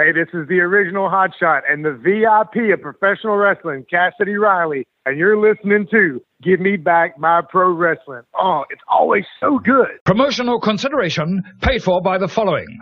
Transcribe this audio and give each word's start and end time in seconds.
Hey, 0.00 0.12
this 0.12 0.28
is 0.32 0.48
the 0.48 0.60
original 0.60 1.10
hotshot 1.10 1.60
and 1.68 1.84
the 1.84 1.92
VIP 1.92 2.72
of 2.72 2.80
professional 2.80 3.36
wrestling, 3.36 3.84
Cassidy 3.90 4.36
Riley, 4.36 4.86
and 5.04 5.18
you're 5.18 5.36
listening 5.36 5.86
to 5.90 6.22
Give 6.42 6.58
Me 6.58 6.78
Back 6.78 7.18
My 7.18 7.42
Pro 7.46 7.70
Wrestling. 7.74 8.22
Oh, 8.34 8.64
it's 8.70 8.80
always 8.88 9.24
so 9.40 9.58
good. 9.58 9.98
Promotional 10.06 10.58
consideration 10.58 11.42
paid 11.60 11.82
for 11.82 12.00
by 12.00 12.16
the 12.16 12.28
following. 12.28 12.80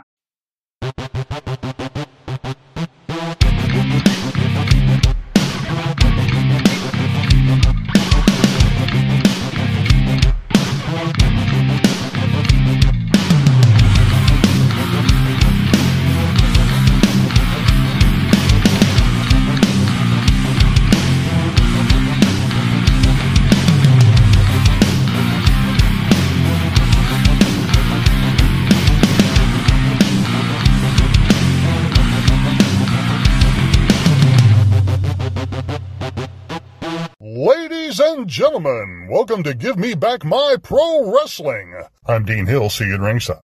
And 38.18 38.26
gentlemen, 38.26 39.06
welcome 39.08 39.44
to 39.44 39.54
Give 39.54 39.78
Me 39.78 39.94
Back 39.94 40.24
My 40.24 40.56
Pro 40.60 41.14
Wrestling. 41.14 41.72
I'm 42.06 42.24
Dean 42.24 42.46
Hill, 42.46 42.68
see 42.68 42.84
you 42.84 42.94
at 42.94 43.00
ringside. 43.00 43.38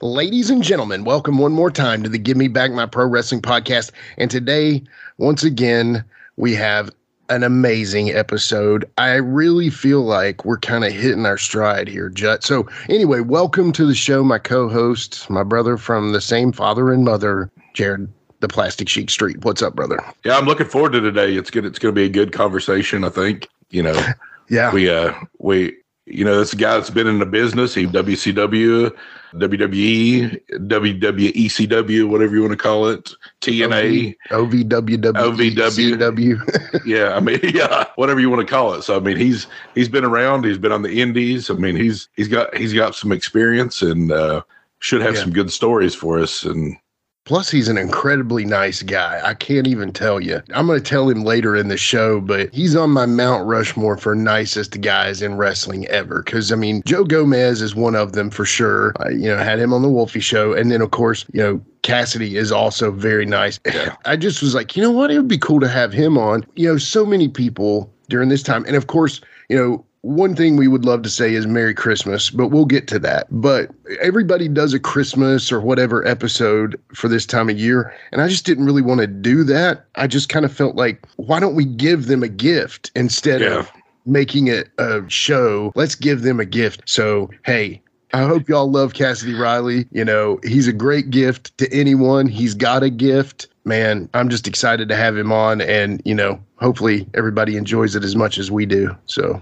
Ladies 0.00 0.48
and 0.48 0.62
gentlemen, 0.62 1.04
welcome 1.04 1.36
one 1.36 1.52
more 1.52 1.70
time 1.70 2.02
to 2.04 2.08
the 2.08 2.16
Give 2.16 2.38
Me 2.38 2.48
Back 2.48 2.70
My 2.72 2.86
Pro 2.86 3.06
Wrestling 3.06 3.42
podcast. 3.42 3.90
And 4.16 4.30
today, 4.30 4.82
once 5.18 5.44
again, 5.44 6.02
we 6.38 6.54
have 6.54 6.90
an 7.28 7.42
amazing 7.42 8.10
episode. 8.12 8.90
I 8.96 9.16
really 9.16 9.68
feel 9.68 10.00
like 10.00 10.46
we're 10.46 10.58
kind 10.58 10.82
of 10.82 10.92
hitting 10.92 11.26
our 11.26 11.36
stride 11.36 11.88
here, 11.88 12.08
Jut. 12.08 12.42
So, 12.42 12.66
anyway, 12.88 13.20
welcome 13.20 13.72
to 13.72 13.84
the 13.84 13.94
show, 13.94 14.24
my 14.24 14.38
co 14.38 14.70
host, 14.70 15.28
my 15.28 15.42
brother 15.42 15.76
from 15.76 16.12
the 16.12 16.20
same 16.22 16.50
father 16.50 16.90
and 16.90 17.04
mother, 17.04 17.50
Jared 17.74 18.08
the 18.42 18.48
Plastic 18.48 18.88
Sheik 18.88 19.08
Street. 19.08 19.42
What's 19.44 19.62
up, 19.62 19.74
brother? 19.74 19.98
Yeah, 20.24 20.36
I'm 20.36 20.44
looking 20.44 20.66
forward 20.66 20.92
to 20.92 21.00
today. 21.00 21.34
It's 21.34 21.50
good. 21.50 21.64
It's 21.64 21.78
going 21.78 21.94
to 21.94 21.98
be 21.98 22.04
a 22.04 22.10
good 22.10 22.32
conversation. 22.32 23.04
I 23.04 23.08
think. 23.08 23.48
You 23.70 23.82
know, 23.84 23.98
Yeah. 24.50 24.70
we 24.72 24.90
uh 24.90 25.14
we 25.38 25.74
you 26.04 26.24
know 26.24 26.38
this 26.38 26.52
guy 26.52 26.74
that's 26.76 26.90
been 26.90 27.06
in 27.06 27.20
the 27.20 27.24
business. 27.26 27.74
He 27.74 27.86
WCW, 27.86 28.94
WWE, 29.34 30.40
WWECW, 30.50 32.08
whatever 32.08 32.34
you 32.34 32.40
want 32.42 32.50
to 32.52 32.56
call 32.58 32.88
it, 32.88 33.12
TNA. 33.40 34.14
OVWW. 34.30 35.12
OVW. 35.56 36.82
Yeah, 36.84 37.14
I 37.14 37.20
mean, 37.20 37.38
yeah, 37.54 37.84
whatever 37.94 38.18
you 38.18 38.28
want 38.28 38.46
to 38.46 38.52
call 38.52 38.74
it. 38.74 38.82
So 38.82 38.96
I 38.96 39.00
mean, 39.00 39.16
he's 39.16 39.46
he's 39.74 39.88
been 39.88 40.04
around. 40.04 40.44
He's 40.44 40.58
been 40.58 40.72
on 40.72 40.82
the 40.82 41.00
Indies. 41.00 41.48
I 41.48 41.54
mean, 41.54 41.76
he's 41.76 42.08
he's 42.16 42.28
got 42.28 42.54
he's 42.56 42.72
got 42.74 42.94
some 42.96 43.12
experience 43.12 43.80
and 43.82 44.10
uh, 44.10 44.42
should 44.80 45.00
have 45.02 45.14
Yeah. 45.14 45.20
some 45.20 45.32
good 45.32 45.52
stories 45.52 45.94
for 45.94 46.18
us. 46.18 46.42
And 46.42 46.76
Plus, 47.24 47.48
he's 47.48 47.68
an 47.68 47.78
incredibly 47.78 48.44
nice 48.44 48.82
guy. 48.82 49.20
I 49.22 49.34
can't 49.34 49.68
even 49.68 49.92
tell 49.92 50.20
you. 50.20 50.42
I'm 50.54 50.66
going 50.66 50.82
to 50.82 50.84
tell 50.84 51.08
him 51.08 51.22
later 51.22 51.54
in 51.54 51.68
the 51.68 51.76
show, 51.76 52.20
but 52.20 52.52
he's 52.52 52.74
on 52.74 52.90
my 52.90 53.06
Mount 53.06 53.46
Rushmore 53.46 53.96
for 53.96 54.16
nicest 54.16 54.80
guys 54.80 55.22
in 55.22 55.36
wrestling 55.36 55.86
ever. 55.86 56.22
Because, 56.24 56.50
I 56.50 56.56
mean, 56.56 56.82
Joe 56.84 57.04
Gomez 57.04 57.62
is 57.62 57.76
one 57.76 57.94
of 57.94 58.12
them 58.12 58.28
for 58.28 58.44
sure. 58.44 58.92
I, 58.98 59.10
you 59.10 59.28
know, 59.28 59.38
had 59.38 59.60
him 59.60 59.72
on 59.72 59.82
the 59.82 59.88
Wolfie 59.88 60.18
show. 60.18 60.52
And 60.52 60.72
then, 60.72 60.80
of 60.82 60.90
course, 60.90 61.24
you 61.32 61.40
know, 61.40 61.62
Cassidy 61.82 62.36
is 62.36 62.50
also 62.50 62.90
very 62.90 63.24
nice. 63.24 63.60
I 64.04 64.16
just 64.16 64.42
was 64.42 64.56
like, 64.56 64.76
you 64.76 64.82
know 64.82 64.90
what? 64.90 65.12
It 65.12 65.18
would 65.18 65.28
be 65.28 65.38
cool 65.38 65.60
to 65.60 65.68
have 65.68 65.92
him 65.92 66.18
on. 66.18 66.44
You 66.56 66.72
know, 66.72 66.76
so 66.76 67.06
many 67.06 67.28
people 67.28 67.92
during 68.08 68.30
this 68.30 68.42
time. 68.42 68.64
And 68.66 68.74
of 68.74 68.88
course, 68.88 69.20
you 69.48 69.56
know, 69.56 69.84
one 70.02 70.34
thing 70.34 70.56
we 70.56 70.68
would 70.68 70.84
love 70.84 71.02
to 71.02 71.08
say 71.08 71.32
is 71.34 71.46
Merry 71.46 71.74
Christmas, 71.74 72.28
but 72.30 72.48
we'll 72.48 72.64
get 72.64 72.88
to 72.88 72.98
that. 73.00 73.26
But 73.30 73.70
everybody 74.00 74.48
does 74.48 74.74
a 74.74 74.80
Christmas 74.80 75.50
or 75.52 75.60
whatever 75.60 76.06
episode 76.06 76.78
for 76.92 77.08
this 77.08 77.24
time 77.24 77.48
of 77.48 77.58
year. 77.58 77.94
And 78.10 78.20
I 78.20 78.28
just 78.28 78.44
didn't 78.44 78.66
really 78.66 78.82
want 78.82 79.00
to 79.00 79.06
do 79.06 79.44
that. 79.44 79.86
I 79.94 80.08
just 80.08 80.28
kind 80.28 80.44
of 80.44 80.52
felt 80.52 80.74
like, 80.74 81.06
why 81.16 81.38
don't 81.40 81.54
we 81.54 81.64
give 81.64 82.06
them 82.06 82.22
a 82.24 82.28
gift 82.28 82.90
instead 82.96 83.40
Yeah. 83.42 83.60
of 83.60 83.70
making 84.04 84.48
it 84.48 84.70
a 84.78 85.08
show? 85.08 85.72
Let's 85.76 85.94
give 85.94 86.22
them 86.22 86.40
a 86.40 86.44
gift. 86.46 86.82
So, 86.86 87.30
hey, 87.44 87.80
I 88.12 88.22
hope 88.24 88.48
y'all 88.48 88.70
love 88.70 88.94
Cassidy 88.94 89.34
Riley. 89.34 89.86
You 89.92 90.04
know, 90.04 90.40
he's 90.42 90.66
a 90.66 90.72
great 90.72 91.10
gift 91.10 91.56
to 91.58 91.72
anyone. 91.72 92.26
He's 92.26 92.54
got 92.54 92.82
a 92.82 92.90
gift. 92.90 93.46
Man, 93.64 94.08
I'm 94.14 94.28
just 94.28 94.48
excited 94.48 94.88
to 94.88 94.96
have 94.96 95.16
him 95.16 95.30
on. 95.30 95.60
And, 95.60 96.02
you 96.04 96.14
know, 96.16 96.40
hopefully 96.56 97.06
everybody 97.14 97.56
enjoys 97.56 97.94
it 97.94 98.02
as 98.02 98.16
much 98.16 98.36
as 98.36 98.50
we 98.50 98.66
do. 98.66 98.94
So, 99.06 99.40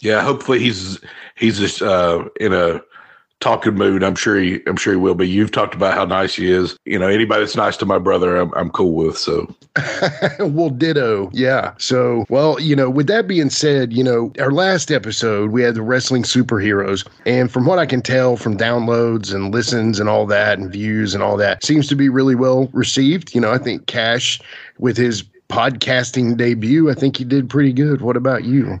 Yeah, 0.00 0.22
hopefully 0.22 0.58
he's 0.58 0.98
he's 1.36 1.58
just 1.58 1.82
uh, 1.82 2.24
in 2.40 2.52
a 2.52 2.80
talking 3.40 3.74
mood. 3.74 4.02
I'm 4.02 4.14
sure 4.14 4.38
he 4.38 4.60
I'm 4.66 4.76
sure 4.76 4.92
he 4.92 4.98
will 4.98 5.14
be. 5.14 5.28
You've 5.28 5.52
talked 5.52 5.74
about 5.74 5.94
how 5.94 6.04
nice 6.04 6.34
he 6.34 6.50
is. 6.50 6.76
You 6.84 6.98
know, 6.98 7.08
anybody 7.08 7.40
that's 7.40 7.56
nice 7.56 7.76
to 7.78 7.86
my 7.86 7.98
brother, 7.98 8.36
I'm 8.36 8.52
I'm 8.54 8.70
cool 8.70 8.92
with. 8.92 9.18
So 9.18 9.54
well, 10.40 10.70
ditto. 10.70 11.30
Yeah. 11.32 11.74
So, 11.78 12.24
well, 12.28 12.60
you 12.60 12.74
know, 12.74 12.90
with 12.90 13.06
that 13.06 13.28
being 13.28 13.50
said, 13.50 13.92
you 13.92 14.02
know, 14.02 14.32
our 14.38 14.50
last 14.50 14.90
episode, 14.90 15.50
we 15.50 15.62
had 15.62 15.74
the 15.74 15.82
wrestling 15.82 16.22
superheroes. 16.22 17.06
And 17.26 17.50
from 17.50 17.66
what 17.66 17.78
I 17.78 17.86
can 17.86 18.02
tell 18.02 18.36
from 18.36 18.56
downloads 18.56 19.34
and 19.34 19.52
listens 19.52 20.00
and 20.00 20.08
all 20.08 20.26
that 20.26 20.58
and 20.58 20.70
views 20.70 21.14
and 21.14 21.22
all 21.22 21.36
that, 21.36 21.64
seems 21.64 21.86
to 21.88 21.96
be 21.96 22.08
really 22.08 22.34
well 22.34 22.68
received. 22.72 23.34
You 23.34 23.40
know, 23.40 23.52
I 23.52 23.58
think 23.58 23.86
Cash, 23.86 24.40
with 24.78 24.96
his 24.96 25.22
podcasting 25.48 26.36
debut, 26.36 26.90
I 26.90 26.94
think 26.94 27.16
he 27.16 27.24
did 27.24 27.48
pretty 27.48 27.72
good. 27.72 28.00
What 28.02 28.16
about 28.16 28.44
you? 28.44 28.80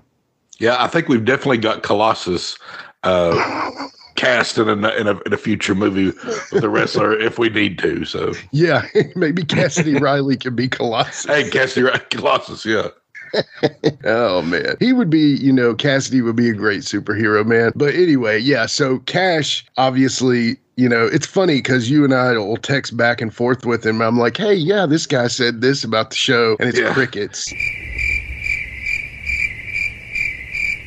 Yeah, 0.60 0.76
I 0.82 0.86
think 0.86 1.08
we've 1.08 1.24
definitely 1.24 1.58
got 1.58 1.82
Colossus 1.82 2.56
uh, 3.02 3.70
cast 4.14 4.58
in 4.58 4.68
a, 4.68 4.72
in 4.90 5.08
a 5.08 5.18
in 5.26 5.32
a 5.32 5.36
future 5.36 5.74
movie 5.74 6.06
with 6.52 6.60
the 6.60 6.68
wrestler 6.68 7.18
if 7.18 7.38
we 7.38 7.48
need 7.48 7.78
to. 7.80 8.04
So 8.04 8.32
Yeah. 8.52 8.86
Maybe 9.16 9.42
Cassidy 9.44 9.94
Riley 10.00 10.36
could 10.36 10.54
be 10.54 10.68
Colossus. 10.68 11.24
hey, 11.24 11.50
Cassidy 11.50 11.82
right, 11.82 12.08
Colossus, 12.10 12.64
yeah. 12.64 12.88
Oh 14.04 14.42
man, 14.42 14.76
he 14.80 14.92
would 14.92 15.08
be. 15.08 15.36
You 15.36 15.52
know, 15.52 15.74
Cassidy 15.74 16.20
would 16.20 16.34
be 16.36 16.50
a 16.50 16.52
great 16.54 16.80
superhero, 16.80 17.46
man. 17.46 17.70
But 17.76 17.94
anyway, 17.94 18.40
yeah. 18.40 18.66
So 18.66 18.98
Cash, 19.00 19.64
obviously, 19.76 20.56
you 20.76 20.88
know, 20.88 21.06
it's 21.06 21.26
funny 21.26 21.56
because 21.58 21.88
you 21.88 22.02
and 22.04 22.12
I 22.12 22.32
will 22.38 22.56
text 22.56 22.96
back 22.96 23.20
and 23.20 23.32
forth 23.32 23.64
with 23.64 23.86
him. 23.86 24.02
I'm 24.02 24.18
like, 24.18 24.36
hey, 24.36 24.54
yeah, 24.54 24.84
this 24.84 25.06
guy 25.06 25.28
said 25.28 25.60
this 25.60 25.84
about 25.84 26.10
the 26.10 26.16
show, 26.16 26.56
and 26.58 26.68
it's 26.68 26.78
Yeah. 26.80 26.92
crickets. 26.92 27.52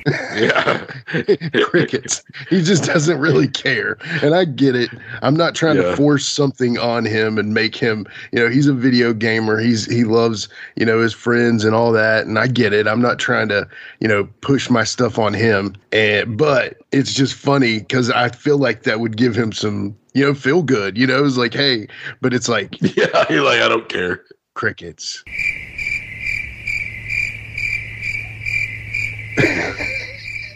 Yeah. 0.06 0.86
crickets. 1.66 2.24
He 2.50 2.62
just 2.62 2.84
doesn't 2.86 3.20
really 3.20 3.48
care. 3.48 3.98
And 4.22 4.36
I 4.36 4.46
get 4.46 4.76
it. 4.76 4.90
I'm 5.22 5.36
not 5.36 5.56
trying 5.56 5.78
Yeah. 5.78 5.84
to 5.92 5.96
force 5.96 6.26
something 6.26 6.78
on 6.78 7.06
him 7.06 7.38
and 7.38 7.54
make 7.54 7.76
him, 7.76 8.06
you 8.32 8.40
know, 8.40 8.50
he's 8.50 8.68
a 8.68 8.74
video 8.74 9.14
gamer. 9.14 9.60
He's 9.60 9.86
he 9.86 10.04
loves, 10.04 10.50
you 10.76 10.86
know, 10.86 11.00
his 11.00 11.14
friends 11.14 11.64
and 11.64 11.74
all 11.76 11.92
that. 11.94 12.26
And 12.26 12.38
I 12.38 12.48
get 12.48 12.74
it. 12.74 12.88
I'm 12.88 13.02
not 13.02 13.20
trying 13.20 13.50
to, 13.50 13.68
you 14.00 14.08
know, 14.08 14.28
push 14.42 14.70
my 14.70 14.84
stuff 14.84 15.18
on 15.20 15.34
him. 15.34 15.76
And 15.92 16.38
but 16.38 16.78
it's 16.92 17.14
just 17.14 17.34
funny 17.36 17.80
because 17.80 18.10
I 18.10 18.30
feel 18.30 18.58
like 18.58 18.84
that 18.84 19.00
would 19.00 19.18
give 19.18 19.36
him 19.36 19.52
some, 19.52 19.96
you 20.14 20.24
know, 20.26 20.34
feel 20.34 20.64
good. 20.64 20.98
You 20.98 21.08
know, 21.08 21.24
it's 21.26 21.38
like, 21.38 21.54
hey, 21.54 21.88
but 22.22 22.34
it's 22.34 22.50
like 22.50 22.80
Yeah, 22.96 23.26
he's 23.28 23.40
like, 23.42 23.62
I 23.62 23.70
don't 23.70 23.88
care. 23.90 24.22
crickets. 24.56 25.24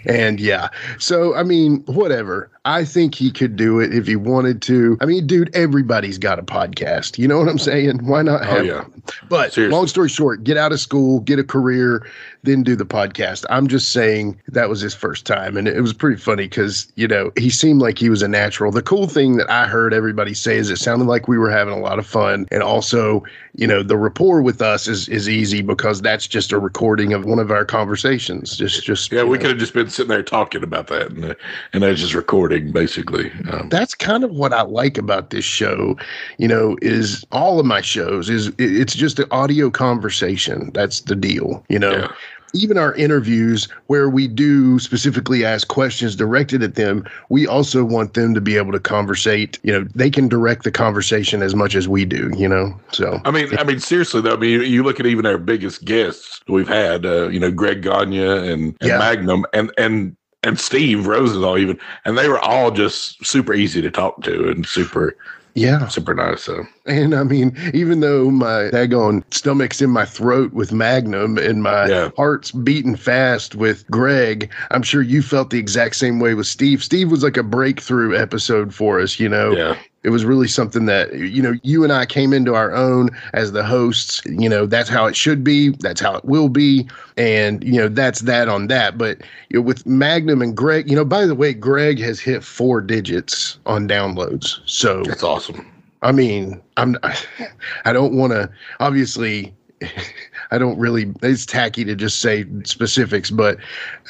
And 0.05 0.39
yeah, 0.39 0.69
so 0.99 1.35
I 1.35 1.43
mean, 1.43 1.83
whatever. 1.85 2.51
I 2.67 2.83
think 2.83 3.15
he 3.15 3.31
could 3.31 3.55
do 3.55 3.79
it 3.79 3.93
if 3.93 4.05
he 4.07 4.17
wanted 4.17 4.61
to. 4.63 4.97
I 4.99 5.05
mean, 5.05 5.25
dude, 5.25 5.49
everybody's 5.55 6.17
got 6.17 6.37
a 6.37 6.43
podcast. 6.43 7.17
You 7.17 7.25
know 7.27 7.39
what 7.39 7.47
I'm 7.47 7.57
saying? 7.57 8.05
Why 8.05 8.21
not 8.21 8.45
Oh 8.45 8.61
yeah. 8.61 8.81
one? 8.81 9.03
But 9.29 9.53
Seriously. 9.53 9.73
long 9.75 9.87
story 9.87 10.09
short, 10.09 10.43
get 10.43 10.57
out 10.57 10.73
of 10.73 10.79
school, 10.81 11.21
get 11.21 11.39
a 11.39 11.43
career, 11.45 12.05
then 12.43 12.63
do 12.63 12.75
the 12.75 12.85
podcast. 12.85 13.45
I'm 13.49 13.67
just 13.69 13.93
saying 13.93 14.39
that 14.49 14.67
was 14.67 14.81
his 14.81 14.93
first 14.93 15.25
time. 15.25 15.55
And 15.55 15.65
it 15.67 15.79
was 15.79 15.93
pretty 15.93 16.17
funny 16.21 16.43
because, 16.43 16.91
you 16.95 17.07
know, 17.07 17.31
he 17.37 17.49
seemed 17.49 17.81
like 17.81 17.97
he 17.99 18.09
was 18.09 18.21
a 18.21 18.27
natural. 18.27 18.71
The 18.71 18.81
cool 18.81 19.07
thing 19.07 19.37
that 19.37 19.49
I 19.49 19.65
heard 19.65 19.93
everybody 19.93 20.33
say 20.33 20.57
is 20.57 20.69
it 20.69 20.75
sounded 20.77 21.05
like 21.07 21.27
we 21.29 21.37
were 21.37 21.49
having 21.49 21.73
a 21.73 21.79
lot 21.79 21.99
of 21.99 22.05
fun. 22.05 22.47
And 22.51 22.61
also, 22.61 23.23
you 23.55 23.65
know, 23.65 23.81
the 23.81 23.97
rapport 23.97 24.41
with 24.41 24.61
us 24.61 24.87
is 24.87 25.07
is 25.09 25.27
easy 25.29 25.61
because 25.61 26.01
that's 26.01 26.27
just 26.27 26.51
a 26.51 26.59
recording 26.59 27.13
of 27.13 27.23
one 27.25 27.39
of 27.39 27.49
our 27.49 27.63
conversations. 27.65 28.57
Just 28.57 28.83
just 28.83 29.11
Yeah, 29.11 29.23
we 29.23 29.37
know. 29.37 29.41
could 29.43 29.49
have 29.51 29.59
just 29.59 29.73
been 29.73 29.89
sitting 29.89 30.09
there 30.09 30.21
talking 30.21 30.63
about 30.63 30.87
that, 30.87 31.11
and 31.11 31.35
and 31.73 31.83
that's 31.83 31.99
just 32.01 32.13
basically. 32.59 33.31
Um, 33.51 33.69
that's 33.69 33.95
kind 33.95 34.23
of 34.23 34.31
what 34.31 34.53
I 34.53 34.61
like 34.63 34.97
about 34.97 35.29
this 35.29 35.45
show, 35.45 35.97
you 36.37 36.47
know, 36.47 36.77
is 36.81 37.25
all 37.31 37.59
of 37.59 37.65
my 37.65 37.81
shows 37.81 38.29
is 38.29 38.51
it's 38.57 38.95
just 38.95 39.19
an 39.19 39.27
audio 39.31 39.69
conversation. 39.69 40.71
That's 40.73 41.01
the 41.01 41.15
deal, 41.15 41.63
you 41.69 41.79
know. 41.79 41.91
yeah, 41.91 42.11
even 42.53 42.77
our 42.77 42.93
interviews 42.95 43.67
where 43.87 44.09
we 44.09 44.27
do 44.27 44.79
specifically 44.79 45.45
ask 45.45 45.67
questions 45.67 46.15
directed 46.15 46.63
at 46.63 46.75
them, 46.75 47.05
we 47.29 47.45
also 47.47 47.83
want 47.83 48.13
them 48.13 48.33
to 48.33 48.41
be 48.41 48.57
able 48.57 48.71
to 48.71 48.79
conversate. 48.79 49.59
You 49.63 49.73
know, 49.73 49.87
they 49.95 50.09
can 50.09 50.27
direct 50.27 50.63
the 50.63 50.71
conversation 50.71 51.41
as 51.41 51.55
much 51.55 51.75
as 51.75 51.87
we 51.87 52.05
do. 52.05 52.31
You 52.37 52.47
know, 52.47 52.79
so 52.91 53.19
I 53.25 53.31
mean, 53.31 53.55
I 53.57 53.63
mean, 53.63 53.79
seriously 53.79 54.21
though, 54.21 54.33
I 54.33 54.37
mean, 54.37 54.61
you 54.61 54.83
look 54.83 54.99
at 54.99 55.05
even 55.05 55.25
our 55.25 55.37
biggest 55.37 55.85
guests 55.85 56.41
we've 56.47 56.67
had, 56.67 57.05
uh, 57.05 57.27
you 57.29 57.39
know, 57.39 57.51
Greg 57.51 57.81
Gagne 57.81 58.17
and, 58.17 58.51
and 58.51 58.75
Yeah. 58.81 58.97
Magnum 58.97 59.45
and 59.53 59.71
and 59.77 60.15
and 60.43 60.59
Steve 60.59 61.07
Rosenthal 61.07 61.57
even, 61.57 61.79
and 62.05 62.17
they 62.17 62.27
were 62.29 62.39
all 62.39 62.71
just 62.71 63.23
super 63.25 63.53
easy 63.53 63.81
to 63.81 63.91
talk 63.91 64.21
to 64.23 64.49
and 64.49 64.65
super 64.65 65.15
yeah. 65.55 65.87
super 65.87 66.13
nice. 66.13 66.43
So 66.43 66.63
And 66.85 67.15
I 67.15 67.23
mean, 67.23 67.57
even 67.73 67.99
though 68.01 68.29
my 68.29 68.69
daggone 68.71 69.23
stomach's 69.33 69.81
in 69.81 69.89
my 69.89 70.05
throat 70.05 70.53
with 70.53 70.71
Magnum 70.71 71.39
and 71.39 71.63
my 71.63 71.87
Yeah. 71.87 72.09
heart's 72.15 72.51
beating 72.51 72.95
fast 72.95 73.55
with 73.55 73.85
Greg, 73.89 74.51
I'm 74.69 74.83
sure 74.83 75.01
you 75.01 75.23
felt 75.23 75.49
the 75.49 75.57
exact 75.57 75.95
same 75.95 76.19
way 76.19 76.35
with 76.35 76.45
Steve. 76.45 76.83
Steve 76.83 77.09
was 77.09 77.23
like 77.23 77.37
a 77.37 77.43
breakthrough 77.43 78.15
episode 78.15 78.73
for 78.73 78.99
us, 78.99 79.19
you 79.19 79.29
know. 79.29 79.53
yeah, 79.55 79.75
It 80.07 80.11
was 80.11 80.23
really 80.23 80.47
something 80.47 80.85
that, 80.85 81.13
you 81.15 81.41
know, 81.41 81.55
you 81.63 81.83
and 81.83 81.91
I 81.91 82.05
came 82.05 82.31
into 82.31 82.55
our 82.55 82.73
own 82.73 83.09
as 83.33 83.51
the 83.51 83.61
hosts. 83.61 84.21
You 84.25 84.47
know, 84.47 84.65
that's 84.65 84.87
how 84.87 85.05
it 85.05 85.17
should 85.17 85.43
be. 85.43 85.71
That's 85.81 85.99
how 85.99 86.15
it 86.15 86.23
will 86.23 86.47
be. 86.47 86.87
And, 87.17 87.61
you 87.61 87.73
know, 87.73 87.89
that's 87.89 88.21
that 88.21 88.47
on 88.47 88.67
that. 88.67 88.97
But 88.97 89.17
you 89.49 89.57
know, 89.57 89.61
with 89.63 89.85
Magnum 89.85 90.41
and 90.41 90.55
Greg, 90.55 90.89
you 90.89 90.95
know, 90.95 91.03
by 91.03 91.25
the 91.25 91.35
way, 91.35 91.53
Greg 91.53 91.99
has 91.99 92.21
hit 92.21 92.41
four 92.41 92.79
digits 92.79 93.59
on 93.65 93.85
downloads. 93.85 94.61
So 94.65 95.03
that's 95.03 95.23
awesome. 95.23 95.69
I 96.03 96.13
mean, 96.13 96.61
I'm 96.77 96.95
I 97.83 97.91
don't 97.91 98.15
want 98.15 98.31
to 98.31 98.49
obviously 98.79 99.53
I 100.51 100.57
don't 100.57 100.77
really 100.77 101.13
it's 101.21 101.45
tacky 101.45 101.83
to 101.85 101.95
just 101.95 102.19
say 102.19 102.45
specifics, 102.63 103.29
but 103.31 103.57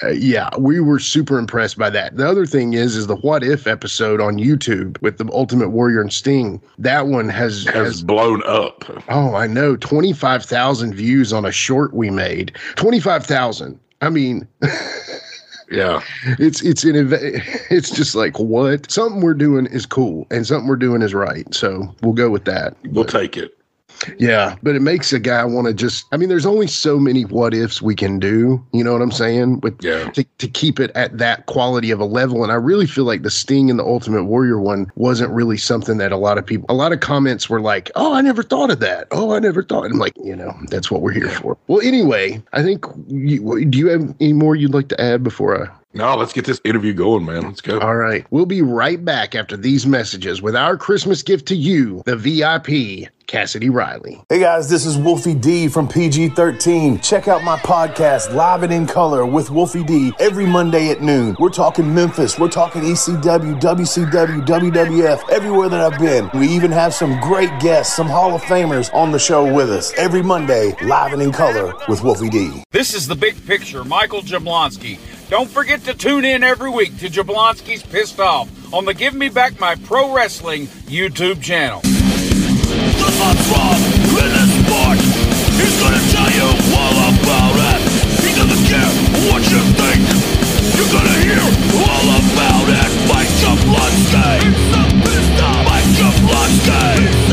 uh, 0.03 0.09
yeah, 0.09 0.49
we 0.57 0.79
were 0.79 0.99
super 0.99 1.37
impressed 1.39 1.77
by 1.77 1.89
that. 1.89 2.17
The 2.17 2.27
other 2.27 2.45
thing 2.45 2.73
is 2.73 2.95
is 2.95 3.07
the 3.07 3.15
what 3.17 3.43
if 3.43 3.67
episode 3.67 4.21
on 4.21 4.37
YouTube 4.37 5.01
with 5.01 5.17
the 5.17 5.29
Ultimate 5.31 5.69
Warrior 5.69 6.01
and 6.01 6.13
Sting. 6.13 6.61
That 6.77 7.07
one 7.07 7.29
has 7.29 7.65
Has 7.65 7.73
has 7.75 8.03
blown 8.03 8.43
up. 8.45 8.83
oh, 9.09 9.35
I 9.35 9.47
know, 9.47 9.75
25,000 9.77 10.93
views 10.93 11.33
on 11.33 11.45
a 11.45 11.51
short 11.51 11.93
we 11.93 12.09
made. 12.09 12.55
25,000. 12.75 13.79
I 14.01 14.09
mean, 14.09 14.47
Yeah, 15.69 16.01
it's 16.39 16.61
it's 16.61 16.85
an 16.85 16.95
it's 17.69 17.89
just 17.89 18.15
like 18.15 18.39
what 18.39 18.89
something 18.89 19.19
we're 19.19 19.33
doing 19.33 19.65
is 19.65 19.85
cool 19.85 20.25
and 20.31 20.47
something 20.47 20.67
we're 20.67 20.77
doing 20.77 21.01
is 21.01 21.13
right. 21.13 21.51
So 21.53 21.93
we'll 22.01 22.13
go 22.13 22.29
with 22.29 22.45
that. 22.45 22.77
we'll 22.85 23.03
take 23.03 23.35
it. 23.35 23.56
Yeah, 24.19 24.55
but 24.63 24.75
it 24.75 24.81
makes 24.81 25.11
a 25.13 25.19
guy 25.19 25.43
want 25.45 25.67
to 25.67 25.73
just. 25.73 26.05
I 26.11 26.17
mean, 26.17 26.29
there's 26.29 26.45
only 26.45 26.67
so 26.67 26.97
many 26.99 27.23
what 27.23 27.53
ifs 27.53 27.81
we 27.81 27.95
can 27.95 28.19
do. 28.19 28.63
You 28.73 28.83
know 28.83 28.93
what 28.93 29.01
I'm 29.01 29.11
saying? 29.11 29.61
With 29.61 29.83
Yeah. 29.83 30.09
to, 30.11 30.23
to 30.23 30.47
keep 30.47 30.79
it 30.79 30.91
at 30.95 31.17
that 31.17 31.45
quality 31.47 31.91
of 31.91 31.99
a 31.99 32.05
level, 32.05 32.43
and 32.43 32.51
I 32.51 32.55
really 32.55 32.85
feel 32.87 33.03
like 33.05 33.23
the 33.23 33.31
Sting 33.31 33.69
and 33.69 33.79
the 33.79 33.83
Ultimate 33.85 34.25
Warrior 34.25 34.59
one 34.59 34.91
wasn't 34.95 35.31
really 35.31 35.57
something 35.57 35.97
that 35.97 36.11
a 36.11 36.17
lot 36.17 36.37
of 36.37 36.45
people. 36.45 36.65
A 36.69 36.73
lot 36.73 36.91
of 36.93 36.99
comments 36.99 37.49
were 37.49 37.61
like, 37.61 37.91
"Oh, 37.95 38.13
I 38.13 38.21
never 38.21 38.43
thought 38.43 38.69
of 38.71 38.79
that. 38.81 39.07
Oh, 39.11 39.31
I 39.33 39.39
never 39.39 39.63
thought." 39.63 39.85
I'm 39.85 39.99
like, 39.99 40.13
you 40.23 40.35
know, 40.35 40.53
that's 40.69 40.91
what 40.91 41.01
we're 41.01 41.11
here 41.13 41.29
for. 41.29 41.57
Well, 41.67 41.81
anyway, 41.81 42.41
I 42.53 42.63
think. 42.63 42.85
You, 43.07 43.65
do 43.65 43.77
you 43.77 43.87
have 43.87 44.15
any 44.19 44.33
more 44.33 44.55
you'd 44.55 44.73
like 44.73 44.89
to 44.89 45.01
add 45.01 45.23
before 45.23 45.61
I? 45.63 45.69
No, 45.93 46.15
let's 46.15 46.33
get 46.33 46.45
this 46.45 46.61
interview 46.63 46.93
going, 46.93 47.25
man. 47.25 47.43
Let's 47.43 47.61
go. 47.61 47.79
All 47.79 47.95
right. 47.95 48.25
We'll 48.29 48.45
be 48.45 48.61
right 48.61 49.03
back 49.03 49.33
after 49.33 49.57
these 49.57 49.87
messages 49.87 50.41
with 50.41 50.55
our 50.55 50.77
Christmas 50.77 51.23
gift 51.23 51.47
to 51.47 51.55
you, 51.55 52.03
the 52.05 52.15
VIP, 52.15 53.09
Cassidy 53.27 53.69
Riley. 53.69 54.21
Hey 54.29 54.39
guys, 54.39 54.69
this 54.69 54.85
is 54.85 54.97
Wolfie 54.97 55.35
D 55.35 55.67
from 55.67 55.85
PG 55.87 56.29
13. 56.29 56.99
Check 57.01 57.27
out 57.27 57.43
my 57.43 57.57
podcast, 57.57 58.33
Live 58.33 58.63
and 58.63 58.71
in 58.71 58.87
Color 58.87 59.25
with 59.25 59.51
Wolfie 59.51 59.83
D, 59.83 60.13
every 60.17 60.45
Monday 60.45 60.89
at 60.91 61.01
noon. 61.01 61.35
We're 61.37 61.49
talking 61.49 61.93
Memphis, 61.93 62.39
we're 62.39 62.47
talking 62.47 62.83
ECW, 62.83 63.59
WCW, 63.59 64.45
WWF, 64.45 65.29
everywhere 65.29 65.67
that 65.67 65.81
I've 65.81 65.99
been. 65.99 66.29
We 66.39 66.47
even 66.47 66.71
have 66.71 66.93
some 66.93 67.19
great 67.19 67.51
guests, 67.59 67.93
some 67.93 68.07
Hall 68.07 68.33
of 68.33 68.41
Famers 68.43 68.93
on 68.93 69.11
the 69.11 69.19
show 69.19 69.53
with 69.53 69.69
us. 69.69 69.93
Every 69.97 70.23
Monday, 70.23 70.73
Live 70.83 71.11
and 71.11 71.21
in 71.21 71.33
Color 71.33 71.73
with 71.89 72.03
Wolfie 72.03 72.29
D. 72.29 72.63
This 72.71 72.93
is 72.93 73.07
the 73.07 73.15
big 73.15 73.45
picture, 73.45 73.83
Michael 73.83 74.21
Jablonski. 74.21 74.99
Don't 75.29 75.49
forget 75.49 75.83
to 75.83 75.93
tune 75.93 76.23
in 76.23 76.43
every 76.43 76.69
week 76.69 76.97
to 76.99 77.09
Jablonski's 77.09 77.83
Pissed 77.83 78.21
Off 78.21 78.73
on 78.73 78.85
the 78.85 78.93
Give 78.93 79.13
Me 79.13 79.27
Back 79.27 79.59
My 79.59 79.75
Pro 79.75 80.15
Wrestling 80.15 80.67
YouTube 80.87 81.41
channel. 81.41 81.81
The 82.95 83.09
heartthrob 83.19 83.79
in 84.23 84.31
the 84.31 84.45
sport. 84.55 84.99
He's 85.59 85.75
gonna 85.81 86.03
tell 86.15 86.31
you 86.31 86.47
all 86.71 86.97
about 87.11 87.55
it. 87.75 87.79
He 88.23 88.31
doesn't 88.39 88.63
care 88.63 88.91
what 89.27 89.43
you 89.51 89.59
think. 89.75 90.03
You're 90.75 90.91
gonna 90.95 91.17
hear 91.27 91.43
all 91.83 92.07
about 92.23 92.67
it. 92.71 92.89
Mike 93.11 93.31
Jablonski. 93.41 94.39
Mike 95.67 95.89
Jablonski. 95.99 97.26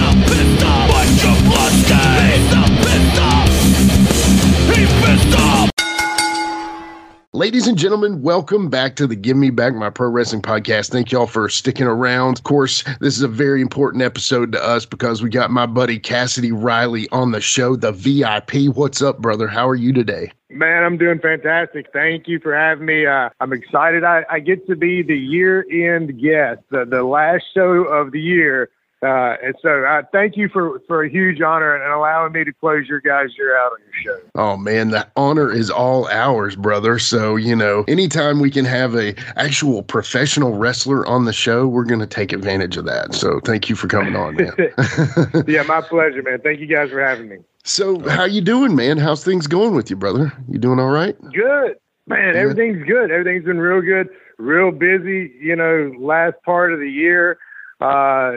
Ladies 7.35 7.67
and 7.67 7.77
gentlemen, 7.77 8.23
welcome 8.23 8.71
back 8.71 8.95
to 8.95 9.09
the 9.09 9.17
Give 9.17 9.37
Me 9.37 9.51
Back 9.51 9.75
My 9.75 9.91
Pro 9.91 10.09
Wrestling 10.09 10.41
podcast. 10.41 10.93
Thank 10.93 11.11
y'all 11.11 11.27
for 11.27 11.49
sticking 11.49 11.89
around. 11.89 12.39
Of 12.39 12.45
course, 12.45 12.85
this 13.01 13.17
is 13.17 13.23
a 13.23 13.29
very 13.29 13.61
important 13.61 14.05
episode 14.05 14.53
to 14.53 14.65
us 14.65 14.87
because 14.87 15.21
we 15.21 15.31
got 15.31 15.51
my 15.51 15.67
buddy 15.67 15.99
Cassidy 15.99 16.53
Riley 16.53 17.09
on 17.11 17.33
the 17.33 17.41
show, 17.41 17.75
the 17.75 17.91
VIP. 17.91 18.73
What's 18.77 19.03
up, 19.03 19.19
brother? 19.19 19.49
How 19.49 19.69
are 19.69 19.75
you 19.75 19.93
today? 19.93 20.31
Man, 20.49 20.85
I'm 20.85 20.97
doing 20.97 21.19
fantastic. 21.19 21.87
Thank 21.93 22.29
you 22.29 22.39
for 22.39 22.55
having 22.55 22.87
me. 22.87 23.05
Uh, 23.05 23.31
I'm 23.41 23.53
excited. 23.53 24.05
I, 24.05 24.25
I 24.31 24.39
get 24.39 24.65
to 24.69 24.77
be 24.77 25.03
the 25.03 25.19
year-end 25.19 26.23
guest, 26.23 26.61
the, 26.71 26.85
the 26.85 27.03
last 27.03 27.47
show 27.53 27.83
of 27.83 28.13
the 28.13 28.21
year. 28.21 28.71
Uh, 29.05 29.37
and 29.43 29.55
so 29.61 29.85
uh, 29.85 30.03
thank 30.13 30.35
you 30.35 30.49
for, 30.49 30.81
for 30.87 31.05
a 31.05 31.11
huge 31.11 31.43
honor 31.43 31.75
and 31.75 31.93
allowing 31.93 32.33
me 32.33 32.43
to 32.43 32.53
close 32.55 32.89
your 32.89 33.01
guys' 33.01 33.31
year 33.37 33.55
out 33.59 33.73
on 33.73 33.79
your 33.85 34.17
show. 34.17 34.27
Oh 34.35 34.57
man, 34.57 34.91
the 34.91 35.07
honor 35.15 35.53
is 35.53 35.71
all 35.71 36.09
ours, 36.09 36.57
brother. 36.57 36.99
So, 36.99 37.37
you 37.37 37.55
know, 37.55 37.85
anytime 37.87 38.41
we 38.41 38.51
can 38.51 38.65
have 38.65 38.95
a 38.95 39.15
actual 39.37 39.83
professional 39.83 40.57
wrestler 40.57 41.07
on 41.07 41.27
the 41.27 41.35
show, 41.35 41.69
we're 41.69 41.85
going 41.85 42.01
to 42.01 42.07
take 42.07 42.33
advantage 42.33 42.79
of 42.79 42.87
that. 42.87 43.15
So, 43.15 43.41
thank 43.41 43.69
you 43.69 43.77
for 43.77 43.89
coming 43.89 44.17
on, 44.17 44.37
man. 44.37 44.55
yeah, 45.47 45.65
my 45.65 45.83
pleasure, 45.83 46.23
man. 46.23 46.41
Thank 46.41 46.61
you 46.61 46.67
guys 46.67 46.89
for 46.89 47.05
having 47.05 47.29
me. 47.29 47.37
so, 47.65 48.01
how 48.09 48.25
you 48.25 48.41
doing, 48.41 48.75
man? 48.75 48.97
How's 48.97 49.23
things 49.23 49.47
going 49.47 49.75
with 49.75 49.91
you, 49.91 49.97
brother? 49.97 50.33
You 50.49 50.59
doing 50.59 50.81
all 50.81 50.91
right? 50.91 51.15
Good. 51.33 51.77
Man, 52.07 52.37
everything's 52.37 52.87
good. 52.87 53.11
Everything's 53.11 53.45
been 53.45 53.59
real 53.59 53.81
good, 53.81 54.09
real 54.39 54.71
busy, 54.71 55.33
you 55.41 55.57
know, 55.57 55.93
last 55.99 56.37
part 56.45 56.73
of 56.73 56.81
the 56.81 56.91
year. 56.91 57.39
Uh, 57.85 58.33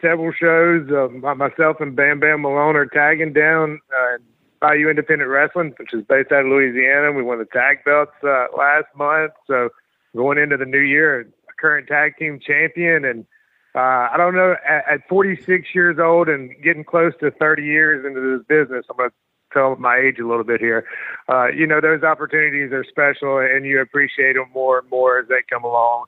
several 0.00 0.32
shows. 0.32 0.88
Uh, 0.88 1.08
myself 1.34 1.78
and 1.80 1.96
Bam 1.96 2.20
Bam 2.20 2.42
Malone 2.42 2.76
are 2.76 2.86
tagging 2.86 3.32
down 3.32 3.80
uh, 3.92 4.18
Bayou 4.60 4.88
Independent 4.88 5.28
Wrestling, 5.28 5.74
which 5.78 5.92
is 5.92 6.04
based 6.08 6.30
out 6.30 6.44
of 6.44 6.46
Louisiana. 6.46 7.10
We 7.10 7.24
won 7.24 7.38
the 7.38 7.44
tag 7.44 7.78
belts 7.84 8.12
uh, 8.22 8.46
last 8.56 8.86
month. 8.96 9.32
So 9.48 9.70
going 10.14 10.38
into 10.38 10.56
the 10.56 10.64
new 10.64 10.78
year, 10.78 11.28
current 11.58 11.88
tag 11.88 12.16
team 12.18 12.38
champion. 12.38 13.04
And 13.04 13.26
uh, 13.74 14.10
I 14.12 14.14
don't 14.16 14.36
know, 14.36 14.54
at, 14.64 14.84
at 14.88 15.08
46 15.08 15.74
years 15.74 15.98
old 15.98 16.28
and 16.28 16.50
getting 16.62 16.84
close 16.84 17.14
to 17.18 17.32
30 17.32 17.64
years 17.64 18.06
into 18.06 18.20
this 18.20 18.46
business, 18.46 18.86
I'm 18.88 18.96
going 18.96 19.10
to 19.10 19.16
tell 19.54 19.76
my 19.76 19.96
age 19.96 20.18
a 20.18 20.26
little 20.26 20.44
bit 20.44 20.60
here. 20.60 20.84
Uh, 21.28 21.46
you 21.46 21.66
know, 21.66 21.80
those 21.80 22.02
opportunities 22.02 22.72
are 22.72 22.84
special 22.84 23.38
and 23.38 23.64
you 23.64 23.80
appreciate 23.80 24.34
them 24.34 24.50
more 24.52 24.80
and 24.80 24.90
more 24.90 25.18
as 25.18 25.28
they 25.28 25.42
come 25.48 25.64
along. 25.64 26.04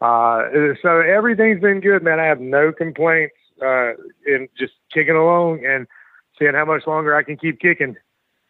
Uh, 0.00 0.74
so 0.82 1.00
everything's 1.00 1.60
been 1.60 1.80
good, 1.80 2.02
man. 2.02 2.20
I 2.20 2.26
have 2.26 2.40
no 2.40 2.72
complaints, 2.72 3.34
uh, 3.60 3.92
in 4.26 4.48
just 4.58 4.74
kicking 4.92 5.16
along 5.16 5.64
and 5.66 5.86
seeing 6.38 6.54
how 6.54 6.64
much 6.64 6.86
longer 6.86 7.16
I 7.16 7.22
can 7.22 7.36
keep 7.36 7.60
kicking. 7.60 7.96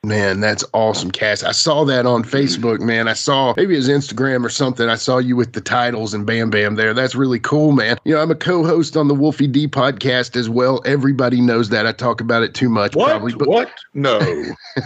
Man, 0.03 0.41
that's 0.41 0.65
awesome, 0.73 1.11
Cass. 1.11 1.43
I 1.43 1.53
saw 1.53 1.85
that 1.85 2.07
on 2.07 2.25
Facebook, 2.25 2.81
man. 2.81 3.07
I 3.07 3.13
saw 3.13 3.53
maybe 3.59 3.77
was 3.77 3.87
Instagram 3.87 4.47
or 4.47 4.49
something. 4.49 4.89
I 4.89 4.95
saw 4.95 5.19
you 5.19 5.37
with 5.37 5.53
the 5.53 5.61
titles 5.61 6.15
and 6.15 6.25
Bam 6.25 6.49
Bam 6.49 6.77
there. 6.77 6.95
That's 6.95 7.15
really 7.15 7.39
cool, 7.39 7.73
man. 7.73 7.99
You 8.05 8.15
know, 8.15 8.23
I'm 8.23 8.31
a 8.31 8.35
co-host 8.35 8.97
on 8.97 9.09
the 9.09 9.15
Wolfie 9.15 9.47
D 9.47 9.69
podcast 9.69 10.37
as 10.37 10.49
well. 10.49 10.81
Everybody 10.87 11.43
knows 11.43 11.69
that. 11.69 11.87
I 11.87 11.93
talk 11.93 12.23
about 12.23 12.43
it 12.43 12.55
too 12.55 12.71
much, 12.71 12.97
What? 12.97 13.11
probably. 13.11 13.35
But 13.35 13.49
what? 13.49 13.71
No. 13.93 14.19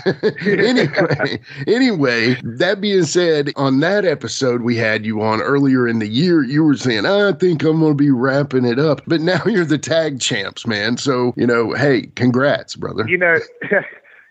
anyway, 0.44 1.38
anyway, 1.68 2.35
that 2.42 2.80
being 2.80 3.04
said, 3.04 3.52
on 3.54 3.78
that 3.80 4.04
episode 4.04 4.62
we 4.62 4.75
had 4.76 5.06
you 5.06 5.23
on 5.23 5.40
earlier 5.40 5.87
in 5.87 6.00
the 6.00 6.09
year, 6.09 6.42
you 6.42 6.64
were 6.64 6.76
saying, 6.76 7.06
I 7.06 7.30
think 7.35 7.62
I'm 7.62 7.78
going 7.78 7.92
to 7.92 7.94
be 7.94 8.11
wrapping 8.11 8.64
it 8.64 8.80
up. 8.80 9.00
But 9.06 9.21
now 9.21 9.40
you're 9.47 9.64
the 9.64 9.78
tag 9.78 10.18
champs, 10.21 10.66
man. 10.66 10.97
So, 10.97 11.35
you 11.37 11.47
know, 11.47 11.73
hey, 11.73 12.09
congrats, 12.16 12.75
brother. 12.75 13.06
You 13.09 13.18
know, 13.18 13.37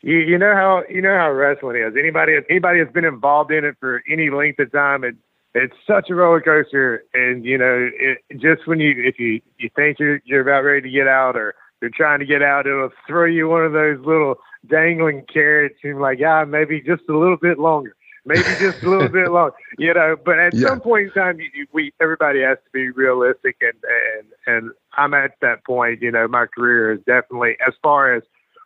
you, 0.04 0.18
you 0.18 0.38
know 0.38 0.54
how 0.54 0.84
you 0.90 1.02
know 1.02 1.18
how 1.18 1.32
wrestling 1.32 1.78
is. 1.82 1.96
Anybody 1.98 2.38
anybody 2.50 2.80
that's 2.84 2.94
been 2.94 3.06
involved 3.06 3.52
in 3.52 3.66
it 3.66 3.76
for 3.80 4.04
any 4.10 4.30
length 4.30 4.60
of 4.60 4.72
time, 4.72 5.04
it 5.04 5.16
it's 5.56 5.76
such 5.88 6.10
a 6.10 6.16
roller 6.16 6.42
coaster. 6.42 7.04
And 7.14 7.46
you 7.46 7.58
know, 7.58 7.90
it, 7.94 8.20
just 8.38 8.68
when 8.68 8.80
you 8.80 8.94
if 8.98 9.18
you 9.18 9.42
you 9.58 9.70
think 9.76 10.00
you're 10.00 10.22
you're 10.26 10.42
about 10.42 10.64
ready 10.66 10.82
to 10.82 10.90
get 10.90 11.08
out 11.08 11.36
or 11.38 11.56
you're 11.82 11.90
trying 11.90 12.20
to 12.20 12.26
get 12.26 12.42
out, 12.42 12.68
it'll 12.68 12.90
throw 13.08 13.26
you 13.26 13.48
one 13.48 13.66
of 13.66 13.72
those 13.74 14.00
little 14.06 14.36
dangling 14.68 15.26
carrots 15.32 15.76
and 15.84 16.00
like, 16.00 16.20
ah, 16.26 16.46
maybe 16.46 16.82
just 16.82 17.04
a 17.10 17.18
little 17.18 17.38
bit 17.38 17.58
longer. 17.60 17.96
Maybe 18.26 18.56
just 18.56 18.82
a 18.84 18.90
little 18.90 19.10
bit 19.10 19.32
longer, 19.32 19.56
you 19.78 19.94
know. 19.94 20.16
But 20.24 20.40
at 20.40 20.54
Yeah. 20.54 20.70
some 20.70 20.80
point 20.82 21.08
in 21.08 21.12
time, 21.12 21.40
you, 21.40 21.50
you, 21.54 21.68
we 21.74 21.94
everybody 22.02 22.42
has 22.42 22.58
to 22.64 22.72
be 22.74 22.90
realistic, 22.90 23.58
and 23.62 23.74
and 24.18 24.28
and 24.48 24.72
I'm 24.94 25.14
at 25.14 25.32
that 25.42 25.66
point. 25.66 26.02
You 26.02 26.12
know, 26.12 26.28
my 26.28 26.46
career 26.46 26.92
is 26.94 27.00
definitely 27.06 27.58
as 27.66 27.74
far 27.82 28.14
as 28.16 28.24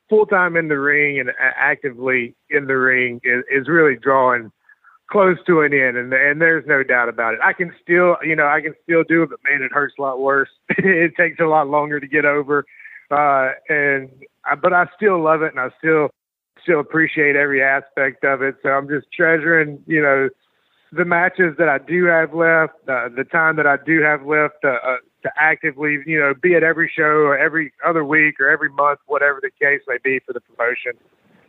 full 0.10 0.26
time 0.26 0.56
in 0.56 0.68
the 0.68 0.80
ring 0.80 1.20
and 1.20 1.32
actively 1.40 2.36
in 2.50 2.68
the 2.68 2.78
ring 2.78 3.20
is, 3.24 3.44
is 3.52 3.68
really 3.68 3.96
drawing 3.96 4.52
close 5.10 5.38
to 5.46 5.62
an 5.62 5.74
end, 5.74 5.98
and 5.98 6.14
and 6.14 6.42
there's 6.42 6.66
no 6.68 6.84
doubt 6.84 7.10
about 7.10 7.34
it. 7.34 7.40
I 7.44 7.54
can 7.54 7.74
still, 7.82 8.18
you 8.24 8.36
know, 8.36 8.48
I 8.48 8.62
can 8.62 8.74
still 8.84 9.04
do 9.04 9.24
it, 9.24 9.30
but 9.30 9.40
man, 9.44 9.62
it 9.62 9.72
hurts 9.72 9.96
a 9.98 10.02
lot 10.02 10.20
worse. 10.20 10.50
it 10.70 11.16
takes 11.16 11.40
a 11.40 11.46
lot 11.46 11.68
longer 11.68 12.00
to 12.00 12.08
get 12.08 12.26
over, 12.26 12.66
uh, 13.10 13.52
and 13.70 14.10
I, 14.46 14.56
but 14.56 14.74
I 14.74 14.88
still 14.96 15.22
love 15.22 15.42
it, 15.42 15.52
and 15.52 15.60
I 15.60 15.70
still 15.78 16.10
still 16.62 16.80
appreciate 16.80 17.36
every 17.36 17.64
aspect 17.64 18.24
of 18.26 18.42
it. 18.42 18.56
So 18.62 18.70
I'm 18.70 18.90
just 18.90 19.08
treasuring, 19.14 19.82
you 19.88 20.02
know, 20.02 20.30
the 20.92 21.06
matches 21.06 21.56
that 21.58 21.70
I 21.70 21.78
do 21.78 22.06
have 22.06 22.34
left, 22.34 22.74
uh, 22.90 23.10
the 23.16 23.24
time 23.24 23.56
that 23.56 23.68
I 23.68 23.78
do 23.86 24.02
have 24.02 24.26
left 24.26 24.66
uh, 24.66 24.80
uh, 24.86 24.98
to 25.28 25.42
actively, 25.42 26.00
you 26.06 26.20
know, 26.20 26.34
be 26.34 26.56
at 26.56 26.64
every 26.64 26.92
show 26.94 27.04
or 27.04 27.38
every 27.38 27.74
other 27.86 28.04
week 28.04 28.40
or 28.40 28.50
every 28.50 28.70
month, 28.70 29.00
whatever 29.08 29.40
the 29.42 29.52
case 29.64 29.82
may 29.88 29.98
be 30.04 30.20
for 30.20 30.34
the 30.34 30.42
promotion. 30.42 30.94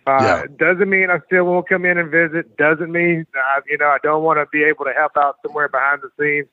Uh, 0.07 0.19
Yeah. 0.23 0.43
Doesn't 0.59 0.89
mean 0.89 1.11
I 1.11 1.19
still 1.27 1.45
won't 1.45 1.69
come 1.69 1.85
in 1.85 1.99
and 1.99 2.11
visit. 2.11 2.57
Doesn't 2.57 2.91
mean, 2.93 3.27
uh, 3.37 3.61
you 3.69 3.77
know, 3.79 3.87
I 3.89 3.99
don't 4.03 4.23
want 4.23 4.39
to 4.39 4.47
be 4.51 4.65
able 4.65 4.85
to 4.87 4.93
help 4.93 5.13
out 5.17 5.37
somewhere 5.45 5.69
behind 5.69 6.01
the 6.03 6.11
scenes. 6.19 6.49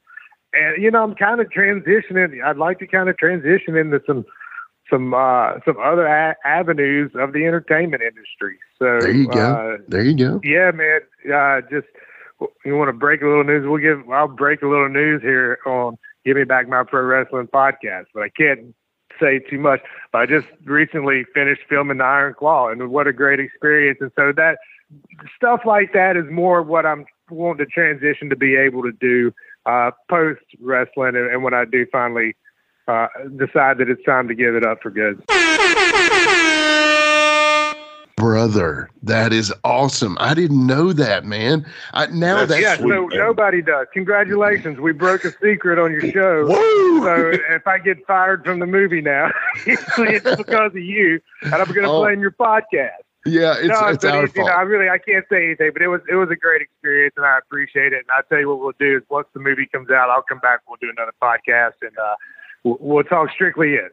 And 0.53 0.82
you 0.82 0.89
know, 0.91 1.03
I'm 1.03 1.15
kind 1.15 1.41
of 1.41 1.48
transitioning. 1.50 2.44
I'd 2.44 2.58
like 2.58 2.79
to 2.79 2.88
kind 2.88 3.10
of 3.10 3.17
transition 3.17 3.75
into 3.75 4.01
some 4.08 4.25
some 4.89 5.13
uh, 5.13 5.53
some 5.65 5.77
other 5.84 6.05
a- 6.05 6.36
avenues 6.46 7.12
of 7.15 7.34
the 7.34 7.46
entertainment 7.46 8.03
industry. 8.03 8.58
So 8.79 9.00
There 9.01 9.12
you 9.12 9.27
go. 9.27 9.39
Uh, 9.53 9.77
There 9.88 10.03
you 10.03 10.15
go. 10.15 10.39
yeah, 10.44 10.72
man. 10.72 11.01
Uh, 11.34 11.62
just 11.70 11.88
you 12.65 12.75
want 12.75 12.89
to 12.89 12.94
break 12.94 13.22
a 13.22 13.25
little 13.27 13.44
news? 13.44 13.65
We'll 13.65 13.82
give. 13.82 14.10
I'll 14.10 14.27
break 14.27 14.62
a 14.62 14.67
little 14.67 14.89
news 14.89 15.22
here 15.22 15.60
on 15.65 15.98
Give 16.25 16.38
Me 16.38 16.44
Back 16.44 16.67
My 16.67 16.84
Pro 16.84 17.03
Wrestling 17.03 17.48
podcast, 17.48 18.05
but 18.13 18.24
I 18.24 18.29
can't 18.29 18.74
say 19.20 19.39
too 19.39 19.60
much. 19.60 19.82
But 20.12 20.22
I 20.22 20.25
just 20.25 20.48
recently 20.65 21.25
finished 21.34 21.62
filming 21.70 22.00
the 22.00 22.03
Iron 22.03 22.34
Claw, 22.38 22.70
and 22.70 22.89
what 22.89 23.08
a 23.08 23.13
great 23.13 23.39
experience! 23.39 24.00
And 24.01 24.12
so 24.15 24.32
that 24.36 24.58
stuff 25.36 25.62
like 25.65 25.94
that 25.94 26.17
is 26.17 26.25
more 26.32 26.62
what 26.62 26.86
I'm 26.86 27.05
wanting 27.29 27.65
to 27.65 27.72
transition 27.72 28.29
to 28.29 28.36
be 28.36 28.55
able 28.55 28.82
to 28.84 28.91
do 28.91 29.32
uh, 29.65 29.91
post 30.10 30.41
wrestling, 30.60 31.15
and, 31.15 31.32
and 31.32 31.44
when 31.44 31.53
I 31.53 31.65
do 31.65 31.86
finally 31.91 32.36
uh, 32.88 33.08
decide 33.38 33.77
that 33.77 33.89
it's 33.89 34.03
time 34.03 34.27
to 34.27 34.36
give 34.36 34.55
it 34.55 34.65
up 34.65 34.79
for 34.82 34.89
good. 34.89 35.24
Brother, 38.17 38.89
that 39.03 39.34
is 39.34 39.53
awesome. 39.65 40.17
I 40.22 40.34
didn't 40.34 40.65
know 40.65 40.93
that, 40.93 41.25
man. 41.25 41.65
I, 41.93 42.05
now 42.07 42.45
That's- 42.45 42.50
that's, 42.50 42.62
yeah, 42.62 42.75
sweet, 42.77 42.93
so 42.93 43.07
man. 43.07 43.17
nobody 43.19 43.62
does. 43.62 43.88
Congratulations, 43.93 44.79
we 44.79 44.93
broke 44.93 45.25
a 45.25 45.31
secret 45.41 45.77
on 45.77 45.91
your 45.91 46.10
show. 46.12 46.45
Woo! 46.48 47.03
So 47.03 47.31
if 47.53 47.67
I 47.67 47.77
get 47.77 48.07
fired 48.07 48.45
from 48.45 48.60
the 48.60 48.65
movie 48.67 49.01
now, 49.01 49.31
it's 49.67 49.84
because 50.38 50.72
of 50.72 50.77
you, 50.77 51.19
and 51.41 51.55
I'm 51.55 51.65
going 51.67 51.84
to 51.84 51.89
Oh. 51.91 52.00
blame 52.03 52.22
your 52.22 52.31
podcast. 52.31 52.91
yeah, 53.25 53.55
it's, 53.57 53.67
no, 53.67 53.88
it's 53.88 54.03
but 54.05 54.13
our 54.15 54.24
it- 54.25 54.36
you 54.36 54.45
know, 54.45 54.51
I 54.51 54.62
really 54.62 54.89
I 54.89 54.98
can't 54.98 55.25
say 55.29 55.43
anything, 55.48 55.72
but 55.74 55.81
it 55.81 55.89
was 55.89 56.00
it 56.10 56.15
was 56.15 56.29
a 56.31 56.38
great 56.38 56.62
experience, 56.62 57.15
and 57.17 57.25
I 57.25 57.38
appreciate 57.38 57.91
it. 57.91 57.98
And 58.07 58.12
I 58.17 58.22
tell 58.29 58.39
you 58.39 58.48
what 58.48 58.60
we'll 58.62 58.72
do 58.79 58.95
is 58.95 59.03
once 59.10 59.27
the 59.34 59.41
movie 59.41 59.65
comes 59.65 59.89
out, 59.89 60.10
I'll 60.10 60.22
come 60.24 60.39
back. 60.39 60.62
We'll 60.69 60.77
do 60.79 60.89
another 60.95 61.13
podcast, 61.22 61.74
and 61.81 61.98
uh, 61.98 62.15
we'll, 62.63 62.77
we'll 62.79 63.03
talk 63.03 63.29
strictly 63.31 63.74
it. 63.74 63.91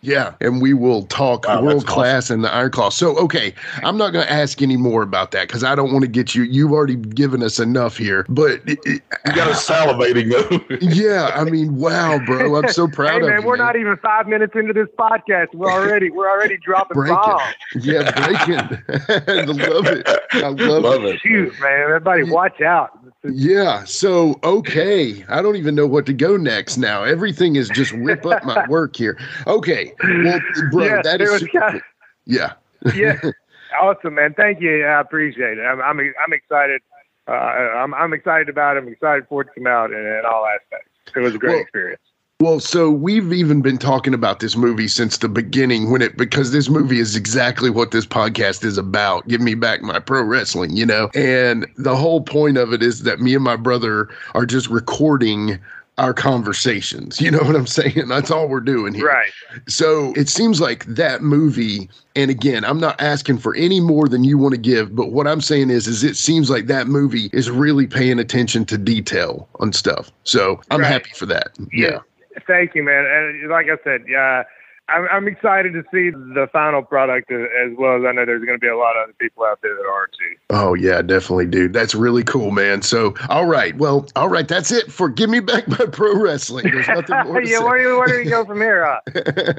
Yeah, 0.00 0.34
and 0.40 0.62
we 0.62 0.74
will 0.74 1.02
talk 1.06 1.44
Wow, 1.48 1.60
world 1.62 1.86
class 1.88 2.30
and 2.30 2.44
the 2.44 2.52
Iron 2.54 2.70
Claw. 2.70 2.88
So, 2.90 3.16
okay, 3.18 3.52
I'm 3.82 3.96
not 3.96 4.12
going 4.12 4.24
to 4.24 4.32
ask 4.32 4.62
any 4.62 4.76
more 4.76 5.02
about 5.02 5.32
that 5.32 5.48
because 5.48 5.64
I 5.64 5.74
don't 5.74 5.92
want 5.92 6.02
to 6.04 6.08
get 6.08 6.36
you. 6.36 6.44
You've 6.44 6.70
already 6.70 6.94
given 6.94 7.42
us 7.42 7.58
enough 7.58 7.96
here. 7.96 8.24
But 8.28 8.60
it- 8.66 8.78
it- 8.84 9.02
You 9.26 9.32
got 9.34 9.48
us 9.48 9.66
salivating 9.68 10.30
though. 10.30 10.76
yeah, 10.80 11.32
I 11.34 11.42
mean, 11.44 11.74
wow, 11.74 12.20
bro, 12.24 12.54
I'm 12.56 12.68
so 12.68 12.86
proud 12.92 13.10
hey 13.14 13.20
of 13.22 13.26
man, 13.26 13.40
you. 13.42 13.46
we're 13.48 13.56
man. 13.56 13.66
not 13.66 13.76
even 13.76 13.96
five 13.96 14.28
minutes 14.28 14.52
into 14.54 14.72
this 14.72 14.86
podcast. 14.96 15.52
We're 15.52 15.70
already 15.72 16.10
we're 16.10 16.30
already 16.30 16.58
dropping 16.58 16.94
Breaking. 16.94 17.16
bombs. 17.16 17.54
Yeah, 17.74 18.10
breaking. 18.12 18.58
I 19.28 19.42
love 19.42 19.86
it. 19.86 20.08
I 20.32 20.48
love, 20.48 20.82
Love 20.84 21.04
it. 21.06 21.16
it. 21.16 21.20
Shoot, 21.20 21.58
man, 21.60 21.80
everybody, 21.82 22.22
watch 22.22 22.60
out. 22.60 22.90
Yeah. 23.24 23.82
So, 23.84 24.38
okay, 24.44 25.24
I 25.28 25.42
don't 25.42 25.56
even 25.56 25.74
know 25.74 25.86
what 25.88 26.06
to 26.06 26.12
go 26.12 26.36
next 26.36 26.76
now. 26.76 27.02
Everything 27.02 27.56
is 27.56 27.68
just 27.68 27.90
rip 27.92 28.24
up 28.24 28.44
my 28.44 28.64
work 28.68 28.94
here. 28.94 29.18
Okay, 29.46 29.87
well, 30.02 30.40
bro, 30.70 30.84
yeah, 30.84 31.02
that 31.02 31.20
is 31.20 31.40
super 31.40 31.46
kinda- 31.60 31.82
yeah. 32.26 32.52
yeah, 32.94 33.18
awesome, 33.80 34.14
man. 34.14 34.34
Thank 34.34 34.60
you. 34.60 34.84
I 34.84 35.00
appreciate 35.00 35.58
it. 35.58 35.62
I'm 35.62 35.80
I'm, 35.80 35.98
I'm 36.00 36.32
excited. 36.32 36.80
Uh, 37.26 37.32
I'm 37.32 37.94
I'm 37.94 38.12
excited 38.12 38.48
about 38.48 38.76
it. 38.76 38.82
I'm 38.82 38.88
excited 38.88 39.26
for 39.28 39.42
it 39.42 39.46
to 39.46 39.50
come 39.54 39.66
out 39.66 39.90
in, 39.92 39.98
in 39.98 40.22
all 40.30 40.46
aspects. 40.46 40.90
It 41.14 41.20
was 41.20 41.34
a 41.34 41.38
great 41.38 41.52
Well, 41.52 41.60
experience. 41.62 42.00
Well, 42.40 42.60
so 42.60 42.88
we've 42.88 43.32
even 43.32 43.62
been 43.62 43.78
talking 43.78 44.14
about 44.14 44.38
this 44.38 44.56
movie 44.56 44.86
since 44.86 45.18
the 45.18 45.28
beginning 45.28 45.90
when 45.90 46.02
it 46.02 46.16
because 46.16 46.52
this 46.52 46.68
movie 46.68 47.00
is 47.00 47.16
exactly 47.16 47.68
what 47.68 47.90
this 47.90 48.06
podcast 48.06 48.62
is 48.64 48.78
about. 48.78 49.26
Give 49.26 49.40
me 49.40 49.54
back 49.54 49.82
my 49.82 49.98
pro 49.98 50.22
wrestling, 50.22 50.76
you 50.76 50.86
know? 50.86 51.10
And 51.16 51.66
the 51.78 51.96
whole 51.96 52.20
point 52.20 52.56
of 52.56 52.72
it 52.72 52.80
is 52.80 53.02
that 53.02 53.18
me 53.18 53.34
and 53.34 53.42
my 53.42 53.56
brother 53.56 54.08
are 54.34 54.46
just 54.46 54.68
recording 54.68 55.58
our 55.98 56.14
conversations. 56.14 57.20
You 57.20 57.30
know 57.30 57.40
what 57.40 57.56
I'm 57.56 57.66
saying? 57.66 58.04
That's 58.08 58.30
all 58.30 58.48
we're 58.48 58.60
doing 58.60 58.94
here. 58.94 59.06
Right. 59.06 59.30
So 59.66 60.12
it 60.16 60.28
seems 60.28 60.60
like 60.60 60.84
that 60.86 61.22
movie, 61.22 61.90
and 62.16 62.30
again, 62.30 62.64
I'm 62.64 62.80
not 62.80 63.00
asking 63.00 63.38
for 63.38 63.54
any 63.54 63.80
more 63.80 64.08
than 64.08 64.24
you 64.24 64.38
want 64.38 64.54
to 64.54 64.60
give, 64.60 64.94
but 64.94 65.10
what 65.12 65.26
I'm 65.26 65.40
saying 65.40 65.70
is, 65.70 65.86
is 65.86 66.04
it 66.04 66.16
seems 66.16 66.48
like 66.48 66.66
that 66.66 66.86
movie 66.86 67.28
is 67.32 67.50
really 67.50 67.86
paying 67.86 68.18
attention 68.18 68.64
to 68.66 68.78
detail 68.78 69.48
on 69.60 69.72
stuff. 69.72 70.10
So 70.24 70.60
I'm 70.70 70.80
Right. 70.80 70.86
happy 70.86 71.10
for 71.14 71.26
that. 71.26 71.48
Yeah. 71.72 71.98
Thank 72.46 72.74
you, 72.74 72.82
man. 72.82 73.04
And 73.04 73.50
like 73.50 73.66
I 73.66 73.76
said, 73.82 74.04
yeah, 74.08 74.18
I'm, 74.40 74.44
I'm 74.88 75.28
excited 75.28 75.74
to 75.74 75.82
see 75.92 76.10
the 76.10 76.48
final 76.50 76.82
product 76.82 77.30
as, 77.30 77.76
well 77.76 77.96
as 77.98 78.04
I 78.06 78.12
know 78.12 78.24
there's 78.24 78.44
going 78.44 78.58
to 78.58 78.60
be 78.60 78.68
a 78.68 78.76
lot 78.76 78.96
of 78.96 79.04
other 79.04 79.12
people 79.20 79.44
out 79.44 79.60
there 79.62 79.74
that 79.74 79.86
are 79.86 80.06
too. 80.06 80.36
Oh 80.50 80.74
yeah, 80.74 81.02
definitely, 81.02 81.46
dude. 81.46 81.74
That's 81.74 81.94
really 81.94 82.24
cool, 82.24 82.50
man. 82.50 82.80
So, 82.80 83.14
all 83.28 83.44
right, 83.44 83.76
well, 83.76 84.06
all 84.16 84.30
right, 84.30 84.48
that's 84.48 84.72
it 84.72 84.90
for 84.90 85.10
give 85.10 85.28
me 85.28 85.40
back 85.40 85.68
my 85.68 85.84
pro 85.92 86.18
wrestling. 86.18 86.70
There's 86.70 86.88
nothing 86.88 87.16
more 87.26 87.40
to 87.40 87.48
yeah, 87.48 87.58
say. 87.58 87.64
where, 87.64 87.82
do 87.82 87.98
where 87.98 88.08
do 88.08 88.18
we 88.18 88.24
go 88.24 88.46
from 88.46 88.60
here? 88.60 88.84
Uh? 88.84 89.00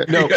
no, 0.09 0.27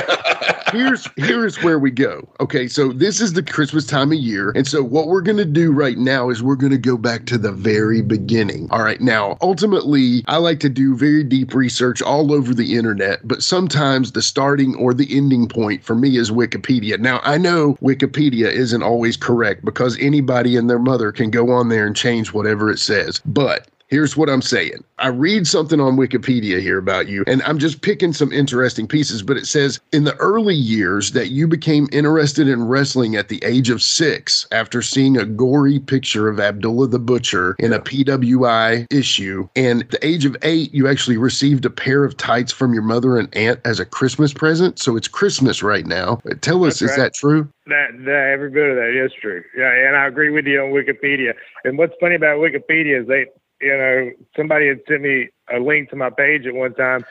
here's 0.73 1.09
here's 1.17 1.63
where 1.63 1.79
we 1.79 1.91
go. 1.91 2.29
Okay, 2.41 2.69
so 2.69 2.93
this 2.93 3.21
is 3.21 3.33
the 3.33 3.43
Christmas 3.43 3.87
time 3.87 4.13
of 4.13 4.19
year, 4.19 4.53
and 4.55 4.67
so 4.67 4.83
what 4.83 5.09
we're 5.09 5.23
gonna 5.23 5.47
do 5.47 5.73
right 5.73 5.97
now 5.97 6.29
is 6.29 6.43
we're 6.43 6.55
gonna 6.55 6.77
go 6.77 6.99
back 6.99 7.25
to 7.27 7.39
the 7.39 7.53
very 7.53 8.03
beginning. 8.03 8.69
All 8.71 8.83
right, 8.83 9.01
now 9.01 9.39
ultimately, 9.41 10.23
I 10.29 10.37
like 10.37 10.61
to 10.61 10.69
do 10.69 10.95
very 10.95 11.25
deep 11.25 11.55
research 11.55 12.03
all 12.03 12.31
over 12.31 12.53
the 12.53 12.77
internet, 12.77 13.27
but 13.27 13.43
sometimes 13.43 14.13
the 14.13 14.21
starting 14.21 14.82
or 14.83 14.93
the 14.93 15.17
ending 15.17 15.49
point 15.49 15.85
for 15.85 15.95
me 15.95 16.17
is 16.17 16.31
Wikipedia. 16.31 16.99
Now 16.99 17.21
I 17.23 17.39
know 17.39 17.75
Wikipedia 17.81 18.51
isn't 18.51 18.83
always 18.83 19.17
correct 19.17 19.65
because 19.65 19.97
anybody 20.01 20.57
and 20.57 20.69
their 20.69 20.79
mother 20.79 21.13
can 21.13 21.31
go 21.31 21.51
on 21.51 21.69
there 21.69 21.87
and 21.87 21.95
change 21.95 22.33
whatever 22.33 22.71
it 22.71 22.79
says, 22.79 23.21
but 23.25 23.69
Here's 23.93 24.17
what 24.17 24.31
I'm 24.31 24.41
saying. 24.41 24.83
I 25.01 25.09
read 25.09 25.47
something 25.47 25.79
on 25.79 25.99
Wikipedia 25.99 26.63
here 26.63 26.79
about 26.79 27.09
you, 27.09 27.25
and 27.27 27.43
I'm 27.43 27.59
just 27.59 27.83
picking 27.83 28.15
some 28.15 28.33
interesting 28.33 28.89
pieces, 28.89 29.23
but 29.23 29.37
it 29.37 29.45
says 29.47 29.81
in 29.93 30.05
the 30.05 30.17
early 30.17 30.55
years 30.55 31.13
that 31.13 31.29
you 31.29 31.47
became 31.47 31.91
interested 31.93 32.49
in 32.49 32.67
wrestling 32.67 33.17
at 33.17 33.29
the 33.29 33.39
age 33.45 33.69
of 33.69 33.83
six 33.83 34.47
after 34.51 34.81
seeing 34.81 35.19
a 35.19 35.27
gory 35.27 35.79
picture 35.79 36.31
of 36.31 36.41
Abdullah 36.41 36.89
the 36.89 36.99
Butcher 36.99 37.55
in 37.59 37.75
a 37.75 37.81
PWI 37.81 38.87
issue. 38.91 39.47
And 39.57 39.83
at 39.83 39.91
the 39.91 40.07
age 40.07 40.25
of 40.25 40.39
eight, 40.41 40.73
you 40.73 40.89
actually 40.89 41.19
received 41.19 41.67
a 41.67 41.71
pair 41.71 42.03
of 42.03 42.17
tights 42.17 42.51
from 42.51 42.73
your 42.73 42.85
mother 42.85 43.19
and 43.19 43.29
aunt 43.37 43.61
as 43.67 43.79
a 43.79 43.85
Christmas 43.85 44.33
present. 44.33 44.79
So 44.79 44.97
it's 44.97 45.07
Christmas 45.07 45.63
right 45.63 45.85
now. 45.85 46.19
Tell 46.41 46.65
us, 46.65 46.79
That's 46.79 46.93
is 46.93 46.97
right. 46.97 47.05
that 47.05 47.15
true? 47.15 47.47
That, 47.67 47.89
that 48.07 48.31
every 48.33 48.49
bit 48.49 48.71
of 48.71 48.77
that 48.77 49.05
is 49.05 49.13
true. 49.21 49.45
Yeah, 49.55 49.71
and 49.71 49.97
I 49.97 50.07
agree 50.07 50.31
with 50.31 50.47
you 50.47 50.63
on 50.63 50.71
Wikipedia. 50.71 51.35
And 51.65 51.77
what's 51.77 51.93
funny 52.01 52.15
about 52.15 52.39
Wikipedia 52.39 53.03
is 53.03 53.07
they, 53.07 53.27
you 53.63 53.77
know, 53.77 54.11
somebody 54.37 54.69
had 54.69 54.81
sent 54.89 55.03
me 55.03 55.29
a 55.55 55.59
link 55.61 55.91
to 55.91 55.97
my 55.97 56.11
page 56.11 56.47
at 56.47 56.55
one 56.55 56.75
time, 56.75 57.05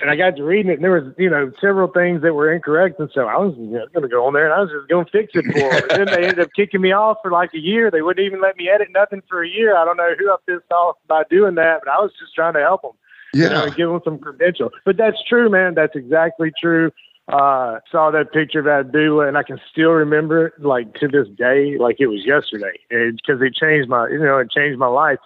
and 0.00 0.10
I 0.10 0.16
got 0.16 0.36
to 0.36 0.44
reading 0.44 0.70
it, 0.70 0.74
and 0.74 0.84
there 0.84 0.92
was, 0.92 1.12
you 1.18 1.28
know, 1.28 1.50
several 1.60 1.88
things 1.88 2.22
that 2.22 2.34
were 2.34 2.52
incorrect, 2.52 3.00
and 3.00 3.10
so 3.12 3.22
I 3.26 3.36
was 3.36 3.54
you 3.58 3.66
know, 3.66 3.86
going 3.92 4.02
to 4.02 4.08
go 4.08 4.26
on 4.26 4.32
there 4.34 4.44
and 4.44 4.54
I 4.54 4.60
was 4.60 4.70
just 4.70 4.88
going 4.88 5.04
to 5.06 5.10
fix 5.10 5.32
it 5.34 5.44
for 5.52 5.72
them. 5.80 5.90
and 5.90 5.98
then 5.98 6.10
they 6.10 6.24
ended 6.24 6.40
up 6.40 6.50
kicking 6.54 6.80
me 6.80 6.92
off 6.92 7.18
for 7.20 7.30
like 7.32 7.50
a 7.54 7.58
year. 7.58 7.90
They 7.90 8.02
wouldn't 8.02 8.24
even 8.24 8.40
let 8.40 8.56
me 8.56 8.68
edit 8.68 8.88
nothing 8.94 9.22
for 9.28 9.42
a 9.42 9.48
year. 9.48 9.76
I 9.76 9.84
don't 9.84 9.96
know 9.96 10.14
who 10.18 10.30
I 10.30 10.36
pissed 10.46 10.70
off 10.72 10.96
by 11.08 11.24
doing 11.28 11.56
that, 11.56 11.80
but 11.84 11.90
I 11.92 11.98
was 11.98 12.12
just 12.20 12.34
trying 12.34 12.54
to 12.54 12.60
help 12.60 12.82
them 12.82 12.92
you 13.34 13.48
know, 13.48 13.64
Yeah. 13.64 13.70
give 13.70 13.88
them 13.90 14.00
some 14.04 14.18
credential. 14.18 14.70
But 14.84 14.96
that's 14.96 15.22
true, 15.28 15.50
man. 15.50 15.74
That's 15.74 15.94
exactly 15.94 16.52
true. 16.58 16.90
Uh, 17.28 17.80
saw 17.92 18.10
that 18.10 18.32
picture 18.32 18.60
of 18.60 18.66
Abdullah, 18.66 19.28
and 19.28 19.36
I 19.36 19.42
can 19.42 19.60
still 19.70 19.90
remember 19.90 20.46
it 20.46 20.62
like 20.62 20.94
to 20.94 21.08
this 21.08 21.28
day, 21.36 21.76
like 21.78 21.96
it 21.98 22.06
was 22.06 22.24
yesterday, 22.24 22.78
because 22.88 23.42
it 23.42 23.54
changed 23.54 23.88
my, 23.88 24.08
you 24.08 24.18
know, 24.18 24.38
it 24.38 24.50
changed 24.50 24.78
my 24.78 24.86
life, 24.86 25.18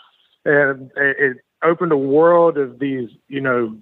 and 0.45 0.91
it, 0.97 1.39
opened 1.63 1.93
a 1.93 1.97
world 1.97 2.59
of 2.59 2.81
these, 2.81 3.09
you 3.29 3.41
know, 3.41 3.77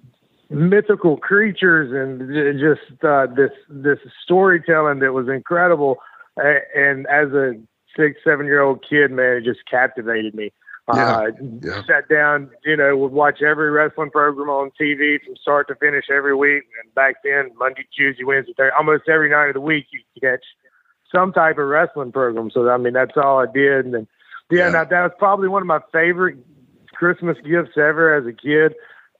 mythical 0.49 1.17
creatures 1.17 1.91
and 1.91 2.59
just 2.59 3.03
uh, 3.03 3.25
this 3.35 3.51
this 3.69 3.99
storytelling 4.23 4.99
that 4.99 5.13
was 5.13 5.27
incredible. 5.27 5.97
And 6.37 7.07
as 7.07 7.29
a 7.33 7.53
six 7.95 8.19
seven 8.23 8.45
year 8.45 8.61
old 8.61 8.85
kid, 8.87 9.11
man, 9.11 9.37
it 9.37 9.43
just 9.43 9.61
captivated 9.69 10.35
me. 10.35 10.51
Yeah, 10.93 11.17
Uh, 11.17 11.31
yeah. 11.61 11.83
Sat 11.85 12.09
down, 12.09 12.49
you 12.65 12.75
know, 12.75 12.97
would 12.97 13.11
watch 13.11 13.41
every 13.41 13.69
wrestling 13.71 14.09
program 14.09 14.49
on 14.49 14.71
TV 14.79 15.23
from 15.23 15.35
start 15.37 15.67
to 15.69 15.75
finish 15.75 16.05
every 16.11 16.35
week. 16.35 16.63
And 16.83 16.93
back 16.93 17.15
then, 17.23 17.51
Monday, 17.57 17.85
Tuesday, 17.95 18.23
Wednesday, 18.23 18.53
Thursday, 18.57 18.75
almost 18.77 19.07
every 19.07 19.29
night 19.29 19.47
of 19.47 19.53
the 19.53 19.61
week, 19.61 19.85
you 19.91 19.99
catch 20.19 20.43
some 21.11 21.31
type 21.33 21.57
of 21.57 21.67
wrestling 21.67 22.11
program. 22.11 22.49
So 22.51 22.69
I 22.69 22.77
mean, 22.77 22.93
that's 22.93 23.15
all 23.15 23.39
I 23.39 23.45
did. 23.51 23.85
And 23.85 23.93
then, 23.93 24.07
yeah, 24.51 24.65
Yeah. 24.65 24.69
Now, 24.71 24.83
that 24.85 25.01
was 25.01 25.11
probably 25.17 25.47
one 25.47 25.61
of 25.61 25.67
my 25.67 25.79
favorite 25.91 26.37
Christmas 26.93 27.37
gifts 27.43 27.77
ever 27.77 28.13
as 28.15 28.25
a 28.25 28.33
kid. 28.33 28.73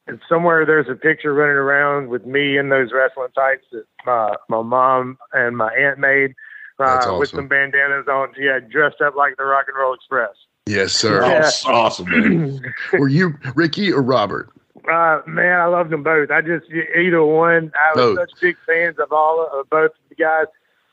And 0.07 0.19
somewhere 0.27 0.65
there's 0.65 0.89
a 0.89 0.95
picture 0.95 1.33
running 1.33 1.55
around 1.55 2.09
with 2.09 2.25
me 2.25 2.57
in 2.57 2.69
those 2.69 2.91
wrestling 2.91 3.29
tights 3.35 3.65
that 3.71 3.85
my 4.05 4.35
my 4.49 4.61
mom 4.61 5.17
and 5.31 5.55
my 5.55 5.71
aunt 5.73 5.99
made 5.99 6.33
uh, 6.79 6.95
That's 6.95 7.07
with 7.19 7.29
some 7.29 7.47
bandanas 7.47 8.07
on. 8.07 8.33
Yeah, 8.37 8.59
dressed 8.59 9.01
up 9.01 9.15
like 9.15 9.37
the 9.37 9.45
Rock 9.45 9.65
and 9.67 9.77
Roll 9.77 9.93
Express. 9.93 10.31
Yes, 10.65 10.93
sir. 10.93 11.23
Yeah. 11.23 11.45
Awesome, 11.45 11.71
awesome, 11.71 12.09
man. 12.09 12.73
Were 12.99 13.07
you 13.07 13.35
Ricky 13.55 13.91
or 13.91 14.01
Robert? 14.01 14.49
Uh, 14.89 15.21
man, 15.27 15.59
I 15.59 15.65
loved 15.65 15.91
them 15.91 16.01
both. 16.03 16.31
I 16.31 16.41
just 16.41 16.65
either 16.71 17.23
one. 17.23 17.71
I 17.75 17.95
was 17.95 18.15
Both. 18.15 18.29
such 18.29 18.41
big 18.41 18.57
fans 18.65 18.97
of 18.99 19.11
all 19.11 19.47
of 19.53 19.69
both 19.69 19.91
of 19.91 20.09
the 20.09 20.15
guys. 20.15 20.45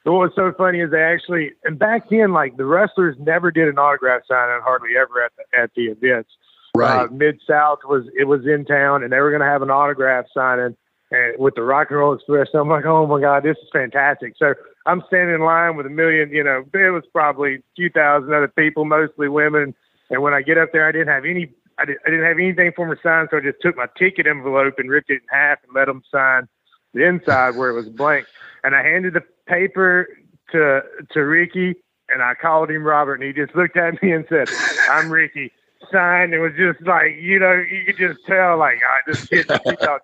But 0.09 0.15
what 0.15 0.21
was 0.21 0.33
so 0.37 0.55
funny 0.57 0.81
is 0.81 0.91
they 0.91 1.03
actually, 1.03 1.51
and 1.65 1.79
back 1.79 2.09
then, 2.09 2.33
like 2.33 2.57
the 2.57 2.65
wrestlers 2.65 3.15
never 3.21 3.51
did 3.51 3.69
an 3.69 3.79
autograph 3.79 4.23
signing 4.27 4.63
hardly 4.65 4.97
ever 4.99 5.23
at 5.23 5.33
the 5.37 5.59
at 5.59 5.71
the 5.77 5.83
events. 5.83 6.31
Right. 6.75 7.05
Uh, 7.05 7.09
Mid 7.09 7.39
South 7.47 7.81
was 7.85 8.05
it 8.19 8.25
was 8.25 8.47
in 8.47 8.65
town, 8.65 9.03
and 9.03 9.13
they 9.13 9.21
were 9.21 9.29
going 9.29 9.43
to 9.43 9.47
have 9.47 9.61
an 9.61 9.69
autograph 9.71 10.25
signing 10.33 10.79
and 11.11 11.39
with 11.39 11.57
the 11.57 11.63
Rock 11.63 11.89
and 11.91 11.99
Roll 11.99 12.15
Express. 12.15 12.49
I'm 12.55 12.71
like, 12.71 12.87
oh 12.87 13.07
my 13.07 13.21
god, 13.21 13.43
this 13.43 13.59
is 13.59 13.69
fantastic. 13.71 14.33
So 14.39 14.55
I'm 14.87 15.03
standing 15.09 15.35
in 15.35 15.43
line 15.43 15.77
with 15.77 15.85
a 15.85 15.91
million, 15.91 16.31
you 16.31 16.43
know, 16.43 16.65
it 16.73 16.91
was 16.91 17.05
probably 17.13 17.57
a 17.57 17.63
few 17.77 17.91
thousand 17.91 18.33
other 18.33 18.49
people, 18.49 18.87
mostly 18.87 19.29
women. 19.29 19.75
And 20.09 20.23
when 20.23 20.33
I 20.33 20.41
get 20.41 20.57
up 20.57 20.71
there, 20.73 20.89
I 20.89 20.93
didn't 20.93 21.09
have 21.09 21.27
any, 21.27 21.53
I, 21.77 21.85
did, 21.85 21.99
I 22.07 22.09
didn't 22.09 22.25
have 22.25 22.39
anything 22.39 22.73
for 22.75 22.89
them 22.89 22.97
to 22.97 23.03
sign, 23.03 23.29
so 23.31 23.37
I 23.37 23.41
just 23.41 23.61
took 23.61 23.77
my 23.77 23.89
ticket 23.99 24.27
envelope 24.27 24.79
and 24.79 24.89
ripped 24.89 25.11
it 25.11 25.21
in 25.21 25.29
half 25.31 25.59
and 25.65 25.75
let 25.75 25.85
them 25.85 26.01
sign 26.11 26.49
the 26.95 27.05
inside 27.07 27.57
where 27.57 27.71
it 27.71 27.75
was 27.75 27.89
blank. 27.89 28.27
And 28.65 28.75
I 28.75 28.83
handed 28.83 29.15
the 29.15 29.23
paper 29.47 30.09
to 30.53 30.81
to 31.13 31.21
Ricky, 31.21 31.75
and 32.09 32.23
I 32.23 32.35
called 32.35 32.71
him 32.71 32.85
Robert, 32.85 33.15
and 33.15 33.25
he 33.25 33.33
just 33.33 33.55
looked 33.55 33.77
at 33.77 34.03
me 34.03 34.13
and 34.13 34.25
said, 34.29 34.49
"I'm 34.87 35.11
Ricky." 35.11 35.53
Signed. 35.93 36.35
It 36.35 36.41
was 36.41 36.53
just 36.59 36.81
like 36.87 37.15
you 37.21 37.39
know, 37.39 37.53
you 37.53 37.85
could 37.87 37.99
just 37.99 38.19
tell, 38.27 38.59
like, 38.59 38.79
all 38.83 38.91
right, 38.91 39.05
this 39.07 39.19
kid, 39.31 39.47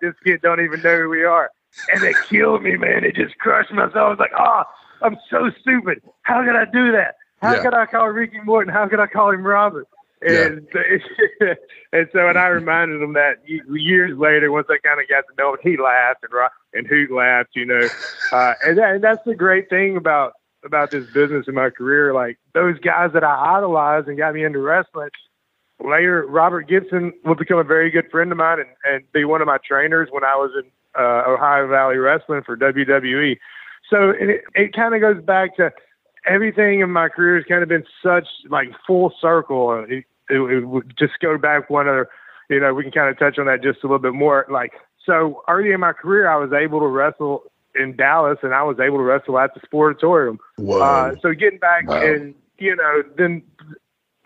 this 0.01 0.13
kid 0.23 0.41
don't 0.41 0.61
even 0.61 0.81
know 0.81 1.01
who 1.01 1.09
we 1.09 1.23
are, 1.25 1.49
and 1.93 2.03
it 2.03 2.15
killed 2.29 2.63
me, 2.63 2.77
man. 2.77 3.03
It 3.03 3.15
just 3.15 3.37
crushed 3.39 3.73
my 3.73 3.91
soul. 3.91 4.05
I 4.05 4.09
was 4.09 4.19
like, 4.19 4.31
oh, 4.39 4.63
I'm 5.01 5.17
so 5.29 5.51
stupid. 5.59 6.01
How 6.21 6.43
could 6.45 6.55
I 6.55 6.63
do 6.71 6.93
that? 6.93 7.15
How 7.41 7.55
Yeah. 7.55 7.61
could 7.61 7.73
I 7.73 7.85
call 7.87 8.07
Ricky 8.09 8.39
Morton? 8.45 8.73
How 8.73 8.87
could 8.87 9.01
I 9.01 9.07
call 9.07 9.31
him 9.31 9.45
Robert? 9.45 9.85
And 10.25 10.67
and 11.93 12.09
so 12.11 12.27
and 12.27 12.37
I 12.37 12.47
reminded 12.47 13.01
him 13.01 13.13
that 13.13 13.35
years 13.45 14.17
later, 14.17 14.51
once 14.51 14.67
I 14.69 14.77
kind 14.85 14.99
of 14.99 15.07
got 15.07 15.21
to 15.21 15.35
know 15.37 15.53
him, 15.53 15.59
he 15.61 15.77
laughed 15.77 16.23
and 16.23 16.31
and 16.73 16.87
Hoot 16.87 17.11
laughed, 17.11 17.51
you 17.55 17.65
know. 17.65 17.87
Uh, 18.31 18.53
and, 18.65 18.77
that, 18.79 18.95
and 18.95 19.03
that's 19.03 19.23
the 19.23 19.35
great 19.35 19.69
thing 19.69 19.95
about 19.95 20.33
about 20.65 20.89
this 20.89 21.05
business 21.13 21.45
and 21.45 21.55
my 21.55 21.69
career. 21.69 22.11
Like 22.11 22.39
those 22.53 22.79
guys 22.79 23.11
that 23.13 23.23
I 23.23 23.57
idolized 23.57 24.07
and 24.07 24.17
got 24.17 24.33
me 24.33 24.43
into 24.43 24.59
wrestling. 24.59 25.09
Later, 25.79 26.25
Robert 26.27 26.67
Gibson 26.67 27.13
would 27.23 27.37
become 27.37 27.59
a 27.59 27.63
very 27.63 27.91
good 27.91 28.09
friend 28.09 28.31
of 28.31 28.37
mine 28.39 28.59
and, 28.59 28.69
and 28.83 29.11
be 29.11 29.25
one 29.25 29.41
of 29.41 29.47
my 29.47 29.59
trainers 29.65 30.09
when 30.11 30.23
I 30.23 30.35
was 30.35 30.51
in 30.57 30.71
uh, 30.99 31.23
Ohio 31.27 31.67
Valley 31.67 31.97
Wrestling 31.97 32.41
for 32.43 32.57
WWE. 32.57 33.37
So 33.89 34.09
it, 34.09 34.41
it 34.55 34.73
kind 34.73 34.95
of 34.95 35.01
goes 35.01 35.23
back 35.23 35.55
to 35.57 35.71
everything 36.25 36.79
in 36.79 36.89
my 36.91 37.09
career 37.09 37.35
has 37.35 37.45
kind 37.45 37.61
of 37.63 37.69
been 37.69 37.85
such 38.03 38.27
like 38.49 38.69
full 38.87 39.13
circle. 39.21 39.85
It, 39.87 40.05
it, 40.29 40.39
it 40.39 40.65
would 40.65 40.93
just 40.97 41.13
go 41.21 41.37
back 41.37 41.69
one 41.69 41.87
other, 41.87 42.07
you 42.49 42.59
know, 42.59 42.73
we 42.73 42.83
can 42.83 42.91
kind 42.91 43.09
of 43.09 43.17
touch 43.17 43.37
on 43.37 43.45
that 43.47 43.63
just 43.63 43.83
a 43.83 43.87
little 43.87 43.99
bit 43.99 44.13
more. 44.13 44.45
Like, 44.51 44.73
so 45.05 45.43
early 45.47 45.71
in 45.71 45.79
my 45.79 45.93
career, 45.93 46.27
I 46.27 46.37
was 46.37 46.51
able 46.53 46.79
to 46.79 46.87
wrestle 46.87 47.43
in 47.75 47.95
Dallas 47.95 48.39
and 48.41 48.53
I 48.53 48.63
was 48.63 48.79
able 48.79 48.97
to 48.97 49.03
wrestle 49.03 49.37
at 49.39 49.51
the 49.53 49.61
Sportatorium. 49.61 50.37
Uh, 50.59 51.15
so 51.21 51.33
getting 51.33 51.59
back 51.59 51.87
Wow. 51.87 52.01
and, 52.01 52.35
you 52.57 52.75
know, 52.75 53.03
then 53.17 53.43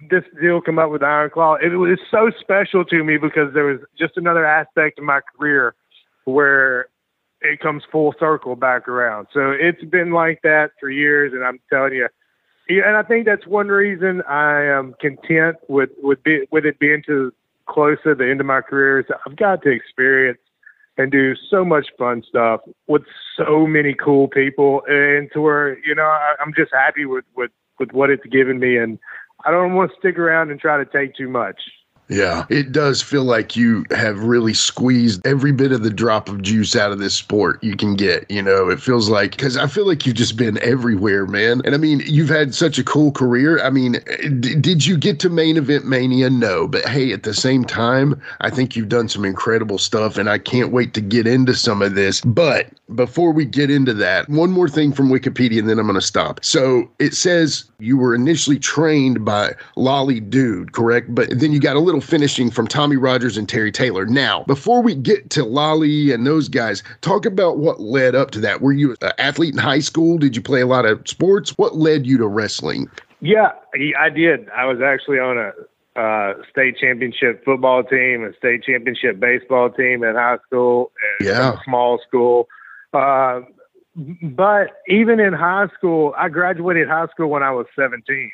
this 0.09 0.23
deal 0.39 0.61
come 0.61 0.79
up 0.79 0.91
with 0.91 1.03
Iron 1.03 1.29
Claw. 1.29 1.55
It 1.55 1.75
was 1.75 1.99
so 2.09 2.31
special 2.39 2.85
to 2.85 3.03
me 3.03 3.17
because 3.17 3.53
there 3.53 3.65
was 3.65 3.79
just 3.97 4.15
another 4.15 4.45
aspect 4.45 4.99
of 4.99 5.05
my 5.05 5.19
career 5.35 5.75
where 6.25 6.87
it 7.41 7.59
comes 7.59 7.83
full 7.91 8.13
circle 8.19 8.55
back 8.55 8.87
around. 8.87 9.27
So 9.33 9.51
it's 9.51 9.83
been 9.83 10.11
like 10.11 10.41
that 10.43 10.71
for 10.79 10.89
years, 10.89 11.33
and 11.33 11.43
I'm 11.43 11.59
telling 11.69 11.93
you, 11.93 12.07
yeah, 12.69 12.83
and 12.87 12.95
I 12.95 13.03
think 13.03 13.25
that's 13.25 13.47
one 13.47 13.67
reason 13.67 14.21
I 14.23 14.63
am 14.63 14.93
content 15.01 15.57
with 15.67 15.89
with 16.01 16.21
be, 16.23 16.47
with 16.51 16.65
it 16.65 16.79
being 16.79 17.03
to 17.07 17.33
close 17.67 17.97
to 18.03 18.15
the 18.15 18.29
end 18.29 18.39
of 18.39 18.45
my 18.45 18.61
career. 18.61 18.99
Is 18.99 19.05
I've 19.25 19.35
got 19.35 19.63
to 19.63 19.69
experience 19.69 20.39
and 20.97 21.11
do 21.11 21.33
so 21.49 21.65
much 21.65 21.87
fun 21.97 22.23
stuff 22.27 22.61
with 22.87 23.03
so 23.35 23.65
many 23.65 23.93
cool 23.93 24.27
people, 24.27 24.83
and 24.87 25.29
to 25.33 25.41
where 25.41 25.79
you 25.85 25.95
know 25.95 26.03
I, 26.03 26.35
I'm 26.39 26.53
just 26.55 26.71
happy 26.71 27.05
with 27.05 27.25
with 27.35 27.51
with 27.79 27.91
what 27.91 28.11
it's 28.11 28.25
given 28.27 28.59
me, 28.59 28.77
and 28.77 28.99
I 29.45 29.51
don't 29.51 29.73
want 29.73 29.91
to 29.91 29.97
stick 29.97 30.19
around 30.19 30.51
and 30.51 30.59
try 30.59 30.77
to 30.77 30.85
take 30.85 31.15
too 31.15 31.29
much. 31.29 31.59
Yeah, 32.09 32.45
it 32.49 32.71
does 32.71 33.03
feel 33.03 33.23
like 33.23 33.55
you 33.55 33.85
have 33.91 34.23
really 34.23 34.53
squeezed 34.55 35.25
every 35.27 35.51
bit 35.51 35.71
of 35.71 35.83
the 35.83 35.91
drop 35.91 36.27
of 36.27 36.41
juice 36.41 36.75
out 36.75 36.91
of 36.91 36.97
this 36.97 37.13
sport 37.13 37.63
you 37.63 37.75
can 37.75 37.95
get. 37.95 38.29
You 38.29 38.41
know, 38.41 38.69
it 38.69 38.81
feels 38.81 39.09
like 39.09 39.31
because 39.31 39.57
I 39.57 39.67
feel 39.67 39.85
like 39.85 40.07
you've 40.07 40.15
just 40.15 40.35
been 40.35 40.57
everywhere, 40.63 41.27
man. 41.27 41.61
And 41.65 41.75
I 41.75 41.77
mean, 41.77 42.01
you've 42.05 42.29
had 42.29 42.55
such 42.55 42.79
a 42.79 42.83
cool 42.83 43.11
career. 43.11 43.63
I 43.63 43.69
mean, 43.69 43.97
d- 44.39 44.55
did 44.55 44.87
you 44.87 44.97
get 44.97 45.19
to 45.19 45.29
main 45.29 45.55
event 45.55 45.85
mania? 45.85 46.31
No, 46.31 46.67
but 46.67 46.83
hey, 46.87 47.13
at 47.13 47.23
the 47.23 47.33
same 47.33 47.63
time, 47.63 48.19
I 48.41 48.49
think 48.49 48.75
you've 48.75 48.89
done 48.89 49.07
some 49.07 49.23
incredible 49.23 49.77
stuff, 49.77 50.17
and 50.17 50.31
I 50.31 50.39
can't 50.39 50.71
wait 50.71 50.95
to 50.95 51.01
get 51.01 51.27
into 51.27 51.53
some 51.53 51.83
of 51.83 51.93
this. 51.93 52.21
But 52.21 52.69
before 52.95 53.31
we 53.31 53.45
get 53.45 53.69
into 53.69 53.93
that, 53.93 54.27
one 54.29 54.51
more 54.51 54.67
thing 54.67 54.93
from 54.93 55.09
Wikipedia, 55.09 55.59
and 55.59 55.69
then 55.69 55.77
I'm 55.77 55.85
going 55.85 55.99
to 55.99 56.05
stop. 56.05 56.43
So 56.43 56.89
it 56.97 57.13
says 57.13 57.65
you 57.77 57.97
were 57.97 58.15
initially 58.15 58.57
trained 58.57 59.23
by 59.23 59.53
Lolly 59.75 60.19
Dude, 60.19 60.71
correct? 60.71 61.13
But 61.13 61.39
then 61.39 61.51
you 61.51 61.59
got 61.59 61.75
a 61.75 61.79
little 61.79 61.98
finishing 62.01 62.51
from 62.51 62.67
Tommy 62.67 62.95
Rogers 62.95 63.37
and 63.37 63.47
Terry 63.47 63.71
Taylor. 63.71 64.05
Now, 64.05 64.43
before 64.43 64.81
we 64.81 64.95
get 64.95 65.29
to 65.31 65.43
Lolly 65.43 66.11
and 66.11 66.25
those 66.25 66.47
guys, 66.49 66.83
talk 67.01 67.25
about 67.25 67.57
what 67.57 67.79
led 67.79 68.15
up 68.15 68.31
to 68.31 68.39
that. 68.41 68.61
Were 68.61 68.71
you 68.73 68.95
an 69.01 69.11
athlete 69.17 69.53
in 69.53 69.59
high 69.59 69.79
school? 69.79 70.17
Did 70.17 70.35
you 70.35 70.41
play 70.41 70.61
a 70.61 70.67
lot 70.67 70.85
of 70.85 71.07
sports? 71.07 71.57
What 71.57 71.75
led 71.75 72.05
you 72.05 72.17
to 72.17 72.27
wrestling? 72.27 72.89
Yeah, 73.21 73.51
I 73.99 74.09
did. 74.09 74.49
I 74.49 74.65
was 74.65 74.79
actually 74.81 75.19
on 75.19 75.37
a 75.37 75.51
uh, 75.99 76.33
state 76.49 76.77
championship 76.77 77.43
football 77.43 77.83
team, 77.83 78.23
a 78.23 78.33
state 78.37 78.63
championship 78.63 79.19
baseball 79.19 79.69
team 79.69 80.03
in 80.03 80.15
high 80.15 80.37
school, 80.47 80.91
and 81.19 81.27
Yeah. 81.27 81.55
small 81.65 81.99
school. 82.07 82.47
Uh, 82.93 83.41
but 84.21 84.67
even 84.87 85.19
in 85.19 85.33
high 85.33 85.67
school, 85.77 86.13
I 86.17 86.29
graduated 86.29 86.87
high 86.87 87.07
school 87.07 87.27
when 87.29 87.43
I 87.43 87.51
was 87.51 87.65
17 87.75 88.31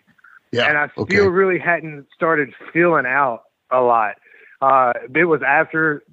Yeah. 0.52 0.68
and 0.68 0.78
I 0.78 0.90
still 0.90 1.04
okay. 1.04 1.20
really 1.28 1.58
hadn't 1.58 2.06
started 2.14 2.54
feeling 2.72 3.06
out 3.08 3.45
a 3.72 3.82
lot. 3.82 4.16
Uh, 4.62 4.94
it 5.14 5.26
was 5.26 5.42
after, 5.46 6.04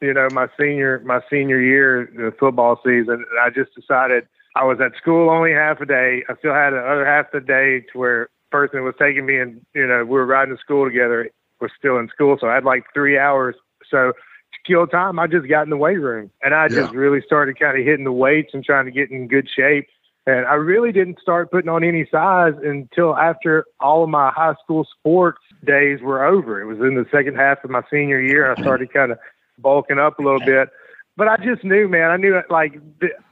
you 0.00 0.14
know, 0.14 0.28
my 0.32 0.48
senior 0.58 1.00
my 1.04 1.20
senior 1.30 1.60
year 1.60 2.10
the 2.14 2.32
football 2.38 2.80
season, 2.84 3.24
and 3.30 3.40
I 3.42 3.50
just 3.50 3.74
decided 3.74 4.26
I 4.54 4.64
was 4.64 4.78
at 4.80 4.96
school 4.96 5.30
only 5.30 5.52
half 5.52 5.80
a 5.80 5.86
day. 5.86 6.22
I 6.28 6.36
still 6.38 6.54
had 6.54 6.70
the 6.70 6.78
other 6.78 7.06
half 7.06 7.26
of 7.32 7.42
the 7.42 7.46
day 7.46 7.80
to 7.92 7.98
where 7.98 8.28
person 8.50 8.78
that 8.78 8.82
was 8.82 8.94
taking 8.98 9.24
me 9.24 9.38
and 9.38 9.64
you 9.74 9.86
know 9.86 10.04
we 10.04 10.12
were 10.12 10.26
riding 10.26 10.54
to 10.54 10.60
school 10.60 10.84
together 10.84 11.28
was 11.60 11.70
still 11.78 11.98
in 11.98 12.08
school, 12.08 12.36
so 12.40 12.48
I 12.48 12.54
had 12.54 12.64
like 12.64 12.84
three 12.92 13.18
hours. 13.18 13.54
So 13.90 14.12
to 14.12 14.58
kill 14.66 14.86
time, 14.86 15.18
I 15.18 15.26
just 15.26 15.48
got 15.48 15.62
in 15.62 15.70
the 15.70 15.76
weight 15.76 16.00
room 16.00 16.30
and 16.42 16.54
I 16.54 16.68
just 16.68 16.92
really 16.92 17.22
started 17.24 17.58
kind 17.58 17.78
of 17.78 17.84
hitting 17.84 18.04
the 18.04 18.12
weights 18.12 18.50
and 18.52 18.64
trying 18.64 18.84
to 18.84 18.90
get 18.90 19.10
in 19.10 19.28
good 19.28 19.48
shape. 19.48 19.86
And 20.26 20.46
I 20.46 20.54
really 20.54 20.92
didn't 20.92 21.20
start 21.20 21.50
putting 21.50 21.68
on 21.68 21.82
any 21.82 22.06
size 22.10 22.54
until 22.62 23.16
after 23.16 23.64
all 23.80 24.04
of 24.04 24.10
my 24.10 24.30
high 24.30 24.54
school 24.62 24.86
sports 24.98 25.40
days 25.64 26.00
were 26.00 26.24
over. 26.24 26.60
It 26.60 26.66
was 26.66 26.78
in 26.78 26.94
the 26.94 27.06
second 27.10 27.36
half 27.36 27.64
of 27.64 27.70
my 27.70 27.82
senior 27.90 28.20
year. 28.20 28.52
I 28.52 28.60
started 28.60 28.92
kind 28.94 29.12
of 29.12 29.18
bulking 29.58 29.98
up 29.98 30.18
a 30.18 30.22
little 30.22 30.40
bit. 30.40 30.68
But 31.16 31.28
I 31.28 31.36
just 31.36 31.62
knew, 31.64 31.88
man, 31.88 32.10
I 32.10 32.16
knew 32.16 32.40
like 32.48 32.80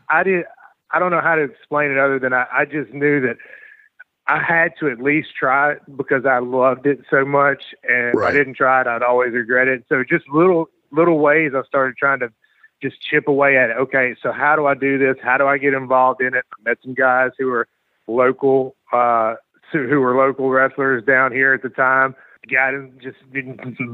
I 0.09 0.23
did. 0.23 0.45
I 0.93 0.99
don't 0.99 1.11
know 1.11 1.21
how 1.21 1.37
to 1.37 1.43
explain 1.43 1.93
it 1.93 1.99
other 1.99 2.19
than 2.19 2.33
I, 2.33 2.47
I 2.53 2.65
just 2.65 2.93
knew 2.93 3.21
that 3.21 3.37
I 4.27 4.41
had 4.41 4.73
to 4.81 4.89
at 4.89 5.01
least 5.01 5.31
try 5.39 5.73
it 5.73 5.97
because 5.97 6.25
I 6.27 6.39
loved 6.39 6.87
it 6.87 7.01
so 7.11 7.25
much. 7.25 7.63
And 7.89 8.17
if 8.17 8.23
I 8.23 8.33
didn't 8.33 8.55
try 8.55 8.81
it, 8.81 8.87
I'd 8.87 9.03
always 9.03 9.33
regret 9.33 9.69
it. 9.69 9.85
So 9.89 10.05
just 10.09 10.29
little, 10.29 10.69
little 10.93 11.19
ways 11.19 11.53
I 11.55 11.63
started 11.67 11.97
trying 11.97 12.21
to 12.21 12.33
just 12.83 13.01
chip 13.01 13.29
away 13.29 13.57
at 13.57 13.71
it. 13.71 13.77
Okay, 13.77 14.15
so 14.23 14.33
how 14.33 14.57
do 14.57 14.67
I 14.67 14.75
do 14.75 14.99
this? 14.99 15.17
How 15.23 15.37
do 15.37 15.47
I 15.47 15.59
get 15.59 15.75
involved 15.75 16.21
in 16.21 16.35
it? 16.35 16.45
I 16.59 16.71
met 16.71 16.79
some 16.83 16.95
guys 16.95 17.33
who 17.39 17.47
were 17.47 17.67
local, 18.07 18.77
uh, 18.93 19.35
who 19.73 20.01
were 20.01 20.17
local 20.17 20.51
wrestlers 20.51 21.05
down 21.05 21.33
here 21.33 21.53
at 21.55 21.63
the 21.63 21.69
time. 21.69 22.15
got 22.51 22.75
him 22.75 22.99
just 23.03 23.19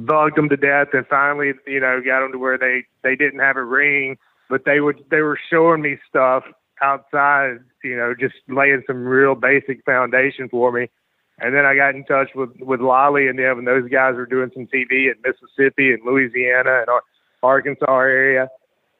bugged 0.06 0.36
them 0.36 0.48
to 0.48 0.56
death, 0.56 0.88
and 0.92 1.06
finally, 1.06 1.52
you 1.66 1.80
know, 1.80 2.00
got 2.04 2.20
them 2.20 2.32
to 2.32 2.38
where 2.38 2.58
they 2.58 2.84
they 3.02 3.16
didn't 3.16 3.40
have 3.40 3.56
a 3.56 3.64
ring, 3.64 4.16
but 4.48 4.64
they 4.64 4.80
would 4.80 5.04
they 5.10 5.20
were 5.20 5.38
showing 5.50 5.82
me 5.82 5.98
stuff 6.08 6.44
outside, 6.82 7.58
you 7.82 7.96
know, 7.96 8.14
just 8.18 8.34
laying 8.48 8.82
some 8.86 9.04
real 9.04 9.34
basic 9.34 9.84
foundation 9.84 10.48
for 10.48 10.72
me. 10.72 10.88
And 11.38 11.54
then 11.54 11.66
I 11.66 11.76
got 11.76 11.94
in 11.94 12.04
touch 12.04 12.30
with 12.34 12.50
with 12.60 12.80
Lolly 12.80 13.28
and 13.28 13.38
them, 13.38 13.58
and 13.58 13.66
those 13.66 13.88
guys 13.90 14.14
were 14.14 14.26
doing 14.26 14.50
some 14.54 14.66
TV 14.66 15.10
in 15.10 15.14
Mississippi 15.24 15.92
and 15.92 16.02
Louisiana 16.04 16.84
and 16.86 17.00
Arkansas 17.42 17.98
area. 17.98 18.48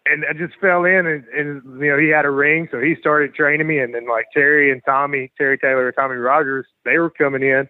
And 0.09 0.25
I 0.29 0.33
just 0.33 0.59
fell 0.61 0.85
in, 0.85 1.07
and, 1.07 1.25
and 1.37 1.81
you 1.81 1.91
know 1.91 1.99
he 1.99 2.09
had 2.09 2.25
a 2.25 2.31
ring, 2.31 2.69
so 2.71 2.81
he 2.81 2.95
started 2.99 3.35
training 3.35 3.67
me. 3.67 3.79
And 3.79 3.95
then 3.95 4.09
like 4.09 4.27
Terry 4.33 4.71
and 4.71 4.81
Tommy, 4.85 5.33
Terry 5.37 5.59
Taylor 5.59 5.89
and 5.89 5.97
Tommy 5.97 6.17
Rogers, 6.17 6.67
they 6.85 6.99
were 6.99 7.11
coming 7.11 7.43
in 7.43 7.69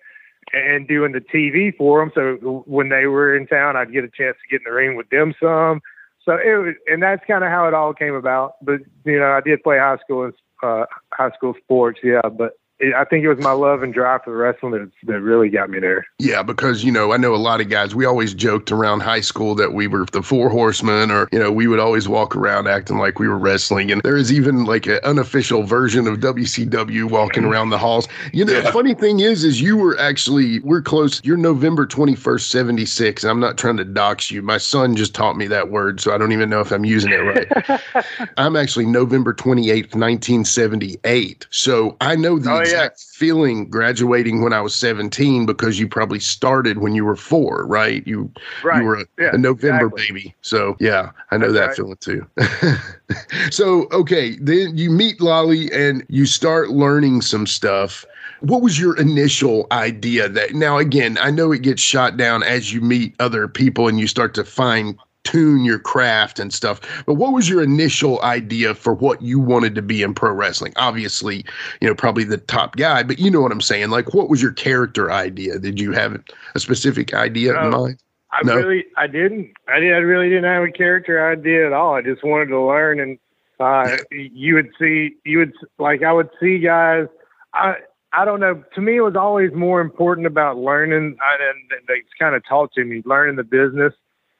and 0.53 0.87
doing 0.87 1.13
the 1.13 1.21
TV 1.21 1.77
for 1.77 2.01
them. 2.01 2.13
So 2.15 2.65
when 2.67 2.89
they 2.89 3.07
were 3.07 3.37
in 3.37 3.47
town, 3.47 3.77
I'd 3.77 3.93
get 3.93 4.05
a 4.05 4.09
chance 4.09 4.37
to 4.37 4.49
get 4.51 4.61
in 4.61 4.71
the 4.71 4.77
ring 4.77 4.97
with 4.97 5.09
them 5.11 5.35
some. 5.41 5.81
So 6.25 6.33
it 6.33 6.59
was, 6.59 6.75
and 6.89 7.03
that's 7.03 7.25
kind 7.27 7.45
of 7.45 7.51
how 7.51 7.69
it 7.69 7.75
all 7.75 7.95
came 7.95 8.15
about. 8.15 8.55
But 8.63 8.81
you 9.05 9.19
know, 9.19 9.33
I 9.33 9.41
did 9.41 9.63
play 9.63 9.79
high 9.79 9.99
school 9.99 10.25
and 10.25 10.35
uh, 10.63 10.87
high 11.13 11.31
school 11.31 11.55
sports, 11.63 12.01
yeah. 12.03 12.23
But 12.23 12.59
I 12.95 13.05
think 13.07 13.25
it 13.25 13.29
was 13.29 13.39
my 13.39 13.53
love 13.53 13.83
and 13.83 13.95
drive 13.95 14.23
for 14.25 14.37
wrestling 14.37 14.73
that, 14.73 14.91
that 15.05 15.21
really 15.23 15.49
got 15.49 15.71
me 15.71 15.81
there. 15.81 16.07
Yeah, 16.19 16.43
because 16.43 16.85
you 16.85 16.93
know 16.93 17.13
I 17.13 17.17
know 17.17 17.35
a 17.35 17.37
lot 17.37 17.63
of 17.63 17.71
guys. 17.71 17.95
We 17.95 18.05
always 18.05 18.35
joked 18.35 18.71
around 18.71 19.01
high 19.01 19.23
school 19.23 19.55
that 19.55 19.73
we 19.73 19.87
were 19.87 20.05
the 20.13 20.23
Four 20.23 20.51
Horsemen, 20.51 21.11
or 21.11 21.27
you 21.33 21.39
know 21.39 21.51
we 21.51 21.69
would 21.69 21.79
always 21.79 22.07
walk 22.07 22.37
around 22.37 22.69
acting 22.69 22.99
like 22.99 23.19
we 23.19 23.29
were 23.29 23.39
wrestling. 23.39 23.91
And 23.91 24.03
there 24.03 24.17
is 24.17 24.31
even 24.31 24.67
like 24.67 24.87
an 24.87 25.01
unofficial 25.05 25.63
version 25.63 26.07
of 26.07 26.19
WCW 26.19 27.05
walking 27.05 27.45
mm-hmm. 27.45 27.53
around 27.53 27.71
the 27.71 27.79
halls. 27.79 28.09
You 28.35 28.45
know, 28.45 28.53
yeah. 28.53 28.61
the 28.61 28.73
funny 28.73 28.93
thing 28.93 29.21
is, 29.21 29.43
is 29.43 29.59
you 29.59 29.79
were 29.79 29.99
actually 29.99 30.61
we're 30.61 30.83
close. 30.83 31.23
You're 31.25 31.39
November 31.39 31.87
twenty 31.87 32.15
first, 32.15 32.51
seventy 32.51 32.85
six. 32.85 33.25
I'm 33.25 33.41
not 33.41 33.57
trying 33.57 33.79
to 33.79 33.85
dox 33.85 34.31
you. 34.31 34.43
My 34.43 34.59
son 34.59 34.97
just 34.97 35.15
taught 35.15 35.39
me 35.39 35.47
that 35.47 35.71
word, 35.71 35.99
so 35.99 36.15
I 36.15 36.19
don't 36.19 36.33
even 36.33 36.51
know 36.51 36.61
if 36.61 36.71
I'm 36.73 36.85
using 36.85 37.11
it 37.11 37.17
right. 37.17 38.05
I'm 38.37 38.55
actually 38.55 38.85
November 38.85 39.33
twenty 39.33 39.71
eighth, 39.71 39.95
nineteen 39.95 40.45
seventy 40.45 40.99
eight. 41.05 41.47
So 41.49 41.97
I 42.03 42.17
know 42.17 42.39
the. 42.39 42.53
Oh, 42.53 42.66
exact 42.67 43.01
yeah. 43.01 43.19
feeling 43.19 43.69
graduating 43.69 44.43
when 44.43 44.53
I 44.53 44.61
was 44.61 44.75
17 44.75 45.47
because 45.47 45.79
you 45.79 45.89
probably 45.89 46.21
started 46.21 46.79
when 46.79 46.95
you 46.95 47.05
were 47.05 47.17
four, 47.17 47.67
right? 47.67 48.07
You 48.07 48.31
right. 48.63 48.79
you 48.79 48.85
were 48.85 49.01
a, 49.01 49.05
yeah, 49.19 49.31
a 49.33 49.39
November 49.39 49.87
exactly. 49.87 50.07
baby. 50.07 50.35
So 50.43 50.77
yeah, 50.81 51.11
I 51.31 51.37
know 51.37 51.53
That's 51.53 51.77
that 51.77 51.83
right. 51.83 51.99
feeling 51.99 52.77
too. 52.77 53.51
so 53.51 53.89
okay, 53.93 54.37
then 54.37 54.77
you 54.77 54.91
meet 54.91 55.21
Lolly 55.21 55.71
and 55.73 56.05
you 56.09 56.27
start 56.27 56.71
learning 56.71 57.23
some 57.23 57.47
stuff. 57.47 58.05
What 58.41 58.61
was 58.61 58.79
your 58.79 58.99
initial 59.01 59.67
idea 59.73 60.29
that 60.29 60.55
now 60.55 60.77
again, 60.79 61.17
I 61.21 61.31
know 61.31 61.53
it 61.53 61.63
gets 61.63 61.81
shot 61.81 62.17
down 62.17 62.43
as 62.43 62.73
you 62.73 62.81
meet 62.81 63.15
other 63.19 63.49
people 63.49 63.89
and 63.89 63.99
you 63.99 64.07
start 64.07 64.35
to 64.35 64.45
find 64.45 64.99
tune 65.27 65.65
your 65.65 65.79
craft 65.79 66.39
and 66.39 66.55
stuff. 66.55 66.81
But 67.05 67.15
what 67.15 67.33
was 67.33 67.49
your 67.49 67.63
initial 67.63 68.23
idea 68.23 68.75
for 68.75 68.95
what 68.95 69.21
you 69.21 69.41
wanted 69.41 69.75
to 69.75 69.83
be 69.83 70.03
in 70.03 70.15
pro 70.15 70.33
wrestling? 70.33 70.73
Obviously, 70.77 71.45
you 71.81 71.89
know, 71.89 71.95
probably 71.95 72.25
the 72.25 72.39
top 72.39 72.77
guy, 72.77 73.03
but 73.03 73.19
you 73.19 73.31
know 73.31 73.41
what 73.41 73.53
I'm 73.53 73.61
saying. 73.61 73.91
Like, 73.91 74.15
what 74.15 74.31
was 74.31 74.41
your 74.41 74.53
character 74.53 75.11
idea? 75.11 75.59
Did 75.59 75.81
you 75.81 75.93
have 75.93 76.23
a 76.55 76.61
specific 76.61 77.13
idea 77.13 77.53
no, 77.53 77.61
in 77.61 77.71
mind? 77.71 78.03
I 78.31 78.41
no? 78.45 78.57
really, 78.57 78.85
I 78.97 79.09
didn't. 79.09 79.53
I 79.69 79.81
did. 79.81 79.93
I 79.93 79.99
really 79.99 80.29
didn't 80.29 80.45
have 80.45 80.63
a 80.63 80.71
character 80.71 81.31
idea 81.31 81.67
at 81.67 81.73
all. 81.73 81.95
I 81.95 82.03
just 82.03 82.23
wanted 82.23 82.47
to 82.47 82.61
learn, 82.61 83.01
and 83.01 83.19
uh, 83.59 83.97
you 84.11 84.55
would 84.55 84.71
see, 84.79 85.17
you 85.25 85.39
would 85.39 85.53
like, 85.79 86.03
I 86.03 86.13
would 86.13 86.31
see 86.41 86.59
guys. 86.59 87.07
I 87.53 87.77
I 88.13 88.25
don't 88.25 88.41
know. 88.41 88.63
To 88.75 88.81
me, 88.81 88.99
it 88.99 89.01
was 89.01 89.17
always 89.17 89.53
more 89.53 89.81
important 89.81 90.27
about 90.27 90.57
learning, 90.57 90.97
and, 90.97 91.19
and 91.19 91.89
they 91.89 92.03
kind 92.19 92.35
of 92.35 92.43
taught 92.47 92.73
to 92.75 92.85
me 92.85 93.03
learning 93.05 93.37
the 93.37 93.45
business 93.45 93.93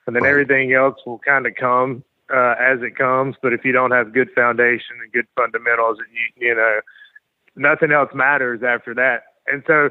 and 0.07 0.15
then 0.15 0.23
right. 0.23 0.31
everything 0.31 0.73
else 0.73 0.99
will 1.05 1.19
kind 1.19 1.47
of 1.47 1.55
come 1.55 2.05
uh, 2.33 2.55
as 2.59 2.81
it 2.83 2.97
comes. 2.97 3.37
But 3.41 3.53
if 3.53 3.65
you 3.65 3.73
don't 3.73 3.91
have 3.91 4.13
good 4.13 4.31
foundation 4.35 4.97
and 5.03 5.13
good 5.13 5.27
fundamentals, 5.37 5.99
and 5.99 6.09
you, 6.13 6.49
you 6.49 6.55
know, 6.55 6.81
nothing 7.57 7.93
else 7.93 8.11
matters 8.15 8.63
after 8.67 8.95
that. 8.95 9.25
And 9.47 9.63
so, 9.67 9.91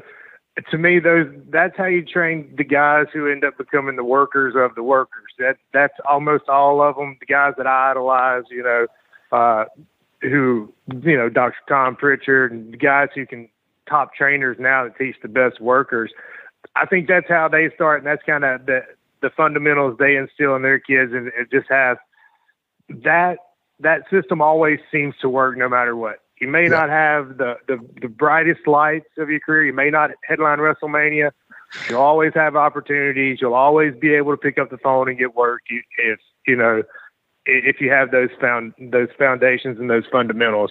to 0.70 0.78
me, 0.78 0.98
those 0.98 1.26
that's 1.50 1.76
how 1.76 1.86
you 1.86 2.04
train 2.04 2.52
the 2.56 2.64
guys 2.64 3.06
who 3.12 3.30
end 3.30 3.44
up 3.44 3.58
becoming 3.58 3.96
the 3.96 4.04
workers 4.04 4.54
of 4.56 4.74
the 4.74 4.82
workers. 4.82 5.32
That 5.38 5.56
that's 5.72 5.94
almost 6.08 6.48
all 6.48 6.82
of 6.82 6.96
them. 6.96 7.16
The 7.20 7.26
guys 7.26 7.54
that 7.58 7.66
I 7.66 7.90
idolize, 7.90 8.44
you 8.50 8.62
know, 8.62 8.86
uh, 9.32 9.64
who 10.22 10.72
you 11.02 11.16
know, 11.16 11.28
Dr. 11.28 11.56
Tom 11.68 11.96
Prichard 11.96 12.52
and 12.52 12.72
the 12.72 12.78
guys 12.78 13.08
who 13.14 13.26
can 13.26 13.48
top 13.88 14.14
trainers 14.14 14.56
now 14.58 14.84
that 14.84 14.96
teach 14.98 15.16
the 15.22 15.28
best 15.28 15.60
workers. 15.60 16.10
I 16.74 16.86
think 16.86 17.06
that's 17.06 17.28
how 17.28 17.48
they 17.48 17.70
start, 17.74 17.98
and 17.98 18.06
that's 18.06 18.22
kind 18.24 18.44
of 18.44 18.66
the 18.66 18.80
the 19.26 19.30
fundamentals 19.36 19.96
they 19.98 20.14
instill 20.14 20.54
in 20.54 20.62
their 20.62 20.78
kids, 20.78 21.12
and 21.12 21.26
it 21.28 21.50
just 21.50 21.68
have 21.68 21.96
that 23.02 23.38
that 23.80 24.02
system 24.08 24.40
always 24.40 24.78
seems 24.92 25.14
to 25.20 25.28
work 25.28 25.58
no 25.58 25.68
matter 25.68 25.96
what. 25.96 26.20
You 26.40 26.46
may 26.46 26.64
yeah. 26.64 26.68
not 26.68 26.88
have 26.88 27.38
the, 27.38 27.56
the 27.66 27.78
the 28.00 28.08
brightest 28.08 28.68
lights 28.68 29.08
of 29.18 29.28
your 29.28 29.40
career. 29.40 29.64
You 29.64 29.72
may 29.72 29.90
not 29.90 30.10
headline 30.22 30.58
WrestleMania. 30.58 31.32
You'll 31.90 32.00
always 32.00 32.32
have 32.34 32.54
opportunities. 32.54 33.38
You'll 33.40 33.54
always 33.54 33.94
be 33.96 34.14
able 34.14 34.30
to 34.30 34.36
pick 34.36 34.58
up 34.58 34.70
the 34.70 34.78
phone 34.78 35.08
and 35.08 35.18
get 35.18 35.34
work 35.34 35.62
if 35.98 36.20
you 36.46 36.54
know 36.54 36.82
if 37.46 37.80
you 37.80 37.90
have 37.90 38.12
those 38.12 38.30
found 38.40 38.74
those 38.78 39.08
foundations 39.18 39.78
and 39.80 39.90
those 39.90 40.04
fundamentals. 40.10 40.70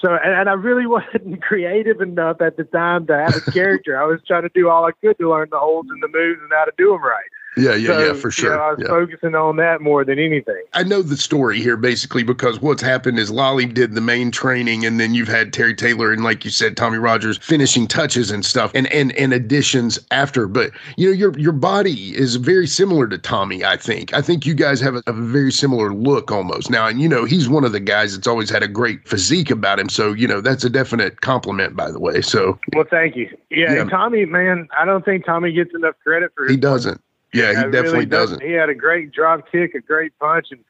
So, 0.00 0.12
and, 0.12 0.34
and, 0.34 0.48
I 0.48 0.52
really 0.52 0.86
wasn't 0.98 1.42
creative 1.42 2.00
enough 2.00 2.40
at 2.40 2.56
the 2.56 2.64
time 2.64 3.06
to 3.06 3.16
have 3.16 3.36
a 3.36 3.50
character. 3.50 4.00
I 4.00 4.04
was 4.04 4.20
trying 4.26 4.42
to 4.42 4.50
do 4.54 4.68
all 4.68 4.84
I 4.84 4.92
could 5.00 5.18
to 5.18 5.30
learn 5.30 5.48
the 5.50 5.58
holds 5.58 5.90
and 5.90 6.02
the 6.02 6.08
moves 6.08 6.40
and 6.42 6.52
how 6.52 6.64
to 6.64 6.72
do 6.76 6.90
them 6.90 7.02
right. 7.02 7.30
Yeah, 7.56 7.74
yeah, 7.74 7.86
so, 7.86 8.06
yeah, 8.06 8.12
for 8.14 8.30
sure. 8.30 8.50
You 8.50 8.56
know, 8.56 8.62
I 8.62 8.70
was 8.70 8.80
yeah. 8.80 8.86
focusing 8.88 9.34
on 9.34 9.56
that 9.56 9.80
more 9.80 10.04
than 10.04 10.18
anything. 10.18 10.62
I 10.72 10.82
know 10.82 11.02
the 11.02 11.16
story 11.16 11.60
here 11.60 11.76
basically 11.76 12.24
because 12.24 12.60
what's 12.60 12.82
happened 12.82 13.18
is 13.18 13.30
Lolly 13.30 13.66
did 13.66 13.94
the 13.94 14.00
main 14.00 14.30
training, 14.30 14.84
and 14.84 14.98
then 14.98 15.14
you've 15.14 15.28
had 15.28 15.52
Terry 15.52 15.74
Taylor 15.74 16.12
and, 16.12 16.24
like 16.24 16.44
you 16.44 16.50
said, 16.50 16.76
Tommy 16.76 16.98
Rogers 16.98 17.38
finishing 17.38 17.86
touches 17.86 18.30
and 18.30 18.44
stuff, 18.44 18.72
and 18.74 18.86
and 18.88 19.12
and 19.12 19.32
additions 19.32 19.98
after. 20.10 20.48
But 20.48 20.72
you 20.96 21.08
know, 21.08 21.12
your 21.12 21.38
your 21.38 21.52
body 21.52 22.16
is 22.16 22.36
very 22.36 22.66
similar 22.66 23.06
to 23.08 23.18
Tommy. 23.18 23.64
I 23.64 23.76
think. 23.76 24.12
I 24.12 24.20
think 24.20 24.46
you 24.46 24.54
guys 24.54 24.80
have 24.80 24.96
a, 24.96 25.02
a 25.06 25.12
very 25.12 25.52
similar 25.52 25.92
look 25.94 26.32
almost 26.32 26.70
now, 26.70 26.86
and 26.88 27.00
you 27.00 27.08
know, 27.08 27.24
he's 27.24 27.48
one 27.48 27.64
of 27.64 27.72
the 27.72 27.80
guys 27.80 28.14
that's 28.14 28.26
always 28.26 28.50
had 28.50 28.62
a 28.62 28.68
great 28.68 29.06
physique 29.06 29.50
about 29.50 29.78
him. 29.78 29.88
So 29.88 30.12
you 30.12 30.26
know, 30.26 30.40
that's 30.40 30.64
a 30.64 30.70
definite 30.70 31.20
compliment, 31.20 31.76
by 31.76 31.90
the 31.90 32.00
way. 32.00 32.20
So 32.20 32.58
well, 32.74 32.84
thank 32.90 33.14
you. 33.16 33.28
Yeah, 33.50 33.74
yeah. 33.74 33.84
Tommy, 33.84 34.24
man, 34.24 34.68
I 34.76 34.84
don't 34.84 35.04
think 35.04 35.24
Tommy 35.24 35.52
gets 35.52 35.74
enough 35.74 35.94
credit 36.02 36.32
for. 36.34 36.46
It. 36.46 36.50
He 36.50 36.56
doesn't. 36.56 37.00
Yeah, 37.34 37.48
he 37.48 37.54
definitely 37.54 37.90
really 37.90 38.06
doesn't. 38.06 38.42
He 38.42 38.52
had 38.52 38.68
a 38.68 38.74
great 38.74 39.12
drop 39.12 39.50
kick, 39.50 39.74
a 39.74 39.80
great 39.80 40.16
punch, 40.18 40.48
and 40.50 40.64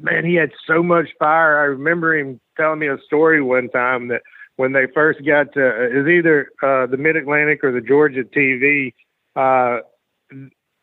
man, 0.00 0.24
he 0.24 0.34
had 0.34 0.50
so 0.66 0.82
much 0.82 1.08
fire. 1.18 1.58
I 1.58 1.64
remember 1.64 2.16
him 2.16 2.40
telling 2.56 2.78
me 2.78 2.88
a 2.88 2.98
story 3.06 3.42
one 3.42 3.68
time 3.68 4.08
that 4.08 4.22
when 4.56 4.72
they 4.72 4.86
first 4.92 5.24
got 5.24 5.52
to 5.52 5.68
uh, 5.68 6.00
is 6.00 6.08
either 6.08 6.48
uh, 6.62 6.86
the 6.86 6.96
Mid 6.96 7.16
Atlantic 7.16 7.62
or 7.62 7.72
the 7.72 7.80
Georgia 7.80 8.24
TV. 8.24 8.94
Uh, 9.36 9.80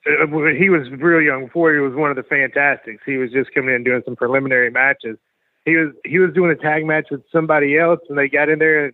he 0.06 0.70
was 0.70 0.90
real 0.92 1.22
young 1.22 1.46
before 1.46 1.74
he 1.74 1.80
was 1.80 1.96
one 1.96 2.10
of 2.10 2.18
the 2.18 2.24
Fantastics. 2.24 3.02
He 3.06 3.18
was 3.18 3.32
just 3.32 3.54
coming 3.54 3.74
in 3.74 3.84
doing 3.84 4.02
some 4.06 4.16
preliminary 4.16 4.70
matches. 4.70 5.18
He 5.66 5.78
was 5.78 5.94
he 6.06 6.20
was 6.20 6.34
doing 6.34 6.52
a 6.52 6.56
tag 6.56 6.86
match 6.86 7.08
with 7.10 7.24
somebody 7.32 7.78
else, 7.78 8.02
and 8.10 8.18
they 8.18 8.28
got 8.28 8.50
in 8.50 8.60
there 8.60 8.92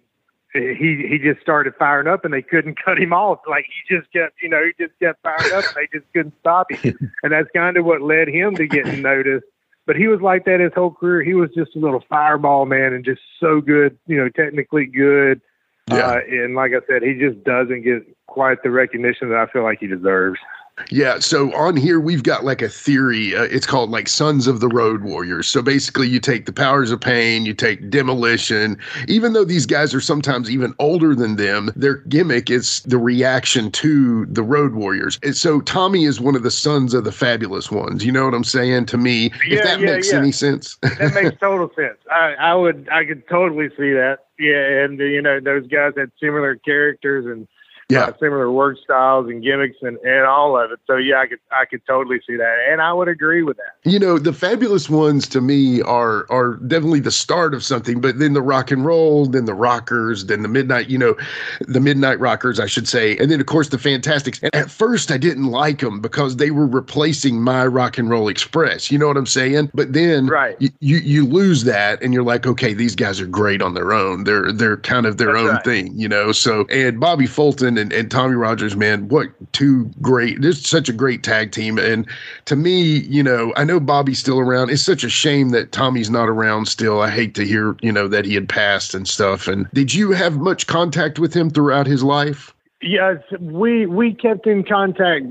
he 0.54 1.06
he 1.08 1.20
just 1.20 1.42
started 1.42 1.74
firing 1.78 2.08
up 2.08 2.26
and 2.26 2.34
they 2.34 2.42
couldn't 2.42 2.84
cut 2.84 3.00
him 3.00 3.14
off. 3.14 3.40
Like 3.48 3.66
he 3.66 3.96
just 3.96 4.12
kept, 4.12 4.42
you 4.42 4.50
know, 4.50 4.62
he 4.64 4.84
just 4.84 4.98
kept 5.00 5.22
firing 5.22 5.54
up 5.54 5.64
and 5.66 5.76
they 5.76 6.00
just 6.00 6.12
couldn't 6.14 6.34
stop 6.40 6.72
him. 6.72 6.98
And 7.24 7.34
that's 7.34 7.50
kind 7.56 7.78
of 7.78 7.86
what 7.86 8.02
led 8.02 8.28
him 8.28 8.56
to 8.56 8.68
getting 8.68 9.02
noticed. 9.02 9.46
But 9.86 9.96
he 9.96 10.08
was 10.08 10.22
like 10.22 10.46
that 10.46 10.60
his 10.60 10.72
whole 10.74 10.92
career. 10.92 11.22
He 11.22 11.34
was 11.34 11.50
just 11.56 11.76
a 11.76 11.80
little 11.80 12.04
fireball 12.10 12.66
man 12.66 12.94
and 12.94 13.04
just 13.04 13.22
so 13.40 13.60
good, 13.62 13.98
you 14.08 14.18
know, 14.18 14.30
technically 14.30 14.86
good. 14.86 15.42
Yeah. 15.90 15.98
Uh, 15.98 16.20
and 16.30 16.56
like 16.56 16.72
I 16.72 16.86
said, 16.88 17.04
he 17.04 17.16
just 17.16 17.44
doesn't 17.44 17.82
get 17.82 18.04
quite 18.28 18.64
the 18.64 18.70
recognition 18.70 19.30
that 19.30 19.38
I 19.38 19.52
feel 19.52 19.64
like 19.64 19.80
he 19.80 19.88
deserves. 19.88 20.40
Yeah. 20.90 21.20
So 21.20 21.54
on 21.56 21.76
here, 21.76 22.00
we've 22.00 22.24
got 22.24 22.44
like 22.44 22.62
a 22.62 22.70
theory. 22.70 23.36
Uh, 23.36 23.44
it's 23.44 23.66
called 23.66 23.90
like 23.90 24.08
Sons 24.08 24.48
of 24.48 24.60
the 24.60 24.68
Road 24.68 25.04
Warriors. 25.04 25.48
So 25.48 25.62
basically, 25.62 26.08
you 26.08 26.20
take 26.20 26.46
the 26.46 26.54
powers 26.54 26.92
of 26.92 27.02
pain, 27.02 27.46
you 27.46 27.54
take 27.54 27.90
demolition. 27.90 28.78
Even 29.08 29.34
though 29.34 29.46
these 29.46 29.66
guys 29.66 29.94
are 29.94 30.02
sometimes 30.02 30.50
even 30.50 30.74
older 30.80 31.16
than 31.16 31.36
them, 31.36 31.72
their 31.76 31.96
gimmick 31.96 32.50
is 32.50 32.82
the 32.82 32.98
reaction 32.98 33.72
to 33.72 34.26
the 34.26 34.44
Road 34.44 34.74
Warriors. 34.74 35.20
And 35.24 35.36
so 35.36 35.62
Tommy 35.62 36.06
is 36.06 36.20
one 36.20 36.36
of 36.36 36.44
the 36.44 36.52
sons 36.52 36.94
of 36.94 37.04
the 37.04 37.12
fabulous 37.12 37.72
ones. 37.72 38.06
You 38.06 38.12
know 38.12 38.26
what 38.26 38.34
I'm 38.34 38.44
saying 38.44 38.88
to 38.88 38.98
me? 38.98 39.32
Yeah, 39.48 39.60
if 39.60 39.64
that 39.64 39.80
yeah, 39.80 39.86
makes 39.86 40.12
yeah. 40.12 40.18
any 40.18 40.32
sense. 40.32 40.78
that 40.82 41.14
makes 41.14 41.38
total 41.40 41.70
sense. 41.76 41.98
I, 42.12 42.36
I 42.40 42.56
would, 42.56 42.88
I 42.92 43.06
could 43.06 43.28
totally 43.28 43.70
see 43.70 43.94
that. 43.94 44.20
Yeah. 44.38 44.84
And, 44.84 45.00
you 45.00 45.22
know, 45.22 45.40
those 45.40 45.68
guys 45.68 45.94
had 45.98 46.12
similar 46.20 46.56
characters 46.56 47.26
and, 47.26 47.48
Yeah. 47.90 48.04
uh, 48.04 48.14
similar 48.20 48.52
work 48.52 48.78
styles 48.84 49.28
and 49.30 49.42
gimmicks 49.44 49.78
and, 49.82 49.98
and 50.00 50.26
all 50.28 50.56
of 50.56 50.72
it. 50.72 50.80
So 50.86 50.96
yeah, 50.96 51.22
I 51.22 51.26
could 51.28 51.40
I 51.52 51.66
could 51.66 51.82
totally 51.88 52.20
see 52.28 52.36
that, 52.38 52.58
and 52.70 52.82
I 52.82 52.94
would 52.94 53.08
agree 53.08 53.42
with 53.42 53.58
that. 53.58 53.90
You 53.90 53.98
know, 53.98 54.20
the 54.20 54.32
fabulous 54.32 54.92
ones 54.92 55.28
to 55.30 55.42
me 55.42 55.82
are 55.82 56.28
are 56.30 56.58
definitely 56.68 57.00
the 57.00 57.10
start 57.10 57.56
of 57.56 57.64
something, 57.64 58.00
but 58.00 58.20
then 58.20 58.34
the 58.34 58.44
rock 58.44 58.70
and 58.70 58.86
roll, 58.86 59.26
then 59.26 59.46
the 59.46 59.56
rockers, 59.56 60.26
then 60.26 60.44
the 60.44 60.48
midnight, 60.48 60.88
you 60.88 61.00
know, 61.00 61.16
the 61.62 61.80
midnight 61.80 62.20
rockers, 62.20 62.60
I 62.60 62.68
should 62.68 62.88
say, 62.88 63.18
and 63.18 63.32
then 63.32 63.40
of 63.40 63.48
course 63.48 63.70
the 63.70 63.80
fantastics. 63.80 64.40
And 64.44 64.54
at 64.56 64.70
first 64.70 65.10
I 65.10 65.18
didn't 65.18 65.48
like 65.48 65.80
them 65.80 66.00
because 66.00 66.36
they 66.36 66.52
were 66.52 66.68
replacing 66.68 67.42
my 67.42 67.66
rock 67.66 67.98
and 67.98 68.08
roll 68.08 68.28
express. 68.28 68.92
You 68.92 69.00
know 69.00 69.08
what 69.08 69.18
I'm 69.18 69.26
saying? 69.26 69.72
But 69.74 69.94
then 69.94 70.28
Right. 70.28 70.56
you, 70.60 70.98
you 70.98 71.26
lose 71.26 71.64
that 71.64 72.04
and 72.04 72.14
you're 72.14 72.22
like, 72.24 72.46
okay, 72.46 72.76
these 72.76 72.96
guys 72.96 73.20
are 73.20 73.26
great 73.26 73.64
on 73.64 73.74
their 73.74 73.94
own. 73.94 74.26
They're 74.26 74.52
they're 74.52 74.78
kind 74.78 75.08
of 75.08 75.18
their 75.18 75.34
That's 75.34 75.40
own 75.40 75.50
right. 75.56 75.64
thing, 75.64 75.98
you 75.98 76.08
know. 76.08 76.32
So 76.32 76.66
and 76.70 77.00
Bobby 77.00 77.26
Fulton 77.26 77.79
and, 77.80 77.92
and 77.94 78.12
Tommy 78.12 78.36
Rogers, 78.36 78.76
man, 78.76 79.08
what 79.08 79.30
two 79.54 79.86
great 80.02 80.42
there's 80.42 80.66
such 80.66 80.90
a 80.90 80.94
great 80.94 81.24
tag 81.24 81.52
team. 81.52 81.80
And 81.80 82.08
to 82.46 82.56
me, 82.56 83.00
you 83.00 83.24
know, 83.24 83.54
I 83.56 83.64
know 83.64 83.80
Bobby's 83.80 84.20
still 84.20 84.40
around. 84.40 84.70
It's 84.70 84.84
such 84.84 85.04
a 85.04 85.10
shame 85.10 85.50
that 85.50 85.72
Tommy's 85.72 86.10
not 86.10 86.30
around 86.30 86.68
still. 86.68 87.02
I 87.02 87.10
hate 87.10 87.34
to 87.36 87.46
hear, 87.46 87.76
you 87.82 87.92
know, 87.92 88.08
that 88.08 88.26
he 88.26 88.36
had 88.36 88.48
passed 88.48 88.94
and 88.94 89.08
stuff. 89.08 89.48
And 89.48 89.68
did 89.74 89.94
you 89.94 90.12
have 90.12 90.38
much 90.38 90.68
contact 90.68 91.18
with 91.18 91.34
him 91.34 91.50
throughout 91.50 91.88
his 91.88 92.04
life? 92.04 92.54
Yes, 92.82 93.18
we 93.40 93.86
we 93.86 94.14
kept 94.14 94.48
in 94.48 94.64
contact 94.64 95.26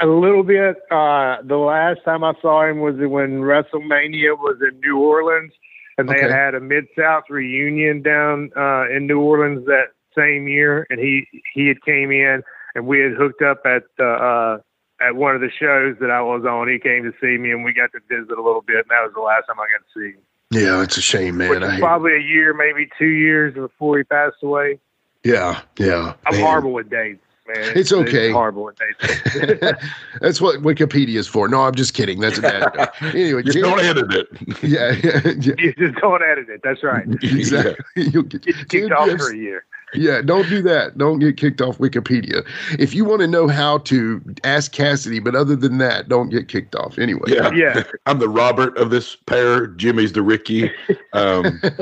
a 0.00 0.06
little 0.06 0.42
bit. 0.42 0.76
Uh, 0.90 1.36
the 1.44 1.56
last 1.56 2.00
time 2.04 2.24
I 2.24 2.32
saw 2.42 2.64
him 2.66 2.80
was 2.80 2.96
when 2.96 3.42
WrestleMania 3.42 4.36
was 4.36 4.56
in 4.60 4.80
New 4.80 4.98
Orleans, 4.98 5.52
and 5.96 6.08
they 6.08 6.20
had 6.20 6.32
had 6.32 6.54
a 6.56 6.60
Mid 6.60 6.88
South 6.98 7.24
reunion 7.30 8.02
down 8.02 8.50
uh, 8.56 8.88
in 8.88 9.06
New 9.06 9.20
Orleans 9.20 9.64
that 9.66 9.92
same 10.16 10.48
year, 10.48 10.86
and 10.90 10.98
he 10.98 11.26
he 11.54 11.68
had 11.68 11.82
came 11.82 12.10
in, 12.10 12.42
and 12.74 12.86
we 12.86 13.00
had 13.00 13.12
hooked 13.12 13.42
up 13.42 13.62
at 13.64 13.84
uh, 13.98 14.04
uh, 14.04 14.58
at 15.00 15.16
one 15.16 15.34
of 15.34 15.40
the 15.40 15.50
shows 15.50 15.96
that 16.00 16.10
I 16.10 16.22
was 16.22 16.44
on. 16.44 16.68
He 16.68 16.78
came 16.78 17.02
to 17.04 17.12
see 17.20 17.38
me, 17.38 17.50
and 17.50 17.64
we 17.64 17.72
got 17.72 17.90
to 17.92 18.00
visit 18.08 18.36
a 18.36 18.42
little 18.42 18.62
bit, 18.62 18.76
and 18.76 18.86
that 18.90 19.02
was 19.02 19.12
the 19.14 19.20
last 19.20 19.46
time 19.46 19.58
I 19.58 19.66
got 19.72 19.84
to 19.84 20.00
see 20.00 20.14
him. 20.16 20.22
Yeah, 20.50 20.82
it's 20.82 20.98
a 20.98 21.02
shame, 21.02 21.38
man. 21.38 21.48
Which 21.48 21.62
I 21.62 21.64
was 21.64 21.72
hate 21.74 21.80
probably 21.80 22.16
a 22.16 22.20
year, 22.20 22.52
maybe 22.52 22.88
two 22.98 23.06
years 23.06 23.54
before 23.54 23.96
he 23.98 24.04
passed 24.04 24.36
away. 24.42 24.78
Yeah, 25.24 25.60
yeah. 25.78 26.14
I'm 26.26 26.34
man. 26.34 26.44
horrible 26.44 26.72
with 26.72 26.90
dates, 26.90 27.24
man. 27.48 27.72
It's 27.74 27.90
okay. 27.92 28.30
horrible 28.30 28.64
with 28.64 28.76
dates. 28.76 29.82
That's 30.20 30.42
what 30.42 30.60
Wikipedia 30.60 31.16
is 31.16 31.26
for. 31.26 31.48
No, 31.48 31.62
I'm 31.62 31.74
just 31.74 31.94
kidding. 31.94 32.20
That's 32.20 32.38
a 32.38 32.42
bad. 32.42 32.90
Anyway, 33.14 33.42
Just 33.44 33.56
Jim- 33.56 33.62
don't 33.64 33.80
edit 33.80 34.12
it. 34.12 34.28
yeah, 34.62 34.90
yeah, 34.90 35.20
yeah, 35.40 35.54
you 35.58 35.72
just 35.74 35.94
don't 36.00 36.22
edit 36.22 36.48
it. 36.50 36.60
That's 36.62 36.82
right. 36.82 37.06
exactly. 37.22 37.74
You'll 37.96 38.24
get, 38.24 38.42
Get 38.42 38.56
kicked 38.56 38.70
Jim, 38.70 38.92
off 38.92 39.08
for 39.18 39.32
a 39.32 39.36
year. 39.36 39.64
Yeah, 39.94 40.22
don't 40.22 40.48
do 40.48 40.62
that. 40.62 40.96
Don't 40.96 41.18
get 41.18 41.36
kicked 41.36 41.60
off 41.60 41.78
Wikipedia. 41.78 42.46
If 42.78 42.94
you 42.94 43.04
want 43.04 43.20
to 43.20 43.26
know 43.26 43.46
how 43.48 43.78
to 43.78 44.22
ask 44.44 44.72
Cassidy, 44.72 45.18
but 45.18 45.34
other 45.34 45.54
than 45.56 45.78
that, 45.78 46.08
don't 46.08 46.30
get 46.30 46.48
kicked 46.48 46.74
off. 46.74 46.98
Anyway. 46.98 47.24
Yeah. 47.28 47.50
Yeah. 47.52 47.82
I'm 48.06 48.18
the 48.18 48.28
Robert 48.28 48.76
of 48.78 48.90
this 48.90 49.16
pair. 49.16 49.66
Jimmy's 49.66 50.12
the 50.12 50.22
Ricky. 50.22 50.70
Um, 51.12 51.60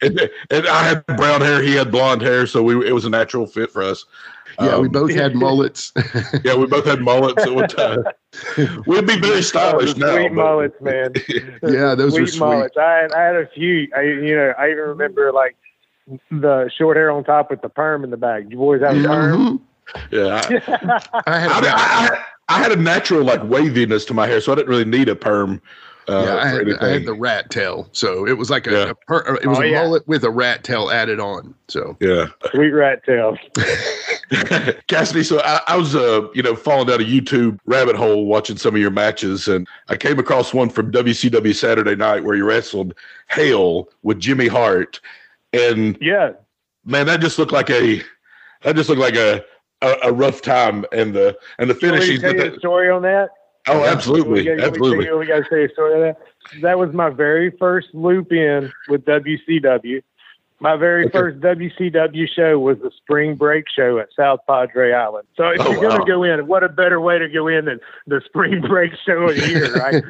and, 0.00 0.30
and 0.50 0.66
I 0.68 0.82
had 0.84 1.06
brown 1.16 1.40
hair. 1.40 1.62
He 1.62 1.74
had 1.74 1.90
blonde 1.90 2.22
hair, 2.22 2.46
so 2.46 2.62
we 2.62 2.86
it 2.86 2.92
was 2.92 3.04
a 3.04 3.10
natural 3.10 3.46
fit 3.46 3.70
for 3.70 3.82
us. 3.82 4.04
Yeah, 4.60 4.78
we 4.78 4.86
Um, 4.86 4.92
both 4.92 5.14
had 5.14 5.34
mullets. 5.34 5.92
Yeah, 6.44 6.56
we 6.56 6.66
both 6.66 6.84
had 6.84 7.00
mullets 7.00 7.42
at 7.42 7.54
one 7.54 7.68
time. 7.68 8.04
We'd 8.86 9.06
be 9.06 9.18
very 9.18 9.42
stylish 9.42 9.94
Oh, 9.94 9.98
now. 9.98 10.14
Sweet 10.16 10.28
but- 10.28 10.34
mullets, 10.34 10.80
man. 10.80 11.12
Yeah, 11.62 11.94
those 11.94 12.12
sweet 12.12 12.20
were 12.22 12.26
sweet. 12.26 12.40
mullets. 12.40 12.76
I 12.76 12.92
had, 13.02 13.12
I 13.12 13.22
had 13.24 13.36
a 13.36 13.46
few. 13.48 13.88
I 13.96 14.02
you 14.02 14.36
know 14.36 14.52
I 14.58 14.66
even 14.70 14.84
remember 14.84 15.32
like 15.32 15.56
the 16.30 16.70
short 16.76 16.96
hair 16.96 17.10
on 17.10 17.24
top 17.24 17.50
with 17.50 17.62
the 17.62 17.68
perm 17.68 18.04
in 18.04 18.10
the 18.10 18.16
back. 18.16 18.44
You 18.48 18.56
boys 18.56 18.80
have 18.82 18.96
a 18.96 19.02
perm? 19.02 19.58
Mhm. 19.58 19.60
Yeah, 20.10 20.40
I, 21.16 21.22
I 21.26 21.38
had 21.38 21.50
I, 21.52 21.58
a 21.58 21.62
mean, 21.62 21.70
I, 21.70 22.08
I, 22.48 22.54
I 22.56 22.58
had 22.62 22.72
a 22.72 22.76
natural 22.76 23.24
like 23.24 23.42
waviness 23.44 24.04
to 24.06 24.14
my 24.14 24.26
hair, 24.26 24.40
so 24.40 24.52
I 24.52 24.54
didn't 24.56 24.68
really 24.68 24.84
need 24.84 25.08
a 25.08 25.16
perm. 25.16 25.60
Uh, 26.08 26.24
yeah, 26.26 26.36
I 26.36 26.48
had. 26.48 26.68
I 26.80 26.88
had 26.88 27.04
the 27.06 27.14
rat 27.14 27.50
tail, 27.50 27.88
so 27.92 28.26
it 28.26 28.36
was 28.36 28.50
like 28.50 28.66
a, 28.66 28.70
Yeah. 28.72 28.90
a 28.90 28.94
per, 28.94 29.36
it 29.36 29.46
was 29.46 29.58
Oh, 29.58 29.62
a 29.62 29.66
yeah. 29.66 29.82
mullet 29.82 30.06
with 30.08 30.24
a 30.24 30.30
rat 30.30 30.64
tail 30.64 30.90
added 30.90 31.20
on. 31.20 31.54
So 31.68 31.96
yeah. 32.00 32.26
Sweet 32.50 32.70
rat 32.70 33.04
tail. 33.04 33.36
Cassidy, 34.88 35.22
so 35.22 35.40
I, 35.40 35.60
I 35.68 35.76
was, 35.76 35.94
uh, 35.94 36.26
you 36.34 36.42
know, 36.42 36.56
falling 36.56 36.86
down 36.86 37.00
a 37.00 37.04
YouTube 37.04 37.58
rabbit 37.66 37.96
hole 37.96 38.26
watching 38.26 38.56
some 38.56 38.74
of 38.74 38.80
your 38.80 38.90
matches, 38.90 39.46
and 39.46 39.68
I 39.88 39.96
came 39.96 40.18
across 40.18 40.52
one 40.54 40.70
from 40.70 40.90
WCW 40.90 41.54
Saturday 41.54 41.94
Night 41.96 42.24
where 42.24 42.34
you 42.34 42.44
wrestled 42.44 42.94
Hale 43.30 43.88
with 44.02 44.18
Jimmy 44.18 44.48
Hart, 44.48 45.00
and 45.52 45.98
Yeah. 46.00 46.32
man, 46.84 47.06
that 47.06 47.20
just 47.20 47.38
looked 47.38 47.52
like 47.52 47.70
a, 47.70 48.02
that 48.62 48.76
just 48.76 48.88
looked 48.88 49.00
like 49.00 49.16
a, 49.16 49.44
a, 49.82 49.96
a 50.04 50.12
rough 50.12 50.42
time, 50.42 50.84
and 50.92 51.14
the 51.14 51.36
and 51.58 51.68
the 51.68 51.74
finishing. 51.74 52.20
tell 52.20 52.34
you 52.34 52.54
a 52.54 52.58
story 52.58 52.88
on 52.90 53.02
that? 53.02 53.30
Oh, 53.68 53.84
absolutely, 53.84 54.42
We 54.42 54.60
absolutely. 54.62 55.12
We 55.12 55.26
got 55.26 55.38
to 55.38 55.46
say 55.50 55.64
a 55.64 55.68
story 55.70 55.94
on 55.94 56.00
that. 56.00 56.18
That 56.62 56.78
was 56.78 56.92
my 56.92 57.10
very 57.10 57.50
first 57.58 57.88
loop 57.92 58.32
in 58.32 58.72
with 58.88 59.04
WCW. 59.04 60.02
My 60.62 60.76
very 60.76 61.06
Okay. 61.06 61.10
first 61.18 61.40
WCW 61.40 62.26
show 62.28 62.56
was 62.58 62.78
the 62.78 62.92
spring 62.96 63.34
break 63.34 63.64
show 63.68 63.98
at 63.98 64.08
South 64.16 64.40
Padre 64.46 64.92
Island. 64.92 65.26
So 65.36 65.48
if 65.48 65.60
Oh, 65.60 65.70
you're 65.72 65.80
going 65.80 66.00
to 66.00 66.06
go 66.10 66.22
in, 66.22 66.46
what 66.46 66.62
a 66.62 66.68
better 66.68 67.00
way 67.00 67.18
to 67.18 67.28
go 67.28 67.48
in 67.48 67.64
than 67.64 67.80
the 68.06 68.20
spring 68.24 68.60
break 68.68 68.92
show 69.04 69.28
of 69.28 69.34
the 69.34 69.48
year, 69.48 69.76
right? 69.76 70.02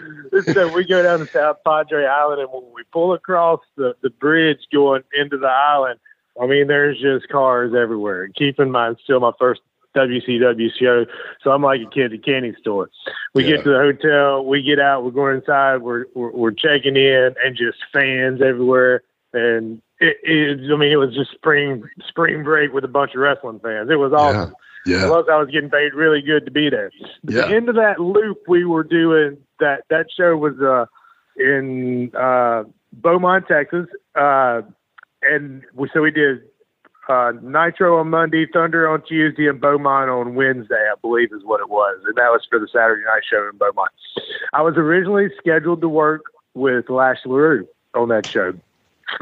so 0.55 0.69
we 0.69 0.85
go 0.85 1.03
down 1.03 1.21
to 1.21 1.29
South 1.33 1.57
Padre 1.67 2.05
Island, 2.05 2.43
and 2.43 2.51
when 2.53 2.65
we 2.75 2.83
pull 2.93 3.15
across 3.15 3.61
the, 3.77 3.97
the 4.03 4.11
bridge 4.11 4.59
going 4.73 5.03
into 5.19 5.39
the 5.39 5.49
island, 5.49 5.99
I 6.41 6.47
mean, 6.47 6.67
there's 6.67 7.01
just 7.01 7.29
cars 7.29 7.73
everywhere. 7.75 8.29
Keep 8.29 8.61
in 8.61 8.71
mind, 8.71 8.99
still 9.03 9.21
my 9.21 9.33
first 9.39 9.63
WCW 9.97 10.69
show, 10.79 11.07
so 11.43 11.51
I'm 11.53 11.63
like 11.63 11.81
a 11.81 11.91
kid 11.91 12.13
at 12.13 12.19
a 12.19 12.19
candy 12.19 12.55
store. 12.61 12.91
We 13.35 13.45
Yeah. 13.45 13.57
get 13.57 13.65
to 13.65 13.71
the 13.71 13.79
hotel, 13.79 14.45
we 14.45 14.63
get 14.63 14.79
out, 14.79 15.03
we're 15.05 15.11
going 15.13 15.37
inside, 15.37 15.79
we're 15.83 16.05
we're, 16.15 16.31
we're 16.31 16.51
checking 16.51 16.97
in, 16.97 17.35
and 17.43 17.57
just 17.57 17.79
fans 17.93 18.41
everywhere. 18.43 19.03
And 19.35 19.81
it, 20.03 20.17
it, 20.23 20.73
I 20.73 20.77
mean, 20.77 20.93
it 20.93 20.97
was 20.97 21.15
just 21.15 21.31
spring 21.33 21.85
spring 22.09 22.43
break 22.43 22.73
with 22.73 22.85
a 22.85 22.89
bunch 22.89 23.15
of 23.15 23.21
wrestling 23.21 23.61
fans. 23.61 23.89
It 23.91 23.97
was 23.97 24.13
awesome. 24.13 24.55
yeah, 24.85 25.07
Plus, 25.07 25.27
I 25.31 25.37
was 25.39 25.49
getting 25.51 25.71
paid 25.71 25.95
really 25.95 26.21
good 26.23 26.45
to 26.45 26.51
be 26.51 26.69
there. 26.71 26.87
At 26.87 26.93
Yeah. 27.25 27.47
the 27.47 27.55
end 27.55 27.69
of 27.69 27.77
that 27.77 28.01
loop, 28.01 28.39
we 28.49 28.65
were 28.65 28.83
doing 28.85 29.39
that. 29.61 29.85
That 29.91 30.07
show 30.17 30.37
was 30.37 30.59
uh, 30.61 30.87
in 31.37 32.11
uh, 32.15 32.65
Beaumont, 32.93 33.47
Texas, 33.49 33.87
uh, 34.15 34.63
and 35.23 35.63
we, 35.75 35.89
so 35.95 36.03
we 36.03 36.11
did 36.11 36.43
uh, 37.09 37.33
Nitro 37.43 37.99
on 37.99 38.11
Monday, 38.11 38.47
Thunder 38.47 38.89
on 38.89 39.03
Tuesday, 39.03 39.47
and 39.49 39.61
Beaumont 39.61 40.11
on 40.11 40.35
Wednesday. 40.35 40.75
I 40.91 40.95
believe 41.01 41.33
is 41.33 41.45
what 41.45 41.61
it 41.61 41.69
was, 41.69 42.01
and 42.07 42.17
that 42.17 42.31
was 42.31 42.43
for 42.51 42.59
the 42.59 42.69
Saturday 42.73 43.03
night 43.05 43.23
show 43.31 43.49
in 43.51 43.57
Beaumont. 43.59 43.91
I 44.53 44.63
was 44.63 44.75
originally 44.77 45.29
scheduled 45.39 45.81
to 45.81 45.89
work 45.89 46.23
with 46.55 46.91
Lash 46.91 47.19
LaRue 47.25 47.67
on 47.95 48.09
that 48.09 48.27
show. 48.27 48.53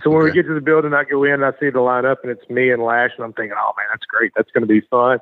So 0.03 0.11
when 0.11 0.25
we 0.25 0.33
get 0.33 0.47
to 0.47 0.55
the 0.55 0.61
building, 0.61 0.95
I 0.95 1.05
go 1.05 1.25
in, 1.25 1.35
and 1.35 1.45
I 1.45 1.53
see 1.53 1.71
the 1.71 1.79
lineup, 1.81 2.17
and 2.23 2.31
it's 2.31 2.49
me 2.49 2.71
and 2.71 2.83
Lash, 2.83 3.11
and 3.17 3.25
I'm 3.25 3.33
thinking, 3.33 3.57
oh 3.59 3.73
man, 3.77 3.87
that's 3.91 4.07
great. 4.07 4.33
That's 4.37 4.51
going 4.51 4.63
to 4.63 4.67
be 4.67 4.81
fun. 4.91 5.19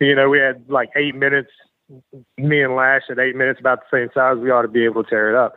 You 0.00 0.14
know, 0.14 0.28
we 0.28 0.38
had 0.38 0.64
like 0.68 0.90
eight 0.96 1.14
minutes. 1.14 1.50
Me 2.38 2.62
and 2.62 2.74
Lash 2.74 3.02
at 3.10 3.18
eight 3.18 3.36
minutes, 3.36 3.60
about 3.60 3.80
the 3.80 3.96
same 3.96 4.08
size. 4.14 4.38
We 4.38 4.50
ought 4.50 4.62
to 4.62 4.68
be 4.68 4.84
able 4.84 5.04
to 5.04 5.10
tear 5.10 5.28
it 5.28 5.36
up. 5.36 5.54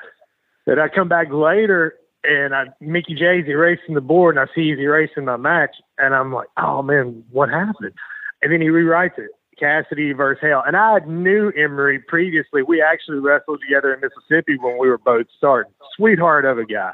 Then 0.66 0.80
I 0.80 0.88
come 0.88 1.08
back 1.08 1.32
later, 1.32 1.96
and 2.24 2.54
I 2.54 2.66
Mickie 2.82 3.16
Jay's 3.16 3.46
erasing 3.48 3.96
the 3.96 4.02
board, 4.02 4.38
and 4.38 4.48
I 4.48 4.54
see 4.54 4.70
he's 4.70 4.80
erasing 4.80 5.26
my 5.26 5.38
match, 5.38 5.76
and 5.98 6.14
I'm 6.14 6.34
like, 6.34 6.48
oh 6.58 6.82
man, 6.82 7.24
what 7.32 7.50
happened? 7.50 7.94
And 8.42 8.52
then 8.52 8.62
he 8.62 8.68
rewrites 8.68 9.18
it. 9.18 9.32
Cassidy 9.58 10.14
versus 10.14 10.42
Hale. 10.42 10.64
And 10.66 10.76
I 10.76 11.00
knew 11.00 11.52
Emory 11.52 12.00
previously. 12.00 12.62
We 12.64 12.82
actually 12.82 13.20
wrestled 13.20 13.62
together 13.62 13.94
in 13.94 14.02
Mississippi 14.02 14.58
when 14.58 14.78
we 14.78 14.90
were 14.90 14.98
both 14.98 15.28
starting. 15.38 15.72
Sweetheart 15.96 16.46
of 16.46 16.58
a 16.58 16.66
guy. 16.66 16.94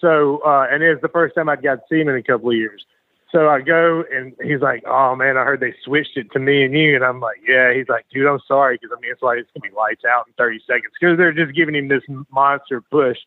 So, 0.00 0.40
uh, 0.44 0.66
and 0.70 0.82
it 0.82 0.90
was 0.90 1.02
the 1.02 1.08
first 1.08 1.34
time 1.34 1.48
I'd 1.48 1.62
got 1.62 1.76
to 1.76 1.82
see 1.88 2.00
him 2.00 2.08
in 2.08 2.16
a 2.16 2.22
couple 2.22 2.50
of 2.50 2.56
years. 2.56 2.84
So 3.32 3.48
I 3.48 3.60
go 3.60 4.04
and 4.12 4.34
he's 4.42 4.60
like, 4.60 4.82
"Oh 4.86 5.14
man, 5.14 5.36
I 5.36 5.44
heard 5.44 5.60
they 5.60 5.74
switched 5.84 6.16
it 6.16 6.32
to 6.32 6.40
me 6.40 6.64
and 6.64 6.76
you." 6.76 6.96
And 6.96 7.04
I'm 7.04 7.20
like, 7.20 7.38
"Yeah." 7.46 7.72
He's 7.72 7.88
like, 7.88 8.06
"Dude, 8.12 8.26
I'm 8.26 8.40
sorry 8.46 8.76
because 8.76 8.90
I 8.96 9.00
mean 9.00 9.12
it's 9.12 9.22
like 9.22 9.38
it's 9.38 9.50
gonna 9.54 9.70
be 9.70 9.76
lights 9.76 10.04
out 10.04 10.26
in 10.26 10.32
30 10.34 10.60
seconds 10.66 10.92
because 11.00 11.16
they're 11.16 11.32
just 11.32 11.54
giving 11.54 11.76
him 11.76 11.86
this 11.86 12.02
monster 12.32 12.80
push." 12.80 13.18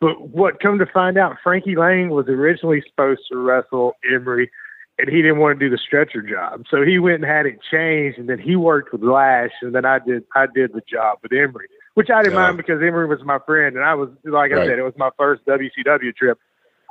But 0.00 0.30
what 0.30 0.60
come 0.60 0.78
to 0.78 0.86
find 0.86 1.16
out, 1.16 1.36
Frankie 1.42 1.76
Lane 1.76 2.10
was 2.10 2.28
originally 2.28 2.82
supposed 2.86 3.22
to 3.30 3.38
wrestle 3.38 3.96
Emory, 4.10 4.50
and 4.98 5.08
he 5.08 5.16
didn't 5.22 5.38
want 5.38 5.58
to 5.58 5.64
do 5.66 5.70
the 5.70 5.78
stretcher 5.78 6.22
job, 6.22 6.64
so 6.70 6.82
he 6.82 6.98
went 6.98 7.16
and 7.16 7.24
had 7.24 7.46
it 7.46 7.58
changed, 7.70 8.18
and 8.18 8.28
then 8.28 8.38
he 8.38 8.56
worked 8.56 8.92
with 8.92 9.02
Lash, 9.02 9.50
and 9.62 9.74
then 9.74 9.84
I 9.84 9.98
did 9.98 10.24
I 10.34 10.46
did 10.46 10.72
the 10.72 10.82
job 10.90 11.18
with 11.22 11.32
Emory, 11.32 11.68
which 11.94 12.08
I 12.10 12.22
didn't 12.22 12.34
Yeah. 12.34 12.44
mind 12.46 12.56
because 12.56 12.82
Emory 12.82 13.06
was 13.06 13.22
my 13.24 13.38
friend, 13.40 13.76
and 13.76 13.84
I 13.84 13.94
was 13.94 14.08
like 14.24 14.52
I 14.52 14.66
said, 14.66 14.78
it 14.78 14.82
was 14.82 14.96
my 14.96 15.10
first 15.18 15.44
WCW 15.46 16.14
trip. 16.14 16.38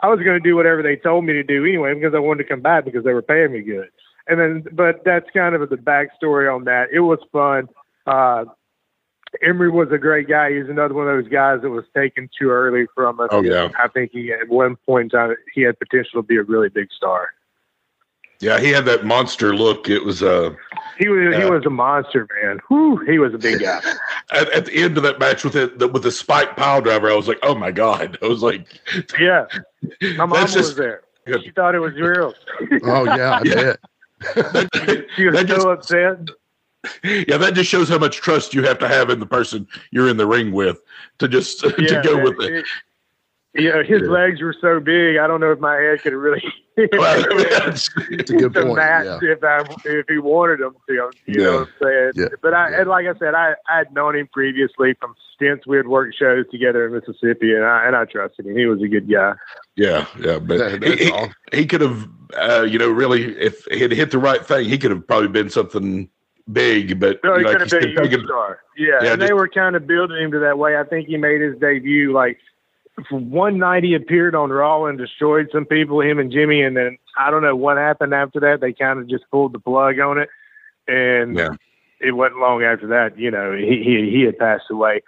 I 0.04 0.08
was 0.10 0.20
going 0.20 0.42
to 0.42 0.50
do 0.50 0.56
whatever 0.56 0.84
they 0.84 0.98
told 0.98 1.24
me 1.26 1.34
to 1.34 1.44
do 1.44 1.66
anyway 1.66 1.94
because 1.94 2.14
I 2.14 2.20
wanted 2.20 2.44
to 2.44 2.50
come 2.50 2.62
back 2.62 2.86
because 2.86 3.04
they 3.06 3.14
were 3.14 3.22
paying 3.22 3.54
me 3.54 3.62
good. 3.62 3.90
And 4.28 4.40
then, 4.40 4.66
but 4.74 5.04
that's 5.06 5.30
kind 5.32 5.56
of 5.56 5.70
the 5.70 5.78
backstory 5.78 6.54
on 6.54 6.66
that. 6.66 6.90
It 6.92 7.00
was 7.00 7.20
fun. 7.32 7.70
Uh, 8.06 8.46
Emory 9.42 9.70
was 9.70 9.90
a 9.92 9.98
great 9.98 10.28
guy. 10.28 10.52
He's 10.54 10.70
another 10.70 10.94
one 10.94 11.08
of 11.08 11.16
those 11.24 11.32
guys 11.32 11.62
that 11.62 11.70
was 11.70 11.86
taken 11.96 12.30
too 12.38 12.50
early 12.50 12.88
from 12.94 13.20
us. 13.20 13.30
Oh, 13.32 13.42
yeah. 13.44 13.70
I 13.82 13.88
think 13.88 14.12
he 14.12 14.32
at 14.34 14.50
one 14.50 14.76
point 14.86 15.14
in 15.14 15.18
time 15.18 15.36
he 15.54 15.62
had 15.62 15.78
potential 15.80 16.22
to 16.22 16.28
be 16.28 16.38
a 16.38 16.44
really 16.44 16.70
big 16.70 16.88
star. 16.96 17.30
Yeah, 18.46 18.60
he 18.60 18.70
had 18.70 18.86
that 18.86 19.06
monster 19.06 19.56
look. 19.56 19.90
It 19.90 20.06
was 20.06 20.22
uh 20.22 20.54
He 21.00 21.08
was 21.08 21.36
he 21.36 21.46
was 21.50 21.66
a 21.66 21.70
monster, 21.72 22.28
man. 22.44 22.60
Whew, 22.68 22.98
he 23.00 23.18
was 23.18 23.34
a 23.34 23.40
big 23.40 23.60
guy. 23.60 23.82
at, 24.32 24.52
at 24.52 24.66
the 24.68 24.76
end 24.84 24.98
of 24.98 25.04
that 25.04 25.18
match 25.20 25.44
with 25.44 25.56
it 25.56 25.80
the, 25.80 25.88
with 25.88 26.04
the 26.04 26.12
spike 26.12 26.56
pile 26.56 26.80
driver. 26.80 27.10
I 27.10 27.16
was 27.16 27.28
like, 27.28 27.40
oh 27.42 27.56
my 27.56 27.72
god! 27.72 28.20
I 28.24 28.28
was 28.28 28.44
like, 28.44 28.68
yeah, 29.20 29.46
my 30.16 30.26
mom 30.28 30.30
That's 30.32 30.56
was 30.56 30.68
just- 30.68 30.78
there. 30.78 31.02
She 31.42 31.50
thought 31.50 31.74
it 31.74 31.80
was 31.80 31.96
real. 31.96 32.36
Oh 32.84 33.06
yeah, 33.06 33.40
I 33.40 33.42
Yeah. 33.44 33.74
bet. 34.36 35.08
She 35.16 35.26
was 35.26 35.34
That 35.34 35.48
just- 35.48 35.62
so 35.62 35.72
upset. 35.72 36.20
yeah, 37.04 37.38
that 37.38 37.56
just 37.56 37.68
shows 37.68 37.90
how 37.90 37.98
much 37.98 38.18
trust 38.18 38.54
you 38.54 38.62
have 38.62 38.78
to 38.78 38.88
have 38.88 39.10
in 39.10 39.20
the 39.20 39.26
person 39.26 39.68
you're 39.90 40.08
in 40.08 40.18
the 40.18 40.28
ring 40.28 40.52
with 40.52 40.84
to 41.18 41.28
just 41.28 41.62
to 41.62 41.74
Yeah, 41.80 42.04
go 42.04 42.18
man, 42.18 42.24
with 42.26 42.42
it. 42.42 42.64
Yeah, 43.56 43.84
his 43.84 44.02
Yeah. 44.02 44.08
legs 44.10 44.42
were 44.42 44.54
so 44.60 44.80
big. 44.80 45.18
I 45.18 45.28
don't 45.28 45.40
know 45.40 45.52
if 45.52 45.60
my 45.60 45.76
head 45.76 46.02
could 46.02 46.14
have 46.14 46.22
really 46.22 46.44
Well, 46.78 47.20
it's- 47.40 47.90
It's 48.12 48.30
a 48.32 48.36
good 48.36 48.54
the 48.54 48.64
point. 48.64 48.76
match 48.76 49.06
Yeah. 49.22 49.32
if 49.32 49.44
I 49.44 49.64
if 49.86 50.06
he 50.10 50.18
wanted 50.18 50.60
him 50.60 50.76
to. 50.88 50.94
You 50.94 51.12
Yeah. 51.26 51.44
know 51.44 51.52
what 51.60 51.62
I'm 51.62 51.74
saying? 51.82 52.12
Yeah. 52.16 52.28
But 52.42 52.54
I 52.54 52.70
Yeah. 52.72 52.82
and 52.82 52.90
like 52.90 53.08
I 53.08 53.18
said, 53.18 53.34
I 53.34 53.56
I 53.70 53.78
had 53.78 53.94
known 53.94 54.16
him 54.18 54.28
previously 54.34 54.94
from 55.00 55.16
stints 55.36 55.66
we 55.68 55.78
had 55.78 55.88
worked 55.88 56.16
shows 56.18 56.46
together 56.52 56.86
in 56.86 56.94
Mississippi, 56.94 57.54
and 57.54 57.64
I 57.66 57.86
and 57.88 57.96
I 57.96 58.06
trusted 58.06 58.46
him. 58.46 58.58
He 58.58 58.66
was 58.66 58.82
a 58.82 58.88
good 58.88 59.10
guy. 59.10 59.34
yeah, 59.76 60.06
yeah, 60.20 60.40
but 60.40 60.58
That- 60.58 60.84
he, 60.84 61.06
he, 61.06 61.58
he 61.60 61.66
could 61.66 61.82
have, 61.82 62.08
uh, 62.38 62.64
you 62.64 62.78
know, 62.80 62.90
really, 62.90 63.38
if 63.40 63.66
he 63.72 63.80
had 63.80 63.92
hit 63.92 64.12
the 64.12 64.18
right 64.20 64.46
thing, 64.46 64.66
he 64.68 64.78
could 64.78 64.92
have 64.92 65.06
probably 65.08 65.30
been 65.30 65.50
something 65.50 66.10
big. 66.52 67.00
But 67.00 67.20
No, 67.24 67.36
he 67.36 67.42
you 67.42 67.48
could 67.48 67.62
have 67.62 67.70
been 67.70 67.98
a 68.00 68.10
said, 68.10 68.22
star. 68.26 68.60
Yeah, 68.78 69.00
Yeah, 69.02 69.14
and 69.14 69.22
they 69.22 69.34
were 69.34 69.48
kind 69.48 69.76
of 69.78 69.88
building 69.88 70.22
him 70.22 70.32
to 70.32 70.40
that 70.40 70.58
way. 70.58 70.78
I 70.78 70.84
think 70.84 71.08
he 71.08 71.16
made 71.18 71.40
his 71.42 71.58
debut 71.58 72.12
like 72.14 72.38
for 72.38 72.55
one 73.12 73.58
night 73.58 73.84
he 73.84 73.94
appeared 73.94 74.36
on 74.36 74.50
Raw 74.52 74.86
and 74.86 74.98
destroyed 74.98 75.50
some 75.52 75.66
people, 75.66 76.02
him 76.02 76.20
and 76.20 76.32
Jimmy, 76.32 76.62
and 76.62 76.76
then 76.78 76.98
I 77.18 77.30
don't 77.30 77.42
know 77.42 77.56
what 77.56 77.78
happened 77.78 78.14
after 78.14 78.40
that. 78.42 78.62
They 78.62 78.74
kind 78.74 79.00
of 79.00 79.08
just 79.10 79.26
pulled 79.32 79.54
the 79.54 79.60
plug 79.60 80.00
on 80.00 80.18
it, 80.18 80.30
and 80.88 81.36
Yeah. 81.38 81.50
it 82.00 82.12
wasn't 82.14 82.40
long 82.40 82.64
after 82.64 82.88
that. 82.88 83.18
You 83.18 83.32
know, 83.32 83.54
he 83.54 83.84
he, 83.84 84.10
he 84.12 84.22
had 84.22 84.38
passed 84.38 84.66
away. 84.72 85.02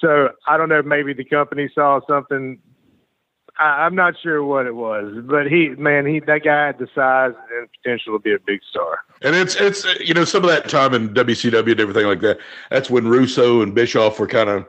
So 0.00 0.30
I 0.46 0.56
don't 0.56 0.68
know. 0.68 0.82
Maybe 0.82 1.12
the 1.14 1.24
company 1.24 1.68
saw 1.74 2.00
something. 2.08 2.58
I, 3.58 3.84
I'm 3.84 3.94
not 3.94 4.14
sure 4.22 4.42
what 4.44 4.66
it 4.66 4.74
was, 4.74 5.12
but 5.24 5.46
he, 5.46 5.70
man, 5.70 6.06
he 6.06 6.20
that 6.20 6.42
guy 6.44 6.66
had 6.66 6.78
the 6.78 6.88
size 6.94 7.34
and 7.56 7.68
potential 7.82 8.14
to 8.16 8.22
be 8.22 8.32
a 8.32 8.38
big 8.38 8.60
star. 8.70 9.00
And 9.20 9.34
it's 9.36 9.56
it's 9.56 9.84
you 10.00 10.14
know 10.14 10.24
some 10.24 10.42
of 10.44 10.50
that 10.50 10.68
time 10.68 10.94
in 10.94 11.10
WCW 11.10 11.72
and 11.72 11.80
everything 11.80 12.06
like 12.06 12.20
that. 12.20 12.38
That's 12.70 12.88
when 12.88 13.08
Russo 13.08 13.62
and 13.62 13.74
Bischoff 13.74 14.18
were 14.18 14.26
kind 14.26 14.48
of 14.48 14.66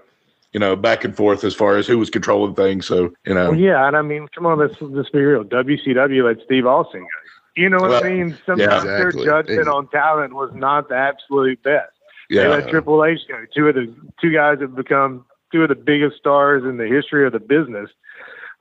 you 0.54 0.60
know 0.60 0.76
back 0.76 1.04
and 1.04 1.16
forth 1.16 1.44
as 1.44 1.54
far 1.56 1.76
as 1.78 1.86
who 1.88 1.98
was 1.98 2.10
controlling 2.10 2.56
things. 2.56 2.86
So 2.86 3.14
you 3.26 3.34
know, 3.34 3.52
Well, 3.52 3.60
yeah, 3.60 3.88
and 3.88 3.98
I 3.98 4.02
mean, 4.02 4.28
come 4.34 4.46
on, 4.46 4.60
let's 4.60 4.76
let's 4.82 5.10
be 5.10 5.20
real. 5.20 5.44
WCW 5.44 6.24
let 6.26 6.44
Steve 6.46 6.66
Austin 6.66 7.02
go. 7.02 7.08
You 7.56 7.70
know 7.70 7.78
what 7.80 7.90
Well, 7.92 8.06
I 8.06 8.10
mean? 8.10 8.38
Sometimes 8.46 8.84
exactly. 8.84 9.26
their 9.26 9.44
judgment 9.44 9.66
Yeah. 9.68 9.72
on 9.74 9.88
talent 9.90 10.34
was 10.34 10.52
not 10.56 10.90
the 10.90 10.96
absolute 10.96 11.62
best. 11.62 11.92
They 12.30 12.48
let 12.48 12.66
yeah, 12.66 12.72
Triple 12.72 13.04
H 13.06 13.20
go. 13.28 13.46
Two 13.56 13.68
of 13.68 13.76
the 13.76 13.94
two 14.20 14.32
guys 14.32 14.60
have 14.62 14.76
become 14.76 15.26
two 15.52 15.62
of 15.64 15.70
the 15.70 15.76
biggest 15.76 16.18
stars 16.18 16.64
in 16.64 16.78
the 16.78 16.88
history 16.88 17.28
of 17.28 17.32
the 17.34 17.40
business. 17.40 17.90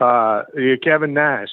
Uh, 0.00 0.42
Kevin 0.82 1.14
Nash, 1.14 1.48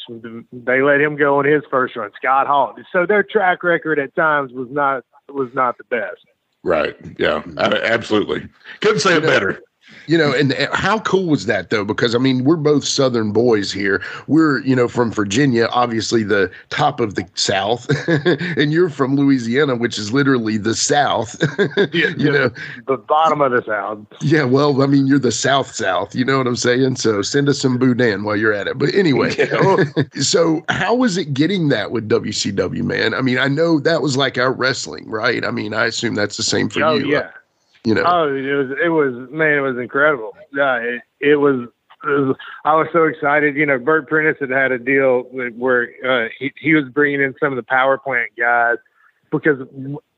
they 0.51 0.81
let 0.81 0.99
him 0.99 1.15
go 1.15 1.37
on 1.37 1.45
his 1.45 1.61
first 1.69 1.95
run. 1.95 2.09
Scott 2.17 2.47
Hall. 2.47 2.75
So 2.91 3.05
their 3.05 3.23
track 3.23 3.63
record 3.63 3.99
at 3.99 4.15
times 4.15 4.51
was 4.51 4.67
not 4.71 5.03
was 5.29 5.49
not 5.53 5.77
the 5.77 5.83
best. 5.85 6.25
right, 6.63 6.97
yeah, 7.19 7.43
I- 7.57 7.81
absolutely. 7.83 8.49
Couldn't 8.81 8.99
say 8.99 9.15
it 9.17 9.21
better. 9.23 9.61
You 10.07 10.17
know, 10.17 10.33
and 10.33 10.53
how 10.73 10.99
cool 11.01 11.25
was 11.27 11.45
that 11.45 11.69
though? 11.69 11.85
Because 11.85 12.15
I 12.15 12.17
mean, 12.17 12.43
we're 12.43 12.55
both 12.55 12.83
Southern 12.83 13.31
boys 13.31 13.71
here. 13.71 14.01
We're, 14.25 14.59
you 14.61 14.75
know, 14.75 14.87
from 14.87 15.11
Virginia, 15.11 15.67
obviously 15.71 16.23
the 16.23 16.51
top 16.69 16.99
of 16.99 17.13
the 17.13 17.27
South, 17.35 17.87
and 18.57 18.71
you're 18.73 18.89
from 18.89 19.15
Louisiana, 19.15 19.75
which 19.75 19.99
is 19.99 20.11
literally 20.11 20.57
the 20.57 20.73
South. 20.73 21.35
you 21.93 22.31
know, 22.31 22.49
The 22.87 22.97
bottom 22.97 23.41
of 23.41 23.51
the 23.51 23.63
South. 23.65 23.99
yeah. 24.21 24.45
Well, 24.45 24.81
I 24.81 24.87
mean, 24.87 25.05
you're 25.05 25.19
the 25.19 25.31
South 25.31 25.73
South. 25.75 26.15
You 26.15 26.25
know 26.25 26.39
what 26.39 26.47
I'm 26.47 26.55
saying? 26.55 26.95
So 26.95 27.21
send 27.21 27.47
us 27.47 27.59
some 27.59 27.77
boudin 27.77 28.23
while 28.23 28.35
you're 28.35 28.53
at 28.53 28.67
it. 28.67 28.79
But 28.79 28.93
anyway, 28.95 29.29
so 30.21 30.63
how 30.69 30.95
was 30.95 31.17
it 31.17 31.33
getting 31.35 31.69
that 31.69 31.91
with 31.91 32.09
WCW, 32.09 32.83
man? 32.83 33.13
I 33.13 33.21
mean, 33.21 33.37
I 33.37 33.47
know 33.47 33.79
that 33.81 34.01
was 34.01 34.17
like 34.17 34.37
our 34.39 34.51
wrestling, 34.51 35.07
right? 35.07 35.45
I 35.45 35.51
mean, 35.51 35.73
I 35.75 35.85
assume 35.85 36.15
that's 36.15 36.37
the 36.37 36.43
same 36.43 36.67
for 36.69 36.83
oh 36.83 36.95
you. 36.95 37.11
yeah. 37.11 37.29
You 37.85 37.95
know, 37.95 38.03
Oh, 38.05 38.27
it 38.35 38.41
was 38.53 38.77
it 38.83 38.89
was 38.89 39.29
man, 39.31 39.57
it 39.57 39.61
was 39.61 39.77
incredible. 39.77 40.35
Yeah, 40.53 40.75
it, 40.77 41.01
it 41.19 41.35
was. 41.37 41.67
It 42.03 42.07
was 42.07 42.35
I 42.63 42.75
was 42.75 42.87
so 42.93 43.03
excited. 43.05 43.55
You 43.57 43.65
know, 43.65 43.77
Bert 43.77 44.07
Prentice 44.07 44.37
had 44.39 44.49
had 44.49 44.71
a 44.71 44.79
deal 44.79 45.23
where 45.31 45.89
uh, 46.07 46.29
he 46.37 46.51
he 46.59 46.73
was 46.73 46.85
bringing 46.93 47.21
in 47.21 47.35
some 47.39 47.51
of 47.51 47.57
the 47.57 47.63
power 47.63 47.97
plant 47.97 48.31
guys 48.37 48.77
because 49.31 49.59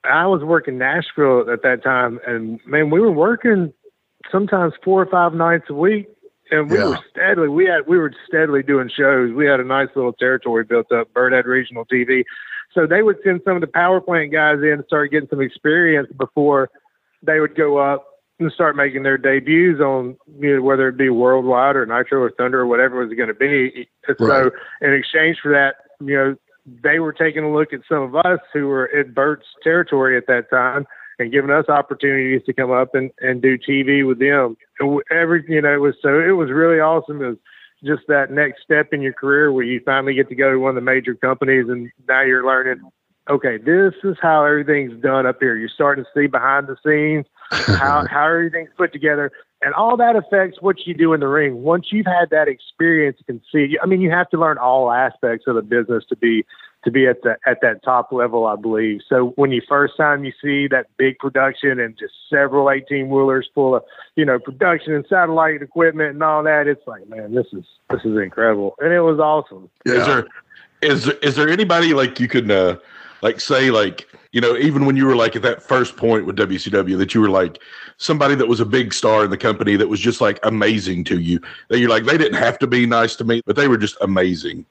I 0.04 0.26
was 0.28 0.44
working 0.44 0.78
Nashville 0.78 1.50
at 1.52 1.64
that 1.64 1.84
time, 1.84 2.20
and 2.28 2.60
man, 2.66 2.90
we 2.92 3.00
were 3.00 3.12
working 3.12 3.74
sometimes 4.32 4.74
four 4.84 5.02
or 5.02 5.08
five 5.08 5.34
nights 5.34 5.66
a 5.70 5.74
week, 5.74 6.08
and 6.52 6.70
we 6.70 6.78
Yeah. 6.78 6.90
were 6.90 7.00
steadily 7.10 7.50
we 7.50 7.66
had 7.66 7.88
we 7.88 7.98
were 7.98 8.14
steadily 8.28 8.62
doing 8.64 8.90
shows. 8.90 9.34
We 9.34 9.46
had 9.48 9.60
a 9.60 9.64
nice 9.66 9.90
little 9.96 10.14
territory 10.14 10.64
built 10.64 10.92
up. 10.92 11.12
Bert 11.14 11.34
had 11.34 11.46
regional 11.48 11.86
TV, 11.86 12.26
so 12.74 12.86
they 12.86 13.02
would 13.02 13.18
send 13.24 13.42
some 13.44 13.56
of 13.56 13.62
the 13.62 13.68
power 13.68 14.02
plant 14.02 14.32
guys 14.32 14.60
in 14.62 14.70
and 14.74 14.86
start 14.86 15.10
getting 15.12 15.30
some 15.30 15.42
experience 15.42 16.10
before 16.18 16.70
they 17.24 17.40
would 17.40 17.56
go 17.56 17.78
up 17.78 18.08
and 18.40 18.52
start 18.52 18.76
making 18.76 19.04
their 19.04 19.18
debuts 19.18 19.80
on 19.80 20.18
you 20.40 20.56
know 20.56 20.62
whether 20.62 20.88
it 20.88 20.98
be 20.98 21.10
worldwide 21.10 21.76
or 21.76 21.86
Nitro 21.86 22.22
or 22.22 22.32
Thunder 22.32 22.62
or 22.62 22.68
whatever 22.68 23.02
it 23.02 23.08
was 23.08 23.16
going 23.16 23.30
to 23.30 23.34
be. 23.34 23.88
And 24.08 24.18
So 24.20 24.26
Right. 24.26 24.52
in 24.82 24.94
exchange 24.94 25.38
for 25.42 25.52
that, 25.52 25.76
you 26.00 26.16
know, 26.16 26.36
they 26.84 27.00
were 27.00 27.14
taking 27.14 27.44
a 27.44 27.54
look 27.54 27.74
at 27.74 27.82
some 27.88 28.02
of 28.02 28.16
us 28.16 28.40
who 28.54 28.68
were 28.68 28.86
in 28.86 29.14
Bert's 29.14 29.48
territory 29.64 30.18
at 30.18 30.28
that 30.28 30.50
time 30.50 30.86
and 31.20 31.32
giving 31.32 31.52
us 31.52 31.70
opportunities 31.70 32.42
to 32.46 32.54
come 32.54 32.72
up 32.72 32.96
and, 32.96 33.12
and 33.20 33.42
do 33.42 33.58
TV 33.58 34.06
with 34.06 34.20
them. 34.20 34.58
And 34.80 35.02
every 35.12 35.44
you 35.48 35.62
know, 35.62 35.74
it 35.74 35.82
was 35.82 35.96
so 36.02 36.20
it 36.20 36.32
was 36.32 36.50
really 36.50 36.80
awesome. 36.80 37.22
It 37.22 37.28
was 37.28 37.38
just 37.84 38.04
that 38.08 38.32
next 38.32 38.64
step 38.64 38.94
in 38.94 39.02
your 39.02 39.14
career 39.14 39.52
where 39.52 39.64
you 39.64 39.82
finally 39.84 40.14
get 40.14 40.30
to 40.30 40.36
go 40.36 40.52
to 40.52 40.60
one 40.60 40.70
of 40.70 40.76
the 40.76 40.82
major 40.82 41.16
companies 41.16 41.66
and 41.68 41.92
now 42.08 42.22
you're 42.22 42.46
learning 42.46 42.82
okay, 43.30 43.58
this 43.58 43.94
is 44.04 44.18
how 44.22 44.46
everything's 44.46 45.00
done 45.02 45.26
up 45.26 45.38
here. 45.40 45.56
You're 45.56 45.70
starting 45.70 46.04
to 46.04 46.10
see 46.14 46.28
behind 46.28 46.68
the 46.68 46.78
scenes 46.86 47.26
how 47.78 48.06
how 48.08 48.26
everything's 48.28 48.70
put 48.78 48.94
together, 48.94 49.32
and 49.62 49.74
all 49.74 49.98
that 49.98 50.16
affects 50.16 50.62
what 50.62 50.86
you 50.86 50.94
do 50.94 51.14
in 51.14 51.20
the 51.20 51.28
ring. 51.28 51.64
Once 51.64 51.88
you've 51.92 52.06
had 52.06 52.30
that 52.32 52.48
experience, 52.48 53.18
you 53.20 53.26
can 53.26 53.42
see. 53.52 53.78
I 53.82 53.86
mean, 53.86 54.02
you 54.02 54.12
have 54.12 54.30
to 54.30 54.38
learn 54.38 54.58
all 54.58 54.92
aspects 54.92 55.46
of 55.48 55.56
the 55.56 55.62
business 55.62 56.04
to 56.10 56.16
be 56.16 56.46
to 56.84 56.92
be 56.92 57.08
at 57.08 57.22
the 57.22 57.38
at 57.46 57.60
that 57.62 57.84
top 57.84 58.12
level, 58.12 58.48
I 58.48 58.56
believe. 58.56 59.02
So 59.08 59.34
when 59.36 59.52
you 59.52 59.62
first 59.68 59.96
time 59.98 60.24
you 60.24 60.34
see 60.42 60.68
that 60.70 60.88
big 60.98 61.20
production 61.20 61.80
and 61.80 61.98
just 61.98 62.14
several 62.30 62.72
eighteen 62.72 63.10
wheelers 63.10 63.50
full 63.54 63.76
of 63.76 63.84
you 64.16 64.26
know 64.26 64.40
production 64.40 64.94
and 64.94 65.06
satellite 65.08 65.62
equipment 65.62 66.12
and 66.12 66.24
all 66.24 66.44
that, 66.44 66.68
it's 66.68 66.86
like, 66.88 67.08
man, 67.08 67.36
this 67.36 67.48
is 67.54 67.66
this 67.90 68.02
is 68.04 68.18
incredible, 68.18 68.76
and 68.80 68.92
it 68.94 69.02
was 69.02 69.20
awesome. 69.20 69.70
Is 69.86 70.06
there 70.06 70.28
is 70.82 71.06
there, 71.06 71.18
is 71.18 71.36
there 71.36 71.50
anybody 71.50 71.94
like 71.94 72.20
you 72.20 72.28
could 72.28 72.50
uh, 72.50 72.78
like 73.22 73.40
say 73.40 73.72
like 73.72 74.08
you 74.32 74.42
know 74.42 74.56
even 74.58 74.86
when 74.86 74.96
you 74.96 75.06
were 75.06 75.16
like 75.16 75.36
at 75.36 75.42
that 75.42 75.62
first 75.62 75.98
point 75.98 76.26
with 76.26 76.36
WCW 76.38 76.98
that 76.98 77.14
you 77.14 77.22
were 77.22 77.30
like 77.30 77.60
somebody 77.98 78.36
that 78.36 78.48
was 78.48 78.60
a 78.60 78.66
big 78.66 78.94
star 78.94 79.24
in 79.24 79.30
the 79.30 79.38
company 79.38 79.76
that 79.76 79.88
was 79.90 80.00
just 80.00 80.22
like 80.22 80.40
amazing 80.44 81.04
to 81.06 81.20
you 81.20 81.40
that 81.70 81.80
you're 81.80 81.90
like 81.90 82.06
they 82.06 82.18
didn't 82.18 82.38
have 82.40 82.58
to 82.60 82.68
be 82.68 82.86
nice 82.86 83.16
to 83.18 83.24
me 83.24 83.42
but 83.46 83.56
they 83.56 83.68
were 83.68 83.78
just 83.78 83.98
amazing. 84.02 84.66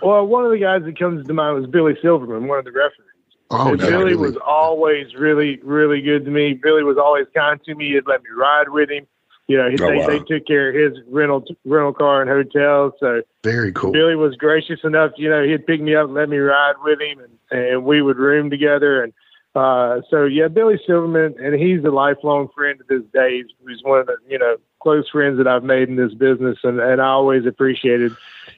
Well, 0.00 0.24
one 0.26 0.44
of 0.44 0.52
the 0.52 0.58
guys 0.58 0.82
that 0.84 0.96
comes 0.98 1.26
to 1.26 1.34
mind 1.34 1.60
was 1.60 1.66
Billy 1.68 1.96
Silverman, 2.00 2.46
one 2.46 2.60
of 2.60 2.64
the 2.64 2.70
referees. 2.70 3.08
oh, 3.50 3.70
no, 3.74 3.76
Billy 3.76 4.04
really? 4.04 4.16
was 4.16 4.36
always 4.46 5.12
really, 5.16 5.58
really 5.64 6.00
good 6.00 6.24
to 6.24 6.30
me. 6.30 6.54
Billy 6.54 6.84
was 6.84 6.96
always 6.98 7.26
kind 7.34 7.60
to 7.64 7.74
me. 7.74 7.94
He'd 7.94 8.06
let 8.06 8.22
me 8.22 8.28
ride 8.36 8.68
with 8.68 8.90
him. 8.90 9.08
You 9.48 9.56
know, 9.56 9.68
he, 9.68 9.76
Oh, 9.82 9.88
they, 9.90 9.96
wow. 9.96 10.06
they 10.06 10.18
took 10.20 10.46
care 10.46 10.68
of 10.68 10.74
his 10.92 11.02
rental 11.08 11.42
rental 11.64 11.94
car 11.94 12.20
and 12.22 12.30
hotel. 12.30 12.92
So 13.00 13.22
very 13.42 13.72
cool. 13.72 13.90
Billy 13.90 14.14
was 14.14 14.36
gracious 14.36 14.78
enough. 14.84 15.12
You 15.16 15.30
know, 15.30 15.42
he'd 15.42 15.66
pick 15.66 15.80
me 15.80 15.96
up 15.96 16.04
and 16.04 16.14
let 16.14 16.28
me 16.28 16.36
ride 16.36 16.74
with 16.84 17.00
him, 17.00 17.18
and, 17.18 17.32
and 17.50 17.84
we 17.84 18.02
would 18.02 18.16
room 18.16 18.50
together. 18.50 19.02
And 19.02 19.12
uh, 19.54 20.02
so, 20.10 20.24
yeah, 20.24 20.48
Billy 20.48 20.78
Silverman, 20.86 21.34
and 21.42 21.54
he's 21.54 21.84
a 21.84 21.90
lifelong 21.90 22.48
friend 22.54 22.78
to 22.78 22.84
this 22.88 23.06
day. 23.12 23.38
He's, 23.38 23.46
he's 23.66 23.82
one 23.82 24.00
of 24.00 24.06
the 24.06 24.16
you 24.28 24.38
know 24.38 24.56
close 24.80 25.08
friends 25.10 25.38
that 25.38 25.46
I've 25.46 25.64
made 25.64 25.88
in 25.88 25.96
this 25.96 26.14
business, 26.14 26.58
and, 26.62 26.80
and 26.80 27.00
I 27.00 27.08
always 27.08 27.46
appreciated 27.46 28.12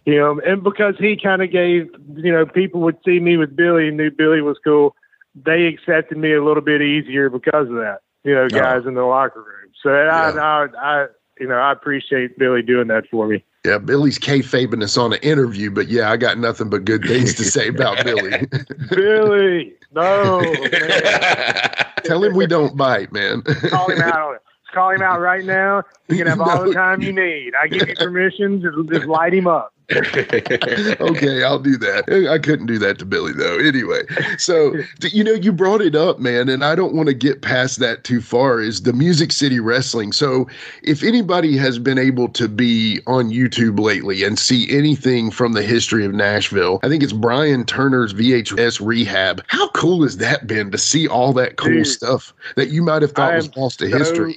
him. 0.04 0.40
And 0.44 0.62
because 0.62 0.94
he 0.98 1.16
kind 1.16 1.42
of 1.42 1.50
gave, 1.50 1.88
you 2.16 2.32
know, 2.32 2.46
people 2.46 2.80
would 2.82 2.98
see 3.04 3.20
me 3.20 3.36
with 3.36 3.56
Billy 3.56 3.88
and 3.88 3.96
knew 3.96 4.10
Billy 4.10 4.40
was 4.40 4.58
cool. 4.62 4.94
They 5.34 5.66
accepted 5.66 6.18
me 6.18 6.34
a 6.34 6.44
little 6.44 6.62
bit 6.62 6.82
easier 6.82 7.30
because 7.30 7.68
of 7.68 7.76
that. 7.76 8.00
You 8.24 8.34
know, 8.34 8.48
guys 8.48 8.82
in 8.86 8.94
the 8.94 9.02
locker 9.02 9.40
room. 9.40 9.70
So 9.82 9.90
I, 9.90 10.30
I, 10.30 10.66
I, 10.78 11.06
you 11.38 11.48
know, 11.48 11.54
I 11.54 11.72
appreciate 11.72 12.38
Billy 12.38 12.60
doing 12.60 12.88
that 12.88 13.04
for 13.10 13.26
me. 13.26 13.44
Yeah, 13.66 13.76
Billy's 13.78 14.18
kayfabing 14.18 14.82
us 14.82 14.96
on 14.96 15.12
an 15.12 15.18
interview, 15.22 15.70
but 15.70 15.88
yeah, 15.88 16.10
I 16.10 16.16
got 16.16 16.38
nothing 16.38 16.70
but 16.70 16.86
good 16.86 17.02
things 17.04 17.34
to 17.34 17.44
say 17.44 17.68
about 17.68 18.02
Billy. 18.04 18.46
Billy, 18.90 19.74
no, 19.92 20.40
man. 20.72 21.86
Tell 22.04 22.24
him 22.24 22.34
we 22.34 22.46
don't 22.46 22.74
bite, 22.76 23.12
man. 23.12 23.42
call 23.42 23.90
him 23.90 24.00
out. 24.00 24.38
Call 24.72 24.90
him 24.90 25.02
out 25.02 25.20
right 25.20 25.44
now. 25.44 25.82
You 26.08 26.16
can 26.16 26.26
have 26.26 26.40
all 26.40 26.46
No. 26.64 26.68
the 26.68 26.74
time 26.74 27.02
you 27.02 27.12
need. 27.12 27.52
I 27.60 27.66
give 27.68 27.86
you 27.86 27.94
permission 27.96 28.62
to 28.62 28.84
just 28.90 29.06
light 29.06 29.34
him 29.34 29.46
up. 29.46 29.74
okay, 31.00 31.42
I'll 31.42 31.58
do 31.58 31.76
that. 31.78 32.28
I 32.30 32.38
couldn't 32.38 32.66
do 32.66 32.78
that 32.78 32.98
to 33.00 33.04
Billy 33.04 33.32
though. 33.32 33.58
Anyway, 33.58 34.02
so 34.38 34.74
you 35.02 35.24
know, 35.24 35.32
you 35.32 35.52
brought 35.52 35.80
it 35.80 35.96
up, 35.96 36.20
man, 36.20 36.48
and 36.48 36.64
I 36.64 36.74
don't 36.74 36.94
want 36.94 37.08
to 37.08 37.14
get 37.14 37.42
past 37.42 37.80
that 37.80 38.04
too 38.04 38.20
far. 38.20 38.60
Is 38.60 38.82
the 38.82 38.92
Music 38.92 39.32
City 39.32 39.58
Wrestling? 39.58 40.12
So, 40.12 40.48
if 40.82 41.02
anybody 41.02 41.56
has 41.56 41.78
been 41.78 41.98
able 41.98 42.28
to 42.28 42.48
be 42.48 43.00
on 43.06 43.30
YouTube 43.30 43.80
lately 43.80 44.22
and 44.22 44.38
see 44.38 44.70
anything 44.70 45.30
from 45.30 45.54
the 45.54 45.62
history 45.62 46.04
of 46.04 46.14
Nashville, 46.14 46.78
I 46.84 46.88
think 46.88 47.02
it's 47.02 47.12
Brian 47.12 47.64
Turner's 47.64 48.14
VHS 48.14 48.80
Rehab. 48.84 49.42
How 49.48 49.68
cool 49.70 50.02
has 50.02 50.18
that 50.18 50.46
been 50.46 50.70
to 50.70 50.78
see 50.78 51.08
all 51.08 51.32
that 51.32 51.56
cool 51.56 51.70
Dude, 51.72 51.86
stuff 51.88 52.32
that 52.54 52.68
you 52.68 52.82
might 52.82 53.02
have 53.02 53.12
thought 53.12 53.34
was 53.34 53.56
lost 53.56 53.80
to 53.80 53.90
so- 53.90 53.98
history? 53.98 54.36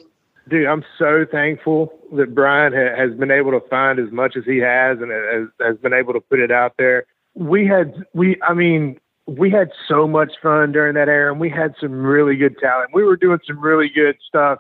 Dude, 0.50 0.68
I'm 0.68 0.84
so 1.00 1.26
thankful 1.30 1.94
that 2.14 2.36
Brian 2.36 2.74
ha- 2.74 2.96
has 2.98 3.18
been 3.18 3.32
able 3.32 3.52
to 3.52 3.62
find 3.70 4.00
as 4.00 4.12
much 4.12 4.36
as 4.36 4.44
he 4.46 4.58
has 4.58 4.98
and 5.00 5.12
has, 5.12 5.48
has 5.66 5.78
been 5.78 5.94
able 5.94 6.14
to 6.14 6.20
put 6.20 6.40
it 6.40 6.52
out 6.52 6.74
there. 6.78 7.06
We 7.34 7.66
had, 7.66 8.04
we, 8.14 8.38
I 8.42 8.54
mean, 8.54 9.00
we 9.26 9.50
had 9.50 9.72
so 9.88 10.06
much 10.08 10.34
fun 10.42 10.74
during 10.74 10.96
that 10.96 11.08
era 11.08 11.32
and 11.32 11.40
we 11.40 11.50
had 11.50 11.74
some 11.80 12.06
really 12.06 12.36
good 12.36 12.58
talent. 12.60 12.92
We 12.94 13.04
were 13.04 13.16
doing 13.16 13.40
some 13.48 13.60
really 13.60 13.90
good 13.90 14.18
stuff 14.28 14.60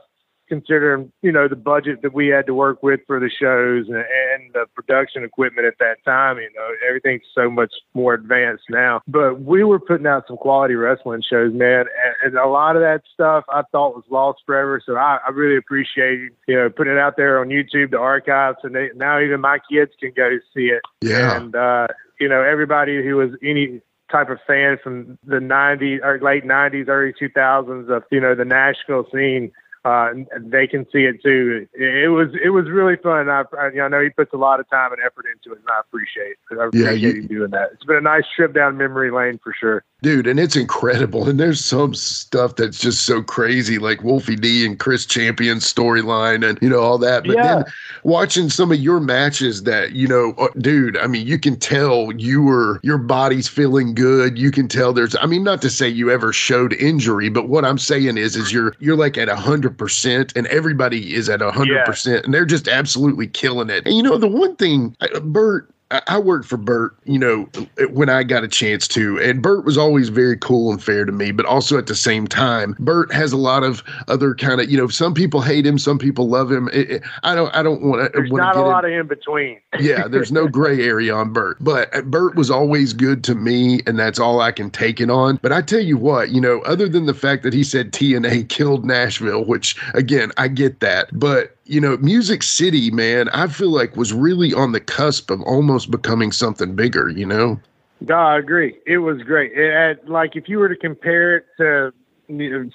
considering, 0.53 1.11
you 1.23 1.31
know, 1.31 1.47
the 1.47 1.55
budget 1.55 2.03
that 2.03 2.13
we 2.13 2.27
had 2.27 2.45
to 2.45 2.53
work 2.53 2.83
with 2.83 2.99
for 3.07 3.19
the 3.19 3.29
shows 3.29 3.87
and, 3.87 3.97
and 3.97 4.53
the 4.53 4.65
production 4.75 5.23
equipment 5.23 5.65
at 5.65 5.79
that 5.79 5.97
time. 6.05 6.37
You 6.37 6.49
know, 6.55 6.69
everything's 6.87 7.23
so 7.33 7.49
much 7.49 7.73
more 7.95 8.13
advanced 8.13 8.65
now. 8.69 9.01
But 9.07 9.41
we 9.41 9.63
were 9.63 9.79
putting 9.79 10.05
out 10.05 10.25
some 10.27 10.37
quality 10.37 10.75
wrestling 10.75 11.23
shows, 11.27 11.53
man. 11.53 11.85
And, 12.21 12.33
and 12.33 12.37
a 12.37 12.47
lot 12.47 12.75
of 12.75 12.83
that 12.83 13.01
stuff 13.13 13.45
I 13.49 13.63
thought 13.71 13.95
was 13.95 14.03
lost 14.11 14.41
forever. 14.45 14.79
So 14.85 14.95
I, 14.95 15.17
I 15.27 15.31
really 15.31 15.57
appreciate, 15.57 16.31
you 16.47 16.55
know, 16.55 16.69
putting 16.69 16.93
it 16.93 16.99
out 16.99 17.17
there 17.17 17.39
on 17.39 17.47
YouTube, 17.47 17.91
the 17.91 17.99
archives. 17.99 18.59
And 18.63 18.75
they, 18.75 18.89
now 18.95 19.19
even 19.19 19.41
my 19.41 19.57
kids 19.71 19.91
can 19.99 20.11
go 20.15 20.29
see 20.55 20.67
it. 20.67 20.81
Yeah. 21.01 21.35
And, 21.35 21.55
uh, 21.55 21.87
you 22.19 22.29
know, 22.29 22.43
everybody 22.43 23.03
who 23.03 23.15
was 23.15 23.31
any 23.41 23.81
type 24.11 24.29
of 24.29 24.37
fan 24.45 24.77
from 24.83 25.17
the 25.25 25.37
90s 25.37 25.99
or 26.03 26.19
late 26.21 26.45
90s, 26.45 26.87
early 26.87 27.13
2000s 27.19 27.89
of, 27.89 28.03
you 28.11 28.21
know, 28.21 28.35
the 28.35 28.45
Nashville 28.45 29.07
scene, 29.11 29.51
uh, 29.85 30.13
they 30.39 30.65
can 30.65 30.85
see 30.91 31.03
it 31.03 31.21
too. 31.21 31.67
It, 31.73 32.09
was 32.09 32.29
it 32.41 32.49
was 32.49 32.69
really 32.69 32.95
fun. 32.95 33.29
I, 33.29 33.43
I, 33.59 33.87
know 33.89 34.01
he 34.01 34.09
puts 34.09 34.31
a 34.33 34.37
lot 34.37 34.59
of 34.61 34.69
time 34.69 34.93
and 34.93 35.01
effort 35.01 35.25
into 35.31 35.53
it, 35.53 35.59
and 35.59 35.67
I 35.69 35.81
appreciate 35.81 36.37
it. 36.49 36.57
I 36.57 36.69
Yeah, 36.73 36.85
appreciate 36.85 37.15
you- 37.15 37.27
doing 37.27 37.51
that. 37.51 37.71
It's 37.73 37.83
been 37.83 37.97
a 37.97 38.01
nice 38.01 38.23
trip 38.35 38.53
down 38.53 38.77
memory 38.77 39.11
lane 39.11 39.39
for 39.43 39.53
sure. 39.59 39.83
Dude, 40.03 40.27
and 40.27 40.37
it's 40.37 40.57
incredible. 40.57 41.29
And 41.29 41.39
there's 41.39 41.63
some 41.63 41.95
stuff 41.95 42.57
that's 42.57 42.77
just 42.77 43.05
so 43.05 43.23
crazy, 43.23 43.77
like 43.77 44.03
Wolfie 44.03 44.35
D 44.35 44.65
and 44.65 44.77
Chris 44.77 45.05
Champion's 45.05 45.63
storyline 45.73 46.45
and, 46.45 46.59
you 46.61 46.67
know, 46.67 46.81
all 46.81 46.97
that. 46.97 47.23
But 47.25 47.37
Yeah. 47.37 47.55
then 47.55 47.65
watching 48.03 48.49
some 48.49 48.69
of 48.73 48.79
your 48.79 48.99
matches 48.99 49.63
that, 49.63 49.93
you 49.93 50.05
know, 50.09 50.33
uh, 50.37 50.49
dude, 50.57 50.97
I 50.97 51.07
mean, 51.07 51.25
you 51.25 51.39
can 51.39 51.55
tell 51.55 52.11
you 52.17 52.41
were, 52.41 52.81
your 52.83 52.97
body's 52.97 53.47
feeling 53.47 53.93
good. 53.93 54.37
You 54.37 54.51
can 54.51 54.67
tell 54.67 54.91
there's, 54.91 55.15
I 55.21 55.25
mean, 55.25 55.45
not 55.45 55.61
to 55.61 55.69
say 55.69 55.87
you 55.87 56.11
ever 56.11 56.33
showed 56.33 56.73
injury, 56.73 57.29
but 57.29 57.47
what 57.47 57.63
I'm 57.63 57.77
saying 57.77 58.17
is, 58.17 58.35
is 58.35 58.51
you're, 58.51 58.75
you're 58.79 58.97
like 58.97 59.17
at 59.17 59.29
a 59.29 59.37
hundred 59.37 59.77
percent 59.77 60.33
and 60.35 60.47
everybody 60.47 61.15
is 61.15 61.29
at 61.29 61.41
a 61.41 61.49
hundred 61.49 61.85
percent 61.85 62.25
and 62.25 62.33
they're 62.33 62.43
just 62.43 62.67
absolutely 62.67 63.27
killing 63.27 63.69
it. 63.69 63.85
And, 63.85 63.95
you 63.95 64.03
know, 64.03 64.17
the 64.17 64.27
one 64.27 64.57
thing, 64.57 64.97
Bert, 65.23 65.72
I- 66.07 66.19
worked 66.23 66.45
for 66.47 66.55
Bert, 66.57 66.95
you 67.03 67.19
know, 67.19 67.49
when 67.91 68.07
I 68.09 68.23
got 68.23 68.43
a 68.45 68.47
chance 68.47 68.87
to, 68.89 69.19
and 69.19 69.41
Bert 69.41 69.65
was 69.65 69.77
always 69.77 70.07
very 70.09 70.37
cool 70.37 70.71
and 70.71 70.81
fair 70.81 71.03
to 71.03 71.11
me, 71.11 71.31
but 71.31 71.45
also 71.45 71.77
at 71.77 71.87
the 71.87 71.95
same 71.95 72.27
time, 72.27 72.75
Bert 72.79 73.11
has 73.13 73.33
a 73.33 73.37
lot 73.37 73.63
of 73.63 73.83
other 74.07 74.33
kind 74.35 74.61
of, 74.61 74.71
you 74.71 74.77
know, 74.77 74.87
some 74.87 75.13
people 75.13 75.41
hate 75.41 75.65
him, 75.65 75.77
some 75.77 75.97
people 75.99 76.29
love 76.29 76.49
him. 76.51 76.69
It- 76.71 76.89
it- 76.91 77.03
I 77.23 77.35
don't, 77.35 77.53
I 77.53 77.61
don't 77.61 77.81
want 77.83 78.03
to. 78.03 78.09
There's 78.17 78.31
not 78.31 78.55
a 78.55 78.61
lot 78.61 78.85
of 78.85 78.91
in 78.91 79.05
between. 79.07 79.59
yeah, 79.79 80.07
there's 80.07 80.31
no 80.31 80.47
gray 80.59 80.81
area 80.81 81.13
on 81.13 81.33
Bert, 81.33 81.57
but 81.59 81.93
uh, 81.93 82.01
Bert 82.03 82.35
was 82.35 82.49
always 82.49 82.93
good 82.93 83.23
to 83.25 83.35
me, 83.35 83.81
and 83.85 83.99
that's 83.99 84.19
all 84.19 84.39
I 84.39 84.51
can 84.53 84.69
take 84.71 85.01
it 85.01 85.09
on. 85.09 85.39
But 85.41 85.51
I 85.51 85.61
tell 85.61 85.81
you 85.81 85.97
what, 85.97 86.29
you 86.29 86.39
know, 86.39 86.61
other 86.61 86.87
than 86.87 87.05
the 87.05 87.13
fact 87.13 87.43
that 87.43 87.53
he 87.53 87.63
said 87.65 87.91
TNA 87.91 88.47
killed 88.49 88.85
Nashville, 88.85 89.43
which 89.43 89.75
again, 89.93 90.31
I 90.37 90.47
get 90.47 90.79
that, 90.79 91.09
but 91.11 91.55
you 91.65 91.79
know, 91.79 91.97
Music 91.97 92.43
City, 92.43 92.91
man, 92.91 93.29
I 93.29 93.47
feel 93.47 93.69
like 93.69 93.95
was 93.95 94.13
really 94.13 94.53
on 94.53 94.71
the 94.71 94.79
cusp 94.79 95.29
of 95.29 95.41
almost 95.43 95.91
becoming 95.91 96.31
something 96.31 96.75
bigger, 96.75 97.09
you 97.09 97.25
know? 97.25 97.59
No, 98.01 98.15
I 98.15 98.37
agree. 98.37 98.77
It 98.85 98.97
was 98.97 99.21
great. 99.21 99.53
It 99.53 99.73
had, 99.73 100.09
like 100.09 100.35
if 100.35 100.49
you 100.49 100.59
were 100.59 100.67
to 100.67 100.75
compare 100.75 101.37
it 101.37 101.45
to 101.57 101.93
you 102.27 102.49
know, 102.49 102.69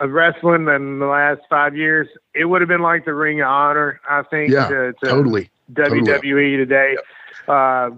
uh, 0.00 0.08
wrestling 0.08 0.68
in 0.68 1.00
the 1.00 1.06
last 1.06 1.40
five 1.48 1.76
years, 1.76 2.08
it 2.34 2.44
would 2.44 2.60
have 2.60 2.68
been 2.68 2.82
like 2.82 3.04
the 3.04 3.14
Ring 3.14 3.40
of 3.40 3.48
Honor. 3.48 4.00
I 4.08 4.22
think. 4.22 4.52
Yeah, 4.52 4.68
to, 4.68 4.92
to 4.92 5.06
totally. 5.06 5.50
WWE 5.72 6.56
today. 6.56 6.96
Uh, 7.48 7.90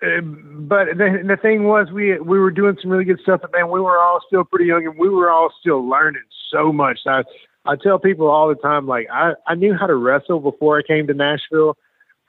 uh, 0.00 0.20
but 0.20 0.86
the, 0.96 1.22
the 1.26 1.36
thing 1.40 1.64
was, 1.64 1.90
we 1.90 2.18
we 2.18 2.38
were 2.38 2.50
doing 2.50 2.76
some 2.80 2.90
really 2.90 3.04
good 3.04 3.20
stuff, 3.20 3.40
but 3.42 3.52
man, 3.52 3.70
we 3.70 3.80
were 3.80 3.98
all 3.98 4.20
still 4.26 4.44
pretty 4.44 4.66
young, 4.66 4.86
and 4.86 4.98
we 4.98 5.08
were 5.08 5.30
all 5.30 5.52
still 5.60 5.88
learning 5.88 6.22
so 6.50 6.72
much. 6.72 7.00
I 7.06 7.22
I 7.68 7.76
tell 7.76 7.98
people 7.98 8.28
all 8.28 8.48
the 8.48 8.54
time, 8.54 8.86
like 8.86 9.08
I 9.12 9.34
I 9.46 9.54
knew 9.54 9.76
how 9.78 9.86
to 9.86 9.94
wrestle 9.94 10.40
before 10.40 10.78
I 10.78 10.82
came 10.82 11.06
to 11.06 11.14
Nashville. 11.14 11.76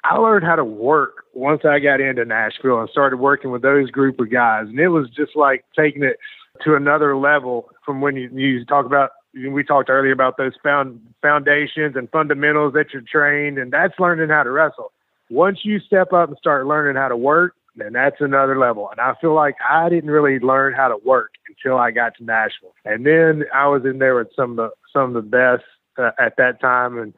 I 0.04 0.18
learned 0.18 0.46
how 0.46 0.58
to 0.58 0.66
work 0.66 1.26
once 1.34 1.62
I 1.64 1.80
got 1.80 2.02
into 2.02 2.26
Nashville 2.26 2.80
and 2.80 2.90
started 2.90 3.18
working 3.18 3.50
with 3.50 3.62
those 3.62 3.90
group 3.90 4.20
of 4.20 4.30
guys, 4.30 4.68
and 4.68 4.80
it 4.80 4.90
was 4.90 5.10
just 5.10 5.38
like 5.38 5.64
taking 5.78 6.04
it 6.04 6.18
to 6.66 6.76
another 6.76 7.16
level 7.16 7.70
from 7.86 8.02
when 8.02 8.18
you, 8.18 8.30
you 8.34 8.66
talk 8.66 8.86
about. 8.86 9.12
We 9.34 9.64
talked 9.64 9.90
earlier 9.90 10.12
about 10.12 10.38
those 10.38 10.54
found 10.62 11.00
foundations 11.22 11.96
and 11.96 12.10
fundamentals 12.10 12.74
that 12.74 12.88
you're 12.92 13.04
trained, 13.04 13.58
and 13.60 13.72
that's 13.72 13.94
learning 13.98 14.30
how 14.30 14.44
to 14.44 14.52
wrestle. 14.52 14.92
Once 15.30 15.60
you 15.64 15.80
step 15.80 16.12
up 16.12 16.30
and 16.30 16.38
start 16.38 16.66
learning 16.66 17.00
how 17.00 17.08
to 17.08 17.16
work, 17.16 17.54
then 17.76 17.94
that's 17.94 18.20
another 18.20 18.58
level. 18.58 18.90
And 18.90 19.00
I 19.00 19.14
feel 19.22 19.36
like 19.36 19.56
I 19.70 19.88
didn't 19.88 20.10
really 20.10 20.40
learn 20.40 20.74
how 20.74 20.88
to 20.88 20.98
work 21.06 21.34
until 21.48 21.78
I 21.78 21.92
got 21.92 22.18
to 22.18 22.26
Nashville, 22.26 22.74
and 22.84 23.06
then 23.06 23.46
I 23.54 23.68
was 23.68 23.86
in 23.86 24.00
there 24.00 24.16
with 24.16 24.30
some 24.36 24.52
of 24.52 24.58
the 24.58 24.70
some 24.94 25.16
of 25.16 25.24
the 25.24 25.30
best 25.30 25.64
uh, 25.98 26.12
at 26.20 26.36
that 26.38 26.60
time, 26.62 26.98
and 26.98 27.14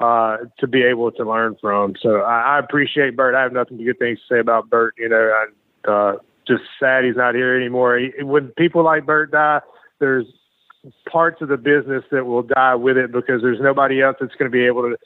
uh, 0.00 0.38
to 0.58 0.66
be 0.66 0.82
able 0.82 1.10
to 1.12 1.24
learn 1.24 1.56
from. 1.60 1.94
So 2.00 2.20
I, 2.20 2.56
I 2.56 2.58
appreciate 2.58 3.16
Bert. 3.16 3.34
I 3.34 3.42
have 3.42 3.52
nothing 3.52 3.76
but 3.78 3.84
good 3.84 3.98
things 3.98 4.18
to 4.28 4.34
say 4.34 4.40
about 4.40 4.68
Bert. 4.70 4.94
You 4.98 5.08
know, 5.08 5.44
I, 5.86 5.90
uh, 5.90 6.16
just 6.46 6.62
sad 6.78 7.04
he's 7.04 7.16
not 7.16 7.34
here 7.34 7.56
anymore. 7.56 7.98
He, 7.98 8.22
when 8.22 8.48
people 8.58 8.82
like 8.84 9.06
Bert 9.06 9.30
die, 9.30 9.60
there's 9.98 10.26
parts 11.10 11.40
of 11.40 11.48
the 11.48 11.56
business 11.56 12.04
that 12.10 12.26
will 12.26 12.42
die 12.42 12.74
with 12.74 12.96
it 12.98 13.12
because 13.12 13.40
there's 13.40 13.60
nobody 13.60 14.02
else 14.02 14.16
that's 14.20 14.34
going 14.34 14.50
to 14.50 14.54
be 14.54 14.66
able 14.66 14.82
to 14.82 14.96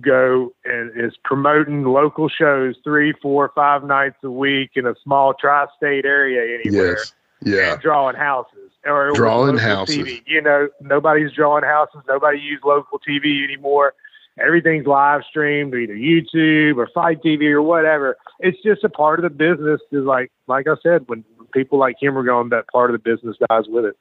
go 0.00 0.52
and 0.64 0.90
is 0.96 1.12
promoting 1.24 1.84
local 1.84 2.28
shows 2.28 2.74
three, 2.84 3.12
four, 3.22 3.50
five 3.54 3.84
nights 3.84 4.16
a 4.22 4.30
week 4.30 4.70
in 4.74 4.86
a 4.86 4.94
small 5.02 5.34
tri-state 5.34 6.04
area 6.04 6.58
anywhere 6.60 6.96
Yes. 6.98 7.12
Yeah. 7.42 7.72
and 7.74 7.80
drawing 7.82 8.16
houses 8.16 8.67
or 8.84 9.12
Drawing 9.12 9.58
houses. 9.58 9.96
TV. 9.96 10.22
You 10.26 10.42
know, 10.42 10.68
nobody's 10.80 11.32
drawing 11.32 11.64
houses. 11.64 12.00
Nobody 12.08 12.38
use 12.38 12.60
local 12.64 12.98
TV 12.98 13.44
anymore. 13.44 13.94
Everything's 14.40 14.86
live 14.86 15.22
streamed, 15.28 15.74
either 15.74 15.94
YouTube 15.94 16.76
or 16.76 16.88
FITE 16.94 17.22
TV 17.22 17.50
or 17.50 17.62
whatever. 17.62 18.16
It's 18.38 18.62
just 18.62 18.84
a 18.84 18.88
part 18.88 19.18
of 19.18 19.24
the 19.24 19.30
business. 19.30 19.80
Is 19.90 20.04
like, 20.04 20.30
like 20.46 20.66
I 20.68 20.74
said, 20.82 21.04
when 21.08 21.24
people 21.52 21.78
like 21.78 21.96
him 22.00 22.16
are 22.16 22.22
gone, 22.22 22.50
that 22.50 22.68
part 22.68 22.90
of 22.90 22.94
the 22.94 23.10
business 23.10 23.36
dies 23.48 23.64
with 23.68 23.84
it. 23.84 23.96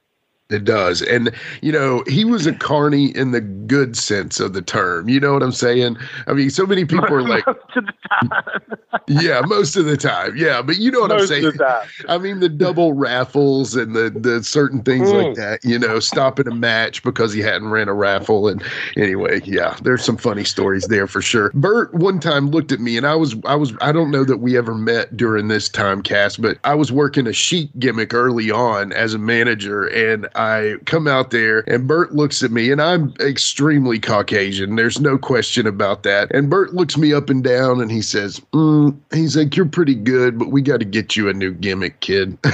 It 0.49 0.63
does. 0.63 1.01
And, 1.01 1.31
you 1.61 1.73
know, 1.73 2.03
he 2.07 2.23
was 2.23 2.45
a 2.47 2.53
carny 2.53 3.07
in 3.17 3.31
the 3.31 3.41
good 3.41 3.97
sense 3.97 4.39
of 4.39 4.53
the 4.53 4.61
term. 4.61 5.09
You 5.09 5.19
know 5.19 5.33
what 5.33 5.43
I'm 5.43 5.51
saying? 5.51 5.97
I 6.25 6.31
mean, 6.33 6.49
so 6.49 6.65
many 6.65 6.85
people 6.85 7.13
are 7.13 7.21
like, 7.21 7.45
Most 7.45 7.75
of 7.75 7.85
the 7.85 7.93
time. 8.09 9.01
yeah, 9.09 9.41
most 9.45 9.75
of 9.75 9.85
the 9.85 9.97
time. 9.97 10.37
Yeah. 10.37 10.61
But 10.61 10.77
you 10.77 10.89
know 10.89 11.01
what 11.01 11.11
I'm 11.11 11.17
Most 11.17 11.27
saying? 11.27 11.45
of 11.45 11.57
the 11.57 11.63
time. 11.65 11.87
I 12.07 12.17
mean, 12.17 12.39
the 12.39 12.47
double 12.47 12.93
raffles 12.93 13.75
and 13.75 13.93
the, 13.93 14.09
the 14.09 14.41
certain 14.41 14.81
things 14.83 15.11
like 15.11 15.27
Mm. 15.27 15.35
that, 15.35 15.59
you 15.65 15.77
know, 15.77 15.99
stopping 15.99 16.47
a 16.47 16.55
match 16.55 17.03
because 17.03 17.33
he 17.33 17.41
hadn't 17.41 17.67
ran 17.69 17.89
a 17.89 17.93
raffle. 17.93 18.47
And 18.47 18.63
anyway, 18.95 19.41
yeah, 19.43 19.75
there's 19.83 20.05
some 20.05 20.15
funny 20.15 20.45
stories 20.45 20.87
there 20.87 21.07
for 21.07 21.21
sure. 21.21 21.51
Bert 21.55 21.93
one 21.93 22.19
time 22.21 22.51
looked 22.51 22.71
at 22.71 22.79
me 22.79 22.95
and 22.95 23.05
I 23.05 23.15
was, 23.15 23.35
I 23.45 23.55
was, 23.55 23.73
I 23.81 23.91
don't 23.91 24.11
know 24.11 24.23
that 24.23 24.37
we 24.37 24.57
ever 24.57 24.73
met 24.75 25.17
during 25.17 25.49
this 25.49 25.67
time 25.67 26.01
cast, 26.01 26.41
but 26.41 26.57
I 26.63 26.73
was 26.75 26.89
working 26.91 27.27
a 27.27 27.33
sheik 27.33 27.69
gimmick 27.79 28.13
early 28.13 28.49
on 28.49 28.93
as 28.93 29.13
a 29.13 29.17
manager 29.17 29.87
and 29.87 30.29
I 30.37 30.75
come 30.85 31.07
out 31.07 31.31
there 31.31 31.69
and 31.69 31.87
Bert 31.87 32.13
looks 32.13 32.43
at 32.43 32.51
me 32.51 32.71
and 32.71 32.81
I'm 32.81 33.13
extremely 33.19 33.99
Caucasian. 33.99 34.75
There's 34.75 35.01
no 35.01 35.17
question 35.17 35.65
about 35.65 36.03
that. 36.03 36.31
And 36.31 36.49
Bert 36.49 36.75
looks 36.75 36.95
me 36.95 37.11
up 37.11 37.29
and 37.29 37.43
down 37.43 37.81
and 37.81 37.91
he 37.91 38.03
says, 38.03 38.39
mm, 38.53 38.95
he's 39.11 39.35
like, 39.35 39.55
you're 39.55 39.65
pretty 39.65 39.95
good, 39.95 40.37
but 40.37 40.49
we 40.49 40.61
got 40.61 40.79
to 40.79 40.85
get 40.85 41.15
you 41.15 41.27
a 41.27 41.33
new 41.33 41.53
gimmick, 41.53 41.99
kid. 42.01 42.37
and 42.43 42.53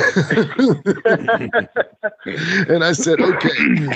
I 2.83 2.93
said, 2.93 3.19
okay. 3.19 3.49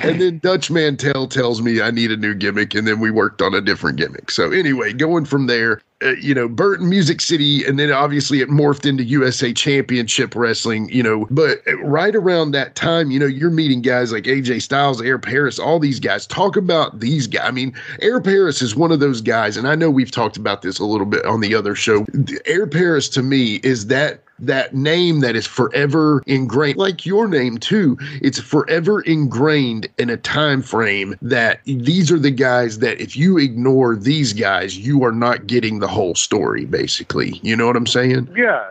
And 0.03 0.21
then 0.21 0.39
Dutch 0.39 0.69
Mantell 0.69 1.27
tells 1.27 1.61
me 1.61 1.81
I 1.81 1.91
need 1.91 2.11
a 2.11 2.17
new 2.17 2.33
gimmick. 2.33 2.75
And 2.75 2.85
then 2.85 2.99
we 2.99 3.09
worked 3.09 3.41
on 3.41 3.53
a 3.53 3.61
different 3.61 3.97
gimmick. 3.97 4.31
So 4.31 4.51
anyway, 4.51 4.91
going 4.91 5.23
from 5.23 5.47
there, 5.47 5.81
uh, 6.03 6.11
you 6.21 6.33
know, 6.33 6.47
Burton 6.47 6.89
Music 6.89 7.21
City, 7.21 7.65
and 7.65 7.79
then 7.79 7.91
obviously 7.91 8.39
it 8.41 8.49
morphed 8.49 8.85
into 8.85 9.03
USA 9.03 9.51
Championship 9.51 10.35
Wrestling, 10.35 10.89
you 10.89 11.01
know. 11.01 11.25
But 11.31 11.61
right 11.81 12.15
around 12.15 12.51
that 12.51 12.75
time, 12.75 13.09
you 13.09 13.19
know, 13.19 13.25
you're 13.25 13.49
meeting 13.49 13.81
guys 13.81 14.11
like 14.11 14.25
AJ 14.25 14.61
Styles, 14.61 15.01
Air 15.01 15.17
Paris, 15.17 15.57
all 15.57 15.79
these 15.79 15.99
guys. 15.99 16.27
Talk 16.27 16.55
about 16.55 16.99
these 16.99 17.25
guys. 17.25 17.47
I 17.47 17.51
mean, 17.51 17.73
Air 18.01 18.21
Paris 18.21 18.61
is 18.61 18.75
one 18.75 18.91
of 18.91 18.99
those 18.99 19.21
guys, 19.21 19.57
and 19.57 19.67
I 19.67 19.73
know 19.73 19.89
we've 19.89 20.11
talked 20.11 20.37
about 20.37 20.61
this 20.61 20.77
a 20.77 20.85
little 20.85 21.07
bit 21.07 21.25
on 21.25 21.39
the 21.41 21.55
other 21.55 21.73
show. 21.73 22.05
Air 22.45 22.67
Paris 22.67 23.09
to 23.09 23.23
me 23.23 23.55
is 23.63 23.87
that 23.87 24.21
that 24.39 24.73
name 24.75 25.19
that 25.21 25.35
is 25.35 25.45
forever 25.47 26.21
ingrained 26.27 26.77
like 26.77 27.05
your 27.05 27.27
name 27.27 27.57
too 27.57 27.97
it's 28.21 28.39
forever 28.39 29.01
ingrained 29.01 29.87
in 29.97 30.09
a 30.09 30.17
time 30.17 30.61
frame 30.61 31.15
that 31.21 31.59
these 31.65 32.11
are 32.11 32.19
the 32.19 32.31
guys 32.31 32.79
that 32.79 32.99
if 33.01 33.15
you 33.17 33.37
ignore 33.37 33.95
these 33.95 34.33
guys 34.33 34.77
you 34.77 35.03
are 35.03 35.11
not 35.11 35.47
getting 35.47 35.79
the 35.79 35.87
whole 35.87 36.13
story 36.15 36.65
basically 36.65 37.39
you 37.43 37.55
know 37.55 37.65
what 37.67 37.75
i'm 37.75 37.87
saying 37.87 38.27
Yeah. 38.35 38.69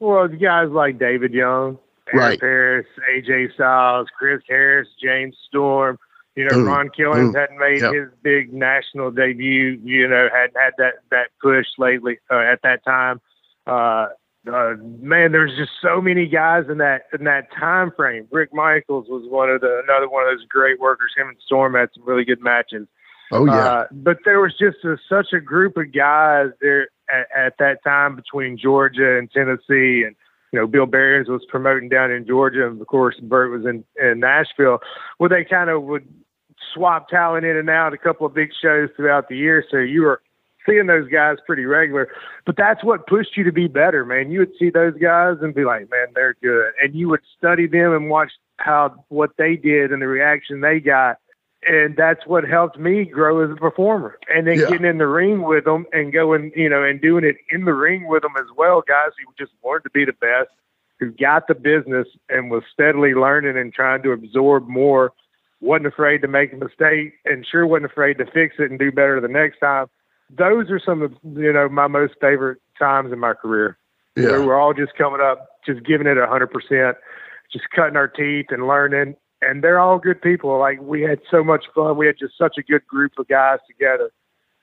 Well, 0.00 0.26
guys 0.26 0.68
like 0.70 0.98
David 0.98 1.32
Young, 1.32 1.78
Aaron 2.12 2.18
Right. 2.30 2.40
Paris, 2.40 2.86
AJ 3.14 3.54
Styles, 3.54 4.08
Chris 4.18 4.42
Harris, 4.48 4.88
James 5.00 5.36
Storm. 5.46 5.96
You 6.34 6.44
know, 6.46 6.50
Boom. 6.56 6.66
Ron 6.66 6.88
Killings 6.90 7.26
Boom. 7.26 7.34
hadn't 7.34 7.58
made 7.58 7.82
Yep. 7.82 7.94
his 7.94 8.08
big 8.20 8.52
national 8.52 9.12
debut. 9.12 9.78
You 9.84 10.08
know, 10.08 10.28
hadn't 10.32 10.56
had 10.56 10.72
that 10.78 10.94
that 11.12 11.28
push 11.40 11.66
lately 11.78 12.18
uh, 12.28 12.34
at 12.38 12.62
that 12.62 12.84
time. 12.84 13.20
Uh, 13.64 14.08
uh, 14.50 14.74
man, 15.00 15.32
there's 15.32 15.56
just 15.56 15.70
so 15.80 16.00
many 16.00 16.26
guys 16.26 16.64
in 16.68 16.78
that 16.78 17.02
in 17.16 17.24
that 17.24 17.52
time 17.52 17.92
frame. 17.96 18.26
Rick 18.30 18.52
Michaels 18.52 19.06
was 19.08 19.24
one 19.28 19.48
of 19.50 19.60
the 19.60 19.82
another 19.84 20.08
one 20.08 20.24
of 20.26 20.36
those 20.36 20.46
great 20.48 20.80
workers. 20.80 21.12
Him 21.16 21.28
and 21.28 21.36
Storm 21.44 21.74
had 21.74 21.90
some 21.94 22.04
really 22.04 22.24
good 22.24 22.40
matches. 22.40 22.88
oh 23.30 23.46
yeah 23.46 23.52
Uh, 23.52 23.86
but 23.92 24.18
there 24.24 24.40
was 24.40 24.52
just 24.58 24.78
a, 24.84 24.96
such 25.08 25.32
a 25.32 25.40
group 25.40 25.76
of 25.76 25.92
guys 25.92 26.48
there 26.60 26.88
at, 27.08 27.26
at 27.36 27.58
that 27.58 27.84
time 27.84 28.16
between 28.16 28.58
Georgia 28.58 29.16
and 29.16 29.30
Tennessee, 29.30 30.02
and 30.04 30.16
you 30.52 30.58
know 30.58 30.66
Bill 30.66 30.86
Behrens 30.86 31.28
was 31.28 31.44
promoting 31.48 31.88
down 31.88 32.10
in 32.10 32.26
Georgia, 32.26 32.66
and 32.66 32.80
of 32.80 32.86
course 32.88 33.20
Bert 33.20 33.52
was 33.52 33.64
in, 33.64 33.84
in 34.02 34.20
Nashville. 34.20 34.80
Well, 35.20 35.28
they 35.28 35.44
kind 35.44 35.70
of 35.70 35.82
would 35.84 36.06
swap 36.74 37.08
talent 37.08 37.44
in 37.46 37.56
and 37.56 37.70
out, 37.70 37.92
a 37.92 37.98
couple 37.98 38.26
of 38.26 38.34
big 38.34 38.50
shows 38.60 38.88
throughout 38.96 39.28
the 39.28 39.36
year, 39.36 39.64
so 39.70 39.76
you 39.78 40.02
were 40.02 40.20
seeing 40.66 40.86
those 40.86 41.08
guys 41.08 41.38
pretty 41.46 41.64
regular. 41.66 42.08
But 42.46 42.56
that's 42.56 42.82
what 42.84 43.06
pushed 43.06 43.36
you 43.36 43.44
to 43.44 43.52
be 43.52 43.68
better, 43.68 44.04
man. 44.04 44.30
You 44.30 44.40
would 44.40 44.52
see 44.58 44.70
those 44.70 44.94
guys 44.98 45.36
and 45.40 45.54
be 45.54 45.64
like, 45.64 45.90
man, 45.90 46.08
they're 46.14 46.36
good, 46.42 46.72
and 46.82 46.94
you 46.94 47.08
would 47.08 47.22
study 47.36 47.66
them 47.66 47.92
and 47.92 48.10
watch 48.10 48.32
how 48.58 49.04
what 49.08 49.30
they 49.38 49.56
did 49.56 49.92
and 49.92 50.02
the 50.02 50.06
reaction 50.06 50.60
they 50.60 50.78
got 50.78 51.18
and 51.66 51.96
that's 51.96 52.26
what 52.26 52.44
helped 52.44 52.78
me 52.78 53.04
grow 53.04 53.44
as 53.44 53.50
a 53.50 53.54
performer. 53.56 54.18
And 54.28 54.46
then 54.46 54.58
Yeah. 54.58 54.66
getting 54.66 54.86
in 54.86 54.98
the 54.98 55.06
ring 55.06 55.42
with 55.42 55.64
them 55.64 55.86
and 55.92 56.12
going, 56.12 56.52
you 56.56 56.68
know, 56.68 56.82
and 56.82 57.00
doing 57.00 57.24
it 57.24 57.36
in 57.50 57.64
the 57.64 57.74
ring 57.74 58.06
with 58.06 58.22
them 58.22 58.36
as 58.36 58.50
well, 58.56 58.82
guys 58.82 59.12
who 59.18 59.32
just 59.38 59.52
wanted 59.62 59.84
to 59.84 59.90
be 59.90 60.04
the 60.04 60.12
best, 60.14 60.50
who 60.98 61.10
got 61.12 61.46
the 61.46 61.54
business 61.54 62.08
and 62.28 62.50
was 62.50 62.64
steadily 62.72 63.14
learning 63.14 63.56
and 63.56 63.72
trying 63.72 64.02
to 64.02 64.12
absorb 64.12 64.66
more, 64.68 65.12
wasn't 65.60 65.86
afraid 65.86 66.22
to 66.22 66.28
make 66.28 66.52
a 66.52 66.56
mistake, 66.56 67.14
and 67.24 67.46
sure 67.46 67.66
wasn't 67.66 67.90
afraid 67.90 68.18
to 68.18 68.26
fix 68.26 68.56
it 68.58 68.70
and 68.70 68.78
do 68.78 68.90
better 68.90 69.20
the 69.20 69.28
next 69.28 69.58
time. 69.60 69.86
Those 70.36 70.70
are 70.70 70.80
some 70.80 71.02
of 71.02 71.12
you 71.36 71.52
know 71.52 71.68
my 71.68 71.86
most 71.86 72.14
favorite 72.20 72.58
times 72.78 73.12
in 73.12 73.18
my 73.18 73.34
career. 73.34 73.76
Where 74.14 74.38
yeah 74.38 74.44
we're 74.44 74.58
all 74.58 74.74
just 74.74 74.94
coming 74.96 75.20
up, 75.20 75.60
just 75.66 75.84
giving 75.84 76.06
it 76.06 76.18
a 76.18 76.26
hundred 76.26 76.48
percent, 76.48 76.96
just 77.52 77.64
cutting 77.74 77.96
our 77.96 78.08
teeth 78.08 78.46
and 78.50 78.66
learning. 78.66 79.16
And 79.40 79.62
they're 79.62 79.80
all 79.80 79.98
good 79.98 80.22
people. 80.22 80.58
Like 80.58 80.80
we 80.80 81.02
had 81.02 81.20
so 81.30 81.42
much 81.42 81.64
fun. 81.74 81.96
We 81.96 82.06
had 82.06 82.16
just 82.18 82.38
such 82.38 82.56
a 82.58 82.62
good 82.62 82.86
group 82.86 83.12
of 83.18 83.28
guys 83.28 83.58
together. 83.66 84.10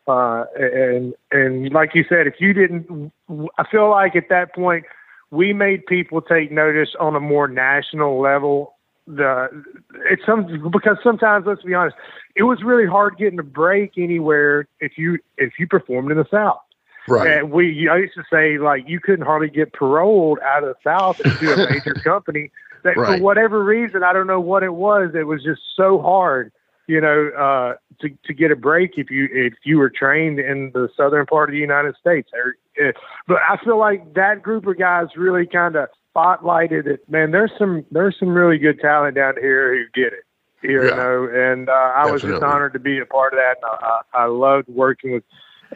Uh, 0.07 0.45
and 0.57 1.13
and 1.31 1.71
like 1.71 1.93
you 1.93 2.03
said, 2.09 2.25
if 2.25 2.35
you 2.39 2.53
didn't, 2.53 3.11
I 3.57 3.63
feel 3.69 3.89
like 3.91 4.15
at 4.15 4.29
that 4.29 4.55
point 4.55 4.85
we 5.31 5.53
made 5.53 5.85
people 5.85 6.21
take 6.21 6.51
notice 6.51 6.89
on 6.99 7.15
a 7.15 7.19
more 7.19 7.47
national 7.47 8.19
level. 8.19 8.75
The 9.09 9.63
it's 10.11 10.21
some 10.23 10.45
because 10.71 10.97
sometimes 11.03 11.45
let's 11.47 11.63
be 11.63 11.73
honest, 11.73 11.95
it 12.35 12.43
was 12.43 12.61
really 12.63 12.85
hard 12.85 13.17
getting 13.17 13.39
a 13.39 13.43
break 13.43 13.93
anywhere 13.97 14.67
if 14.79 14.99
you 14.99 15.17
if 15.37 15.53
you 15.57 15.65
performed 15.67 16.11
in 16.11 16.17
the 16.17 16.27
South. 16.29 16.61
right 17.07 17.27
And 17.27 17.51
we, 17.51 17.89
I 17.89 17.97
used 17.97 18.13
to 18.13 18.23
say 18.31 18.59
like 18.59 18.83
you 18.87 18.99
couldn't 18.99 19.25
hardly 19.25 19.49
get 19.49 19.73
paroled 19.73 20.37
out 20.45 20.63
of 20.63 20.69
the 20.69 20.75
South 20.83 21.17
into 21.25 21.51
a 21.51 21.57
major 21.73 21.95
company. 22.03 22.51
That 22.83 22.95
Right. 22.95 23.17
for 23.17 23.23
whatever 23.23 23.63
reason, 23.63 24.03
I 24.03 24.13
don't 24.13 24.27
know 24.27 24.39
what 24.39 24.61
it 24.61 24.73
was. 24.75 25.09
It 25.15 25.25
was 25.27 25.43
just 25.43 25.61
so 25.75 25.99
hard, 26.01 26.51
you 26.87 27.01
know, 27.01 27.29
uh, 27.37 27.73
to 28.01 28.09
to 28.25 28.33
get 28.33 28.51
a 28.51 28.55
break 28.55 28.91
if 28.95 29.09
you 29.09 29.27
if 29.31 29.53
you 29.65 29.79
were 29.79 29.89
trained 29.89 30.39
in 30.39 30.71
the 30.73 30.87
southern 30.95 31.25
part 31.25 31.49
of 31.49 31.53
the 31.53 31.59
United 31.59 31.95
States. 31.99 32.29
Uh, 32.31 32.91
But 33.27 33.39
I 33.49 33.57
feel 33.63 33.79
like 33.79 34.13
that 34.13 34.43
group 34.43 34.67
of 34.67 34.77
guys 34.77 35.07
really 35.17 35.47
kind 35.47 35.75
of 35.75 35.89
spotlighted 36.15 36.87
it. 36.87 37.09
Man, 37.09 37.31
there's 37.31 37.51
some 37.57 37.85
there's 37.91 38.17
some 38.19 38.29
really 38.29 38.57
good 38.57 38.79
talent 38.79 39.15
down 39.15 39.35
here 39.39 39.73
who 39.75 39.83
get 39.93 40.13
it. 40.13 40.23
You 40.61 40.83
Yeah. 40.87 40.95
know, 40.95 41.29
and 41.33 41.69
uh, 41.69 41.71
I 41.71 42.11
was 42.11 42.21
just 42.21 42.43
honored 42.43 42.73
to 42.73 42.79
be 42.79 42.99
a 42.99 43.05
part 43.05 43.33
of 43.33 43.39
that. 43.39 43.55
And 43.61 43.79
I, 43.81 44.23
I, 44.23 44.25
loved 44.25 44.67
working 44.67 45.13
with 45.13 45.23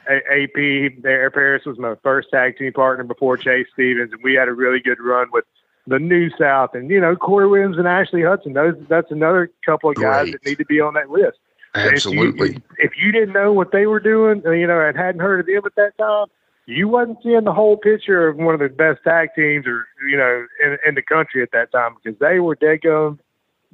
a- 0.10 0.44
AP. 0.44 1.06
Air 1.06 1.32
Paris 1.32 1.64
was 1.66 1.78
my 1.78 1.96
first 2.04 2.30
tag 2.32 2.58
team 2.58 2.74
partner 2.74 3.06
before 3.06 3.38
Chase 3.38 3.68
Stevens, 3.74 4.12
and 4.12 4.22
we 4.24 4.34
had 4.34 4.50
a 4.50 4.54
really 4.54 4.82
good 4.82 5.00
run 5.00 5.28
with 5.32 5.46
the 5.88 6.00
New 6.00 6.30
South, 6.38 6.74
and 6.76 6.90
you 6.90 7.00
know 7.00 7.16
Corey 7.16 7.48
Williams 7.48 7.78
and 7.78 7.88
Ashley 7.88 8.24
Hudson. 8.24 8.54
Those 8.54 8.76
that's 8.90 9.12
another 9.12 9.52
couple 9.66 9.90
of 9.90 9.96
guys 9.96 10.24
Great. 10.30 10.34
that 10.34 10.46
need 10.50 10.58
to 10.58 10.66
be 10.66 10.80
on 10.82 10.94
that 10.96 11.10
list. 11.10 11.38
absolutely 11.76 12.50
If 12.50 12.56
you, 12.56 12.62
if 12.80 12.92
you 12.98 13.12
didn't 13.12 13.34
know 13.34 13.52
what 13.54 13.72
they 13.72 13.86
were 13.86 14.00
doing, 14.00 14.42
you 14.46 14.68
know, 14.68 14.80
and 14.82 14.98
hadn't 14.98 15.22
heard 15.22 15.40
of 15.42 15.46
them 15.46 15.62
at 15.66 15.76
that 15.76 15.98
time, 15.98 16.28
you 16.66 16.88
wasn't 16.88 17.18
seeing 17.24 17.43
the 17.43 17.53
whole 17.53 17.78
picture 17.78 18.28
of 18.28 18.38
one 18.38 18.53
of 18.53 18.59
the 18.59 18.70
best 18.70 19.03
tag 19.03 19.30
teams, 19.36 19.66
or 19.68 19.86
you 20.09 20.18
know, 20.18 20.45
in, 20.64 20.78
in 20.88 20.95
the 20.95 21.01
country 21.01 21.41
at 21.41 21.51
that 21.51 21.72
time 21.72 21.95
because 22.01 22.18
they 22.20 22.39
were 22.39 22.55
dead 22.55 22.82
gum. 22.82 23.20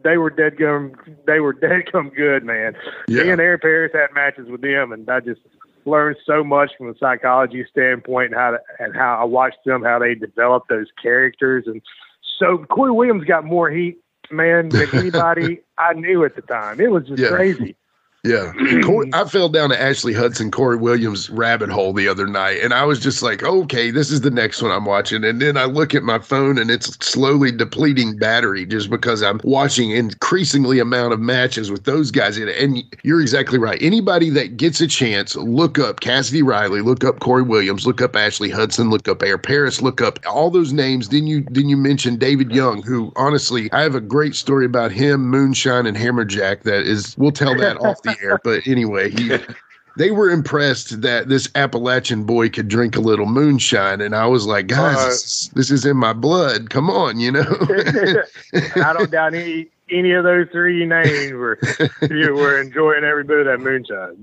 They 0.02 0.18
were 0.18 0.30
dead 0.30 0.58
gum. 0.58 0.94
They 1.28 1.40
were 1.40 1.54
dead 1.68 1.92
gum 1.92 2.10
good, 2.10 2.44
man. 2.44 2.76
Yeah. 3.08 3.24
Me 3.24 3.32
and 3.32 3.42
Air 3.42 3.58
Paris 3.58 3.92
had 3.94 4.14
matches 4.14 4.48
with 4.50 4.62
them, 4.62 4.92
and 4.92 5.10
I 5.10 5.20
just 5.20 5.42
learned 5.86 6.18
so 6.26 6.44
much 6.44 6.72
from 6.78 6.90
a 6.90 6.98
psychology 6.98 7.66
standpoint, 7.70 8.28
and 8.32 8.36
how 8.36 8.52
to, 8.52 8.60
and 8.80 8.96
how 8.96 9.18
I 9.20 9.24
watched 9.24 9.64
them, 9.66 9.84
how 9.84 10.00
they 10.00 10.16
developed 10.16 10.70
those 10.70 10.88
characters, 11.02 11.66
and 11.68 11.82
so 12.40 12.66
Corey 12.70 12.92
Williams 12.92 13.26
got 13.26 13.44
more 13.46 13.70
heat, 13.70 13.98
man, 14.32 14.70
than 14.70 14.88
anybody 14.94 15.60
I 15.78 15.94
knew 15.94 16.24
at 16.24 16.36
the 16.36 16.42
time. 16.42 16.80
It 16.80 16.92
was 16.92 17.06
just 17.06 17.20
Yeah. 17.22 17.30
crazy. 17.30 17.76
Yeah. 18.26 18.52
Corey, 18.84 19.10
I 19.14 19.24
fell 19.26 19.48
down 19.48 19.70
to 19.70 19.82
Ashley 19.82 20.14
Hudson, 20.14 20.52
Corey 20.52 20.76
Williams 20.76 21.30
rabbit 21.30 21.70
hole 21.70 21.94
the 21.94 22.08
other 22.08 22.28
night, 22.28 22.60
and 22.62 22.74
I 22.74 22.84
was 22.84 23.00
just 23.00 23.24
like, 23.24 23.44
okay, 23.44 23.92
this 23.92 24.12
is 24.12 24.22
the 24.22 24.32
next 24.32 24.62
one 24.62 24.72
I'm 24.72 24.86
watching. 24.86 25.24
And 25.24 25.42
then 25.42 25.56
I 25.56 25.66
look 25.66 25.96
at 25.96 26.04
my 26.04 26.20
phone 26.20 26.58
and 26.58 26.70
it's 26.70 26.98
slowly 27.06 27.52
depleting 27.52 28.18
battery 28.18 28.66
just 28.66 28.90
because 28.90 29.24
I'm 29.24 29.40
watching 29.46 29.92
increasingly 29.92 30.80
amount 30.80 31.14
of 31.14 31.22
matches 31.22 31.72
with 31.72 31.86
those 31.86 32.12
guys 32.12 32.38
in 32.38 32.50
it. 32.50 32.58
And 32.58 32.84
you're 33.04 33.22
exactly 33.22 33.58
right. 33.58 33.82
Anybody 33.82 34.30
that 34.32 34.58
gets 34.58 34.82
a 34.82 34.88
chance, 34.88 35.38
look 35.38 35.80
up 35.80 36.02
Cassidy 36.02 36.42
Riley, 36.42 36.82
look 36.82 37.06
up 37.06 37.22
Corey 37.22 37.44
Williams, 37.44 37.88
look 37.88 38.02
up 38.02 38.18
Ashley 38.18 38.50
Hudson, 38.50 38.90
look 38.90 39.08
up 39.08 39.24
Air 39.24 39.38
Paris, 39.38 39.82
look 39.82 40.02
up 40.02 40.20
all 40.28 40.50
those 40.50 40.74
names. 40.74 41.08
Then 41.08 41.26
you 41.26 41.46
then 41.52 41.70
you 41.70 41.78
mention 41.78 42.18
David 42.18 42.52
Young, 42.52 42.84
who 42.84 43.14
honestly 43.16 43.72
I 43.72 43.82
have 43.82 43.96
a 43.96 44.02
great 44.02 44.36
story 44.36 44.66
about 44.66 44.92
him, 44.92 45.30
Moonshine 45.30 45.86
and 45.86 45.96
Hammerjack 45.96 46.64
that 46.64 46.84
is 46.84 47.18
we'll 47.18 47.32
tell 47.32 47.56
that 47.56 47.78
off 47.82 48.02
the 48.02 48.09
air. 48.22 48.40
But 48.44 48.68
anyway, 48.68 49.10
he 49.10 49.38
they 49.98 50.12
were 50.12 50.30
impressed 50.30 51.02
that 51.02 51.28
this 51.30 51.50
Appalachian 51.56 52.24
boy 52.24 52.50
could 52.50 52.68
drink 52.68 52.96
a 52.96 53.02
little 53.02 53.26
moonshine, 53.26 54.02
and 54.02 54.16
I 54.16 54.28
was 54.28 54.46
like, 54.46 54.68
guys, 54.68 54.98
Uh, 54.98 55.06
this, 55.06 55.26
is, 55.26 55.52
this 55.56 55.72
is 55.72 55.86
in 55.86 55.98
my 55.98 56.14
blood. 56.14 56.70
Come 56.70 56.90
on, 56.90 57.20
you 57.20 57.32
know. 57.32 57.42
I 58.76 58.94
don't 58.94 59.12
doubt 59.12 59.34
any 59.34 59.68
any 59.92 60.12
of 60.12 60.24
those 60.24 60.48
three 60.52 60.86
names 60.86 61.34
were 61.34 61.60
you 62.10 62.34
were 62.34 62.60
enjoying 62.60 63.04
every 63.04 63.24
bit 63.24 63.40
of 63.40 63.46
that 63.46 63.60
moonshine. 63.60 64.18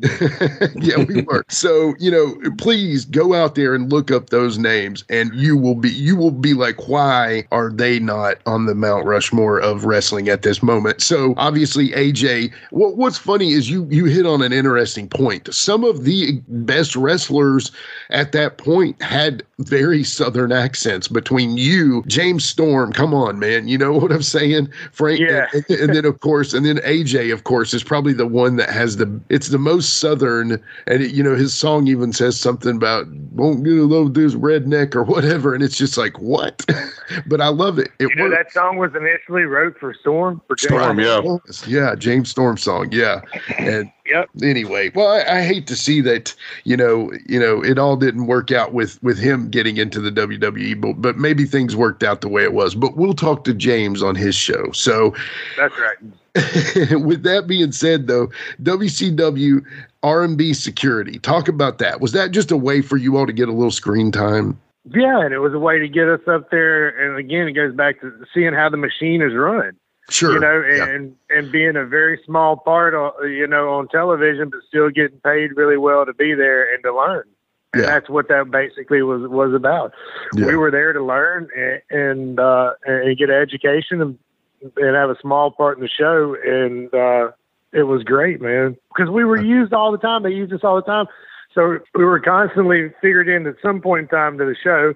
yeah, 0.82 1.04
we 1.04 1.22
were. 1.22 1.44
So, 1.48 1.94
you 1.98 2.10
know, 2.10 2.36
please 2.58 3.04
go 3.04 3.34
out 3.34 3.54
there 3.54 3.74
and 3.74 3.90
look 3.90 4.10
up 4.10 4.30
those 4.30 4.58
names 4.58 5.04
and 5.08 5.34
you 5.34 5.56
will 5.56 5.74
be 5.74 5.90
you 5.90 6.16
will 6.16 6.30
be 6.30 6.54
like, 6.54 6.88
why 6.88 7.46
are 7.52 7.70
they 7.70 7.98
not 7.98 8.38
on 8.46 8.66
the 8.66 8.74
Mount 8.74 9.06
Rushmore 9.06 9.58
of 9.58 9.84
wrestling 9.84 10.28
at 10.28 10.42
this 10.42 10.62
moment? 10.62 11.02
So 11.02 11.34
obviously, 11.36 11.90
AJ, 11.90 12.52
what 12.70 12.96
what's 12.96 13.18
funny 13.18 13.52
is 13.52 13.70
you 13.70 13.86
you 13.90 14.06
hit 14.06 14.26
on 14.26 14.42
an 14.42 14.52
interesting 14.52 15.08
point. 15.08 15.52
Some 15.54 15.84
of 15.84 16.04
the 16.04 16.40
best 16.48 16.96
wrestlers 16.96 17.70
at 18.10 18.32
that 18.32 18.58
point 18.58 19.00
had 19.02 19.42
very 19.60 20.04
southern 20.04 20.52
accents 20.52 21.08
between 21.08 21.56
you, 21.56 22.04
James 22.06 22.44
Storm. 22.44 22.92
Come 22.92 23.14
on, 23.14 23.38
man. 23.38 23.68
You 23.68 23.78
know 23.78 23.92
what 23.92 24.12
I'm 24.12 24.22
saying? 24.22 24.68
Frank 24.92 25.20
Yeah. 25.20 25.46
and, 25.52 25.64
and 25.70 25.94
then 25.94 26.04
of 26.04 26.20
course, 26.20 26.52
and 26.52 26.66
then 26.66 26.76
AJ, 26.78 27.32
of 27.32 27.44
course, 27.44 27.72
is 27.72 27.82
probably 27.82 28.12
the 28.12 28.26
one 28.26 28.56
that 28.56 28.70
has 28.70 28.96
the 28.96 29.20
it's 29.30 29.48
the 29.48 29.58
most 29.58 29.98
southern, 29.98 30.62
and 30.86 31.02
it, 31.02 31.12
you 31.12 31.22
know 31.22 31.34
his 31.34 31.54
song 31.54 31.86
even 31.88 32.12
says 32.12 32.38
something 32.38 32.76
about 32.76 33.06
won't 33.32 33.64
get 33.64 33.72
a 33.72 33.82
little 33.82 34.08
this 34.08 34.34
redneck 34.34 34.94
or 34.94 35.02
whatever, 35.04 35.54
and 35.54 35.62
it's 35.62 35.78
just 35.78 35.96
like 35.96 36.18
what? 36.18 36.64
but 37.26 37.40
I 37.40 37.48
love 37.48 37.78
it. 37.78 37.88
It 37.98 38.10
You 38.10 38.16
know, 38.16 38.30
that 38.30 38.52
song 38.52 38.76
was 38.76 38.94
initially 38.94 39.42
wrote 39.42 39.78
for 39.78 39.94
Storm 39.94 40.42
for 40.46 40.56
James. 40.56 40.70
Storm, 40.70 41.00
yeah. 41.00 41.22
Yeah, 41.66 41.94
James 41.94 42.28
Storm 42.30 42.58
song. 42.58 42.88
Yeah, 42.92 43.22
and 43.58 43.90
Yep. 44.08 44.28
Anyway, 44.42 44.90
well, 44.94 45.08
I, 45.08 45.38
I, 45.38 45.42
hate 45.42 45.66
to 45.66 45.76
see 45.76 46.00
that. 46.02 46.34
You 46.64 46.76
know, 46.76 47.12
you 47.26 47.40
know, 47.40 47.62
it 47.62 47.78
all 47.78 47.96
didn't 47.96 48.26
work 48.26 48.52
out 48.52 48.72
with 48.72 49.02
with 49.02 49.18
him 49.18 49.50
getting 49.50 49.76
into 49.76 50.00
the 50.00 50.10
WWE, 50.10 50.80
but 50.80 50.94
but 50.94 51.16
maybe 51.16 51.44
things 51.44 51.74
worked 51.74 52.02
out 52.02 52.20
the 52.20 52.28
way 52.28 52.42
it 52.42 52.52
was. 52.52 52.74
But 52.74 52.96
we'll 52.96 53.14
talk 53.14 53.44
to 53.44 53.54
James 53.54 54.02
on 54.02 54.14
his 54.14 54.34
show. 54.34 54.70
So 54.72 55.14
that's 55.56 55.74
right. 55.78 55.96
with 57.02 57.22
that 57.22 57.46
being 57.46 57.72
said, 57.72 58.06
though, 58.06 58.28
WCW 58.62 59.64
R&B 60.02 60.52
security. 60.52 61.18
Talk 61.18 61.48
about 61.48 61.78
that. 61.78 62.00
Was 62.00 62.12
that 62.12 62.30
just 62.30 62.50
a 62.50 62.56
way 62.56 62.82
for 62.82 62.96
you 62.96 63.16
all 63.16 63.26
to 63.26 63.32
get 63.32 63.48
a 63.48 63.52
little 63.52 63.70
screen 63.70 64.12
time? 64.12 64.58
Yeah, 64.94 65.24
and 65.24 65.34
it 65.34 65.38
was 65.38 65.54
a 65.54 65.58
way 65.58 65.78
to 65.78 65.88
get 65.88 66.08
us 66.08 66.20
up 66.28 66.50
there. 66.50 66.88
And 66.88 67.18
again, 67.18 67.48
it 67.48 67.52
goes 67.52 67.74
back 67.74 68.00
to 68.02 68.12
seeing 68.32 68.52
how 68.52 68.68
the 68.68 68.76
machine 68.76 69.22
is 69.22 69.34
run. 69.34 69.76
Sure. 70.08 70.34
You 70.34 70.40
know, 70.40 70.62
and 70.62 71.16
yeah. 71.28 71.38
and 71.38 71.50
being 71.50 71.76
a 71.76 71.84
very 71.84 72.20
small 72.24 72.56
part, 72.56 72.94
of, 72.94 73.12
you 73.28 73.46
know, 73.46 73.70
on 73.70 73.88
television, 73.88 74.50
but 74.50 74.60
still 74.68 74.88
getting 74.88 75.18
paid 75.18 75.56
really 75.56 75.76
well 75.76 76.06
to 76.06 76.14
be 76.14 76.32
there 76.34 76.72
and 76.72 76.82
to 76.84 76.94
learn. 76.94 77.24
And 77.72 77.82
yeah. 77.82 77.88
that's 77.90 78.08
what 78.08 78.28
that 78.28 78.50
basically 78.50 79.02
was 79.02 79.28
was 79.28 79.52
about. 79.52 79.92
Yeah. 80.32 80.46
We 80.46 80.56
were 80.56 80.70
there 80.70 80.92
to 80.92 81.02
learn 81.02 81.48
and 81.56 81.82
and, 81.90 82.40
uh, 82.40 82.74
and 82.84 83.18
get 83.18 83.30
an 83.30 83.36
education 83.36 84.00
and, 84.00 84.18
and 84.76 84.94
have 84.94 85.10
a 85.10 85.18
small 85.20 85.50
part 85.50 85.76
in 85.76 85.82
the 85.82 85.88
show. 85.88 86.36
And 86.44 86.94
uh, 86.94 87.32
it 87.72 87.82
was 87.82 88.04
great, 88.04 88.40
man, 88.40 88.76
because 88.94 89.10
we 89.10 89.24
were 89.24 89.42
used 89.42 89.72
all 89.72 89.90
the 89.90 89.98
time. 89.98 90.22
They 90.22 90.30
used 90.30 90.52
us 90.52 90.60
all 90.62 90.76
the 90.76 90.82
time. 90.82 91.06
So 91.52 91.78
we 91.96 92.04
were 92.04 92.20
constantly 92.20 92.92
figured 93.00 93.28
in 93.28 93.46
at 93.46 93.56
some 93.60 93.80
point 93.80 94.02
in 94.02 94.08
time 94.08 94.38
to 94.38 94.44
the 94.44 94.54
show, 94.62 94.94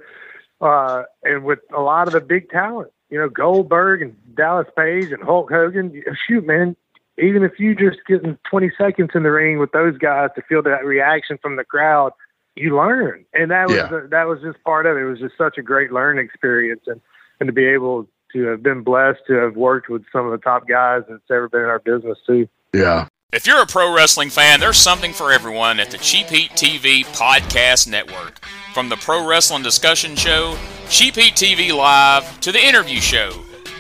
uh, 0.61 1.03
and 1.25 1.43
with 1.43 1.59
a 1.77 1.81
lot 1.81 2.07
of 2.07 2.13
the 2.13 2.21
big 2.21 2.49
talent 2.51 2.93
you 3.11 3.19
know, 3.19 3.29
Goldberg 3.29 4.03
and 4.03 4.17
Dallas 4.35 4.69
Page 4.77 5.13
and 5.13 5.23
Hulk 5.23 5.51
Hogan. 5.51 6.03
Shoot, 6.27 6.47
man, 6.47 6.77
even 7.19 7.43
if 7.43 7.59
you 7.59 7.75
just 7.75 7.99
getting 8.07 8.39
20 8.49 8.73
seconds 8.79 9.11
in 9.15 9.23
the 9.23 9.31
ring 9.31 9.59
with 9.59 9.73
those 9.73 9.99
guys 9.99 10.31
to 10.37 10.43
feel 10.43 10.63
that 10.63 10.85
reaction 10.85 11.39
from 11.43 11.57
the 11.57 11.65
crowd, 11.65 12.13
you 12.57 12.77
learn. 12.77 13.25
And 13.35 13.51
that 13.51 13.69
was 13.69 13.77
yeah. 13.77 14.01
that 14.11 14.29
was 14.29 14.41
just 14.43 14.63
part 14.65 14.87
of 14.87 14.97
it. 14.97 15.01
It 15.01 15.05
was 15.05 15.19
just 15.19 15.37
such 15.37 15.59
a 15.59 15.63
great 15.63 15.93
learning 15.93 16.25
experience, 16.25 16.83
and 16.87 17.01
and 17.41 17.49
to 17.49 17.53
be 17.53 17.67
able 17.67 18.07
to 18.33 18.45
have 18.47 18.63
been 18.63 18.83
blessed 18.83 19.21
to 19.27 19.35
have 19.35 19.57
worked 19.57 19.89
with 19.89 20.05
some 20.13 20.25
of 20.25 20.33
the 20.33 20.39
top 20.39 20.69
guys 20.69 21.03
that's 21.09 21.23
ever 21.31 21.49
been 21.49 21.63
in 21.63 21.67
our 21.67 21.81
business 21.81 22.19
too. 22.27 22.49
Yeah. 22.73 23.09
If 23.33 23.47
you're 23.47 23.63
a 23.63 23.67
pro 23.67 23.95
wrestling 23.95 24.29
fan, 24.29 24.59
there's 24.59 24.77
something 24.77 25.13
for 25.13 25.31
everyone 25.31 25.79
at 25.79 25.93
the 25.93 25.99
Cheap 25.99 26.27
Heat 26.27 26.51
TV 26.51 27.05
Podcast 27.15 27.87
Network. 27.87 28.45
From 28.75 28.89
the 28.89 28.97
Pro 28.97 29.25
Wrestling 29.25 29.63
Discussion 29.63 30.17
Show, 30.17 30.59
Cheap 30.89 31.15
Heat 31.15 31.35
TV 31.35 31.73
Live, 31.73 32.41
to 32.41 32.51
the 32.51 32.59
interview 32.59 32.99
show, 32.99 33.31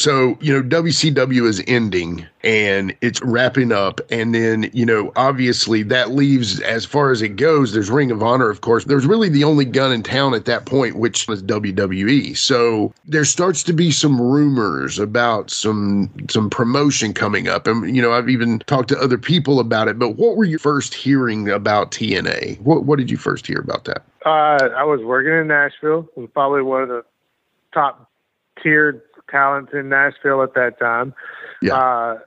So, 0.00 0.38
you 0.40 0.50
know, 0.50 0.62
WCW 0.66 1.46
is 1.46 1.62
ending 1.66 2.26
and 2.42 2.96
it's 3.02 3.20
wrapping 3.20 3.70
up. 3.70 4.00
And 4.10 4.34
then, 4.34 4.70
you 4.72 4.86
know, 4.86 5.12
obviously 5.14 5.82
that 5.82 6.12
leaves, 6.12 6.58
as 6.60 6.86
far 6.86 7.10
as 7.10 7.20
it 7.20 7.36
goes, 7.36 7.74
there's 7.74 7.90
Ring 7.90 8.10
of 8.10 8.22
Honor, 8.22 8.48
of 8.48 8.62
course. 8.62 8.86
There's 8.86 9.04
really 9.04 9.28
the 9.28 9.44
only 9.44 9.66
gun 9.66 9.92
in 9.92 10.02
town 10.02 10.32
at 10.32 10.46
that 10.46 10.64
point, 10.64 10.96
which 10.96 11.28
was 11.28 11.42
WWE. 11.42 12.34
So 12.34 12.94
there 13.04 13.26
starts 13.26 13.62
to 13.64 13.74
be 13.74 13.90
some 13.90 14.18
rumors 14.18 14.98
about 14.98 15.50
some 15.50 16.10
some 16.30 16.48
promotion 16.48 17.12
coming 17.12 17.48
up. 17.48 17.66
And, 17.66 17.94
you 17.94 18.00
know, 18.00 18.12
I've 18.12 18.30
even 18.30 18.60
talked 18.60 18.88
to 18.88 18.98
other 18.98 19.18
people 19.18 19.60
about 19.60 19.86
it. 19.86 19.98
But 19.98 20.16
what 20.16 20.34
were 20.34 20.46
you 20.46 20.56
first 20.56 20.94
hearing 20.94 21.50
about 21.50 21.90
TNA? 21.90 22.58
What, 22.62 22.84
what 22.84 22.98
did 22.98 23.10
you 23.10 23.18
first 23.18 23.46
hear 23.46 23.58
about 23.58 23.84
that? 23.84 24.02
Uh, 24.24 24.70
I 24.74 24.82
was 24.82 25.02
working 25.02 25.34
in 25.34 25.48
Nashville. 25.48 26.08
Was 26.16 26.30
probably 26.32 26.62
one 26.62 26.84
of 26.84 26.88
the 26.88 27.04
top 27.74 28.10
tiered 28.62 29.02
talents 29.30 29.72
in 29.72 29.88
Nashville 29.88 30.42
at 30.42 30.54
that 30.54 30.78
time. 30.78 31.14
Yeah. 31.62 31.74
Uh, 31.74 32.18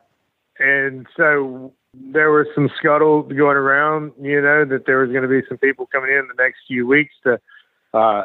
and 0.59 1.07
so 1.17 1.73
there 1.93 2.31
was 2.31 2.47
some 2.55 2.69
scuttle 2.77 3.23
going 3.23 3.57
around, 3.57 4.13
you 4.21 4.41
know, 4.41 4.65
that 4.65 4.85
there 4.85 4.99
was 4.99 5.09
going 5.09 5.23
to 5.23 5.27
be 5.27 5.41
some 5.47 5.57
people 5.57 5.87
coming 5.91 6.11
in 6.11 6.27
the 6.27 6.41
next 6.41 6.59
few 6.67 6.87
weeks 6.87 7.13
to 7.23 7.39
uh, 7.93 8.23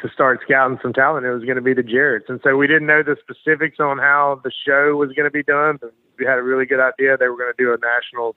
to 0.00 0.08
start 0.10 0.40
scouting 0.44 0.78
some 0.80 0.92
talent. 0.92 1.26
It 1.26 1.32
was 1.32 1.44
going 1.44 1.56
to 1.56 1.62
be 1.62 1.74
the 1.74 1.82
Jarretts, 1.82 2.28
and 2.28 2.40
so 2.42 2.56
we 2.56 2.66
didn't 2.66 2.86
know 2.86 3.02
the 3.02 3.16
specifics 3.20 3.78
on 3.80 3.98
how 3.98 4.40
the 4.44 4.52
show 4.66 4.96
was 4.96 5.10
going 5.12 5.24
to 5.24 5.30
be 5.30 5.42
done. 5.42 5.78
But 5.80 5.92
we 6.18 6.24
had 6.24 6.38
a 6.38 6.42
really 6.42 6.66
good 6.66 6.80
idea 6.80 7.16
they 7.16 7.28
were 7.28 7.36
going 7.36 7.52
to 7.54 7.62
do 7.62 7.72
a 7.72 7.78
national 7.78 8.36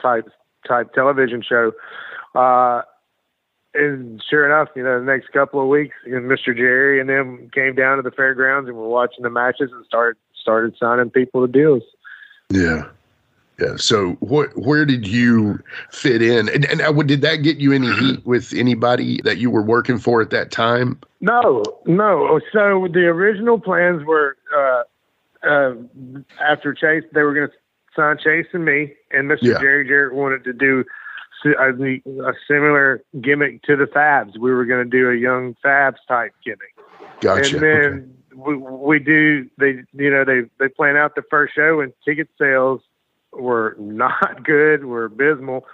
type 0.00 0.28
type 0.66 0.92
television 0.94 1.42
show. 1.42 1.72
Uh, 2.34 2.82
and 3.74 4.22
sure 4.28 4.46
enough, 4.46 4.68
you 4.76 4.82
know, 4.82 4.98
the 4.98 5.04
next 5.04 5.32
couple 5.32 5.60
of 5.60 5.68
weeks, 5.68 5.96
you 6.06 6.12
know, 6.12 6.20
Mr. 6.20 6.56
Jerry 6.56 7.00
and 7.00 7.08
them 7.08 7.50
came 7.54 7.74
down 7.74 7.96
to 7.96 8.02
the 8.02 8.10
fairgrounds 8.10 8.68
and 8.68 8.76
were 8.76 8.88
watching 8.88 9.22
the 9.22 9.30
matches 9.30 9.70
and 9.72 9.84
started 9.86 10.18
started 10.40 10.74
signing 10.78 11.10
people 11.10 11.46
to 11.46 11.50
deals. 11.50 11.82
Yeah. 12.50 12.88
Yeah. 13.60 13.76
So 13.76 14.12
what 14.20 14.50
where 14.56 14.84
did 14.84 15.06
you 15.06 15.62
fit 15.90 16.20
in? 16.20 16.48
And, 16.48 16.64
and 16.64 17.06
did 17.06 17.22
that 17.22 17.36
get 17.36 17.58
you 17.58 17.72
any 17.72 17.92
heat 17.92 18.26
with 18.26 18.52
anybody 18.54 19.20
that 19.24 19.38
you 19.38 19.50
were 19.50 19.62
working 19.62 19.98
for 19.98 20.20
at 20.20 20.30
that 20.30 20.50
time? 20.50 20.98
No, 21.20 21.62
no. 21.86 22.40
So 22.52 22.88
the 22.92 23.06
original 23.06 23.60
plans 23.60 24.04
were 24.04 24.36
uh, 24.56 24.82
uh, 25.46 25.74
after 26.40 26.74
Chase, 26.74 27.04
they 27.12 27.22
were 27.22 27.34
going 27.34 27.48
to 27.48 27.54
sign 27.94 28.18
Chase 28.18 28.46
and 28.52 28.64
me, 28.64 28.94
and 29.12 29.30
Mr. 29.30 29.42
Yeah. 29.42 29.60
Jerry 29.60 29.86
Jarrett 29.86 30.14
wanted 30.14 30.44
to 30.44 30.52
do 30.52 30.84
a, 31.44 32.32
similar 32.48 33.02
gimmick 33.20 33.62
to 33.62 33.76
the 33.76 33.84
Fabs. 33.84 34.38
We 34.38 34.52
were 34.52 34.64
going 34.64 34.88
to 34.88 34.90
do 34.90 35.10
a 35.10 35.14
young 35.14 35.56
Fabs 35.64 35.96
type 36.08 36.32
gimmick. 36.44 36.74
Gotcha. 37.20 37.54
And 37.54 37.62
then 37.62 38.14
okay. 38.32 38.40
we, 38.40 38.56
we 38.56 38.98
do 38.98 39.48
they 39.58 39.82
you 39.92 40.10
know 40.10 40.24
they 40.24 40.42
they 40.58 40.68
plan 40.68 40.96
out 40.96 41.14
the 41.14 41.22
first 41.30 41.54
show 41.54 41.80
and 41.80 41.92
ticket 42.04 42.28
sales 42.38 42.80
were 43.32 43.76
not 43.78 44.42
good, 44.44 44.84
were 44.84 45.04
abysmal. 45.04 45.64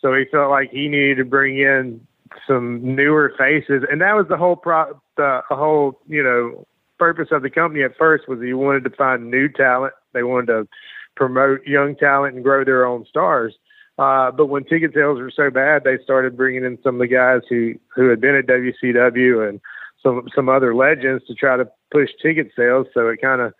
So 0.00 0.14
he 0.14 0.24
felt 0.30 0.50
like 0.50 0.70
he 0.70 0.88
needed 0.88 1.16
to 1.18 1.24
bring 1.24 1.58
in 1.58 2.06
some 2.46 2.94
newer 2.94 3.32
faces, 3.38 3.82
and 3.90 4.00
that 4.00 4.14
was 4.14 4.26
the 4.28 4.36
whole 4.36 4.56
pro 4.56 5.00
the 5.16 5.42
whole 5.48 6.00
you 6.06 6.22
know 6.22 6.66
purpose 6.98 7.28
of 7.30 7.42
the 7.42 7.50
company 7.50 7.82
at 7.82 7.96
first 7.96 8.28
was 8.28 8.40
he 8.40 8.52
wanted 8.54 8.84
to 8.84 8.90
find 8.90 9.30
new 9.30 9.48
talent. 9.48 9.94
They 10.12 10.22
wanted 10.22 10.46
to 10.46 10.68
promote 11.14 11.66
young 11.66 11.96
talent 11.96 12.34
and 12.34 12.44
grow 12.44 12.64
their 12.64 12.86
own 12.86 13.06
stars. 13.06 13.54
Uh, 13.98 14.30
but 14.30 14.46
when 14.46 14.64
ticket 14.64 14.92
sales 14.94 15.18
were 15.18 15.32
so 15.34 15.50
bad, 15.50 15.84
they 15.84 15.96
started 16.04 16.36
bringing 16.36 16.64
in 16.64 16.78
some 16.82 16.96
of 16.96 17.00
the 17.00 17.06
guys 17.06 17.40
who 17.48 17.74
who 17.94 18.08
had 18.08 18.20
been 18.20 18.34
at 18.34 18.46
WCW 18.46 19.48
and 19.48 19.60
some 20.02 20.28
some 20.34 20.48
other 20.48 20.74
legends 20.74 21.24
to 21.26 21.34
try 21.34 21.56
to 21.56 21.66
push 21.90 22.10
ticket 22.20 22.50
sales. 22.54 22.86
So 22.92 23.08
it 23.08 23.20
kind 23.22 23.40
of 23.40 23.54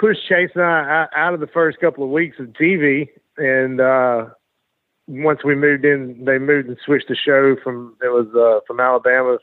pushed 0.00 0.26
Chase 0.28 0.50
and 0.54 0.64
I 0.64 1.06
out 1.14 1.34
of 1.34 1.40
the 1.40 1.46
first 1.46 1.78
couple 1.78 2.04
of 2.04 2.10
weeks 2.10 2.38
of 2.40 2.48
TV. 2.48 3.08
And 3.36 3.80
uh, 3.80 4.26
once 5.06 5.40
we 5.44 5.54
moved 5.54 5.84
in, 5.84 6.24
they 6.24 6.38
moved 6.38 6.68
and 6.68 6.78
switched 6.84 7.08
the 7.08 7.16
show 7.16 7.56
from 7.62 7.96
it 8.02 8.08
was 8.08 8.26
uh, 8.34 8.60
from 8.66 8.80
Alabama 8.80 9.38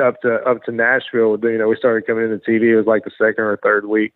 up 0.00 0.20
to 0.22 0.34
up 0.48 0.62
to 0.64 0.72
Nashville. 0.72 1.38
You 1.42 1.58
know, 1.58 1.68
we 1.68 1.76
started 1.76 2.06
coming 2.06 2.24
into 2.24 2.38
TV. 2.38 2.72
It 2.72 2.76
was 2.76 2.86
like 2.86 3.04
the 3.04 3.10
second 3.18 3.44
or 3.44 3.58
third 3.62 3.86
week. 3.86 4.12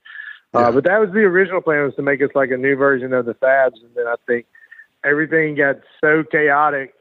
Uh, 0.55 0.61
yeah. 0.61 0.69
Uh, 0.69 0.73
but 0.73 0.85
that 0.85 1.01
was 1.01 1.11
the 1.11 1.21
original 1.21 1.61
plan 1.61 1.85
was 1.85 1.95
to 1.97 2.03
make 2.03 2.23
us 2.23 2.31
like 2.37 2.51
a 2.53 2.57
new 2.57 2.77
version 2.77 3.13
of 3.13 3.27
the 3.27 3.35
Fabs, 3.35 3.83
and 3.83 3.91
then 3.97 4.07
I 4.07 4.15
think 4.27 4.47
everything 5.05 5.55
got 5.55 5.77
so 6.01 6.25
chaotic 6.31 6.95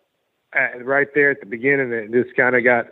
at, 0.54 0.86
right 0.86 1.08
there 1.16 1.32
at 1.32 1.40
the 1.40 1.46
beginning. 1.46 1.92
It 1.92 2.12
just 2.12 2.36
kind 2.36 2.56
of 2.56 2.64
got 2.64 2.88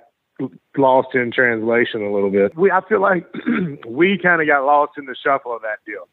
lost 0.77 1.09
in 1.13 1.31
translation 1.31 2.01
a 2.03 2.11
little 2.11 2.31
bit. 2.31 2.55
We, 2.55 2.71
I 2.71 2.81
feel 2.87 3.01
like 3.01 3.25
we 3.87 4.17
kind 4.17 4.41
of 4.41 4.47
got 4.47 4.65
lost 4.65 4.93
in 4.97 5.05
the 5.05 5.15
shuffle 5.15 5.55
of 5.55 5.61
that 5.61 5.79
deal. 5.85 6.07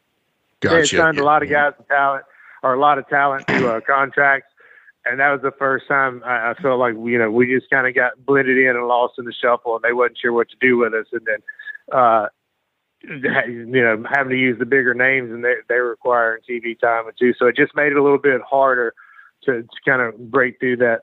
Gotcha. 0.61 0.75
They 0.75 0.85
signed 0.85 1.17
yeah. 1.17 1.23
a 1.23 1.25
lot 1.25 1.43
of 1.43 1.49
guys 1.49 1.73
with 1.77 1.87
talent 1.87 2.25
or 2.63 2.73
a 2.73 2.79
lot 2.79 2.97
of 2.97 3.07
talent 3.07 3.47
to 3.47 3.75
uh, 3.75 3.81
contracts. 3.81 4.49
And 5.05 5.19
that 5.19 5.31
was 5.31 5.41
the 5.41 5.53
first 5.57 5.87
time 5.87 6.21
I, 6.25 6.51
I 6.51 6.53
felt 6.61 6.79
like, 6.79 6.93
you 6.93 7.17
know, 7.17 7.31
we 7.31 7.47
just 7.47 7.69
kind 7.69 7.87
of 7.87 7.95
got 7.95 8.23
blended 8.25 8.57
in 8.57 8.75
and 8.75 8.87
lost 8.87 9.13
in 9.17 9.25
the 9.25 9.33
shuffle 9.33 9.75
and 9.75 9.83
they 9.83 9.93
wasn't 9.93 10.17
sure 10.21 10.33
what 10.33 10.49
to 10.49 10.55
do 10.59 10.77
with 10.77 10.93
us. 10.93 11.07
And 11.11 11.25
then, 11.25 11.97
uh, 11.97 12.27
you 13.01 13.65
know, 13.81 14.03
having 14.09 14.31
to 14.31 14.37
use 14.37 14.59
the 14.59 14.65
bigger 14.65 14.93
names 14.93 15.31
and 15.31 15.43
they 15.43 15.55
they 15.67 15.75
require 15.75 16.39
TV 16.49 16.79
time 16.79 17.07
and 17.07 17.17
too. 17.17 17.33
So 17.37 17.47
it 17.47 17.55
just 17.55 17.75
made 17.75 17.91
it 17.91 17.97
a 17.97 18.03
little 18.03 18.17
bit 18.17 18.41
harder 18.41 18.93
to, 19.43 19.63
to 19.63 19.67
kind 19.85 20.01
of 20.01 20.31
break 20.31 20.59
through 20.59 20.77
that 20.77 21.01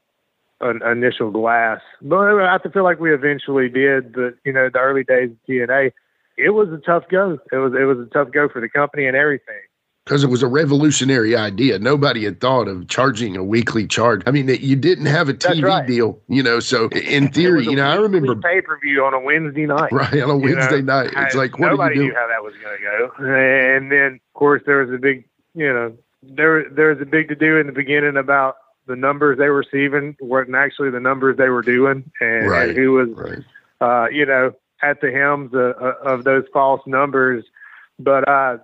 uh, 0.60 0.90
initial 0.90 1.30
glass. 1.30 1.80
But 2.02 2.40
I 2.42 2.52
have 2.52 2.62
to 2.64 2.70
feel 2.70 2.84
like 2.84 3.00
we 3.00 3.14
eventually 3.14 3.68
did. 3.68 4.12
But 4.12 4.34
you 4.44 4.52
know, 4.52 4.68
the 4.72 4.78
early 4.78 5.04
days 5.04 5.30
of 5.30 5.36
TNA, 5.48 5.92
it 6.36 6.50
was 6.50 6.68
a 6.68 6.78
tough 6.78 7.04
go. 7.10 7.38
It 7.52 7.56
was 7.56 7.72
it 7.72 7.84
was 7.84 7.98
a 7.98 8.10
tough 8.12 8.30
go 8.32 8.48
for 8.48 8.60
the 8.60 8.68
company 8.68 9.06
and 9.06 9.16
everything. 9.16 9.62
Because 10.06 10.22
it 10.22 10.28
was 10.28 10.40
a 10.40 10.46
revolutionary 10.46 11.34
idea. 11.34 11.80
Nobody 11.80 12.24
had 12.24 12.40
thought 12.40 12.68
of 12.68 12.86
charging 12.86 13.36
a 13.36 13.42
weekly 13.42 13.88
charge. 13.88 14.22
I 14.24 14.30
mean, 14.30 14.48
you 14.60 14.76
didn't 14.76 15.06
have 15.06 15.28
a 15.28 15.34
TV 15.34 15.64
right. 15.64 15.84
deal, 15.84 16.20
you 16.28 16.44
know. 16.44 16.60
So 16.60 16.88
in 16.90 17.32
theory, 17.32 17.64
you 17.64 17.74
know, 17.74 17.86
I 17.86 17.96
remember 17.96 18.36
pay 18.36 18.60
per 18.60 18.78
view 18.78 19.04
on 19.04 19.14
a 19.14 19.20
Wednesday 19.20 19.66
night. 19.66 19.90
Right 19.90 20.22
on 20.22 20.30
a 20.30 20.36
Wednesday 20.36 20.80
know? 20.80 21.02
night. 21.02 21.10
It's 21.16 21.34
like 21.34 21.58
what 21.58 21.70
nobody 21.70 21.96
do 21.96 22.00
you 22.02 22.08
knew 22.08 22.14
how 22.14 22.28
that 22.28 22.44
was 22.44 22.54
going 22.62 22.76
to 22.78 22.82
go. 22.82 23.12
And 23.18 23.90
then, 23.90 24.14
of 24.14 24.38
course, 24.38 24.62
there 24.64 24.84
was 24.84 24.94
a 24.94 24.98
big, 24.98 25.24
you 25.54 25.72
know, 25.72 25.96
there 26.22 26.70
there 26.70 26.90
was 26.90 27.00
a 27.00 27.06
big 27.06 27.28
to 27.28 27.34
do 27.34 27.58
in 27.58 27.66
the 27.66 27.72
beginning 27.72 28.16
about 28.16 28.58
the 28.86 28.94
numbers 28.94 29.38
they 29.38 29.48
were 29.48 29.56
receiving 29.56 30.16
weren't 30.20 30.54
actually 30.54 30.90
the 30.90 31.00
numbers 31.00 31.36
they 31.36 31.48
were 31.48 31.62
doing, 31.62 32.08
and, 32.20 32.48
right. 32.48 32.68
and 32.68 32.78
who 32.78 32.92
was, 32.92 33.08
right. 33.10 33.38
uh, 33.80 34.08
you 34.08 34.24
know, 34.24 34.52
at 34.82 35.00
the 35.00 35.10
helms 35.10 35.52
of, 35.52 35.72
of 35.74 36.22
those 36.22 36.44
false 36.52 36.80
numbers. 36.86 37.44
But 37.98 38.28
uh, 38.28 38.58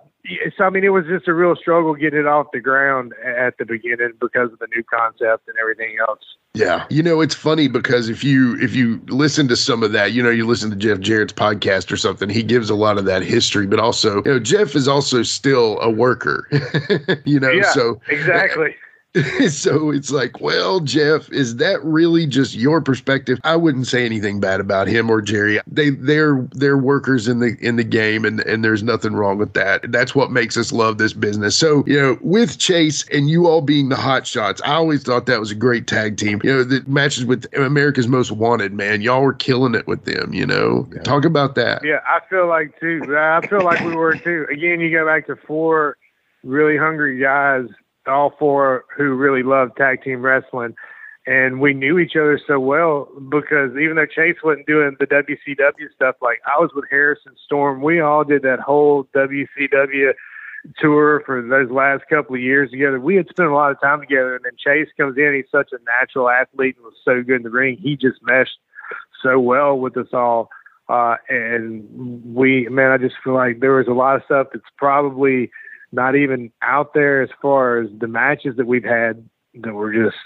so 0.57 0.63
I 0.63 0.69
mean, 0.69 0.83
it 0.83 0.89
was 0.89 1.05
just 1.05 1.27
a 1.27 1.33
real 1.33 1.55
struggle 1.55 1.95
getting 1.95 2.19
it 2.19 2.27
off 2.27 2.47
the 2.53 2.59
ground 2.59 3.13
at 3.25 3.57
the 3.57 3.65
beginning 3.65 4.13
because 4.19 4.51
of 4.51 4.59
the 4.59 4.67
new 4.75 4.83
concept 4.83 5.47
and 5.47 5.57
everything 5.59 5.97
else. 6.07 6.21
Yeah, 6.55 6.85
you 6.91 7.01
know 7.01 7.19
it's 7.19 7.33
funny 7.33 7.67
because 7.67 8.09
if 8.09 8.23
you 8.23 8.55
if 8.61 8.75
you 8.75 9.01
listen 9.07 9.47
to 9.47 9.55
some 9.55 9.81
of 9.81 9.91
that, 9.93 10.11
you 10.13 10.21
know 10.21 10.29
you 10.29 10.45
listen 10.45 10.69
to 10.69 10.75
Jeff 10.75 10.99
Jarrett's 10.99 11.33
podcast 11.33 11.91
or 11.91 11.97
something, 11.97 12.29
he 12.29 12.43
gives 12.43 12.69
a 12.69 12.75
lot 12.75 12.99
of 12.99 13.05
that 13.05 13.23
history, 13.23 13.65
but 13.65 13.79
also 13.79 14.17
you 14.17 14.33
know 14.33 14.39
Jeff 14.39 14.75
is 14.75 14.87
also 14.87 15.23
still 15.23 15.79
a 15.81 15.89
worker, 15.89 16.47
you 17.25 17.39
know. 17.39 17.49
Yeah, 17.49 17.71
so 17.71 17.99
exactly. 18.07 18.75
so 19.49 19.91
it's 19.91 20.09
like, 20.09 20.41
well, 20.41 20.79
Jeff, 20.79 21.31
is 21.31 21.57
that 21.57 21.83
really 21.83 22.25
just 22.25 22.55
your 22.55 22.81
perspective? 22.81 23.39
I 23.43 23.55
wouldn't 23.55 23.85
say 23.85 24.05
anything 24.05 24.39
bad 24.39 24.59
about 24.59 24.87
him 24.87 25.07
or 25.09 25.21
Jerry. 25.21 25.59
They 25.67 25.91
they're 25.91 26.47
they're 26.53 26.79
workers 26.79 27.27
in 27.27 27.39
the 27.39 27.55
in 27.61 27.75
the 27.75 27.83
game 27.83 28.25
and 28.25 28.39
and 28.41 28.65
there's 28.65 28.81
nothing 28.81 29.13
wrong 29.13 29.37
with 29.37 29.53
that. 29.53 29.91
That's 29.91 30.15
what 30.15 30.31
makes 30.31 30.57
us 30.57 30.71
love 30.71 30.97
this 30.97 31.13
business. 31.13 31.55
So, 31.55 31.83
you 31.85 31.99
know, 31.99 32.17
with 32.21 32.57
Chase 32.57 33.07
and 33.09 33.29
you 33.29 33.45
all 33.45 33.61
being 33.61 33.89
the 33.89 33.95
hot 33.95 34.25
shots, 34.25 34.61
I 34.65 34.73
always 34.73 35.03
thought 35.03 35.27
that 35.27 35.39
was 35.39 35.51
a 35.51 35.55
great 35.55 35.85
tag 35.85 36.17
team. 36.17 36.41
You 36.43 36.51
know, 36.51 36.63
the 36.63 36.83
matches 36.87 37.23
with 37.23 37.45
America's 37.55 38.07
Most 38.07 38.31
Wanted, 38.31 38.73
man. 38.73 39.01
Y'all 39.01 39.21
were 39.21 39.33
killing 39.33 39.75
it 39.75 39.85
with 39.85 40.05
them, 40.05 40.33
you 40.33 40.47
know. 40.47 40.87
Yeah. 40.91 41.03
Talk 41.03 41.23
about 41.23 41.53
that. 41.53 41.83
Yeah, 41.85 41.99
I 42.07 42.19
feel 42.31 42.47
like 42.47 42.79
too. 42.79 43.15
I 43.15 43.45
feel 43.45 43.61
like 43.61 43.79
we 43.81 43.95
were 43.95 44.15
too. 44.15 44.47
Again, 44.51 44.79
you 44.79 44.89
go 44.91 45.05
back 45.05 45.27
to 45.27 45.35
four 45.35 45.97
really 46.43 46.77
hungry 46.77 47.19
guys 47.19 47.67
all 48.07 48.33
four 48.37 48.85
who 48.95 49.13
really 49.13 49.43
loved 49.43 49.77
tag 49.77 50.03
team 50.03 50.21
wrestling. 50.21 50.75
And 51.25 51.61
we 51.61 51.73
knew 51.73 51.99
each 51.99 52.17
other 52.17 52.39
so 52.45 52.59
well 52.59 53.07
because 53.29 53.71
even 53.81 53.95
though 53.95 54.05
Chase 54.05 54.35
wasn't 54.43 54.67
doing 54.67 54.97
the 54.99 55.07
WCW 55.07 55.93
stuff, 55.95 56.15
like 56.21 56.39
I 56.45 56.59
was 56.59 56.71
with 56.75 56.85
Harrison 56.89 57.33
Storm, 57.45 57.81
we 57.81 58.01
all 58.01 58.25
did 58.25 58.41
that 58.41 58.59
whole 58.59 59.05
WCW 59.15 60.13
tour 60.77 61.23
for 61.25 61.41
those 61.41 61.71
last 61.71 62.03
couple 62.09 62.35
of 62.35 62.41
years 62.41 62.71
together. 62.71 62.99
We 62.99 63.15
had 63.15 63.29
spent 63.29 63.49
a 63.49 63.53
lot 63.55 63.71
of 63.71 63.79
time 63.81 64.01
together, 64.01 64.35
and 64.35 64.45
then 64.45 64.53
Chase 64.57 64.89
comes 64.97 65.17
in. 65.17 65.33
He's 65.33 65.51
such 65.51 65.71
a 65.71 65.77
natural 65.85 66.29
athlete 66.29 66.75
and 66.75 66.85
was 66.85 66.93
so 67.03 67.21
good 67.23 67.37
in 67.37 67.43
the 67.43 67.49
ring. 67.49 67.77
He 67.77 67.95
just 67.95 68.21
meshed 68.21 68.57
so 69.21 69.39
well 69.39 69.77
with 69.77 69.95
us 69.97 70.07
all. 70.13 70.49
Uh, 70.89 71.15
and 71.29 72.35
we, 72.35 72.67
man, 72.69 72.91
I 72.91 72.97
just 72.97 73.15
feel 73.23 73.33
like 73.33 73.59
there 73.61 73.75
was 73.75 73.87
a 73.87 73.93
lot 73.93 74.17
of 74.17 74.23
stuff 74.25 74.47
that's 74.53 74.65
probably 74.77 75.49
not 75.93 76.15
even 76.15 76.51
out 76.61 76.93
there 76.93 77.21
as 77.21 77.29
far 77.41 77.77
as 77.77 77.89
the 77.99 78.07
matches 78.07 78.57
that 78.57 78.65
we've 78.65 78.83
had 78.83 79.29
that 79.53 79.73
were 79.73 79.93
just 79.93 80.17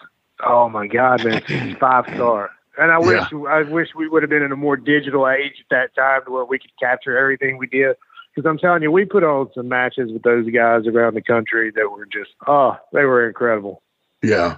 oh 0.44 0.70
my 0.70 0.88
god 0.88 1.24
man 1.24 1.76
five 1.80 2.06
star 2.16 2.50
and 2.78 2.92
i 2.92 2.98
wish 2.98 3.22
yeah. 3.32 3.40
i 3.50 3.62
wish 3.64 3.90
we 3.96 4.08
would 4.08 4.24
have 4.24 4.30
been 4.30 4.42
in 4.42 4.52
a 4.52 4.56
more 4.56 4.78
digital 4.78 5.28
age 5.28 5.54
at 5.60 5.70
that 5.70 5.96
time 5.96 6.22
to 6.26 6.32
where 6.32 6.46
we 6.46 6.58
could 6.58 6.72
capture 6.80 7.18
everything 7.18 7.58
we 7.58 7.68
did 7.68 7.96
because 8.34 8.48
i'm 8.48 8.58
telling 8.58 8.82
you 8.82 8.92
we 8.92 9.04
put 9.04 9.24
on 9.24 9.50
some 9.54 9.68
matches 9.68 10.12
with 10.12 10.24
those 10.24 10.50
guys 10.50 10.88
around 10.88 11.14
the 11.14 11.22
country 11.22 11.72
that 11.76 11.92
were 11.92 12.06
just 12.06 12.32
oh 12.48 12.78
they 12.94 13.04
were 13.04 13.28
incredible 13.28 13.84
yeah 14.24 14.56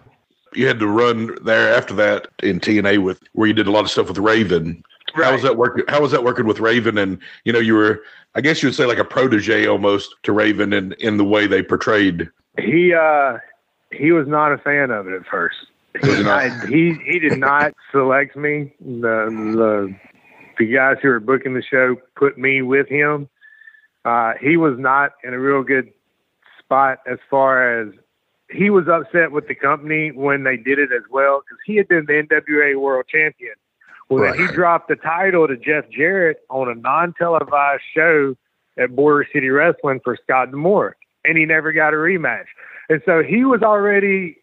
you 0.54 0.68
had 0.68 0.80
to 0.80 0.88
run 0.88 1.36
there 1.44 1.74
after 1.74 1.94
that 1.96 2.28
in 2.44 2.60
tna 2.60 3.02
with 3.04 3.20
where 3.34 3.48
you 3.48 3.54
did 3.54 3.68
a 3.68 3.72
lot 3.72 3.84
of 3.84 3.90
stuff 3.90 4.08
with 4.08 4.20
raven 4.20 4.84
Right. 5.16 5.26
How 5.26 5.34
was 5.34 5.42
that 5.44 5.58
working? 5.58 5.86
How 5.88 6.02
was 6.02 6.12
that 6.12 6.24
working 6.24 6.46
with 6.46 6.60
Raven? 6.60 6.98
And 6.98 7.20
you 7.44 7.54
know, 7.54 7.60
you 7.60 7.74
were 7.74 8.04
I 8.36 8.42
guess 8.42 8.62
you 8.62 8.68
would 8.68 8.76
say 8.76 8.86
like 8.86 9.00
a 9.00 9.06
protege 9.06 9.68
almost 9.68 10.16
to 10.24 10.32
Raven 10.32 10.74
in 10.74 10.94
in 11.00 11.18
the 11.18 11.26
way 11.26 11.48
they 11.48 11.64
portrayed. 11.64 12.30
He 12.58 12.94
uh 12.94 13.38
he 13.92 14.12
was 14.12 14.28
not 14.28 14.52
a 14.52 14.58
fan 14.58 14.92
of 14.92 15.08
it 15.08 15.14
at 15.14 15.26
first. 15.26 15.58
He 16.02 16.24
not, 16.24 16.68
he, 16.70 16.94
he 17.06 17.20
did 17.20 17.40
not 17.40 17.74
select 17.92 18.36
me. 18.36 18.74
The 18.80 19.26
the 19.30 19.96
the 20.58 20.66
guys 20.66 20.98
who 21.02 21.10
were 21.10 21.20
booking 21.20 21.54
the 21.54 21.64
show 21.64 21.96
put 22.16 22.38
me 22.38 22.62
with 22.62 22.88
him. 22.88 23.30
Uh, 24.06 24.34
he 24.40 24.58
was 24.58 24.78
not 24.78 25.14
in 25.24 25.34
a 25.34 25.40
real 25.40 25.64
good 25.64 25.92
spot 26.60 27.00
as 27.10 27.18
far 27.30 27.82
as 27.82 27.94
he 28.50 28.70
was 28.70 28.88
upset 28.88 29.32
with 29.32 29.48
the 29.48 29.56
company 29.56 30.12
when 30.12 30.44
they 30.44 30.58
did 30.58 30.80
it 30.80 30.90
as 30.96 31.04
well 31.10 31.42
because 31.42 31.60
he 31.66 31.76
had 31.76 31.88
been 31.88 32.06
the 32.06 32.14
NWA 32.14 32.80
World 32.80 33.06
Champion 33.10 33.54
well, 34.10 34.24
right. 34.24 34.40
he 34.40 34.48
dropped 34.48 34.88
the 34.88 34.96
title 34.96 35.48
to 35.48 35.56
Jeff 35.56 35.90
Jarrett 35.90 36.40
on 36.50 36.70
a 36.70 36.76
non-televised 36.76 37.84
show 37.96 38.36
at 38.78 38.96
Border 38.96 39.28
City 39.32 39.50
Wrestling 39.50 40.00
for 40.04 40.18
Scott 40.24 40.52
D'Amore, 40.52 40.96
and 41.24 41.38
he 41.38 41.46
never 41.46 41.72
got 41.72 41.94
a 41.94 41.98
rematch. 41.98 42.46
And 42.90 43.02
so 43.06 43.22
he 43.22 43.46
was 43.46 43.62
already, 43.62 44.38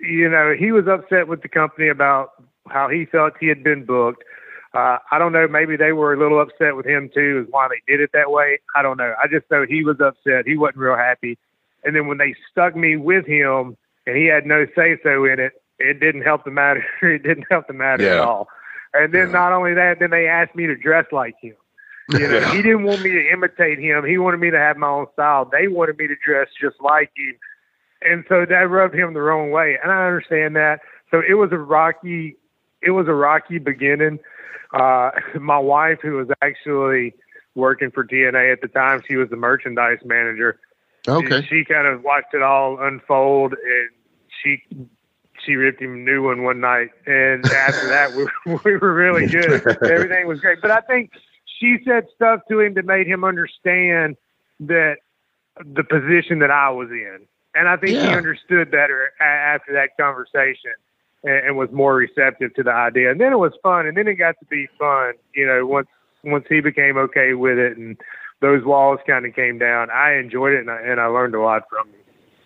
you 0.00 0.28
know, 0.28 0.54
he 0.58 0.72
was 0.72 0.86
upset 0.86 1.28
with 1.28 1.42
the 1.42 1.48
company 1.48 1.88
about 1.88 2.30
how 2.68 2.88
he 2.88 3.04
felt 3.04 3.34
he 3.38 3.48
had 3.48 3.62
been 3.62 3.84
booked. 3.84 4.24
Uh, 4.74 4.98
I 5.10 5.18
don't 5.18 5.32
know. 5.32 5.48
Maybe 5.48 5.76
they 5.76 5.92
were 5.92 6.14
a 6.14 6.18
little 6.18 6.40
upset 6.40 6.76
with 6.76 6.86
him 6.86 7.10
too, 7.12 7.44
is 7.44 7.52
why 7.52 7.68
they 7.68 7.82
did 7.90 8.00
it 8.00 8.10
that 8.12 8.30
way. 8.30 8.60
I 8.74 8.82
don't 8.82 8.96
know. 8.96 9.14
I 9.22 9.26
just 9.26 9.50
know 9.50 9.66
he 9.68 9.84
was 9.84 10.00
upset. 10.00 10.46
He 10.46 10.56
wasn't 10.56 10.78
real 10.78 10.96
happy. 10.96 11.38
And 11.84 11.94
then 11.94 12.06
when 12.06 12.18
they 12.18 12.34
stuck 12.50 12.76
me 12.76 12.96
with 12.96 13.26
him, 13.26 13.76
and 14.06 14.16
he 14.16 14.26
had 14.26 14.46
no 14.46 14.66
say 14.74 14.98
so 15.02 15.24
in 15.24 15.38
it, 15.40 15.52
it 15.78 16.00
didn't 16.00 16.22
help 16.22 16.44
the 16.44 16.50
matter. 16.50 16.84
it 17.02 17.22
didn't 17.22 17.46
help 17.50 17.66
the 17.66 17.72
matter 17.72 18.04
yeah. 18.04 18.14
at 18.14 18.20
all. 18.20 18.48
And 18.94 19.12
then 19.12 19.26
yeah. 19.26 19.32
not 19.32 19.52
only 19.52 19.74
that, 19.74 19.98
then 20.00 20.10
they 20.10 20.26
asked 20.26 20.54
me 20.54 20.66
to 20.66 20.76
dress 20.76 21.06
like 21.12 21.34
him. 21.40 21.54
You 22.10 22.26
know, 22.26 22.40
he 22.52 22.62
didn't 22.62 22.84
want 22.84 23.02
me 23.02 23.10
to 23.10 23.30
imitate 23.30 23.78
him. 23.78 24.04
He 24.06 24.16
wanted 24.16 24.38
me 24.40 24.50
to 24.50 24.58
have 24.58 24.78
my 24.78 24.88
own 24.88 25.06
style. 25.12 25.44
They 25.44 25.68
wanted 25.68 25.98
me 25.98 26.06
to 26.06 26.14
dress 26.24 26.48
just 26.58 26.76
like 26.80 27.10
him. 27.14 27.34
And 28.00 28.24
so 28.28 28.46
that 28.46 28.70
rubbed 28.70 28.94
him 28.94 29.12
the 29.12 29.20
wrong 29.20 29.50
way. 29.50 29.76
And 29.82 29.92
I 29.92 30.06
understand 30.06 30.56
that. 30.56 30.80
So 31.10 31.20
it 31.26 31.34
was 31.34 31.50
a 31.52 31.58
rocky 31.58 32.36
it 32.80 32.92
was 32.92 33.08
a 33.08 33.14
rocky 33.14 33.58
beginning. 33.58 34.20
Uh 34.72 35.10
my 35.40 35.58
wife 35.58 35.98
who 36.00 36.12
was 36.12 36.28
actually 36.40 37.14
working 37.54 37.90
for 37.90 38.04
TNA 38.04 38.52
at 38.52 38.60
the 38.62 38.68
time, 38.68 39.02
she 39.06 39.16
was 39.16 39.28
the 39.28 39.36
merchandise 39.36 39.98
manager. 40.04 40.60
Okay. 41.06 41.42
She 41.42 41.64
kind 41.64 41.86
of 41.86 42.02
watched 42.02 42.32
it 42.34 42.42
all 42.42 42.80
unfold 42.80 43.52
and 43.52 43.90
she 44.42 44.62
she 45.44 45.54
ripped 45.56 45.80
him 45.80 45.94
a 45.94 45.96
new 45.96 46.22
one 46.24 46.42
one 46.42 46.60
night, 46.60 46.90
and 47.06 47.44
after 47.46 47.88
that, 47.88 48.14
we, 48.14 48.26
we 48.64 48.76
were 48.76 48.94
really 48.94 49.26
good. 49.26 49.66
Everything 49.82 50.26
was 50.26 50.40
great. 50.40 50.60
But 50.60 50.70
I 50.70 50.80
think 50.80 51.12
she 51.58 51.78
said 51.84 52.06
stuff 52.14 52.40
to 52.48 52.60
him 52.60 52.74
that 52.74 52.84
made 52.84 53.06
him 53.06 53.24
understand 53.24 54.16
that 54.60 54.96
the 55.58 55.84
position 55.84 56.38
that 56.40 56.50
I 56.50 56.70
was 56.70 56.90
in, 56.90 57.26
and 57.54 57.68
I 57.68 57.76
think 57.76 57.94
yeah. 57.94 58.08
he 58.08 58.14
understood 58.14 58.70
better 58.70 59.12
after 59.20 59.72
that 59.72 59.90
conversation 59.98 60.72
and, 61.24 61.46
and 61.46 61.56
was 61.56 61.70
more 61.72 61.94
receptive 61.96 62.54
to 62.54 62.62
the 62.62 62.72
idea. 62.72 63.10
And 63.10 63.20
then 63.20 63.32
it 63.32 63.38
was 63.38 63.52
fun, 63.62 63.86
and 63.86 63.96
then 63.96 64.08
it 64.08 64.14
got 64.14 64.36
to 64.40 64.46
be 64.46 64.68
fun. 64.78 65.14
You 65.34 65.46
know, 65.46 65.66
once 65.66 65.88
once 66.24 66.44
he 66.48 66.60
became 66.60 66.96
okay 66.96 67.34
with 67.34 67.58
it, 67.58 67.76
and 67.76 67.96
those 68.40 68.64
walls 68.64 69.00
kind 69.06 69.26
of 69.26 69.34
came 69.34 69.58
down. 69.58 69.90
I 69.90 70.14
enjoyed 70.14 70.54
it, 70.54 70.60
and 70.60 70.70
I, 70.70 70.80
and 70.80 71.00
I 71.00 71.06
learned 71.06 71.34
a 71.34 71.40
lot 71.40 71.62
from 71.68 71.88
him. 71.88 71.94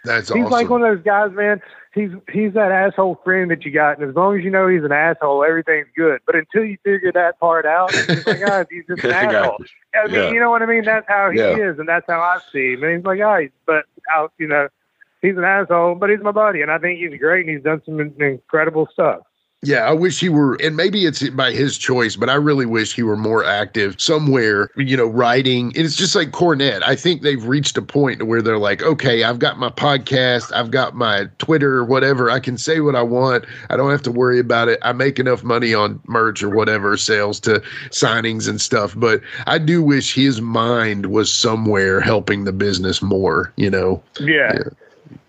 That's 0.05 0.29
he's 0.29 0.43
awesome. 0.43 0.51
like 0.51 0.69
one 0.69 0.83
of 0.83 0.97
those 0.97 1.05
guys, 1.05 1.31
man. 1.33 1.61
He's 1.95 2.11
he's 2.33 2.55
that 2.55 2.73
asshole 2.73 3.21
friend 3.23 3.51
that 3.51 3.65
you 3.65 3.71
got, 3.71 3.99
and 3.99 4.09
as 4.09 4.17
long 4.17 4.37
as 4.37 4.45
you 4.45 4.51
know 4.51 4.67
he's 4.67 4.83
an 4.83 4.93
asshole, 4.93 5.45
everything's 5.45 5.87
good. 5.97 6.21
But 6.27 6.35
until 6.35 6.65
you 6.65 6.77
figure 6.83 7.13
that 7.13 7.39
part 7.39 7.67
out, 7.67 7.91
it's 7.95 8.27
like, 8.27 8.41
guys, 8.41 8.67
he's 8.71 8.85
just 8.89 9.05
an 9.05 9.13
asshole. 9.13 9.59
I 9.95 10.07
mean, 10.07 10.15
yeah. 10.15 10.31
you 10.33 10.41
know 10.41 10.51
what 10.51 10.63
I 10.63 10.67
mean? 10.67 10.85
That's 10.85 11.07
how 11.07 11.31
he 11.31 11.39
yeah. 11.39 11.57
is, 11.57 11.79
and 11.79 11.89
that's 11.89 12.07
how 12.09 12.21
I 12.21 12.41
see 12.53 12.73
him. 12.73 12.83
And 12.83 12.97
he's 12.97 13.05
like, 13.05 13.21
ah, 13.21 13.39
guys, 13.39 13.51
but 13.67 13.85
out, 14.13 14.33
you 14.39 14.49
know, 14.49 14.69
he's 15.21 15.37
an 15.37 15.45
asshole, 15.45 15.95
but 15.95 16.11
he's 16.11 16.21
my 16.21 16.33
buddy, 16.33 16.63
and 16.63 16.71
I 16.71 16.79
think 16.79 16.99
he's 16.99 17.19
great, 17.21 17.47
and 17.47 17.55
he's 17.55 17.65
done 17.65 17.83
some 17.85 18.01
incredible 18.01 18.89
stuff. 18.93 19.21
Yeah, 19.65 19.85
I 19.85 19.93
wish 19.93 20.19
he 20.19 20.29
were, 20.29 20.57
and 20.57 20.77
maybe 20.77 21.07
it's 21.07 21.29
by 21.31 21.53
his 21.53 21.79
choice, 21.79 22.17
but 22.17 22.29
I 22.29 22.35
really 22.35 22.67
wish 22.67 22.97
he 22.97 23.05
were 23.05 23.17
more 23.17 23.45
active 23.45 23.95
somewhere, 23.97 24.69
you 24.77 24.97
know, 24.97 25.07
writing. 25.07 25.71
It's 25.77 25.95
just 25.95 26.17
like 26.17 26.33
Cornette. 26.33 26.83
I 26.85 26.97
think 26.97 27.23
they've 27.23 27.45
reached 27.45 27.79
a 27.79 27.83
point 27.83 28.25
where 28.25 28.43
they're 28.43 28.59
like, 28.59 28.83
okay, 28.83 29.23
I've 29.23 29.39
got 29.39 29.61
my 29.61 29.69
podcast, 29.69 30.53
I've 30.53 30.73
got 30.73 30.97
my 30.97 31.29
Twitter, 31.39 31.85
whatever. 31.85 32.29
I 32.29 32.41
can 32.41 32.59
say 32.59 32.81
what 32.81 32.97
I 32.97 33.03
want. 33.03 33.45
I 33.71 33.77
don't 33.77 33.93
have 33.93 34.03
to 34.03 34.11
worry 34.11 34.41
about 34.41 34.67
it. 34.67 34.81
I 34.83 34.93
make 34.93 35.21
enough 35.21 35.45
money 35.45 35.73
on 35.75 36.01
merch 36.09 36.43
or 36.43 36.51
whatever 36.51 36.97
sales 36.97 37.39
to 37.41 37.63
signings 37.91 38.49
and 38.49 38.61
stuff. 38.61 38.95
But 38.97 39.21
I 39.47 39.59
do 39.59 39.81
wish 39.81 40.13
his 40.13 40.41
mind 40.41 41.07
was 41.07 41.33
somewhere 41.33 42.01
helping 42.01 42.43
the 42.45 42.53
business 42.53 43.01
more, 43.01 43.53
you 43.55 43.71
know? 43.71 44.03
Yeah. 44.19 44.55
yeah. 44.55 44.82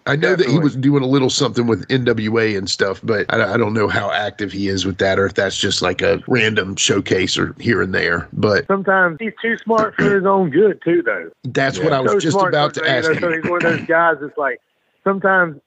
I 0.05 0.15
know 0.17 0.35
that 0.35 0.47
he 0.49 0.59
was 0.59 0.75
doing 0.75 1.01
a 1.01 1.07
little 1.07 1.29
something 1.29 1.65
with 1.67 1.87
NWA 1.87 2.57
and 2.57 2.69
stuff, 2.69 2.99
but 3.03 3.25
I, 3.33 3.53
I 3.53 3.57
don't 3.57 3.73
know 3.73 3.87
how 3.87 4.11
active 4.11 4.51
he 4.51 4.67
is 4.67 4.85
with 4.85 4.97
that, 4.97 5.17
or 5.17 5.25
if 5.25 5.33
that's 5.35 5.57
just 5.57 5.81
like 5.81 6.01
a 6.01 6.21
random 6.27 6.75
showcase 6.75 7.37
or 7.37 7.55
here 7.59 7.81
and 7.81 7.93
there. 7.93 8.27
But 8.33 8.67
Sometimes 8.67 9.17
he's 9.19 9.33
too 9.41 9.57
smart 9.63 9.95
for 9.95 10.13
his 10.13 10.25
own 10.25 10.49
good 10.49 10.81
too, 10.83 11.01
though. 11.03 11.31
that's 11.45 11.79
what 11.79 11.93
I 11.93 12.01
was 12.01 12.11
So 12.11 12.19
just 12.19 12.37
about 12.37 12.73
to 12.75 12.89
ask. 12.89 13.07
you 13.07 13.15
know, 13.15 13.19
So 13.21 13.33
he's 13.33 13.43
one 13.43 13.65
of 13.65 13.71
those 13.79 13.87
guys 13.87 14.17
that's 14.19 14.37
like 14.37 14.59
sometimes 15.05 15.61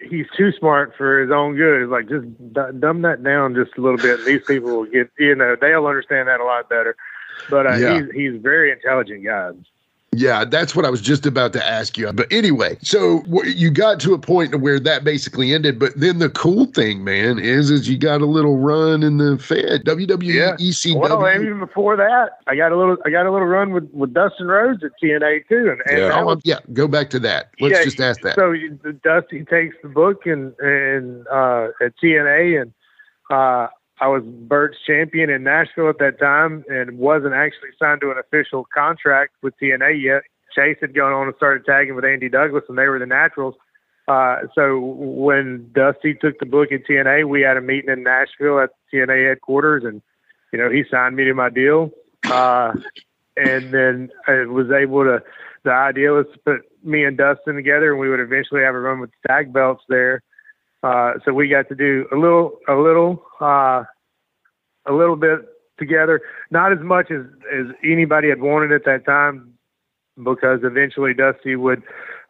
he's 0.00 0.26
too 0.36 0.50
smart 0.58 0.92
for 0.96 1.20
his 1.22 1.30
own 1.30 1.54
good. 1.54 1.82
It's 1.82 1.90
like 1.90 2.08
just 2.08 2.26
d- 2.52 2.78
dumb 2.80 3.02
that 3.02 3.22
down 3.22 3.54
just 3.54 3.76
a 3.78 3.80
little 3.80 3.98
bit. 3.98 4.18
And 4.18 4.26
these 4.26 4.42
people 4.48 4.68
will 4.70 4.84
get 4.86 5.10
you 5.18 5.34
know 5.36 5.56
they'll 5.60 5.86
understand 5.86 6.26
that 6.28 6.40
a 6.40 6.44
lot 6.44 6.68
better. 6.68 6.96
But 7.48 7.66
uh, 7.66 7.76
Yeah. 7.76 8.02
he's 8.02 8.10
he's 8.32 8.42
very 8.42 8.72
intelligent 8.72 9.24
guy. 9.24 9.50
Yeah, 10.16 10.44
that's 10.44 10.74
what 10.74 10.84
I 10.84 10.90
was 10.90 11.00
just 11.00 11.26
about 11.26 11.52
to 11.52 11.64
ask 11.66 11.98
you. 11.98 12.10
But 12.12 12.32
anyway, 12.32 12.78
so 12.82 13.22
you 13.44 13.70
got 13.70 14.00
to 14.00 14.14
a 14.14 14.18
point 14.18 14.54
where 14.60 14.80
that 14.80 15.04
basically 15.04 15.52
ended. 15.52 15.78
But 15.78 15.92
then 15.96 16.18
the 16.18 16.30
cool 16.30 16.66
thing, 16.66 17.04
man, 17.04 17.38
is 17.38 17.70
is 17.70 17.88
you 17.88 17.98
got 17.98 18.20
a 18.22 18.26
little 18.26 18.56
run 18.58 19.02
in 19.02 19.18
the 19.18 19.38
Fed 19.38 19.84
WWE 19.84 20.24
Yeah. 20.34 20.56
ECW. 20.56 21.00
Well, 21.00 21.28
even 21.40 21.58
before 21.58 21.96
that, 21.96 22.38
I 22.46 22.56
got 22.56 22.72
a 22.72 22.76
little 22.76 22.96
I 23.04 23.10
got 23.10 23.26
a 23.26 23.30
little 23.32 23.46
run 23.48 23.72
with, 23.72 23.88
with 23.92 24.14
Dustin 24.14 24.46
Rhodes 24.46 24.82
at 24.82 24.92
TNA 25.02 25.48
too, 25.48 25.70
and, 25.70 25.82
and 25.90 25.98
Yeah. 25.98 26.20
Oh, 26.20 26.24
was 26.26 26.40
yeah, 26.44 26.58
go 26.72 26.88
back 26.88 27.10
to 27.10 27.18
that. 27.20 27.50
Let's 27.60 27.78
Yeah, 27.78 27.84
just 27.84 28.00
ask 28.00 28.20
that. 28.22 28.36
So 28.36 28.52
you- 28.52 28.78
Dusty 29.04 29.44
takes 29.44 29.76
the 29.82 29.88
book 29.88 30.26
and 30.26 30.54
and 30.60 31.26
uh, 31.28 31.68
at 31.82 31.92
TNA, 32.02 32.62
and 32.62 32.72
uh, 33.30 33.68
I 34.00 34.08
was 34.08 34.22
Bert's 34.24 34.76
champion 34.86 35.30
in 35.30 35.42
Nashville 35.42 35.88
at 35.88 35.98
that 35.98 36.18
time, 36.18 36.64
and 36.68 36.98
wasn't 36.98 37.34
actually 37.34 37.70
signed 37.78 38.02
to 38.02 38.10
an 38.10 38.18
official 38.18 38.66
contract 38.74 39.34
with 39.42 39.54
TNA 39.60 40.02
yet. 40.02 40.22
Chase 40.54 40.76
had 40.80 40.94
gone 40.94 41.12
on 41.12 41.26
and 41.26 41.36
started 41.36 41.64
tagging 41.64 41.94
with 41.94 42.04
Andy 42.04 42.28
Douglas, 42.28 42.64
and 42.68 42.76
they 42.76 42.86
were 42.86 42.98
the 42.98 43.06
Naturals. 43.06 43.54
Uh, 44.08 44.42
so 44.54 44.78
when 44.78 45.70
Dusty 45.74 46.14
took 46.14 46.38
the 46.38 46.46
book 46.46 46.70
at 46.72 46.86
TNA, 46.88 47.28
we 47.28 47.40
had 47.40 47.56
a 47.56 47.60
meeting 47.60 47.90
in 47.90 48.02
Nashville 48.02 48.60
at 48.60 48.70
TNA 48.92 49.28
headquarters, 49.28 49.84
and 49.84 50.00
you 50.52 50.58
know 50.58 50.70
he 50.70 50.84
signed 50.90 51.16
me 51.16 51.24
to 51.24 51.34
my 51.34 51.50
deal. 51.50 51.90
Uh, 52.24 52.72
and 53.36 53.72
then 53.72 54.10
I 54.26 54.44
was 54.44 54.70
able 54.70 55.04
to. 55.04 55.22
The 55.64 55.72
idea 55.72 56.12
was 56.12 56.26
to 56.32 56.38
put 56.38 56.84
me 56.84 57.04
and 57.04 57.16
Dustin 57.16 57.56
together, 57.56 57.90
and 57.90 58.00
we 58.00 58.08
would 58.08 58.20
eventually 58.20 58.62
have 58.62 58.74
a 58.74 58.80
run 58.80 59.00
with 59.00 59.10
tag 59.26 59.52
belts 59.52 59.82
there. 59.88 60.22
Uh, 60.86 61.14
so 61.24 61.32
we 61.32 61.48
got 61.48 61.68
to 61.68 61.74
do 61.74 62.06
a 62.12 62.16
little, 62.16 62.58
a 62.68 62.74
little, 62.74 63.22
uh, 63.40 63.82
a 64.86 64.92
little 64.92 65.16
bit 65.16 65.40
together. 65.78 66.20
Not 66.50 66.72
as 66.72 66.78
much 66.80 67.10
as 67.10 67.22
as 67.52 67.66
anybody 67.84 68.28
had 68.28 68.40
wanted 68.40 68.72
at 68.72 68.84
that 68.84 69.04
time, 69.04 69.54
because 70.22 70.60
eventually 70.62 71.12
Dusty 71.14 71.56
would 71.56 71.82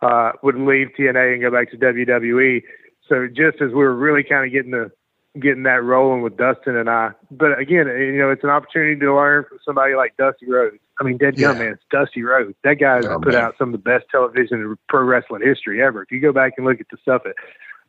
uh, 0.02 0.32
would 0.42 0.56
leave 0.56 0.88
TNA 0.98 1.34
and 1.34 1.42
go 1.42 1.50
back 1.50 1.70
to 1.70 1.76
WWE. 1.76 2.62
So 3.08 3.26
just 3.28 3.60
as 3.60 3.68
we 3.68 3.74
were 3.76 3.94
really 3.94 4.22
kind 4.22 4.46
of 4.46 4.52
getting 4.52 4.70
the 4.72 4.90
getting 5.38 5.64
that 5.64 5.82
rolling 5.84 6.22
with 6.22 6.36
Dustin 6.38 6.76
and 6.76 6.88
I. 6.88 7.10
But 7.30 7.58
again, 7.58 7.86
you 7.88 8.16
know, 8.18 8.30
it's 8.30 8.42
an 8.42 8.48
opportunity 8.50 8.98
to 9.00 9.14
learn 9.14 9.44
from 9.46 9.58
somebody 9.66 9.94
like 9.94 10.16
Dusty 10.16 10.46
Rhodes. 10.50 10.78
I 10.98 11.04
mean, 11.04 11.18
dead 11.18 11.36
Yeah. 11.36 11.52
man, 11.52 11.72
it's 11.74 11.82
Dusty 11.90 12.22
Rhodes. 12.22 12.54
That 12.64 12.76
guy's 12.80 13.04
Oh, 13.04 13.20
put 13.20 13.34
man. 13.34 13.44
out 13.44 13.54
some 13.58 13.68
of 13.68 13.72
the 13.72 13.90
best 13.92 14.06
television 14.10 14.62
in 14.62 14.76
pro 14.88 15.02
wrestling 15.02 15.42
history 15.42 15.82
ever. 15.82 16.02
If 16.02 16.10
you 16.10 16.20
go 16.20 16.32
back 16.32 16.54
and 16.56 16.64
look 16.66 16.80
at 16.80 16.86
the 16.90 16.96
stuff 17.02 17.22
at 17.26 17.34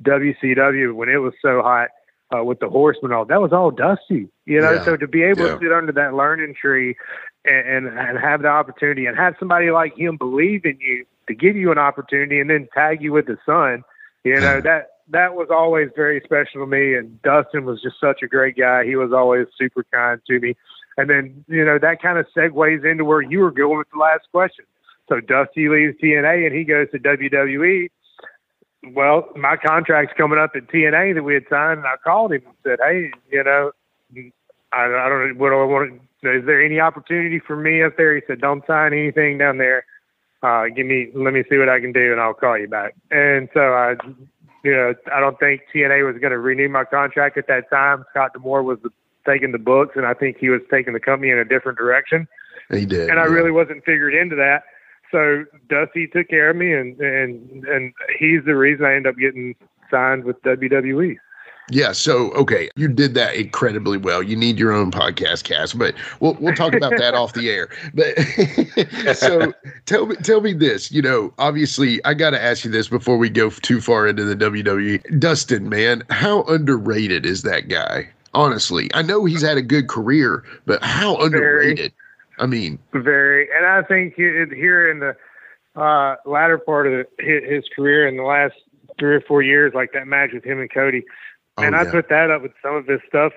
WCW 0.03 0.93
when 0.93 1.09
it 1.09 1.17
was 1.17 1.33
so 1.41 1.61
hot 1.61 1.89
uh, 2.35 2.43
with 2.43 2.59
the 2.59 2.69
Horsemen, 2.69 3.11
all 3.13 3.25
that 3.25 3.41
was 3.41 3.53
all 3.53 3.71
Dusty. 3.71 4.27
You 4.45 4.61
know, 4.61 4.73
Yeah. 4.73 4.85
so 4.85 4.97
to 4.97 5.07
be 5.07 5.23
able 5.23 5.45
Yeah. 5.45 5.53
to 5.53 5.59
sit 5.59 5.71
under 5.71 5.91
that 5.93 6.13
learning 6.13 6.55
tree 6.55 6.95
and, 7.45 7.87
and 7.87 7.99
and 7.99 8.17
have 8.19 8.41
the 8.41 8.49
opportunity 8.49 9.05
and 9.05 9.17
have 9.17 9.35
somebody 9.39 9.71
like 9.71 9.95
him 9.97 10.17
believe 10.17 10.65
in 10.65 10.77
you 10.79 11.05
to 11.27 11.33
give 11.33 11.55
you 11.55 11.71
an 11.71 11.77
opportunity 11.77 12.39
and 12.39 12.49
then 12.49 12.67
tag 12.73 13.01
you 13.01 13.13
with 13.13 13.25
the 13.27 13.37
son, 13.45 13.83
you 14.23 14.39
know 14.39 14.59
that 14.61 14.89
that 15.09 15.35
was 15.35 15.47
always 15.49 15.89
very 15.95 16.19
special 16.25 16.61
to 16.61 16.67
me. 16.67 16.93
And 16.95 17.21
Dustin 17.21 17.63
was 17.63 17.81
just 17.81 17.97
such 17.99 18.21
a 18.23 18.27
great 18.27 18.57
guy. 18.57 18.83
He 18.85 18.97
was 18.97 19.13
always 19.13 19.47
super 19.57 19.85
kind 19.93 20.19
to 20.27 20.39
me. 20.39 20.55
And 20.97 21.09
then 21.09 21.45
you 21.47 21.63
know 21.63 21.79
that 21.79 22.01
kind 22.01 22.17
of 22.17 22.25
segues 22.35 22.83
into 22.89 23.05
where 23.05 23.21
you 23.21 23.39
were 23.39 23.51
going 23.51 23.77
with 23.77 23.87
the 23.93 23.99
last 23.99 24.27
question. 24.33 24.65
So 25.07 25.21
Dusty 25.21 25.69
leaves 25.69 25.95
TNA 26.03 26.45
and 26.47 26.53
he 26.53 26.65
goes 26.65 26.91
to 26.91 26.99
WWE. 26.99 27.89
Well, 28.93 29.29
my 29.35 29.57
contract's 29.57 30.13
coming 30.17 30.39
up 30.39 30.51
at 30.55 30.67
TNA 30.67 31.15
that 31.15 31.23
we 31.23 31.33
had 31.33 31.43
signed, 31.49 31.79
and 31.79 31.87
I 31.87 31.95
called 32.03 32.31
him 32.31 32.43
and 32.45 32.55
said, 32.63 32.79
"Hey, 32.81 33.11
you 33.31 33.43
know, 33.43 33.71
I, 34.71 34.85
I 34.85 35.09
don't 35.09 35.27
know 35.27 35.33
what 35.37 35.49
do 35.49 35.59
I 35.59 35.65
want. 35.65 36.01
To, 36.23 36.37
Is 36.37 36.45
there 36.45 36.63
any 36.63 36.79
opportunity 36.79 37.39
for 37.39 37.55
me 37.55 37.83
up 37.83 37.97
there?" 37.97 38.15
He 38.15 38.21
said, 38.27 38.39
"Don't 38.39 38.65
sign 38.67 38.93
anything 38.93 39.37
down 39.37 39.57
there. 39.57 39.85
Uh, 40.43 40.65
give 40.67 40.85
me, 40.85 41.07
let 41.15 41.33
me 41.33 41.43
see 41.49 41.57
what 41.57 41.69
I 41.69 41.79
can 41.79 41.91
do, 41.91 42.11
and 42.11 42.21
I'll 42.21 42.33
call 42.33 42.57
you 42.57 42.67
back." 42.67 42.95
And 43.09 43.49
so 43.53 43.61
I, 43.61 43.95
you 44.63 44.71
know, 44.71 44.93
I 45.11 45.19
don't 45.19 45.39
think 45.39 45.61
TNA 45.73 46.05
was 46.05 46.19
going 46.21 46.31
to 46.31 46.39
renew 46.39 46.69
my 46.69 46.85
contract 46.85 47.37
at 47.37 47.47
that 47.47 47.69
time. 47.69 48.05
Scott 48.11 48.33
D'Amore 48.33 48.63
was 48.63 48.77
taking 49.25 49.51
the 49.51 49.59
books, 49.59 49.95
and 49.95 50.05
I 50.05 50.13
think 50.13 50.37
he 50.37 50.49
was 50.49 50.61
taking 50.71 50.93
the 50.93 50.99
company 50.99 51.31
in 51.31 51.39
a 51.39 51.45
different 51.45 51.77
direction 51.77 52.27
he 52.71 52.85
did. 52.85 53.09
and 53.09 53.19
I 53.19 53.23
yeah. 53.23 53.29
really 53.29 53.51
wasn't 53.51 53.83
figured 53.85 54.13
into 54.13 54.35
that. 54.35 54.63
So 55.11 55.45
Dusty 55.69 56.07
took 56.07 56.29
care 56.29 56.49
of 56.49 56.55
me, 56.55 56.73
and 56.73 56.99
and 56.99 57.65
and 57.65 57.93
he's 58.19 58.43
the 58.45 58.55
reason 58.55 58.85
I 58.85 58.95
ended 58.95 59.13
up 59.13 59.19
getting 59.19 59.55
signed 59.89 60.25
with. 60.25 60.41
WWE. 60.43 61.17
Yeah, 61.69 61.91
so 61.91 62.31
okay, 62.31 62.69
you 62.77 62.87
did 62.87 63.13
that 63.15 63.35
incredibly 63.35 63.97
well. 63.97 64.23
You 64.23 64.37
need 64.37 64.57
your 64.57 64.71
own 64.71 64.89
podcast 64.89 65.43
cast, 65.43 65.77
but 65.77 65.95
we'll 66.21 66.37
we'll 66.39 66.55
talk 66.55 66.73
about 66.73 66.93
that 66.97 67.13
off 67.13 67.33
the 67.33 67.49
air. 67.49 67.67
But 67.93 69.17
so 69.17 69.53
tell 69.85 70.05
me 70.05 70.15
tell 70.15 70.39
me 70.39 70.53
this, 70.53 70.93
you 70.93 71.01
know, 71.01 71.33
obviously 71.39 72.03
I 72.05 72.13
got 72.13 72.29
to 72.29 72.41
ask 72.41 72.63
you 72.63 72.71
this 72.71 72.87
before 72.87 73.17
we 73.17 73.29
go 73.29 73.49
too 73.49 73.81
far 73.81 74.07
into 74.07 74.23
the 74.23 74.35
WWE. 74.35 75.19
Dustin, 75.19 75.67
man, 75.67 76.03
how 76.09 76.43
underrated 76.43 77.25
is 77.25 77.41
that 77.41 77.67
guy? 77.67 78.07
Honestly, 78.33 78.89
I 78.93 79.01
know 79.01 79.25
he's 79.25 79.41
had 79.41 79.57
a 79.57 79.61
good 79.61 79.89
career, 79.89 80.45
but 80.65 80.81
how 80.81 81.15
Very. 81.15 81.25
underrated? 81.25 81.93
I 82.39 82.45
mean, 82.45 82.79
Very, 82.93 83.47
and 83.55 83.65
I 83.65 83.81
think 83.83 84.15
here 84.15 84.89
in 84.89 84.99
the 84.99 85.15
uh, 85.79 86.15
latter 86.25 86.57
part 86.57 86.87
of 86.87 87.05
his, 87.19 87.43
his 87.47 87.63
career 87.75 88.07
in 88.07 88.17
the 88.17 88.23
last 88.23 88.55
three 88.99 89.15
or 89.15 89.21
four 89.21 89.41
years, 89.41 89.73
like 89.75 89.93
that 89.93 90.07
match 90.07 90.31
with 90.33 90.43
him 90.43 90.59
and 90.59 90.71
Cody. 90.71 91.03
oh, 91.57 91.63
and 91.63 91.75
I 91.75 91.85
put 91.85 92.09
that 92.09 92.31
up 92.31 92.41
with 92.41 92.53
some 92.61 92.75
of 92.75 92.87
his 92.87 92.99
stuff, 93.07 93.33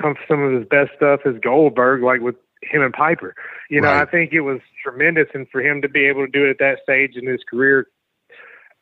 some 0.00 0.14
some 0.28 0.42
of 0.42 0.52
his 0.52 0.66
best 0.68 0.90
stuff 0.96 1.20
is 1.24 1.36
Goldberg, 1.42 2.02
like 2.02 2.20
with 2.20 2.36
him 2.62 2.82
and 2.82 2.92
Piper. 2.92 3.34
You 3.68 3.80
know, 3.80 3.88
Right. 3.88 4.02
I 4.02 4.10
think 4.10 4.32
it 4.32 4.40
was 4.40 4.60
tremendous, 4.82 5.28
and 5.34 5.48
for 5.50 5.60
him 5.60 5.82
to 5.82 5.88
be 5.88 6.06
able 6.06 6.26
to 6.26 6.30
do 6.30 6.44
it 6.46 6.50
at 6.50 6.58
that 6.58 6.78
stage 6.82 7.16
in 7.16 7.26
his 7.26 7.40
career, 7.48 7.86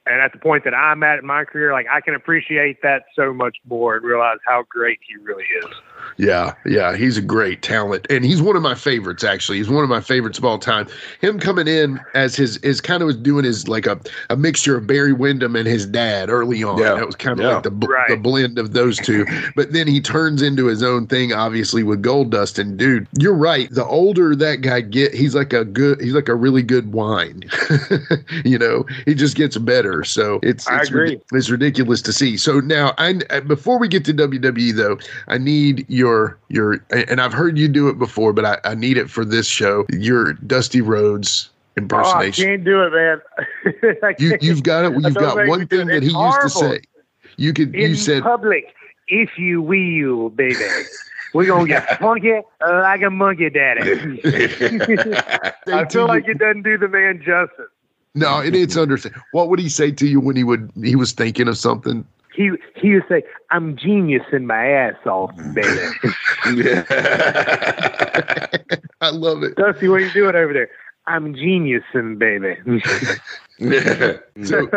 and 0.06 0.20
at 0.20 0.32
the 0.32 0.38
point 0.38 0.64
that 0.64 0.74
I'm 0.74 1.02
at 1.02 1.18
in 1.18 1.26
my 1.26 1.44
career, 1.44 1.72
like 1.72 1.86
I 1.90 2.00
can 2.00 2.14
appreciate 2.14 2.82
that 2.82 3.04
so 3.14 3.32
much 3.32 3.56
more 3.66 3.96
and 3.96 4.04
realize 4.04 4.38
how 4.46 4.64
great 4.68 4.98
he 5.06 5.16
really 5.16 5.44
is. 5.64 5.70
Yeah, 6.16 6.54
yeah, 6.66 6.96
he's 6.96 7.16
a 7.16 7.22
great 7.22 7.62
talent, 7.62 8.06
and 8.10 8.24
he's 8.24 8.42
one 8.42 8.56
of 8.56 8.62
my 8.62 8.74
favorites. 8.74 9.24
Actually, 9.24 9.58
he's 9.58 9.68
one 9.68 9.84
of 9.84 9.90
my 9.90 10.00
favorites 10.00 10.38
of 10.38 10.44
all 10.44 10.58
time. 10.58 10.88
Him 11.20 11.38
coming 11.38 11.68
in 11.68 12.00
as 12.14 12.34
his 12.36 12.56
is 12.58 12.80
kind 12.80 13.02
of 13.02 13.06
was 13.06 13.16
doing 13.16 13.44
his 13.44 13.68
like 13.68 13.86
a, 13.86 14.00
a 14.30 14.36
mixture 14.36 14.76
of 14.76 14.86
Barry 14.86 15.12
Windham 15.12 15.56
and 15.56 15.66
his 15.66 15.86
dad 15.86 16.28
early 16.28 16.62
on. 16.62 16.78
Yeah, 16.78 16.94
that 16.94 17.06
was 17.06 17.16
kind 17.16 17.38
of 17.38 17.44
yeah. 17.46 17.54
like 17.54 17.62
the 17.62 17.70
Right. 17.88 18.08
the 18.08 18.16
blend 18.16 18.58
of 18.58 18.72
those 18.72 18.98
two. 18.98 19.24
But 19.56 19.72
then 19.72 19.86
he 19.86 20.00
turns 20.00 20.42
into 20.42 20.66
his 20.66 20.82
own 20.82 21.06
thing, 21.06 21.32
obviously 21.32 21.82
with 21.82 22.02
Gold 22.02 22.30
Dust. 22.30 22.58
And 22.58 22.76
dude, 22.76 23.06
you're 23.18 23.34
right. 23.34 23.70
The 23.70 23.84
older 23.84 24.34
that 24.36 24.60
guy 24.60 24.80
get, 24.82 25.14
he's 25.14 25.34
like 25.34 25.52
a 25.52 25.64
good, 25.64 26.00
he's 26.00 26.12
like 26.12 26.28
a 26.28 26.34
really 26.34 26.62
good 26.62 26.92
wine. 26.92 27.44
you 28.44 28.58
know, 28.58 28.84
he 29.06 29.14
just 29.14 29.36
gets 29.36 29.56
better. 29.56 30.04
So 30.04 30.40
it's 30.42 30.66
I 30.68 30.80
it's, 30.80 30.88
agree. 30.90 31.20
it's 31.32 31.48
ridiculous 31.50 32.02
to 32.02 32.12
see. 32.12 32.36
So 32.36 32.60
now, 32.60 32.94
I 32.98 33.14
before 33.40 33.78
we 33.78 33.88
get 33.88 34.04
to 34.06 34.14
WWE 34.14 34.74
though, 34.74 34.98
I 35.28 35.38
need 35.38 35.87
your 35.88 36.38
your 36.48 36.84
and 36.90 37.20
I've 37.20 37.32
heard 37.32 37.58
you 37.58 37.68
do 37.68 37.88
it 37.88 37.98
before, 37.98 38.32
but 38.32 38.44
I, 38.44 38.58
I 38.64 38.74
need 38.74 38.96
it 38.96 39.10
for 39.10 39.24
this 39.24 39.46
show. 39.46 39.86
Your 39.90 40.34
Dusty 40.34 40.80
Rhodes 40.80 41.50
impersonation. 41.76 42.44
Oh, 42.44 42.48
I 42.48 42.50
can't 42.50 42.64
do 42.64 42.82
it, 42.82 42.92
man. 42.92 44.14
you, 44.18 44.38
you've 44.40 44.62
got 44.62 44.84
it. 44.84 44.92
You've 45.00 45.14
got 45.14 45.46
one 45.46 45.66
thing 45.66 45.88
it. 45.88 45.92
that 45.92 46.02
he 46.02 46.10
It's 46.10 46.14
used 46.14 46.40
to 46.42 46.50
say. 46.50 46.80
You 47.36 47.52
could 47.52 47.74
in 47.74 47.90
you 47.90 47.94
said 47.94 48.22
public, 48.22 48.74
if 49.06 49.38
you 49.38 49.62
will, 49.62 50.30
baby. 50.30 50.56
We're 51.32 51.46
gonna 51.46 51.66
get 51.66 51.98
funky 52.00 52.40
like 52.60 53.02
a 53.02 53.10
monkey 53.10 53.50
daddy. 53.50 54.20
I 55.66 55.88
feel 55.88 56.06
like 56.06 56.26
it 56.26 56.38
doesn't 56.38 56.62
do 56.62 56.78
the 56.78 56.88
man 56.88 57.22
justice. 57.24 57.66
no, 58.14 58.40
and 58.40 58.56
it's 58.56 58.76
understand. 58.76 59.14
What 59.32 59.48
would 59.48 59.58
he 59.58 59.68
say 59.68 59.92
to 59.92 60.06
you 60.06 60.20
when 60.20 60.36
he 60.36 60.44
would 60.44 60.70
he 60.82 60.96
was 60.96 61.12
thinking 61.12 61.48
of 61.48 61.56
something? 61.56 62.04
He 62.38 62.50
he 62.76 62.94
would 62.94 63.02
say, 63.08 63.24
"I'm 63.50 63.76
genius 63.76 64.22
in 64.32 64.46
my 64.46 64.64
ass 64.68 64.94
off, 65.06 65.32
baby." 65.54 65.76
I 69.00 69.10
love 69.10 69.42
it. 69.42 69.56
Dusty, 69.56 69.88
what 69.88 69.96
are 69.96 70.04
you 70.04 70.12
doing 70.12 70.36
over 70.36 70.52
there? 70.52 70.70
I'm 71.08 71.34
genius 71.34 71.82
in 71.94 72.16
baby. 72.16 72.56
So 74.44 74.68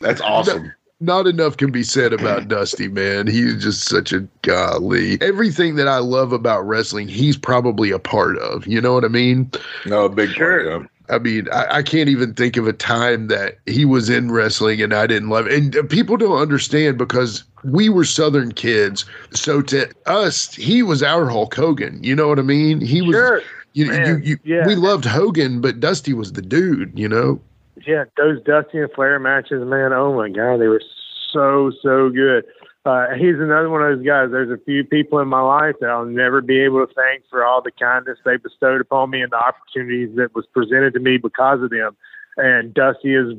That's 0.00 0.20
awesome. 0.20 0.72
not 1.00 1.26
enough 1.26 1.56
can 1.56 1.72
be 1.72 1.82
said 1.82 2.12
about 2.12 2.46
Dusty, 2.46 2.86
man. 2.86 3.26
He's 3.26 3.60
just 3.60 3.88
such 3.88 4.12
a 4.12 4.20
golly. 4.42 5.20
Everything 5.20 5.74
that 5.74 5.88
I 5.88 5.98
love 5.98 6.32
about 6.32 6.64
wrestling, 6.64 7.08
he's 7.08 7.36
probably 7.36 7.90
a 7.90 7.98
part 7.98 8.38
of. 8.38 8.64
You 8.64 8.80
know 8.80 8.94
what 8.94 9.04
I 9.04 9.08
mean? 9.08 9.50
No, 9.86 10.08
big 10.08 10.30
Sure. 10.30 10.70
part. 10.70 10.82
Yeah. 10.82 10.86
I 11.12 11.18
mean, 11.18 11.48
I, 11.52 11.76
I, 11.76 11.82
can't 11.82 12.08
even 12.08 12.32
think 12.34 12.56
of 12.56 12.66
a 12.66 12.72
time 12.72 13.28
that 13.28 13.58
he 13.66 13.84
was 13.84 14.08
in 14.08 14.32
wrestling 14.32 14.80
and 14.80 14.94
I 14.94 15.06
didn't 15.06 15.28
love 15.28 15.46
it. 15.46 15.52
And 15.52 15.76
uh, 15.76 15.82
people 15.84 16.16
don't 16.16 16.40
understand 16.40 16.96
because 16.96 17.44
we 17.64 17.88
were 17.88 18.04
Southern 18.04 18.52
kids. 18.52 19.04
So 19.32 19.60
to 19.62 19.92
us, 20.06 20.54
he 20.54 20.82
was 20.82 21.02
our 21.02 21.28
Hulk 21.28 21.54
Hogan. 21.54 22.02
You 22.02 22.16
know 22.16 22.28
what 22.28 22.38
I 22.38 22.42
mean? 22.42 22.80
He 22.80 23.02
was. 23.02 23.14
Sure. 23.14 23.42
You, 23.74 23.92
you, 23.92 24.16
you, 24.16 24.38
yeah. 24.44 24.66
We 24.66 24.74
loved 24.74 25.04
Hogan, 25.04 25.60
but 25.60 25.80
Dusty 25.80 26.12
was 26.12 26.32
the 26.32 26.42
dude. 26.42 26.98
You 26.98 27.08
know. 27.08 27.40
Yeah, 27.86 28.04
those 28.16 28.42
Dusty 28.42 28.78
and 28.78 28.92
Flair 28.92 29.18
matches, 29.18 29.64
man. 29.66 29.92
Oh 29.92 30.14
my 30.14 30.28
God, 30.28 30.60
they 30.60 30.68
were 30.68 30.82
so 31.32 31.72
so 31.82 32.10
good 32.10 32.44
uh, 32.84 33.06
he's 33.16 33.36
another 33.38 33.70
one 33.70 33.82
of 33.82 33.96
those 33.96 34.06
guys. 34.06 34.30
There's 34.30 34.50
a 34.50 34.62
few 34.64 34.82
people 34.82 35.20
in 35.20 35.28
my 35.28 35.40
life 35.40 35.76
that 35.80 35.88
I'll 35.88 36.04
never 36.04 36.40
be 36.40 36.60
able 36.60 36.84
to 36.84 36.92
thank 36.94 37.22
for 37.30 37.44
all 37.44 37.62
the 37.62 37.70
kindness 37.70 38.18
they 38.24 38.36
bestowed 38.36 38.80
upon 38.80 39.10
me 39.10 39.22
and 39.22 39.30
the 39.30 39.36
opportunities 39.36 40.16
that 40.16 40.34
was 40.34 40.46
presented 40.52 40.94
to 40.94 41.00
me 41.00 41.16
because 41.16 41.62
of 41.62 41.70
them. 41.70 41.96
And 42.36 42.74
Dusty 42.74 43.14
is, 43.14 43.34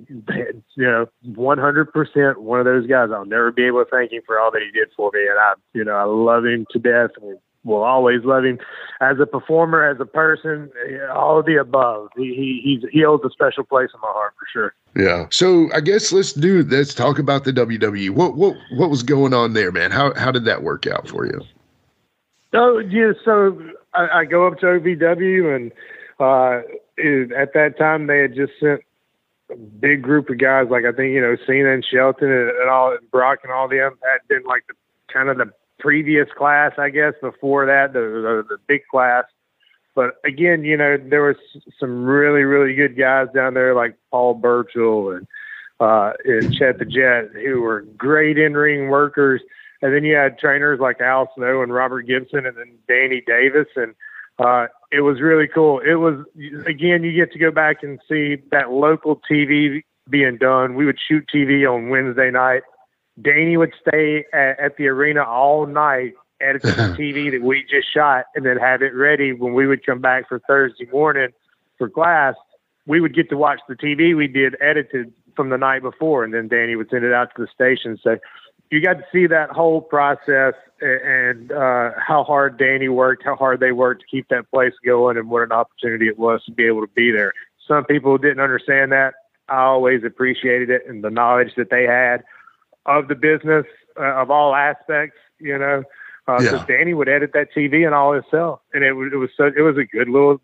you 0.76 0.86
know, 0.86 1.08
100% 1.28 2.38
one 2.38 2.60
of 2.60 2.66
those 2.66 2.88
guys. 2.88 3.10
I'll 3.12 3.26
never 3.26 3.52
be 3.52 3.66
able 3.66 3.84
to 3.84 3.90
thank 3.90 4.12
him 4.12 4.22
for 4.26 4.40
all 4.40 4.52
that 4.52 4.62
he 4.62 4.72
did 4.72 4.90
for 4.96 5.12
me. 5.14 5.22
And 5.22 5.40
I, 5.40 5.54
you 5.74 5.84
know, 5.84 5.96
I 5.96 6.04
love 6.04 6.46
him 6.46 6.66
to 6.72 6.80
death. 6.80 7.12
And 7.22 7.38
will 7.64 7.84
always 7.84 8.24
love 8.24 8.44
him 8.44 8.60
as 9.02 9.18
a 9.20 9.26
performer, 9.26 9.86
as 9.86 10.00
a 10.00 10.06
person, 10.06 10.70
all 11.14 11.40
of 11.40 11.46
the 11.46 11.56
above. 11.56 12.10
He, 12.16 12.34
he 12.36 12.62
he's 12.64 12.90
he 12.92 13.02
holds 13.04 13.24
a 13.26 13.30
special 13.30 13.64
place 13.64 13.90
in 13.94 14.00
my 14.02 14.12
heart 14.12 14.34
for 14.38 14.48
sure. 14.52 14.74
Yeah. 14.96 15.28
So 15.32 15.70
I 15.74 15.82
guess 15.82 16.12
let's 16.12 16.34
do 16.34 16.64
let's 16.64 16.94
talk 16.94 17.20
about 17.20 17.44
the 17.44 17.54
WWE. 17.54 18.10
What 18.12 18.36
what 18.36 18.56
what 18.76 18.90
was 18.90 19.04
going 19.04 19.34
on 19.34 19.54
there, 19.54 19.72
man? 19.72 19.92
How 19.92 20.14
how 20.16 20.32
did 20.32 20.46
that 20.46 20.64
work 20.64 20.88
out 20.88 21.08
for 21.08 21.26
you? 21.26 21.42
Oh 22.54 22.78
yeah, 22.80 23.14
so 23.26 23.58
I, 23.94 24.20
I 24.20 24.26
go 24.26 24.46
up 24.48 24.60
to 24.60 24.66
OVW 24.66 25.56
and 25.56 25.72
uh, 26.20 26.62
it, 26.98 27.32
at 27.32 27.54
that 27.54 27.78
time 27.78 28.08
they 28.08 28.20
had 28.20 28.36
just 28.36 28.54
sent 28.60 28.82
a 29.52 29.56
big 29.56 30.02
group 30.02 30.30
of 30.30 30.38
guys 30.38 30.68
like 30.70 30.86
I 30.86 30.92
think 30.92 31.14
you 31.14 31.22
know 31.22 31.36
Cena 31.48 31.74
and 31.74 31.86
Shelton 31.86 32.32
and, 32.32 32.50
and 32.50 32.70
all 32.70 32.96
Brock 33.12 33.40
and 33.44 33.52
all 33.52 33.68
them 33.68 33.98
had 34.04 34.28
been 34.28 34.44
like 34.44 34.64
the 34.68 34.76
kind 35.12 35.30
of 35.30 35.38
the 35.38 35.52
previous 35.84 36.30
class, 36.36 36.72
I 36.78 36.90
guess, 36.90 37.14
before 37.22 37.66
that, 37.66 37.92
the, 37.92 38.00
the, 38.00 38.46
the 38.56 38.58
big 38.68 38.88
class. 38.90 39.26
But 39.94 40.16
again, 40.26 40.64
you 40.64 40.78
know, 40.78 40.98
there 40.98 41.24
was 41.24 41.36
some 41.78 42.06
really, 42.06 42.44
really 42.44 42.74
good 42.74 42.98
guys 42.98 43.28
down 43.36 43.54
there 43.54 43.76
like 43.76 43.96
Paul 44.10 44.34
Burchill 44.36 45.12
and, 45.12 45.28
uh, 45.80 46.14
and 46.24 46.56
Chet 46.56 46.80
the 46.80 46.86
Jet 46.86 47.30
who 47.34 47.62
were 47.62 47.82
great 47.98 48.40
in 48.40 48.54
ring 48.54 48.88
workers. 48.88 49.42
And 49.82 49.94
then 49.94 50.06
you 50.06 50.16
had 50.16 50.40
trainers 50.40 50.80
like 50.80 51.02
Al 51.02 51.30
Snow 51.36 51.62
and 51.62 51.74
Robert 51.74 52.04
Gibson 52.04 52.46
and 52.46 52.58
then 52.58 52.78
Danny 52.88 53.22
Davis. 53.28 53.68
And, 53.76 53.94
uh, 54.40 54.68
it 54.92 55.02
was 55.02 55.22
really 55.22 55.48
cool. 55.48 55.80
It 55.80 55.96
was, 55.96 56.26
again, 56.66 57.04
you 57.04 57.12
get 57.14 57.34
to 57.34 57.40
go 57.40 57.52
back 57.52 57.84
and 57.84 58.00
see 58.10 58.38
that 58.52 58.72
local 58.72 59.22
TV 59.30 59.84
being 60.10 60.38
done. 60.38 60.76
We 60.76 60.86
would 60.86 60.98
shoot 61.08 61.30
TV 61.32 61.70
on 61.70 61.90
Wednesday 61.90 62.32
night 62.32 62.64
Danny 63.22 63.58
would 63.58 63.74
stay 63.88 64.26
at, 64.34 64.60
at 64.60 64.78
the 64.78 64.88
arena 64.88 65.24
all 65.24 65.66
night 65.66 66.14
editing 66.42 66.72
the 66.72 66.96
TV 67.00 67.32
that 67.32 67.42
we 67.42 67.64
just 67.70 67.92
shot 67.94 68.26
and 68.36 68.46
then 68.46 68.58
have 68.58 68.82
it 68.82 68.94
ready 68.94 69.34
when 69.34 69.54
we 69.54 69.68
would 69.68 69.86
come 69.86 70.00
back 70.00 70.28
for 70.28 70.40
Thursday 70.40 70.86
morning 70.92 71.30
for 71.78 71.90
class. 71.90 72.36
We 72.86 73.00
would 73.00 73.16
get 73.16 73.30
to 73.30 73.38
watch 73.38 73.60
the 73.68 73.76
TV 73.76 74.16
we 74.16 74.28
did 74.28 74.56
edited 74.62 75.14
from 75.36 75.50
the 75.50 75.58
night 75.58 75.82
before, 75.82 76.24
and 76.24 76.34
then 76.34 76.48
Danny 76.48 76.76
would 76.76 76.90
send 76.90 77.06
it 77.06 77.14
out 77.14 77.30
to 77.36 77.42
the 77.42 77.48
station. 77.54 77.98
So 78.04 78.18
you 78.70 78.82
got 78.82 78.96
to 78.96 79.06
see 79.12 79.26
that 79.28 79.50
whole 79.52 79.82
process 79.82 80.54
and 80.82 81.52
uh, 81.52 81.92
how 81.98 82.24
hard 82.24 82.58
Danny 82.58 82.90
worked, 82.90 83.24
how 83.24 83.36
hard 83.36 83.60
they 83.60 83.72
worked 83.72 84.02
to 84.02 84.08
keep 84.08 84.28
that 84.30 84.50
place 84.52 84.74
going, 84.86 85.18
and 85.18 85.30
what 85.30 85.44
an 85.44 85.52
opportunity 85.52 86.08
it 86.08 86.20
was 86.20 86.44
to 86.46 86.52
be 86.52 86.66
able 86.66 86.82
to 86.82 86.92
be 86.94 87.12
there. 87.12 87.34
Some 87.68 87.86
people 87.86 88.18
didn't 88.18 88.42
understand 88.42 88.92
that. 88.92 89.14
I 89.48 89.62
always 89.62 90.04
appreciated 90.04 90.70
it 90.70 90.84
and 90.88 91.04
the 91.04 91.10
knowledge 91.10 91.54
that 91.56 91.70
they 91.70 91.84
had 91.84 92.24
of 92.86 93.08
the 93.08 93.16
business 93.16 93.66
uh, 94.00 94.22
of 94.22 94.32
all 94.32 94.56
aspects, 94.56 95.18
you 95.40 95.58
know. 95.58 95.84
Uh, 96.28 96.40
yeah. 96.42 96.52
So 96.52 96.66
Danny 96.66 96.94
would 96.94 97.10
edit 97.10 97.32
that 97.34 97.50
TV 97.56 97.86
and 97.86 97.94
all 97.94 98.14
himself, 98.14 98.62
and 98.74 98.84
it, 98.84 98.92
it 98.92 99.18
was 99.18 99.30
so 99.36 99.46
it 99.46 99.62
was 99.62 99.78
a 99.78 99.84
good 99.84 100.08
little, 100.10 100.40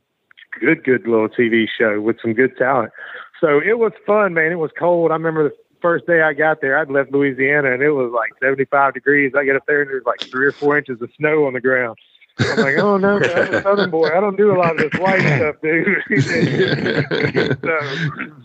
good 0.60 0.84
good 0.84 1.08
little 1.08 1.30
TV 1.30 1.68
show 1.70 2.02
with 2.02 2.18
some 2.22 2.34
good 2.34 2.58
talent. 2.58 2.92
So 3.40 3.60
it 3.60 3.80
was 3.80 3.94
fun, 4.06 4.34
man. 4.34 4.52
It 4.52 4.60
was 4.60 4.72
cold. 4.78 5.12
I 5.12 5.14
remember 5.14 5.50
the 5.50 5.56
first 5.82 6.06
day 6.06 6.22
I 6.22 6.34
got 6.34 6.62
there, 6.62 6.78
I'd 6.78 6.90
left 6.90 7.12
Louisiana 7.12 7.72
and 7.72 7.82
it 7.82 7.92
was 7.92 8.12
like 8.14 8.32
75 8.42 8.94
degrees. 8.94 9.34
I 9.38 9.46
get 9.46 9.56
up 9.56 9.66
there 9.68 9.82
and 9.82 9.90
there's 9.90 10.06
like 10.06 10.22
three 10.22 10.46
or 10.46 10.52
four 10.52 10.78
inches 10.78 11.02
of 11.02 11.10
snow 11.18 11.46
on 11.46 11.54
the 11.54 11.62
ground. 11.62 11.98
I'm 12.40 12.58
like, 12.58 12.78
oh 12.78 12.98
no, 12.98 13.18
I'm 13.18 13.54
a 13.54 13.62
Southern 13.64 13.90
boy. 13.90 14.08
I 14.08 14.20
don't 14.20 14.38
do 14.38 14.52
a 14.52 14.58
lot 14.58 14.72
of 14.72 14.78
this 14.78 15.00
white 15.00 15.20
stuff, 15.38 15.56
dude. 15.62 15.88
so, 17.62 17.80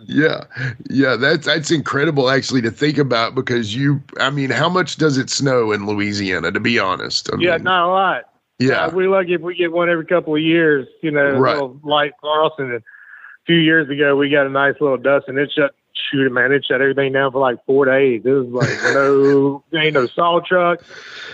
yeah, 0.06 0.44
yeah, 0.90 1.16
that's 1.16 1.46
that's 1.46 1.70
incredible 1.70 2.30
actually 2.30 2.62
to 2.62 2.70
think 2.70 2.98
about 2.98 3.34
because 3.34 3.74
you, 3.74 4.02
I 4.18 4.30
mean, 4.30 4.50
how 4.50 4.68
much 4.68 4.96
does 4.96 5.18
it 5.18 5.30
snow 5.30 5.72
in 5.72 5.86
Louisiana? 5.86 6.52
To 6.52 6.60
be 6.60 6.78
honest, 6.78 7.30
I 7.32 7.36
yeah, 7.38 7.56
mean, 7.56 7.64
not 7.64 7.88
a 7.88 7.92
lot. 7.92 8.22
Yeah, 8.58 8.86
uh, 8.86 8.90
we're 8.92 9.10
lucky 9.10 9.34
if 9.34 9.40
we 9.40 9.54
get 9.54 9.72
one 9.72 9.88
every 9.88 10.06
couple 10.06 10.34
of 10.34 10.40
years. 10.40 10.86
You 11.02 11.10
know, 11.10 11.32
right. 11.38 11.54
little 11.54 11.80
light 11.82 12.12
Carlson. 12.20 12.66
And 12.66 12.74
a 12.76 12.82
few 13.46 13.56
years 13.56 13.88
ago, 13.88 14.16
we 14.16 14.28
got 14.30 14.46
a 14.46 14.50
nice 14.50 14.74
little 14.80 14.98
dust, 14.98 15.26
and 15.28 15.38
it 15.38 15.52
shut 15.54 15.74
shoot, 16.10 16.30
man, 16.32 16.52
it 16.52 16.64
shut 16.64 16.80
everything 16.80 17.12
down 17.12 17.32
for 17.32 17.40
like 17.40 17.64
four 17.66 17.84
days. 17.84 18.22
It 18.24 18.30
was 18.30 18.48
like 18.48 18.68
no, 18.94 19.64
ain't 19.78 19.94
no 19.94 20.06
salt 20.06 20.46
truck. 20.46 20.82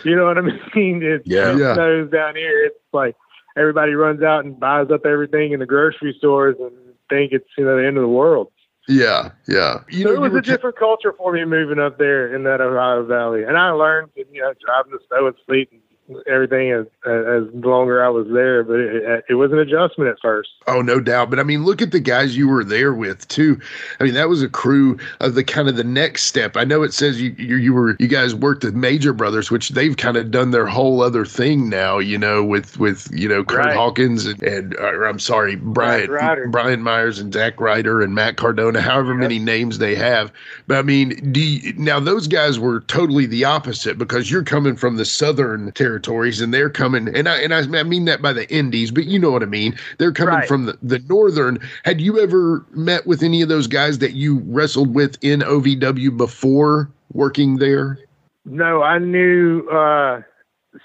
You 0.04 0.16
know 0.16 0.26
what 0.26 0.38
I 0.38 0.40
mean? 0.74 1.02
It 1.02 1.22
yeah. 1.24 1.56
yeah. 1.56 1.74
snows 1.74 2.10
down 2.10 2.36
here. 2.36 2.66
It's 2.66 2.76
like 2.92 3.16
everybody 3.56 3.92
runs 3.92 4.22
out 4.22 4.44
and 4.44 4.58
buys 4.58 4.90
up 4.90 5.06
everything 5.06 5.52
in 5.52 5.60
the 5.60 5.66
grocery 5.66 6.14
stores 6.18 6.56
and 6.60 6.72
think 7.08 7.32
it's 7.32 7.48
you 7.58 7.64
know 7.64 7.76
the 7.76 7.86
end 7.86 7.96
of 7.96 8.02
the 8.02 8.08
world. 8.08 8.50
Yeah, 8.88 9.30
yeah. 9.46 9.80
You 9.88 10.04
so 10.04 10.14
know, 10.14 10.24
it 10.24 10.32
was 10.32 10.38
a 10.38 10.42
different 10.42 10.76
culture 10.76 11.12
for 11.12 11.32
me 11.32 11.44
moving 11.44 11.78
up 11.78 11.98
there 11.98 12.34
in 12.34 12.44
that 12.44 12.60
Ohio 12.60 13.04
Valley, 13.04 13.44
and 13.44 13.56
I 13.56 13.70
learned 13.70 14.10
you 14.16 14.40
know 14.40 14.52
driving 14.64 14.92
the 14.92 14.98
snow 15.08 15.26
and 15.26 15.36
sleet 15.46 15.70
and 15.70 15.80
everything 16.26 16.72
as 16.72 16.86
as 17.06 17.44
longer 17.54 18.04
I 18.04 18.08
was 18.08 18.26
there, 18.32 18.64
but 18.64 18.80
it, 18.80 19.24
it, 19.28 19.34
was 19.34 19.52
an 19.52 19.58
adjustment 19.58 20.10
at 20.10 20.16
first. 20.20 20.50
Oh, 20.66 20.82
no 20.82 21.00
doubt. 21.00 21.30
But 21.30 21.38
I 21.38 21.42
mean, 21.44 21.64
look 21.64 21.80
at 21.80 21.92
the 21.92 22.00
guys 22.00 22.36
you 22.36 22.48
were 22.48 22.64
there 22.64 22.92
with 22.92 23.26
too. 23.28 23.60
I 23.98 24.04
mean, 24.04 24.14
that 24.14 24.28
was 24.28 24.42
a 24.42 24.48
crew 24.48 24.98
of 25.20 25.34
the 25.34 25.44
kind 25.44 25.68
of 25.68 25.76
the 25.76 25.84
next 25.84 26.24
step. 26.24 26.56
I 26.56 26.64
know 26.64 26.82
it 26.82 26.92
says 26.92 27.20
you 27.20 27.34
you, 27.38 27.56
you 27.56 27.72
were 27.72 27.96
you 27.98 28.08
guys 28.08 28.34
worked 28.34 28.64
with 28.64 28.74
Major 28.74 29.12
Brothers, 29.12 29.50
which 29.50 29.70
they've 29.70 29.96
kind 29.96 30.16
of 30.16 30.30
done 30.30 30.50
their 30.50 30.66
whole 30.66 31.02
other 31.02 31.24
thing 31.24 31.68
now. 31.68 31.98
You 31.98 32.18
know, 32.18 32.44
with 32.44 32.78
with 32.78 33.08
you 33.12 33.28
know 33.28 33.44
Curt 33.44 33.66
right. 33.66 33.76
Hawkins 33.76 34.26
and, 34.26 34.42
and 34.42 34.76
uh, 34.76 35.04
I'm 35.04 35.18
sorry, 35.18 35.56
Brian 35.56 36.10
Brian 36.50 36.82
Myers 36.82 37.18
and 37.18 37.32
Zack 37.32 37.60
Ryder 37.60 38.02
and 38.02 38.14
Matt 38.14 38.36
Cardona, 38.36 38.80
however 38.80 39.12
yep. 39.12 39.20
many 39.20 39.38
names 39.38 39.78
they 39.78 39.94
have. 39.94 40.32
But 40.66 40.78
I 40.78 40.82
mean, 40.82 41.32
do 41.32 41.40
you, 41.40 41.72
now 41.74 42.00
those 42.00 42.26
guys 42.26 42.58
were 42.58 42.80
totally 42.80 43.26
the 43.26 43.44
opposite 43.44 43.96
because 43.96 44.30
you're 44.30 44.42
coming 44.42 44.76
from 44.76 44.96
the 44.96 45.04
southern 45.04 45.72
territory 45.72 45.99
territories 46.00 46.40
and 46.40 46.52
they're 46.52 46.70
coming 46.70 47.14
and 47.14 47.28
I 47.28 47.40
and 47.40 47.54
I, 47.54 47.82
mean 47.82 48.04
that 48.06 48.22
by 48.22 48.32
the 48.32 48.50
indies, 48.52 48.90
but 48.90 49.04
you 49.04 49.18
know 49.18 49.30
what 49.30 49.42
I 49.42 49.46
mean. 49.46 49.76
They're 49.98 50.12
coming 50.12 50.34
right. 50.34 50.48
from 50.48 50.66
the, 50.66 50.78
the 50.82 50.98
northern. 51.00 51.58
Had 51.84 52.00
you 52.00 52.18
ever 52.18 52.64
met 52.72 53.06
with 53.06 53.22
any 53.22 53.42
of 53.42 53.48
those 53.48 53.66
guys 53.66 53.98
that 53.98 54.12
you 54.12 54.40
wrestled 54.46 54.94
with 54.94 55.18
in 55.22 55.40
OVW 55.40 56.16
before 56.16 56.90
working 57.12 57.56
there? 57.56 57.98
No, 58.44 58.82
I 58.82 58.98
knew 58.98 59.68
uh 59.68 60.22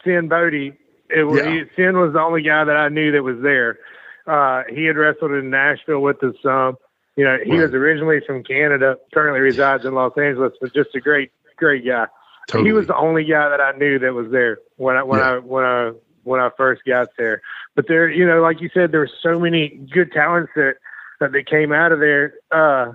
Sinn 0.04 0.28
Bodhi. 0.28 0.74
It 1.10 1.24
was 1.24 1.40
yeah. 1.40 1.52
he, 1.52 1.64
Sinn 1.76 1.98
was 1.98 2.14
the 2.14 2.20
only 2.20 2.42
guy 2.42 2.64
that 2.64 2.76
I 2.76 2.90
knew 2.90 3.12
that 3.12 3.24
was 3.24 3.42
there. 3.42 3.80
Uh 4.28 4.64
he 4.70 4.86
had 4.86 4.98
wrestled 4.98 5.32
in 5.32 5.50
Nashville 5.50 6.02
with 6.02 6.24
us 6.24 6.36
some. 6.42 6.78
You 7.16 7.24
know, 7.24 7.38
he 7.42 7.52
right. 7.52 7.62
was 7.62 7.74
originally 7.74 8.20
from 8.28 8.44
Canada, 8.44 8.98
currently 9.14 9.40
resides 9.40 9.86
in 9.86 9.94
Los 9.94 10.18
Angeles, 10.18 10.52
but 10.60 10.74
just 10.74 10.94
a 10.96 11.00
great, 11.00 11.32
great 11.56 11.86
guy. 11.86 12.08
Totally. 12.48 12.70
He 12.70 12.74
was 12.74 12.88
the 12.88 12.96
only 12.96 13.24
guy 13.24 13.50
that 13.50 13.62
I 13.62 13.72
knew 13.78 14.00
that 14.00 14.14
was 14.14 14.32
there 14.32 14.60
when 14.78 14.96
I 14.96 15.04
when 15.04 15.20
yeah. 15.20 15.32
I 15.32 15.38
when 15.40 15.64
I 15.64 15.92
when 16.24 16.40
I 16.40 16.50
first 16.58 16.84
got 16.86 17.10
there. 17.18 17.42
But 17.76 17.88
there, 17.88 18.10
you 18.10 18.26
know, 18.26 18.42
like 18.42 18.62
you 18.62 18.70
said, 18.74 18.92
there 18.92 19.00
were 19.00 19.10
so 19.22 19.40
many 19.40 19.70
good 19.92 20.12
talents 20.12 20.52
that 20.56 20.76
that 21.20 21.32
they 21.32 21.44
came 21.44 21.72
out 21.72 21.92
of 21.92 22.00
there. 22.00 22.36
Uh, 22.52 22.94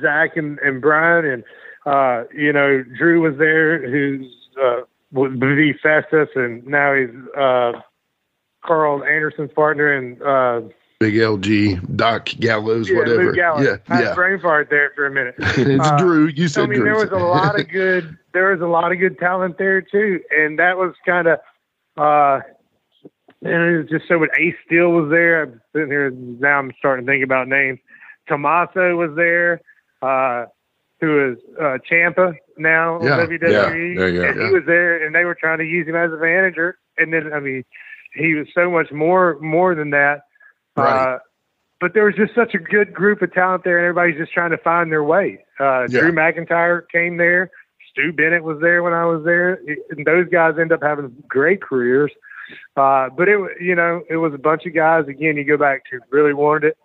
Zack 0.00 0.36
and, 0.36 0.58
and 0.60 0.80
Brian 0.80 1.24
and 1.24 1.44
uh, 1.84 2.24
you 2.34 2.52
know 2.52 2.82
Drew 2.82 3.20
was 3.22 3.38
there, 3.38 3.88
who's 3.88 4.26
uh, 4.62 4.80
would 5.12 5.38
be 5.38 5.72
Festus, 5.74 6.28
and 6.34 6.66
now 6.66 6.94
he's 6.94 7.10
uh, 7.36 7.72
Karl 8.64 9.04
Anderson's 9.04 9.52
partner, 9.52 9.92
and 9.92 10.22
uh, 10.22 10.74
Big 10.98 11.14
LG, 11.14 11.96
Doc 11.96 12.26
Gallows, 12.40 12.88
yeah, 12.88 12.98
whatever. 12.98 13.32
Gallows. 13.32 13.66
Yeah, 13.66 13.76
I 13.88 14.02
yeah. 14.02 14.14
brain 14.14 14.40
fart 14.40 14.70
there 14.70 14.92
for 14.94 15.06
a 15.06 15.10
minute. 15.10 15.34
it's 15.38 15.86
uh, 15.86 15.98
Drew. 15.98 16.26
You 16.28 16.48
said. 16.48 16.64
I 16.64 16.66
mean, 16.66 16.80
Drew. 16.80 16.84
there 16.86 16.94
was 16.94 17.12
a 17.12 17.24
lot 17.24 17.60
of 17.60 17.68
good. 17.68 18.16
There 18.32 18.52
was 18.52 18.60
a 18.60 18.66
lot 18.66 18.92
of 18.92 18.98
good 18.98 19.18
talent 19.18 19.58
there 19.58 19.82
too, 19.82 20.20
and 20.30 20.58
that 20.58 20.78
was 20.78 20.94
kind 21.04 21.28
of. 21.28 21.38
uh 21.96 22.40
and 23.42 23.62
it 23.62 23.78
was 23.78 23.88
just 23.88 24.08
so 24.08 24.18
what 24.18 24.30
Ace 24.38 24.54
Steel 24.64 24.90
was 24.90 25.10
there. 25.10 25.42
I'm 25.42 25.60
sitting 25.72 25.90
here 25.90 26.10
now. 26.10 26.58
I'm 26.58 26.72
starting 26.78 27.06
to 27.06 27.12
think 27.12 27.24
about 27.24 27.48
names. 27.48 27.78
Tommaso 28.28 28.96
was 28.96 29.10
there, 29.14 29.60
uh, 30.02 30.46
who 31.00 31.32
is 31.32 31.38
uh, 31.60 31.78
Ciampa 31.90 32.34
now 32.56 33.00
yeah, 33.02 33.18
WWE. 33.18 33.96
Yeah, 33.96 34.06
yeah, 34.06 34.30
and 34.30 34.40
he 34.40 34.54
was 34.54 34.64
there, 34.66 35.04
and 35.04 35.14
they 35.14 35.24
were 35.24 35.34
trying 35.34 35.58
to 35.58 35.64
use 35.64 35.86
him 35.86 35.94
as 35.94 36.10
a 36.10 36.16
manager. 36.16 36.78
And 36.98 37.12
then, 37.12 37.32
I 37.32 37.40
mean, 37.40 37.64
he 38.14 38.34
was 38.34 38.48
so 38.54 38.70
much 38.70 38.90
more 38.90 39.38
more 39.40 39.74
than 39.74 39.90
that. 39.90 40.22
Right. 40.76 41.14
Uh, 41.14 41.18
but 41.80 41.92
there 41.94 42.04
was 42.04 42.14
just 42.14 42.34
such 42.34 42.54
a 42.54 42.58
good 42.58 42.94
group 42.94 43.20
of 43.22 43.32
talent 43.32 43.64
there, 43.64 43.78
and 43.78 43.86
everybody's 43.86 44.16
just 44.18 44.32
trying 44.32 44.50
to 44.50 44.58
find 44.58 44.90
their 44.90 45.04
way. 45.04 45.44
Uh, 45.60 45.86
Yeah. 45.90 46.00
Drew 46.00 46.12
McIntyre 46.12 46.88
came 46.90 47.16
there. 47.16 47.50
Stu 47.90 48.12
Bennett 48.12 48.44
was 48.44 48.60
there 48.60 48.82
when 48.82 48.92
I 48.92 49.04
was 49.04 49.24
there. 49.24 49.60
And 49.90 50.06
those 50.06 50.28
guys 50.28 50.54
end 50.58 50.72
up 50.72 50.82
having 50.82 51.14
great 51.28 51.62
careers. 51.62 52.12
Uh, 52.76 53.08
but 53.10 53.28
it, 53.28 53.38
you 53.60 53.74
know, 53.74 54.02
it 54.08 54.16
was 54.16 54.32
a 54.34 54.38
bunch 54.38 54.66
of 54.66 54.74
guys. 54.74 55.08
Again, 55.08 55.36
you 55.36 55.44
go 55.44 55.56
back 55.56 55.84
to 55.90 55.98
really 56.10 56.34
wanted 56.34 56.68
it, 56.68 56.78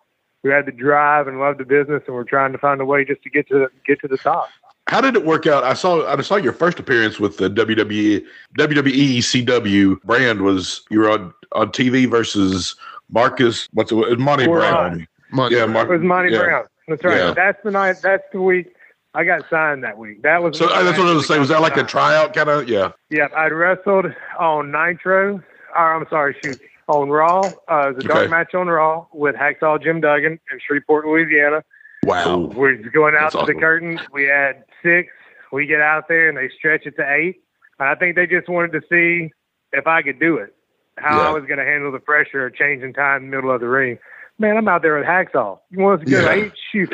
who 0.44 0.50
had 0.50 0.66
the 0.66 0.72
drive 0.72 1.28
and 1.28 1.40
loved 1.40 1.60
the 1.60 1.66
business, 1.66 2.02
and 2.08 2.16
we're 2.16 2.24
trying 2.24 2.52
to 2.52 2.58
find 2.58 2.82
a 2.82 2.86
way 2.86 3.06
just 3.06 3.22
to 3.24 3.30
get 3.30 3.48
to 3.50 3.60
the, 3.60 3.68
get 3.86 4.00
to 4.02 4.08
the 4.08 4.18
top. 4.18 4.50
How 4.88 5.00
did 5.00 5.16
it 5.16 5.26
work 5.26 5.48
out? 5.48 5.64
I 5.64 5.74
saw 5.74 6.06
I 6.06 6.20
saw 6.22 6.36
your 6.36 6.52
first 6.54 6.80
appearance 6.80 7.20
with 7.20 7.38
the 7.38 7.50
WWE 7.50 8.26
WWE 8.58 9.18
ECW 9.18 10.02
brand 10.02 10.42
was 10.42 10.82
you 10.90 11.00
were 11.00 11.10
on, 11.12 11.34
on 11.54 11.72
TV 11.72 12.10
versus 12.10 12.76
Marcus 13.12 13.68
what's 13.74 13.92
it, 13.92 13.96
it 13.96 14.10
was 14.10 14.18
Monty 14.20 14.48
Or, 14.48 14.58
Brown. 14.60 15.08
Monty 15.32 15.56
yeah, 15.56 15.66
Brown. 15.66 15.74
Mar- 15.74 15.94
It 15.94 15.98
was 16.00 16.08
Monty 16.08 16.32
yeah. 16.34 16.40
Brown. 16.40 16.66
That's 16.88 17.04
right. 17.04 17.18
Yeah. 17.18 17.34
That's 17.34 17.58
the 17.64 17.72
night. 17.72 17.98
That's 18.02 18.24
the 18.34 18.42
week 18.42 18.74
I 19.14 19.24
got 19.24 19.44
signed 19.50 19.84
that 19.84 19.98
week. 19.98 20.22
That 20.24 20.42
was 20.42 20.58
So 20.58 20.68
uh, 20.68 20.84
that's 20.84 20.98
what 20.98 21.08
I 21.08 21.14
was 21.14 21.28
saying. 21.28 21.40
Was 21.42 21.50
that 21.50 21.62
like 21.62 21.78
a 21.78 21.84
tryout 21.84 22.34
kind 22.34 22.50
of? 22.50 22.68
Yeah. 22.70 22.92
Yeah, 23.10 23.28
I'd 23.36 23.52
wrestled 23.52 24.06
on 24.40 24.72
Nitro. 24.72 25.42
Or 25.76 25.96
I'm 25.96 26.06
sorry, 26.10 26.36
shoot, 26.44 26.60
on 26.88 27.10
Raw. 27.10 27.40
Uh, 27.70 27.90
it 27.90 27.96
was 27.96 28.06
a 28.06 28.08
dark 28.08 28.20
Okay. 28.22 28.28
match 28.32 28.54
on 28.54 28.68
Raw 28.68 29.06
with 29.14 29.36
Hacksaw 29.36 29.82
Jim 29.82 30.02
Duggan 30.02 30.34
in 30.52 30.60
Shreveport, 30.66 31.06
Louisiana. 31.06 31.64
Wow. 32.04 32.38
We're 32.54 32.76
going 32.78 33.16
out 33.16 33.22
That's 33.22 33.34
to 33.34 33.40
awesome. 33.42 33.56
the 33.56 33.62
curtain. 33.62 34.00
We 34.12 34.24
had 34.24 34.64
six. 34.84 35.10
We 35.52 35.66
get 35.66 35.82
out 35.82 36.08
there 36.08 36.28
and 36.30 36.38
they 36.38 36.50
stretch 36.58 36.86
it 36.86 36.96
to 36.98 37.10
eight. 37.14 37.42
And 37.80 37.88
I 37.90 37.96
think 37.96 38.16
they 38.16 38.28
just 38.28 38.50
wanted 38.50 38.72
to 38.74 38.82
see 38.90 39.32
if 39.74 39.88
I 39.88 40.02
could 40.02 40.20
do 40.20 40.38
it, 40.38 40.54
how 40.98 41.18
Yeah. 41.22 41.30
I 41.30 41.32
was 41.32 41.46
going 41.46 41.58
to 41.60 41.66
handle 41.66 41.92
the 41.92 42.00
pressure 42.00 42.46
of 42.46 42.56
changing 42.56 42.94
time 42.94 43.24
in 43.26 43.30
the 43.32 43.36
middle 43.38 43.52
of 43.52 43.62
the 43.62 43.68
ring. 43.68 43.98
Man, 44.40 44.58
I'm 44.58 44.68
out 44.68 44.82
there 44.82 44.98
with 44.98 45.06
Hacksaw. 45.08 45.60
You 45.70 45.80
want 45.84 46.02
us 46.02 46.06
to 46.06 46.12
go 46.12 46.22
Yeah. 46.22 46.32
eight? 46.32 46.52
Shoot. 46.72 46.94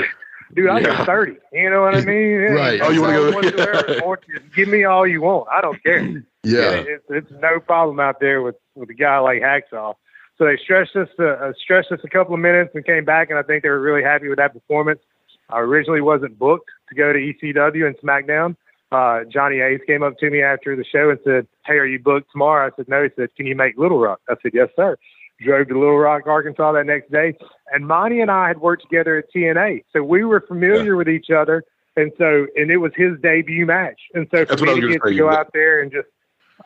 Dude, 0.54 0.70
I 0.70 0.80
Yeah. 0.80 0.98
get 0.98 1.06
30. 1.06 1.38
You 1.54 1.70
know 1.70 1.82
what 1.82 1.96
I 1.96 2.02
mean? 2.02 2.42
Right. 2.54 2.80
Oh, 2.82 2.90
you 2.90 3.02
go- 3.02 3.32
whatsoever. 3.34 4.02
Or 4.04 4.18
just 4.18 4.54
give 4.56 4.68
me 4.70 4.84
all 4.86 5.06
you 5.08 5.22
want. 5.22 5.48
I 5.52 5.62
don't 5.62 5.82
care. 5.84 6.24
Yeah. 6.44 6.72
It's, 6.88 7.04
it's 7.10 7.32
no 7.42 7.60
problem 7.60 8.00
out 8.00 8.22
there 8.22 8.42
with, 8.42 8.56
with 8.74 8.90
a 8.90 8.94
guy 8.94 9.18
like 9.20 9.42
Hacksaw. 9.42 9.96
So 10.38 10.46
they 10.46 10.56
stretched 10.56 10.96
us 10.96 11.10
to, 11.18 11.28
uh, 11.32 11.52
stretched 11.62 11.92
us 11.92 12.00
a 12.06 12.08
couple 12.08 12.36
of 12.36 12.40
minutes 12.40 12.72
and 12.74 12.86
came 12.86 13.04
back, 13.04 13.30
and 13.30 13.38
I 13.38 13.42
think 13.42 13.64
they 13.64 13.70
were 13.70 13.82
really 13.82 14.02
happy 14.04 14.30
with 14.30 14.38
that 14.38 14.54
performance. 14.54 15.02
I 15.50 15.60
originally 15.60 16.00
wasn't 16.00 16.40
booked 16.40 16.70
to 16.88 16.96
go 16.96 17.12
to 17.12 17.20
ECW 17.20 17.86
and 17.86 17.98
SmackDown. 17.98 18.56
Uh, 18.92 19.24
Johnny 19.26 19.60
Ace 19.60 19.82
came 19.86 20.02
up 20.02 20.18
to 20.20 20.30
me 20.30 20.42
after 20.42 20.76
the 20.76 20.86
show 20.86 21.10
and 21.10 21.20
said, 21.24 21.48
"Hey, 21.66 21.74
are 21.74 21.86
you 21.86 22.00
booked 22.00 22.32
tomorrow?" 22.32 22.68
I 22.68 22.76
said, 22.76 22.88
"No." 22.88 23.04
He 23.04 23.10
said, 23.16 23.36
"Can 23.36 23.46
you 23.46 23.56
make 23.56 23.78
Little 23.78 24.00
Rock?" 24.00 24.22
I 24.30 24.36
said, 24.42 24.52
"Yes, 24.54 24.70
sir." 24.76 24.98
Drove 25.40 25.68
to 25.68 25.78
Little 25.78 25.98
Rock, 25.98 26.26
Arkansas 26.26 26.72
that 26.72 26.86
next 26.86 27.12
day, 27.12 27.38
and 27.72 27.86
Monty 27.86 28.22
and 28.22 28.32
I 28.32 28.48
had 28.48 28.60
worked 28.60 28.82
together 28.82 29.18
at 29.18 29.26
TNA, 29.32 29.84
so 29.94 30.02
we 30.02 30.24
were 30.24 30.42
familiar 30.42 30.96
with 30.96 31.08
each 31.08 31.30
other. 31.30 31.64
And 31.96 32.12
so, 32.18 32.48
and 32.56 32.72
it 32.72 32.78
was 32.78 32.92
his 32.96 33.20
debut 33.22 33.66
match, 33.66 34.00
and 34.14 34.28
so 34.32 34.46
for 34.46 34.56
That's 34.56 34.62
me 34.62 34.82
to 34.82 34.88
get 34.88 35.04
to 35.04 35.16
go 35.16 35.30
out 35.30 35.52
there 35.54 35.82
and 35.82 35.92
just 35.92 36.08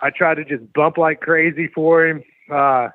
I 0.01 0.09
tried 0.09 0.35
to 0.35 0.45
just 0.45 0.71
bump 0.73 0.97
like 0.97 1.21
crazy 1.21 1.67
for 1.67 2.05
him. 2.05 2.23
Uh, 2.49 2.89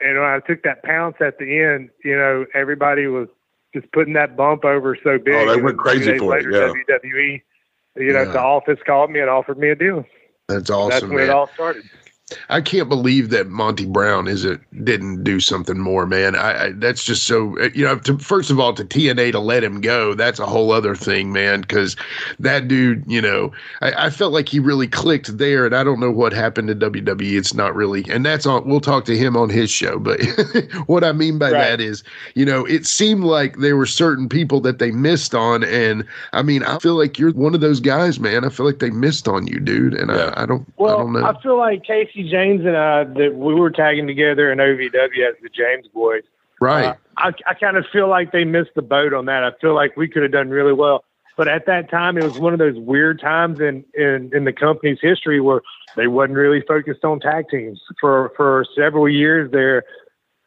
and 0.00 0.18
when 0.18 0.28
I 0.28 0.40
took 0.46 0.62
that 0.64 0.82
pounce 0.82 1.16
at 1.20 1.38
the 1.38 1.60
end, 1.60 1.90
you 2.04 2.16
know, 2.16 2.46
everybody 2.54 3.06
was 3.06 3.28
just 3.74 3.90
putting 3.92 4.14
that 4.14 4.36
bump 4.36 4.64
over 4.64 4.96
so 5.02 5.18
big. 5.18 5.34
Oh, 5.34 5.54
they 5.54 5.62
went 5.62 5.78
crazy 5.78 6.18
for 6.18 6.38
it, 6.38 6.46
later, 6.46 6.50
WWE, 6.50 7.42
you 7.96 8.12
know, 8.12 8.22
Yeah. 8.22 8.32
the 8.32 8.40
office 8.40 8.78
called 8.86 9.10
me 9.10 9.20
and 9.20 9.28
offered 9.30 9.58
me 9.58 9.70
a 9.70 9.74
deal. 9.74 10.04
That's 10.48 10.70
awesome. 10.70 10.90
That's 10.90 11.02
when 11.04 11.16
man. 11.16 11.28
it 11.28 11.30
all 11.30 11.48
started. 11.48 11.84
I 12.48 12.60
can't 12.60 12.88
believe 12.88 13.30
that 13.30 13.48
Monty 13.48 13.86
Brown 13.86 14.28
isn't 14.28 14.60
didn't 14.84 15.24
do 15.24 15.40
something 15.40 15.78
more, 15.78 16.06
man. 16.06 16.34
I, 16.36 16.64
I 16.66 16.72
that's 16.72 17.04
just 17.04 17.24
so 17.24 17.58
uh, 17.60 17.68
you 17.74 17.84
know. 17.84 17.98
To, 17.98 18.18
first 18.18 18.50
of 18.50 18.58
all, 18.60 18.72
to 18.74 18.84
TNA 18.84 19.32
to 19.32 19.38
let 19.40 19.62
him 19.64 19.80
go, 19.80 20.14
that's 20.14 20.38
a 20.38 20.46
whole 20.46 20.72
other 20.72 20.94
thing, 20.94 21.32
man. 21.32 21.60
Because 21.62 21.96
that 22.38 22.68
dude, 22.68 23.04
you 23.06 23.20
know, 23.20 23.52
I, 23.80 24.06
I 24.06 24.10
felt 24.10 24.32
like 24.32 24.48
he 24.48 24.58
really 24.58 24.88
clicked 24.88 25.38
there, 25.38 25.66
and 25.66 25.74
I 25.74 25.84
don't 25.84 26.00
know 26.00 26.10
what 26.10 26.32
happened 26.32 26.68
to 26.68 26.74
WWE. 26.74 27.36
It's 27.38 27.54
not 27.54 27.74
really, 27.74 28.04
and 28.08 28.24
that's 28.24 28.46
on. 28.46 28.68
We'll 28.68 28.80
talk 28.80 29.04
to 29.06 29.16
him 29.16 29.36
on 29.36 29.50
his 29.50 29.70
show. 29.70 29.98
But 29.98 30.20
what 30.86 31.04
I 31.04 31.12
mean 31.12 31.38
by 31.38 31.50
Right. 31.52 31.70
that 31.70 31.80
is, 31.80 32.02
you 32.34 32.44
know, 32.44 32.64
it 32.64 32.86
seemed 32.86 33.24
like 33.24 33.58
there 33.58 33.76
were 33.76 33.86
certain 33.86 34.28
people 34.28 34.60
that 34.60 34.78
they 34.78 34.90
missed 34.90 35.34
on, 35.34 35.64
and 35.64 36.04
I 36.32 36.42
mean, 36.42 36.62
I 36.62 36.78
feel 36.78 36.94
like 36.96 37.18
you're 37.18 37.32
one 37.32 37.54
of 37.54 37.60
those 37.60 37.80
guys, 37.80 38.18
man. 38.18 38.44
I 38.44 38.48
feel 38.48 38.64
like 38.66 38.78
they 38.78 38.90
missed 38.90 39.28
on 39.28 39.46
you, 39.46 39.60
dude, 39.60 39.94
and 39.94 40.10
Yeah. 40.10 40.32
I, 40.36 40.42
I 40.42 40.46
don't, 40.46 40.66
Well, 40.78 40.94
I 40.94 40.98
don't 41.02 41.12
know. 41.12 41.24
I 41.24 41.42
feel 41.42 41.58
like 41.58 41.84
Casey 41.84 42.21
James 42.22 42.60
and 42.64 42.76
I 42.76 43.04
that 43.04 43.34
we 43.34 43.54
were 43.54 43.70
tagging 43.70 44.06
together 44.06 44.50
in 44.52 44.58
OVW 44.58 45.28
as 45.28 45.34
the 45.42 45.48
James 45.48 45.86
Boys. 45.92 46.22
right. 46.60 46.84
Uh, 46.86 46.94
I, 47.18 47.32
I 47.46 47.54
kind 47.54 47.76
of 47.76 47.84
feel 47.92 48.08
like 48.08 48.32
they 48.32 48.44
missed 48.44 48.70
the 48.74 48.82
boat 48.82 49.12
on 49.12 49.26
that. 49.26 49.44
I 49.44 49.50
feel 49.60 49.74
like 49.74 49.96
we 49.96 50.08
could 50.08 50.22
have 50.22 50.32
done 50.32 50.48
really 50.50 50.72
well. 50.72 51.04
But 51.36 51.48
at 51.48 51.66
that 51.66 51.90
time, 51.90 52.16
it 52.16 52.22
was 52.22 52.34
one 52.38 52.52
of 52.52 52.58
those 52.58 52.76
weird 52.78 53.20
times 53.20 53.60
in, 53.60 53.84
in, 53.94 54.30
in 54.34 54.44
the 54.44 54.52
company's 54.52 54.98
history 55.00 55.40
where 55.40 55.60
they 55.96 56.06
wasn't 56.06 56.36
really 56.36 56.62
focused 56.66 57.04
on 57.04 57.20
tag 57.20 57.46
teams. 57.50 57.80
For, 58.00 58.32
for 58.36 58.64
several 58.76 59.08
years 59.08 59.50
there, 59.50 59.84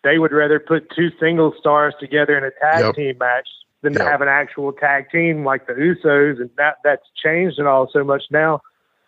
they 0.04 0.18
would 0.20 0.32
rather 0.32 0.60
put 0.60 0.90
two 0.96 1.10
single 1.20 1.54
stars 1.60 1.94
together 2.00 2.38
in 2.38 2.44
a 2.44 2.52
tag 2.62 2.84
Yep. 2.86 2.96
team 2.96 3.18
match 3.20 3.48
than 3.82 3.94
Yep. 3.94 4.02
to 4.04 4.10
have 4.10 4.22
an 4.22 4.28
actual 4.28 4.72
tag 4.74 5.10
team 5.12 5.44
like 5.44 5.68
the 5.68 5.74
Usos. 5.74 6.40
And 6.42 6.50
that, 6.58 6.78
that's 6.84 7.06
changed 7.24 7.60
and 7.60 7.68
all 7.68 7.90
so 7.92 8.04
much 8.04 8.24
now. 8.32 8.62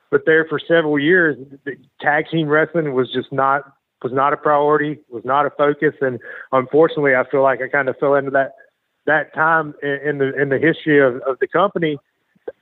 But 0.10 0.26
there 0.26 0.46
for 0.46 0.60
several 0.60 0.98
years, 1.00 1.38
the 1.66 1.76
tag 2.00 2.26
team 2.30 2.48
wrestling 2.48 2.94
was 2.94 3.12
just 3.12 3.32
not 3.32 3.74
was 4.04 4.14
not 4.14 4.32
a 4.32 4.38
priority, 4.38 5.00
was 5.10 5.26
not 5.26 5.46
a 5.46 5.50
focus, 5.50 5.96
and 6.02 6.20
unfortunately, 6.52 7.16
I 7.16 7.28
feel 7.30 7.42
like 7.42 7.62
I 7.62 7.68
kind 7.68 7.90
of 7.90 7.98
fell 7.98 8.16
into 8.16 8.32
that 8.32 8.54
that 9.06 9.34
time 9.34 9.74
in, 9.82 10.20
the 10.20 10.40
in 10.40 10.50
the 10.50 10.60
history 10.60 11.00
of, 11.00 11.16
of 11.22 11.40
the 11.40 11.48
company. 11.48 11.98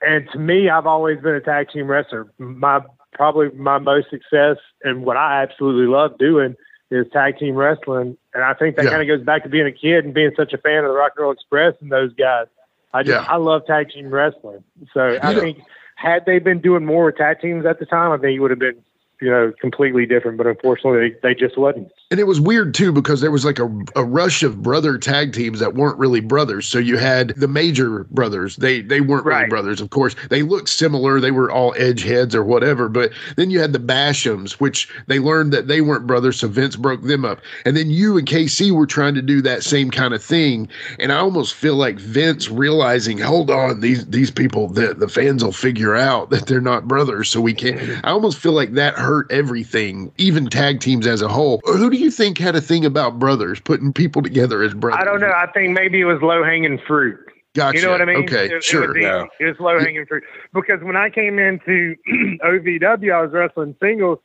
And 0.02 0.28
to 0.32 0.40
me, 0.40 0.70
I've 0.70 0.88
always 0.88 1.20
been 1.20 1.36
a 1.36 1.42
tag 1.42 1.70
team 1.70 1.88
wrestler. 1.88 2.28
My 2.38 2.82
probably 3.14 3.50
my 3.58 3.78
most 3.80 4.10
success 4.10 4.58
and 4.84 5.06
what 5.06 5.18
I 5.18 5.42
absolutely 5.42 5.88
love 5.88 6.18
doing 6.18 6.56
is 6.92 7.06
tag 7.12 7.38
team 7.38 7.56
wrestling. 7.56 8.18
And 8.34 8.44
I 8.44 8.54
think 8.54 8.76
that 8.76 8.86
Yeah. 8.86 8.92
kind 8.92 9.02
of 9.02 9.08
goes 9.08 9.26
back 9.26 9.44
to 9.44 9.50
being 9.50 9.66
a 9.66 9.72
kid 9.72 10.06
and 10.06 10.14
being 10.14 10.32
such 10.36 10.54
a 10.54 10.58
fan 10.58 10.80
of 10.84 10.92
the 10.92 10.96
Rock 10.98 11.14
and 11.16 11.24
Roll 11.24 11.32
Express 11.32 11.74
and 11.82 11.92
those 11.92 12.14
guys. 12.14 12.48
I 12.94 13.04
just 13.04 13.12
Yeah. 13.12 13.26
I 13.28 13.38
love 13.38 13.66
tag 13.66 13.90
team 13.90 14.10
wrestling. 14.10 14.64
So 14.94 15.18
I 15.22 15.34
think 15.34 15.60
had 15.96 16.26
they 16.26 16.40
been 16.40 16.62
doing 16.62 16.86
more 16.86 17.06
with 17.06 17.18
tag 17.18 17.40
teams 17.42 17.66
at 17.66 17.80
the 17.80 17.86
time, 17.86 18.12
I 18.12 18.18
think 18.18 18.36
it 18.36 18.40
would 18.40 18.52
have 18.52 18.60
been 18.60 18.84
you 19.22 19.30
know 19.30 19.54
completely 19.60 20.06
different. 20.06 20.38
But 20.38 20.48
unfortunately, 20.48 21.10
they, 21.10 21.30
they 21.30 21.36
just 21.36 21.58
wasn't. 21.58 21.92
And 22.12 22.20
it 22.20 22.26
was 22.28 22.40
weird 22.40 22.74
too 22.74 22.92
because 22.92 23.22
there 23.22 23.32
was 23.32 23.46
like 23.46 23.60
a, 23.60 23.70
a 23.96 24.04
rush 24.04 24.44
of 24.44 24.62
brother 24.62 24.98
tag 24.98 25.34
teams 25.34 25.60
that 25.60 25.74
weren't 25.74 25.98
really 25.98 26.20
brothers. 26.20 26.68
So 26.68 26.78
you 26.78 26.98
had 26.98 27.30
the 27.30 27.48
major 27.48 28.04
brothers. 28.06 28.56
They 28.58 28.82
they 28.82 29.02
weren't 29.02 29.26
really 29.26 29.48
brothers, 29.48 29.82
of 29.82 29.90
course. 29.90 30.16
They 30.30 30.44
looked 30.44 30.70
similar. 30.70 31.20
They 31.20 31.32
were 31.32 31.52
all 31.52 31.74
edge 31.78 32.04
heads 32.04 32.36
or 32.36 32.44
whatever. 32.44 32.90
But 32.90 33.12
then 33.36 33.50
you 33.50 33.60
had 33.60 33.74
the 33.74 33.80
Bashams, 33.80 34.54
which 34.54 34.90
they 35.08 35.20
learned 35.20 35.54
that 35.54 35.68
they 35.68 35.82
weren't 35.82 36.08
brothers, 36.08 36.40
so 36.40 36.48
Vince 36.48 36.76
broke 36.76 37.02
them 37.02 37.26
up. 37.26 37.40
And 37.66 37.76
then 37.76 37.90
you 37.90 38.18
and 38.18 38.28
KC 38.28 38.72
were 38.72 38.88
trying 38.88 39.16
to 39.16 39.22
do 39.22 39.42
that 39.42 39.64
same 39.64 39.90
kind 39.90 40.14
of 40.14 40.24
thing. 40.24 40.68
And 41.00 41.12
I 41.12 41.18
almost 41.18 41.54
feel 41.54 41.76
like 41.76 42.00
Vince 42.00 42.50
realizing, 42.50 43.18
hold 43.18 43.50
on, 43.50 43.80
these 43.82 44.06
these 44.08 44.32
people, 44.32 44.68
the, 44.68 44.94
the 44.94 45.10
fans 45.10 45.44
will 45.44 45.52
figure 45.52 45.96
out 45.96 46.30
that 46.30 46.48
they're 46.48 46.62
not 46.62 46.88
brothers. 46.88 47.30
So 47.30 47.42
we 47.42 47.54
can't 47.54 47.76
I 48.04 48.12
almost 48.12 48.38
feel 48.38 48.54
like 48.54 48.74
that 48.74 48.98
hurt 49.06 49.32
everything, 49.32 50.12
even 50.18 50.48
tag 50.48 50.80
teams 50.82 51.08
as 51.08 51.22
a 51.22 51.28
whole. 51.28 51.62
Who 51.66 51.90
do 51.90 51.98
you 51.98 52.12
think 52.12 52.38
had 52.38 52.56
a 52.56 52.62
thing 52.62 52.84
about 52.86 53.20
brothers, 53.20 53.60
putting 53.60 53.94
people 53.94 54.22
together 54.22 54.62
as 54.64 54.74
brothers? 54.74 55.00
I 55.02 55.06
don't 55.06 55.22
know. 55.22 55.32
I 55.32 55.48
think 55.54 55.72
maybe 55.74 56.02
it 56.02 56.06
was 56.06 56.22
low 56.22 56.44
hanging 56.44 56.80
fruit. 56.88 57.20
Gotcha. 57.54 57.78
You 57.80 57.86
know 57.86 57.92
what 57.92 58.02
I 58.02 58.06
mean? 58.06 58.18
Okay, 58.26 58.46
It- 58.48 58.52
it 58.52 58.64
sure. 58.64 58.88
was 58.88 58.98
easy. 58.98 59.04
Yeah. 59.06 59.26
It 59.40 59.46
was 59.46 59.60
low 59.62 59.80
hanging 59.80 60.06
fruit. 60.06 60.24
Because 60.54 60.82
when 60.82 60.98
I 60.98 61.10
came 61.10 61.40
into 61.40 61.96
OVW, 62.44 63.14
I 63.14 63.22
was 63.22 63.32
wrestling 63.32 63.76
singles, 63.82 64.20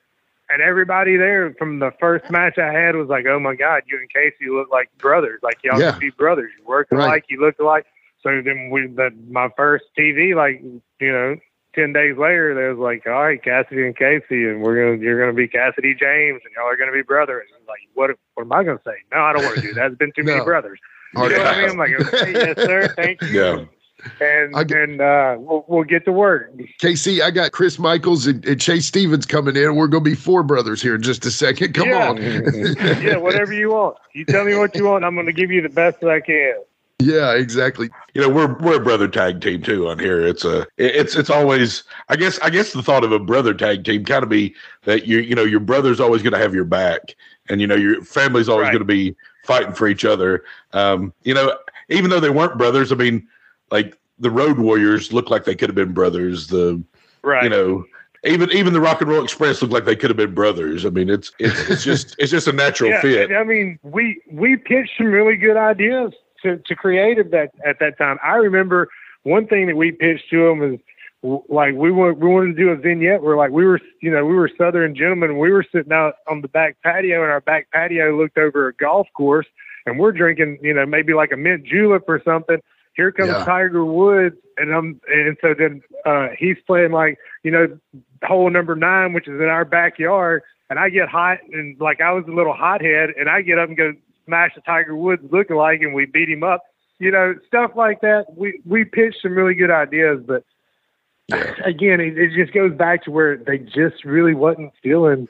and 0.49 0.61
everybody 0.61 1.16
there 1.16 1.55
from 1.59 1.78
the 1.78 1.93
first 2.01 2.28
match 2.31 2.59
I 2.59 2.72
had 2.72 2.97
was 2.97 3.09
like, 3.09 3.26
"Oh 3.26 3.39
my 3.39 3.55
God, 3.55 3.83
you 3.87 3.99
and 3.99 4.11
KC 4.12 4.49
look 4.53 4.68
like 4.72 4.91
brothers. 4.99 5.39
Like 5.45 5.59
y'all 5.62 5.78
Yeah. 5.78 5.93
could 5.93 6.01
be 6.01 6.11
brothers. 6.11 6.51
You 6.59 6.64
work 6.64 6.89
Right. 6.91 7.05
alike. 7.05 7.24
You 7.28 7.41
look 7.41 7.57
alike." 7.61 7.87
So 8.22 8.43
then 8.45 8.68
we, 8.70 8.89
the, 8.89 9.11
my 9.31 9.49
first 9.57 9.85
TV, 9.97 10.35
like 10.35 10.61
you 11.01 11.12
know, 11.12 11.37
ten 11.75 11.93
days 11.93 12.16
later, 12.16 12.55
there 12.55 12.71
was 12.75 12.79
like, 12.79 13.07
"All 13.07 13.23
right, 13.23 13.43
Cassidy 13.43 13.87
and 13.87 13.97
KC, 13.97 14.51
and 14.51 14.62
we're 14.62 14.77
gonna, 14.77 15.03
you're 15.03 15.21
gonna 15.21 15.33
be 15.37 15.49
Cassidy 15.49 15.95
James, 15.95 16.41
and 16.45 16.53
y'all 16.57 16.66
are 16.66 16.77
gonna 16.77 16.93
be 16.93 17.03
brothers." 17.03 17.47
And 17.57 17.66
like, 17.66 17.81
what, 17.95 18.11
what 18.35 18.43
am 18.45 18.53
I 18.53 18.64
gonna 18.64 18.81
say? 18.85 18.97
No, 19.12 19.18
I 19.18 19.33
don't 19.33 19.45
want 19.45 19.57
to 19.57 19.62
do 19.62 19.75
that. 19.75 19.87
It's 19.93 19.99
been 19.99 20.12
too 20.12 20.25
many 20.25 20.41
brothers. 20.45 20.79
You 21.14 21.21
Hard 21.21 21.33
know 21.33 21.39
what 21.39 21.47
I 21.47 21.61
mean? 21.62 21.71
I'm 21.71 21.77
like, 21.77 21.91
okay, 22.14 22.33
yes, 22.33 22.57
sir. 22.57 22.95
Thank 22.97 23.23
you. 23.23 23.29
Yeah. 23.29 23.64
And 24.21 24.57
I 24.57 24.62
and 24.62 25.01
uh, 25.01 25.37
we'll 25.39 25.64
we'll 25.68 25.85
get 25.85 26.07
to 26.07 26.12
work. 26.12 26.51
KC, 26.81 27.21
I 27.21 27.31
got 27.31 27.53
Chris 27.53 27.79
Michaels 27.79 28.27
and, 28.27 28.43
and 28.47 28.59
Chase 28.59 28.87
Stevens 28.87 29.27
coming 29.27 29.57
in. 29.57 29.77
We're 29.77 29.89
going 29.89 30.03
to 30.05 30.11
be 30.11 30.16
four 30.16 30.43
brothers 30.43 30.81
here 30.81 30.95
in 30.95 31.03
just 31.03 31.27
a 31.27 31.31
second. 31.31 31.75
Come 31.75 31.89
Yeah. 31.89 32.09
on. 32.09 32.16
yeah, 33.03 33.16
whatever 33.18 33.53
you 33.53 33.71
want. 33.71 33.99
You 34.14 34.25
tell 34.25 34.45
me 34.45 34.55
what 34.57 34.75
you 34.75 34.85
want. 34.85 35.05
I'm 35.05 35.14
going 35.14 35.27
to 35.27 35.35
give 35.35 35.51
you 35.51 35.61
the 35.61 35.68
best 35.68 36.01
that 36.01 36.09
I 36.09 36.21
can. 36.21 36.55
Yeah, 37.01 37.35
exactly. 37.35 37.89
you 38.15 38.21
know 38.21 38.29
we're 38.29 38.55
we're 38.59 38.77
a 38.77 38.81
brother 38.85 39.09
tag 39.09 39.41
team 39.41 39.63
too 39.63 39.89
on 39.89 39.99
here 39.99 40.21
it's 40.21 40.45
a 40.45 40.67
it's 40.79 41.15
it's 41.17 41.31
always 41.31 41.85
i 42.09 42.17
guess 42.17 42.39
i 42.41 42.51
guess 42.51 42.73
the 42.73 42.83
thought 42.83 43.05
of 43.05 43.13
a 43.13 43.19
brother 43.19 43.55
tag 43.55 43.85
team 43.85 44.05
kind 44.05 44.23
of 44.23 44.29
be 44.29 44.55
that 44.85 45.07
you 45.07 45.19
you 45.19 45.35
know 45.35 45.45
your 45.45 45.61
brother's 45.61 46.01
always 46.01 46.23
going 46.23 46.33
to 46.33 46.39
have 46.39 46.55
your 46.55 46.65
back 46.65 47.14
and 47.49 47.61
you 47.61 47.67
know 47.67 47.77
your 47.77 48.03
family's 48.03 48.49
always 48.49 48.64
Right. 48.67 48.72
going 48.72 48.81
to 48.81 48.85
be 48.85 49.14
fighting 49.45 49.72
for 49.72 49.89
each 49.89 50.05
other. 50.05 50.45
Um, 50.72 51.13
you 51.22 51.35
know, 51.35 51.57
even 51.89 52.11
though 52.11 52.21
they 52.21 52.31
weren't 52.31 52.57
brothers, 52.59 52.93
I 52.93 52.95
mean, 52.95 53.27
like 53.71 53.99
the 54.18 54.31
Road 54.31 54.59
Warriors 54.59 55.13
looked 55.13 55.31
like 55.31 55.45
they 55.45 55.55
could 55.57 55.68
have 55.68 55.75
been 55.77 55.93
brothers. 55.93 56.47
The 56.49 56.83
Right. 57.22 57.43
you 57.45 57.51
know, 57.51 57.85
even 58.25 58.51
even 58.53 58.72
the 58.72 58.81
Rock 58.81 59.01
and 59.01 59.11
Roll 59.11 59.22
Express 59.25 59.61
looked 59.63 59.72
like 59.75 59.85
they 59.85 59.97
could 59.97 60.11
have 60.11 60.17
been 60.17 60.35
brothers. 60.35 60.85
I 60.87 60.91
mean, 60.91 61.09
it's 61.11 61.33
it's 61.39 61.68
it's 61.71 61.85
just 61.85 62.14
it's 62.18 62.31
just 62.31 62.47
a 62.49 62.53
natural 62.53 62.91
yeah, 62.91 63.01
fit. 63.01 63.33
I 63.33 63.45
mean, 63.45 63.79
we 63.83 64.21
we 64.31 64.57
pitched 64.57 64.93
some 64.99 65.09
really 65.09 65.37
good 65.37 65.57
ideas 65.57 66.13
to 66.42 66.58
to 66.58 66.75
creative 66.75 67.30
that 67.30 67.50
at 67.64 67.79
that 67.80 67.99
time. 67.99 68.18
I 68.22 68.37
remember 68.37 68.88
one 69.22 69.46
thing 69.46 69.67
that 69.67 69.76
we 69.76 69.92
pitched 69.92 70.30
to 70.30 70.49
them 70.49 70.75
is 70.75 70.80
w- 71.22 71.42
like 71.49 71.75
we 71.75 71.91
want 71.91 72.18
we 72.18 72.29
wanted 72.29 72.57
to 72.57 72.62
do 72.62 72.71
a 72.71 72.76
vignette 72.76 73.22
where 73.22 73.37
like 73.37 73.50
we 73.50 73.64
were 73.64 73.80
you 74.00 74.11
know 74.11 74.25
we 74.25 74.34
were 74.34 74.50
Southern 74.57 74.95
gentlemen. 74.95 75.38
We 75.38 75.50
were 75.50 75.64
sitting 75.71 75.92
out 75.92 76.14
on 76.29 76.41
the 76.41 76.49
back 76.49 76.76
patio, 76.83 77.22
and 77.22 77.30
our 77.30 77.41
back 77.41 77.68
patio 77.72 78.17
looked 78.17 78.38
over 78.38 78.68
a 78.68 78.75
golf 78.75 79.08
course, 79.14 79.46
and 79.87 79.99
we're 79.99 80.12
drinking 80.12 80.58
you 80.62 80.75
know 80.75 80.87
maybe 80.87 81.12
like 81.14 81.33
a 81.33 81.37
mint 81.37 81.64
julep 81.64 82.04
or 82.08 82.21
something. 82.25 82.58
Here 82.95 83.12
comes 83.12 83.30
Yeah. 83.30 83.45
Tiger 83.45 83.84
Woods, 83.84 84.37
and 84.57 84.75
I'm 84.75 85.00
and 85.08 85.37
so 85.41 85.54
then 85.57 85.83
uh, 86.04 86.29
he's 86.38 86.57
playing 86.67 86.92
like 86.92 87.18
you 87.42 87.50
know 87.50 87.79
hole 88.22 88.50
number 88.50 88.75
nine, 88.75 89.12
which 89.12 89.29
is 89.29 89.41
in 89.41 89.46
our 89.46 89.64
backyard, 89.64 90.42
and 90.68 90.79
I 90.79 90.88
get 90.91 91.08
hot 91.08 91.38
and 91.53 91.79
like 91.80 92.00
I 92.00 92.12
was 92.12 92.25
a 92.26 92.33
little 92.33 92.53
hothead, 92.53 93.11
and 93.18 93.29
I 93.29 93.42
get 93.42 93.58
up 93.58 93.68
and 93.68 93.76
go 93.76 93.92
smash 94.31 94.55
the 94.55 94.61
Tiger 94.61 94.95
Woods 94.95 95.23
lookalike, 95.25 95.83
and 95.83 95.93
we 95.93 96.07
beat 96.07 96.29
him 96.29 96.45
up. 96.45 96.63
You 97.01 97.11
know, 97.11 97.35
stuff 97.47 97.73
like 97.75 98.01
that. 98.03 98.27
We 98.37 98.61
we 98.65 98.85
pitched 98.85 99.23
some 99.23 99.35
really 99.35 99.55
good 99.55 99.71
ideas, 99.71 100.23
but 100.25 100.45
again, 101.65 102.01
it, 102.01 102.19
it 102.19 102.33
just 102.35 102.53
goes 102.53 102.73
back 102.75 103.05
to 103.05 103.11
where 103.11 103.37
they 103.37 103.59
just 103.59 104.05
really 104.05 104.35
wasn't 104.35 104.73
feeling. 104.83 105.29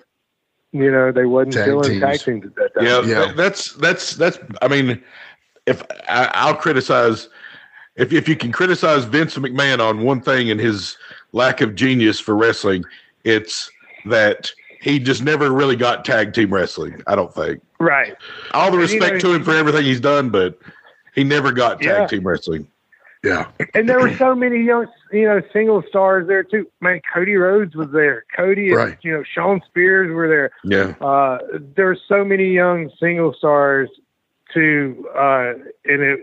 You 0.73 0.91
know, 0.91 1.11
they 1.13 1.25
wasn't 1.27 1.55
Tag 1.55 1.65
feeling 1.67 1.91
teams. 1.91 2.01
tag 2.01 2.21
teams 2.21 2.47
at 2.47 2.55
that 2.57 2.75
time. 2.75 2.85
Yeah, 2.85 3.01
Yeah. 3.03 3.27
that- 3.27 3.37
that's 3.37 3.73
that's 3.75 4.15
that's. 4.17 4.39
I 4.63 4.69
mean, 4.69 5.03
if 5.67 5.83
I, 6.09 6.31
I'll 6.35 6.55
criticize, 6.57 7.29
if 7.97 8.13
if 8.13 8.29
you 8.29 8.37
can 8.37 8.53
criticize 8.53 9.05
Vince 9.05 9.37
McMahon 9.37 9.81
on 9.81 10.03
one 10.03 10.21
thing 10.21 10.51
and 10.51 10.61
his 10.61 10.97
lack 11.33 11.61
of 11.61 11.75
genius 11.75 12.21
for 12.21 12.37
wrestling, 12.37 12.85
it's 13.25 13.71
that 14.07 14.51
he 14.81 14.99
just 14.99 15.23
never 15.23 15.51
really 15.53 15.77
got 15.77 16.05
tag 16.05 16.33
team 16.33 16.53
wrestling. 16.53 17.03
I 17.07 17.15
don't 17.15 17.33
think. 17.35 17.61
Right. 17.79 18.17
All 18.53 18.71
the 18.71 18.79
And, 18.79 18.91
you 18.91 18.99
respect 18.99 19.15
know, 19.23 19.31
to 19.31 19.35
him 19.37 19.45
for 19.45 19.55
everything 19.55 19.85
he's 19.85 20.01
done, 20.01 20.31
but 20.31 20.59
he 21.15 21.23
never 21.25 21.53
got 21.53 21.81
tag 21.81 21.87
Yeah. 22.01 22.07
team 22.07 22.27
wrestling. 22.27 22.67
Yeah. 23.23 23.49
And 23.75 23.87
there 23.87 24.01
were 24.01 24.17
so 24.17 24.35
many 24.35 24.63
young, 24.63 24.87
you 25.13 25.25
know, 25.27 25.43
single 25.53 25.83
stars 25.87 26.27
there 26.27 26.43
too. 26.43 26.67
Man, 26.81 27.03
Cody 27.13 27.37
Rhodes 27.37 27.77
was 27.77 27.91
there. 27.91 28.25
Cody 28.35 28.69
and 28.69 28.77
Right. 28.77 28.99
you 29.03 29.13
know 29.13 29.23
Shawn 29.23 29.61
Spears 29.67 30.11
were 30.11 30.27
there. 30.27 30.51
Yeah, 30.65 30.95
Uh, 31.07 31.39
there 31.77 31.85
were 31.87 31.99
so 32.09 32.25
many 32.25 32.47
young 32.55 32.91
single 32.99 33.35
stars 33.35 33.91
to, 34.55 35.07
uh, 35.15 35.53
and 35.85 36.01
it. 36.03 36.21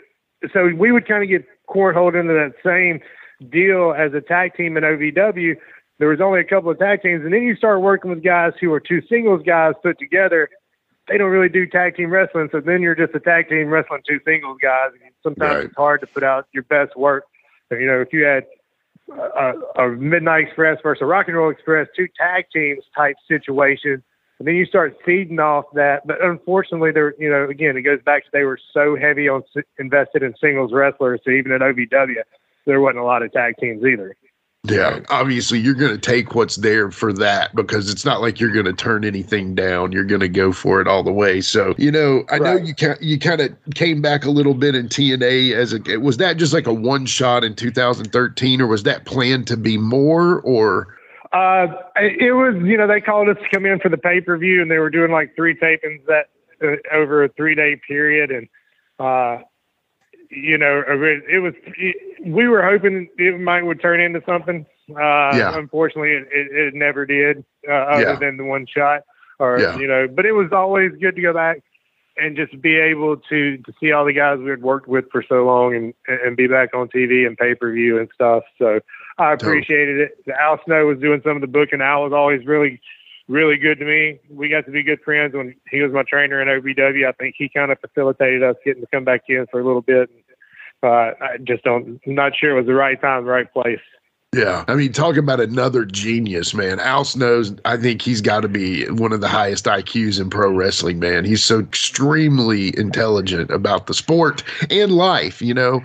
So 0.51 0.69
we 0.75 0.91
would 0.91 1.07
kind 1.07 1.21
of 1.21 1.29
get 1.29 1.45
cornholed 1.69 2.19
into 2.19 2.34
that 2.34 2.53
same 2.65 2.99
deal 3.51 3.93
as 3.95 4.13
a 4.15 4.21
tag 4.21 4.55
team 4.55 4.75
in 4.77 4.84
OVW. 4.84 5.55
There 5.99 6.10
was 6.10 6.22
only 6.22 6.40
a 6.40 6.44
couple 6.44 6.69
of 6.69 6.78
tag 6.78 7.02
teams, 7.02 7.24
and 7.24 7.34
then 7.34 7.41
you 7.44 7.56
start 7.56 7.82
working 7.82 8.11
with 8.11 8.24
guys 8.24 8.53
who 8.60 8.72
are 8.74 8.80
two 8.80 9.02
singles 9.10 9.41
guys 9.45 9.74
put 9.82 9.98
together. 9.98 10.49
They 11.07 11.18
don't 11.18 11.32
really 11.32 11.49
do 11.49 11.65
tag 11.65 11.95
team 11.95 12.11
wrestling, 12.11 12.49
so 12.52 12.60
then 12.60 12.82
you're 12.82 12.95
just 12.95 13.15
a 13.15 13.19
tag 13.19 13.49
team 13.49 13.69
wrestling 13.69 14.02
two 14.07 14.19
singles 14.26 14.57
guys. 14.61 14.91
And 14.94 15.11
sometimes 15.24 15.56
Right. 15.56 15.65
it's 15.65 15.76
hard 15.76 16.02
to 16.02 16.07
put 16.07 16.24
out 16.24 16.48
your 16.53 16.64
best 16.64 16.95
work. 16.95 17.24
And, 17.72 17.80
you 17.80 17.88
know, 17.88 18.02
if 18.02 18.14
you 18.14 18.26
had 18.26 18.45
a, 19.10 19.53
a 19.82 19.90
Midnight 19.90 20.48
Express 20.48 20.80
versus 20.84 21.02
a 21.02 21.06
Rock 21.06 21.28
and 21.28 21.38
Roll 21.38 21.49
Express, 21.49 21.88
two 21.95 22.07
tag 22.18 22.45
teams 22.53 22.84
type 22.95 23.15
situation, 23.28 24.03
and 24.40 24.48
then 24.48 24.56
you 24.56 24.65
start 24.65 24.98
feeding 25.03 25.40
off 25.40 25.65
that. 25.74 26.06
But 26.06 26.24
unfortunately, 26.24 26.91
there, 26.91 27.15
you 27.18 27.30
know, 27.30 27.45
again, 27.49 27.76
it 27.76 27.82
goes 27.82 28.02
back 28.06 28.24
to 28.26 28.30
they 28.32 28.44
were 28.44 28.60
so 28.74 28.95
heavy 28.95 29.28
on 29.28 29.44
invested 29.80 30.22
in 30.22 30.36
singles 30.40 30.72
wrestlers. 30.74 31.22
So 31.24 31.32
even 31.32 31.52
at 31.52 31.61
OVW, 31.61 32.22
there 32.65 32.82
wasn't 32.82 32.99
a 32.99 33.03
lot 33.03 33.24
of 33.24 33.32
tag 33.32 33.56
teams 33.60 33.84
either. 33.84 34.15
Yeah, 34.63 34.99
obviously 35.09 35.59
you're 35.59 35.75
going 35.75 35.93
to 35.93 35.97
take 35.97 36.35
what's 36.35 36.57
there 36.57 36.91
for 36.91 37.13
that 37.13 37.55
because 37.55 37.89
it's 37.89 38.03
not 38.03 38.21
like 38.21 38.39
you're 38.39 38.51
going 38.51 38.65
to 38.65 38.73
turn 38.73 39.05
anything 39.05 39.55
down. 39.55 39.91
You're 39.91 40.03
going 40.03 40.21
to 40.21 40.29
go 40.29 40.51
for 40.51 40.81
it 40.81 40.88
all 40.88 41.03
the 41.03 41.11
way. 41.11 41.41
So, 41.41 41.73
you 41.77 41.91
know, 41.91 42.25
I 42.29 42.39
know 42.39 42.57
you 42.57 42.75
ca- 42.75 42.97
you 42.99 43.17
kind 43.17 43.39
of 43.39 43.55
came 43.75 44.01
back 44.01 44.25
a 44.25 44.29
little 44.29 44.53
bit 44.53 44.75
in 44.75 44.89
TNA 44.89 45.53
as 45.53 45.73
a 45.73 45.97
was 45.97 46.17
that 46.17 46.38
just 46.38 46.53
like 46.53 46.67
a 46.67 46.73
one 46.73 47.05
shot 47.05 47.43
in 47.43 47.55
2013 47.55 48.59
or 48.61 48.67
was 48.67 48.84
that 48.84 49.05
planned 49.05 49.47
to 49.47 49.57
be 49.57 49.77
more 49.77 50.41
or 50.41 50.97
Uh, 51.31 51.67
it 51.95 52.21
it 52.21 52.34
was, 52.34 52.55
you 52.65 52.77
know, 52.77 52.88
they 52.88 52.99
called 52.99 53.29
us 53.29 53.38
to 53.38 53.49
come 53.53 53.65
in 53.65 53.79
for 53.79 53.89
the 53.89 53.97
pay 53.97 54.19
per 54.19 54.38
view, 54.38 54.61
and 54.61 54.69
they 54.71 54.79
were 54.79 54.89
doing 54.89 55.11
like 55.11 55.35
three 55.35 55.55
tapings 55.55 56.03
that 56.07 56.25
uh, 56.61 56.75
over 56.93 57.23
a 57.23 57.29
three 57.29 57.55
day 57.55 57.79
period, 57.88 58.31
and 58.31 58.47
uh, 58.99 59.43
you 60.30 60.58
know, 60.58 60.84
it 60.88 61.24
it 61.30 61.40
was. 61.40 61.54
We 62.26 62.48
were 62.48 62.64
hoping 62.64 63.10
it 63.18 63.40
might 63.40 63.64
would 63.64 63.82
turn 63.82 63.99
into 64.02 64.22
something. 64.26 64.66
Uh, 64.90 65.36
Yeah. 65.36 65.58
Unfortunately, 65.58 66.12
it, 66.12 66.28
it, 66.32 66.56
it 66.68 66.74
never 66.74 67.06
did, 67.06 67.44
uh, 67.68 67.72
other 67.74 68.02
Yeah. 68.04 68.16
than 68.16 68.38
the 68.38 68.44
one 68.45 68.66
shot, 68.66 69.04
or 69.40 69.60
Yeah. 69.60 69.78
you 69.78 69.88
know. 69.88 70.08
But 70.08 70.26
it 70.26 70.32
was 70.34 70.52
always 70.52 70.91
good 70.99 71.16
to 71.16 71.22
go 71.22 71.34
back 71.34 71.62
and 72.20 72.36
just 72.36 72.60
be 72.62 72.76
able 72.76 73.18
to 73.18 73.58
to 73.58 73.74
see 73.80 73.91
all 73.91 74.06
the 74.06 74.14
guys 74.14 74.40
we 74.40 74.49
had 74.49 74.62
worked 74.62 74.88
with 74.88 75.06
for 75.12 75.22
so 75.24 75.45
long, 75.45 75.76
and 75.76 75.94
and 76.08 76.36
be 76.38 76.48
back 76.48 76.74
on 76.74 76.88
TV 76.90 77.26
and 77.28 77.38
pay 77.38 77.54
per 77.56 77.72
view 77.72 77.99
and 77.99 78.10
stuff. 78.14 78.44
So 78.58 78.80
I 79.18 79.34
appreciated 79.34 79.99
it. 79.99 80.34
Al 80.40 80.60
Snow 80.66 80.86
was 80.88 80.99
doing 80.99 81.22
some 81.24 81.36
of 81.36 81.41
the 81.41 81.48
booking. 81.48 81.82
Al 81.82 82.04
was 82.04 82.14
always 82.14 82.45
really, 82.45 82.80
really 83.28 83.58
good 83.58 83.80
to 83.80 83.86
me. 83.86 84.20
We 84.30 84.49
got 84.49 84.66
to 84.66 84.72
be 84.72 84.84
good 84.84 85.02
friends 85.02 85.34
when 85.34 85.56
he 85.70 85.82
was 85.82 85.91
my 85.91 86.04
trainer 86.04 86.41
in 86.41 86.48
OVW. 86.48 87.08
I 87.08 87.12
think 87.14 87.36
he 87.38 87.49
kind 87.49 87.72
of 87.72 87.80
facilitated 87.80 88.44
us 88.44 88.56
getting 88.64 88.82
to 88.82 88.88
come 88.91 89.04
back 89.04 89.24
in 89.28 89.45
for 89.52 89.60
a 89.60 89.66
little 89.66 89.82
bit. 89.82 90.10
Uh, 90.84 91.12
I 91.20 91.38
just 91.44 91.64
don't, 91.64 91.99
I'm 92.06 92.16
not 92.16 92.34
sure 92.36 92.52
it 92.52 92.60
was 92.60 92.68
the 92.68 92.76
right 92.76 92.99
time, 92.99 93.26
the 93.26 93.32
right 93.32 93.52
place. 93.52 93.80
Yeah. 94.36 94.66
I 94.68 94.76
mean, 94.76 94.91
talk 94.91 95.18
about 95.18 95.40
another 95.40 95.86
genius, 95.86 96.54
man. 96.54 96.80
Al 96.80 97.06
Snow's, 97.06 97.56
I 97.66 97.78
think 97.78 98.02
he's 98.02 98.22
got 98.22 98.41
to 98.41 98.49
be 98.49 98.86
one 98.90 99.14
of 99.14 99.22
the 99.22 99.28
highest 99.28 99.66
IQs 99.66 100.20
in 100.20 100.30
pro 100.30 100.52
wrestling, 100.52 100.99
man. 100.99 101.26
He's 101.26 101.44
so 101.44 101.60
extremely 101.60 102.78
intelligent 102.78 103.49
about 103.49 103.88
the 103.88 103.94
sport 103.94 104.44
and 104.70 104.91
life, 104.91 105.41
you 105.41 105.54
know? 105.54 105.82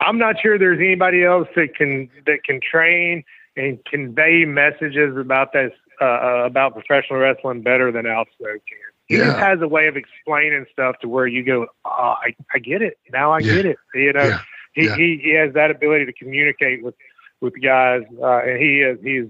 I'm 0.00 0.18
not 0.18 0.36
sure 0.40 0.58
there's 0.58 0.80
anybody 0.80 1.24
else 1.24 1.48
that 1.56 1.74
can 1.74 2.08
that 2.26 2.44
can 2.44 2.60
train 2.60 3.24
and 3.56 3.84
convey 3.84 4.44
messages 4.44 5.16
about 5.16 5.52
this 5.52 5.72
uh, 6.00 6.04
uh, 6.04 6.42
about 6.46 6.74
professional 6.74 7.18
wrestling 7.18 7.62
better 7.62 7.90
than 7.92 8.06
Al 8.06 8.24
Snow 8.38 8.52
can. 8.52 8.78
He 9.08 9.16
just 9.16 9.38
has 9.38 9.60
a 9.62 9.68
way 9.68 9.86
of 9.88 9.96
explaining 9.96 10.66
stuff 10.70 10.96
to 11.00 11.08
where 11.08 11.26
you 11.26 11.42
go, 11.42 11.66
oh, 11.86 12.14
I, 12.22 12.36
I 12.54 12.58
get 12.58 12.82
it 12.82 12.98
now. 13.10 13.32
I 13.32 13.40
Yeah. 13.40 13.54
get 13.54 13.66
it. 13.66 13.78
You 13.94 14.12
know, 14.12 14.28
Yeah. 14.28 14.38
he, 14.74 14.84
Yeah. 14.86 14.94
he 14.96 15.20
he 15.22 15.30
has 15.34 15.54
that 15.54 15.70
ability 15.70 16.04
to 16.06 16.12
communicate 16.12 16.82
with 16.82 16.94
with 17.40 17.54
guys, 17.62 18.02
uh, 18.20 18.38
and 18.44 18.60
he 18.60 18.80
is 18.82 18.98
he's 19.02 19.26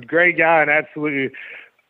a 0.00 0.06
great 0.06 0.38
guy 0.38 0.62
and 0.62 0.70
absolutely 0.70 1.30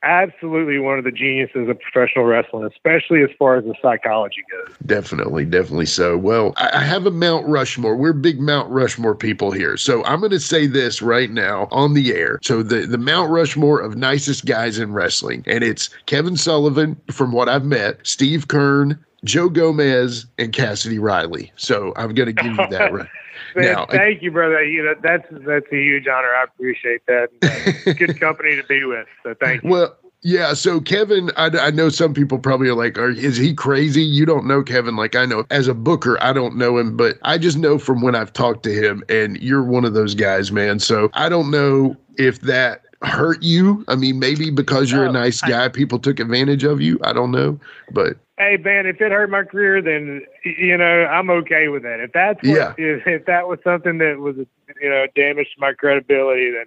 absolutely 0.02 0.78
one 0.78 0.98
of 0.98 1.04
the 1.04 1.10
geniuses 1.10 1.68
of 1.68 1.78
professional 1.80 2.24
wrestling, 2.24 2.64
especially 2.64 3.22
as 3.22 3.30
far 3.38 3.56
as 3.56 3.64
the 3.64 3.74
psychology 3.82 4.42
goes. 4.50 4.74
Definitely, 4.86 5.44
definitely 5.44 5.86
so. 5.86 6.16
Well, 6.16 6.52
I 6.56 6.84
have 6.84 7.06
a 7.06 7.10
Mount 7.10 7.46
Rushmore. 7.46 7.96
We're 7.96 8.12
big 8.12 8.40
Mount 8.40 8.70
Rushmore 8.70 9.14
people 9.14 9.50
here. 9.50 9.76
So 9.76 10.04
I'm 10.04 10.20
going 10.20 10.30
to 10.30 10.40
say 10.40 10.66
this 10.66 11.02
right 11.02 11.30
now 11.30 11.68
on 11.70 11.94
the 11.94 12.14
air. 12.14 12.38
So 12.42 12.62
the, 12.62 12.86
the 12.86 12.98
Mount 12.98 13.30
Rushmore 13.30 13.80
of 13.80 13.96
nicest 13.96 14.46
guys 14.46 14.78
in 14.78 14.92
wrestling, 14.92 15.42
and 15.46 15.64
it's 15.64 15.90
Kevin 16.06 16.36
Sullivan, 16.36 16.96
from 17.10 17.32
what 17.32 17.48
I've 17.48 17.64
met, 17.64 17.98
Steve 18.04 18.48
Keirn, 18.48 18.98
Joe 19.24 19.48
Gomez, 19.48 20.26
and 20.38 20.52
Cassidy 20.52 20.98
Riley. 20.98 21.52
So 21.56 21.92
I'm 21.96 22.14
going 22.14 22.26
to 22.26 22.32
give 22.32 22.52
you 22.52 22.66
that 22.70 22.92
right. 22.92 23.08
Man, 23.54 23.72
Now, 23.72 23.86
thank 23.86 24.22
you, 24.22 24.30
brother. 24.30 24.62
You 24.64 24.84
know 24.84 24.94
that's 25.02 25.26
that's 25.30 25.66
a 25.72 25.76
huge 25.76 26.06
honor. 26.06 26.28
I 26.28 26.44
appreciate 26.44 27.02
that. 27.06 27.28
Uh, 27.42 27.92
Good 27.98 28.18
company 28.20 28.56
to 28.56 28.62
be 28.64 28.84
with. 28.84 29.06
So 29.22 29.34
thank 29.40 29.62
you. 29.64 29.70
Well, 29.70 29.96
yeah. 30.22 30.54
So 30.54 30.80
Kevin, 30.80 31.30
I, 31.36 31.46
I 31.46 31.70
know 31.70 31.88
some 31.88 32.12
people 32.12 32.38
probably 32.38 32.68
are 32.68 32.74
like, 32.74 32.98
are, 32.98 33.10
is 33.10 33.36
he 33.36 33.54
crazy? 33.54 34.02
You 34.02 34.26
don't 34.26 34.46
know 34.46 34.62
Kevin 34.62 34.96
like 34.96 35.14
I 35.14 35.24
know. 35.26 35.44
As 35.50 35.68
a 35.68 35.74
booker, 35.74 36.22
I 36.22 36.32
don't 36.32 36.56
know 36.56 36.76
him, 36.78 36.96
but 36.96 37.18
I 37.22 37.38
just 37.38 37.56
know 37.56 37.78
from 37.78 38.02
when 38.02 38.14
I've 38.14 38.32
talked 38.32 38.62
to 38.64 38.72
him, 38.72 39.04
and 39.08 39.36
you're 39.40 39.62
one 39.62 39.84
of 39.84 39.94
those 39.94 40.14
guys, 40.14 40.50
man. 40.50 40.78
So 40.80 41.10
I 41.14 41.28
don't 41.28 41.50
know 41.50 41.96
if 42.16 42.40
that 42.42 42.82
hurt 43.02 43.42
you. 43.42 43.84
I 43.86 43.94
mean, 43.94 44.18
maybe 44.18 44.50
because 44.50 44.90
you're 44.90 45.04
a 45.04 45.08
Oh, 45.08 45.12
nice 45.12 45.40
guy, 45.40 45.68
people 45.68 46.00
took 46.00 46.18
advantage 46.18 46.64
of 46.64 46.80
you. 46.80 46.98
I 47.04 47.12
don't 47.12 47.30
know, 47.30 47.60
but 47.92 48.16
Hey, 48.38 48.56
man, 48.56 48.86
if 48.86 49.00
it 49.00 49.10
hurt 49.10 49.30
my 49.30 49.42
career, 49.42 49.82
then 49.82 50.22
you 50.44 50.76
know 50.76 51.06
I'm 51.06 51.28
okay 51.28 51.68
with 51.68 51.82
that. 51.82 51.98
If 52.00 52.12
that's 52.12 52.40
what, 52.42 52.56
Yeah. 52.56 52.72
if, 52.78 53.06
if 53.06 53.26
that 53.26 53.48
was 53.48 53.58
something 53.64 53.98
that 53.98 54.18
was 54.18 54.36
you 54.36 54.88
know 54.88 55.06
damage 55.16 55.48
to 55.54 55.60
my 55.60 55.72
credibility, 55.72 56.52
then 56.52 56.66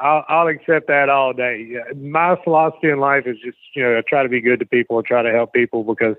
I'll, 0.00 0.24
I'll 0.28 0.48
accept 0.48 0.88
that 0.88 1.08
all 1.08 1.32
day. 1.32 1.76
My 1.96 2.36
philosophy 2.42 2.90
in 2.90 2.98
life 2.98 3.26
is 3.26 3.36
just 3.38 3.58
you 3.74 3.82
know 3.84 3.96
I 3.96 4.02
try 4.02 4.24
to 4.24 4.28
be 4.28 4.40
good 4.40 4.58
to 4.60 4.66
people, 4.66 4.98
and 4.98 5.06
try 5.06 5.22
to 5.22 5.30
help 5.30 5.52
people 5.52 5.84
because 5.84 6.16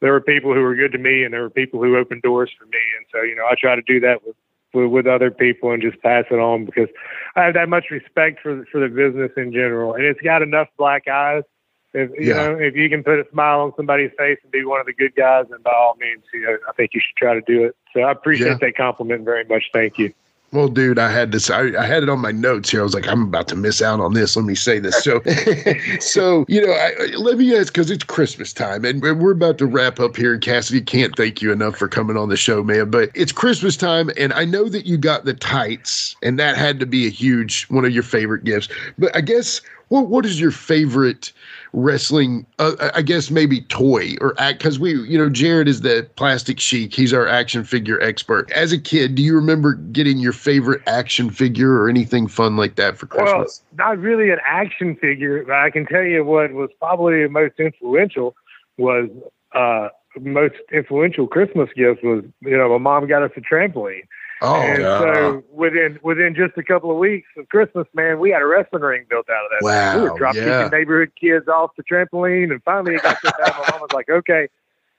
there 0.00 0.12
were 0.12 0.20
people 0.20 0.52
who 0.52 0.62
were 0.62 0.74
good 0.74 0.92
to 0.92 0.98
me, 0.98 1.22
and 1.22 1.32
there 1.32 1.42
were 1.42 1.50
people 1.50 1.80
who 1.80 1.96
opened 1.96 2.22
doors 2.22 2.50
for 2.58 2.64
me, 2.66 2.80
and 2.98 3.06
so 3.12 3.22
you 3.22 3.36
know 3.36 3.46
I 3.46 3.54
try 3.54 3.76
to 3.76 3.82
do 3.82 4.00
that 4.00 4.26
with 4.26 4.34
with, 4.74 4.90
with 4.90 5.06
other 5.06 5.30
people 5.30 5.70
and 5.70 5.80
just 5.80 6.00
pass 6.02 6.24
it 6.28 6.40
on 6.40 6.64
because 6.64 6.88
I 7.36 7.44
have 7.44 7.54
that 7.54 7.68
much 7.68 7.86
respect 7.92 8.40
for 8.42 8.64
for 8.72 8.80
the 8.80 8.88
business 8.88 9.30
in 9.36 9.52
general, 9.52 9.94
and 9.94 10.04
it's 10.04 10.20
got 10.22 10.42
enough 10.42 10.66
black 10.76 11.06
eyes 11.06 11.44
If 11.92 12.10
you 12.18 12.28
Yeah. 12.28 12.34
know, 12.36 12.58
if 12.58 12.76
you 12.76 12.88
can 12.88 13.02
put 13.02 13.18
a 13.18 13.26
smile 13.30 13.60
on 13.60 13.72
somebody's 13.76 14.12
face 14.16 14.38
and 14.42 14.52
be 14.52 14.64
one 14.64 14.80
of 14.80 14.86
the 14.86 14.92
good 14.92 15.14
guys, 15.16 15.46
then 15.50 15.60
by 15.62 15.72
all 15.72 15.96
means, 16.00 16.22
you 16.32 16.42
know, 16.42 16.56
I 16.68 16.72
think 16.72 16.94
you 16.94 17.00
should 17.00 17.16
try 17.16 17.34
to 17.34 17.40
do 17.40 17.64
it. 17.64 17.74
So 17.92 18.00
I 18.02 18.12
appreciate 18.12 18.46
Yeah. 18.48 18.58
that 18.60 18.76
compliment 18.76 19.24
very 19.24 19.44
much. 19.44 19.70
Thank 19.72 19.98
you. 19.98 20.12
Well, 20.52 20.66
dude, 20.66 20.98
I 20.98 21.12
had 21.12 21.30
this. 21.30 21.48
I, 21.48 21.60
I 21.78 21.86
had 21.86 22.02
it 22.02 22.08
on 22.08 22.18
my 22.18 22.32
notes 22.32 22.70
here. 22.70 22.80
I 22.80 22.82
was 22.82 22.92
like, 22.92 23.06
I'm 23.06 23.22
about 23.22 23.46
to 23.48 23.56
miss 23.56 23.80
out 23.80 24.00
on 24.00 24.14
this. 24.14 24.34
Let 24.34 24.44
me 24.44 24.56
say 24.56 24.80
this. 24.80 25.00
So, 25.04 25.22
so 26.00 26.44
you 26.48 26.60
know, 26.66 26.72
I, 26.72 27.14
let 27.16 27.38
me 27.38 27.56
ask 27.56 27.72
because 27.72 27.88
it's 27.88 28.02
Christmas 28.02 28.52
time, 28.52 28.84
and 28.84 29.00
we're 29.00 29.14
we're 29.14 29.30
about 29.30 29.58
to 29.58 29.66
wrap 29.66 30.00
up 30.00 30.16
here. 30.16 30.32
And 30.32 30.42
Cassidy 30.42 30.80
can't 30.80 31.14
thank 31.16 31.40
you 31.40 31.52
enough 31.52 31.76
for 31.76 31.86
coming 31.86 32.16
on 32.16 32.30
the 32.30 32.36
show, 32.36 32.64
man. 32.64 32.90
But 32.90 33.10
it's 33.14 33.30
Christmas 33.30 33.76
time, 33.76 34.10
and 34.16 34.32
I 34.32 34.44
know 34.44 34.68
that 34.68 34.86
you 34.86 34.98
got 34.98 35.24
the 35.24 35.34
tights, 35.34 36.16
and 36.20 36.36
that 36.40 36.56
had 36.56 36.80
to 36.80 36.86
be 36.86 37.06
a 37.06 37.10
huge 37.10 37.66
one 37.66 37.84
of 37.84 37.92
your 37.92 38.02
favorite 38.02 38.42
gifts. 38.42 38.68
But 38.98 39.14
I 39.14 39.20
guess 39.20 39.60
what 39.86 40.08
what 40.08 40.26
is 40.26 40.40
your 40.40 40.50
favorite? 40.50 41.32
Wrestling 41.72 42.46
uh, 42.58 42.90
i 42.94 43.02
guess 43.02 43.30
maybe 43.30 43.60
toy 43.62 44.14
or 44.20 44.34
act 44.38 44.58
because 44.58 44.78
we 44.78 44.94
you 45.08 45.16
know 45.16 45.28
jared 45.28 45.68
is 45.68 45.82
the 45.82 46.08
plastic 46.16 46.58
sheik 46.58 46.92
he's 46.92 47.12
our 47.12 47.28
action 47.28 47.62
figure 47.62 48.00
expert 48.00 48.50
as 48.50 48.72
a 48.72 48.78
kid 48.78 49.14
do 49.14 49.22
you 49.22 49.34
remember 49.34 49.74
getting 49.74 50.18
your 50.18 50.32
favorite 50.32 50.82
action 50.86 51.30
figure 51.30 51.74
or 51.74 51.88
anything 51.88 52.26
fun 52.26 52.56
like 52.56 52.76
that 52.76 52.96
for 52.96 53.06
Christmas? 53.06 53.62
Well, 53.76 53.88
not 53.88 53.98
really 53.98 54.30
an 54.30 54.38
action 54.44 54.96
figure, 54.96 55.44
but 55.44 55.54
I 55.54 55.70
can 55.70 55.86
tell 55.86 56.02
you 56.02 56.24
what 56.24 56.52
was 56.52 56.70
probably 56.78 57.22
the 57.22 57.28
most 57.28 57.54
influential 57.58 58.34
was 58.78 59.08
uh 59.54 59.88
most 60.18 60.54
influential 60.72 61.26
Christmas 61.26 61.68
gift 61.76 62.02
was 62.02 62.24
you 62.40 62.56
know 62.56 62.68
my 62.70 62.78
mom 62.78 63.06
got 63.06 63.22
us 63.22 63.30
a 63.36 63.40
trampoline. 63.40 64.06
Oh 64.42 64.54
and 64.54 64.82
so 64.82 65.44
within 65.52 65.98
within 66.02 66.34
just 66.34 66.56
a 66.56 66.62
couple 66.62 66.90
of 66.90 66.96
weeks 66.96 67.28
of 67.36 67.48
Christmas, 67.48 67.86
man, 67.94 68.18
we 68.18 68.30
had 68.30 68.42
a 68.42 68.46
wrestling 68.46 68.82
ring 68.82 69.06
built 69.08 69.28
out 69.30 69.44
of 69.44 69.50
that. 69.50 69.64
Wow, 69.64 69.96
we 69.96 70.10
were 70.10 70.18
drop 70.18 70.34
kicking 70.34 70.48
yeah. 70.48 70.68
neighborhood 70.68 71.12
kids 71.20 71.48
off 71.48 71.70
the 71.76 71.82
trampoline, 71.82 72.50
and 72.50 72.62
finally 72.62 72.94
it 72.94 73.02
got 73.02 73.20
to 73.20 73.34
that. 73.38 73.54
My 73.58 73.70
mom 73.70 73.80
was 73.80 73.92
like, 73.92 74.08
"Okay, 74.08 74.48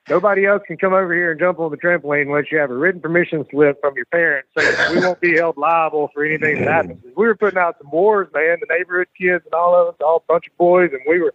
nobody 0.08 0.46
else 0.46 0.62
can 0.66 0.76
come 0.76 0.92
over 0.92 1.12
here 1.14 1.32
and 1.32 1.40
jump 1.40 1.58
on 1.58 1.70
the 1.70 1.76
trampoline 1.76 2.22
unless 2.22 2.50
you 2.50 2.58
have 2.58 2.70
a 2.70 2.74
written 2.74 3.00
permission 3.00 3.44
slip 3.50 3.80
from 3.80 3.94
your 3.96 4.06
parents, 4.06 4.48
so 4.56 4.92
we 4.92 5.00
won't 5.00 5.20
be 5.20 5.36
held 5.36 5.56
liable 5.56 6.10
for 6.14 6.24
anything 6.24 6.60
that 6.60 6.68
happens." 6.68 7.02
We 7.16 7.26
were 7.26 7.36
putting 7.36 7.58
out 7.58 7.76
some 7.78 7.90
wars, 7.90 8.28
man. 8.34 8.58
The 8.60 8.74
neighborhood 8.74 9.08
kids 9.18 9.44
and 9.44 9.54
all 9.54 9.74
of 9.74 9.94
us, 9.94 10.00
all 10.00 10.24
bunch 10.28 10.46
of 10.46 10.56
boys, 10.56 10.90
and 10.92 11.00
we 11.08 11.20
were 11.20 11.34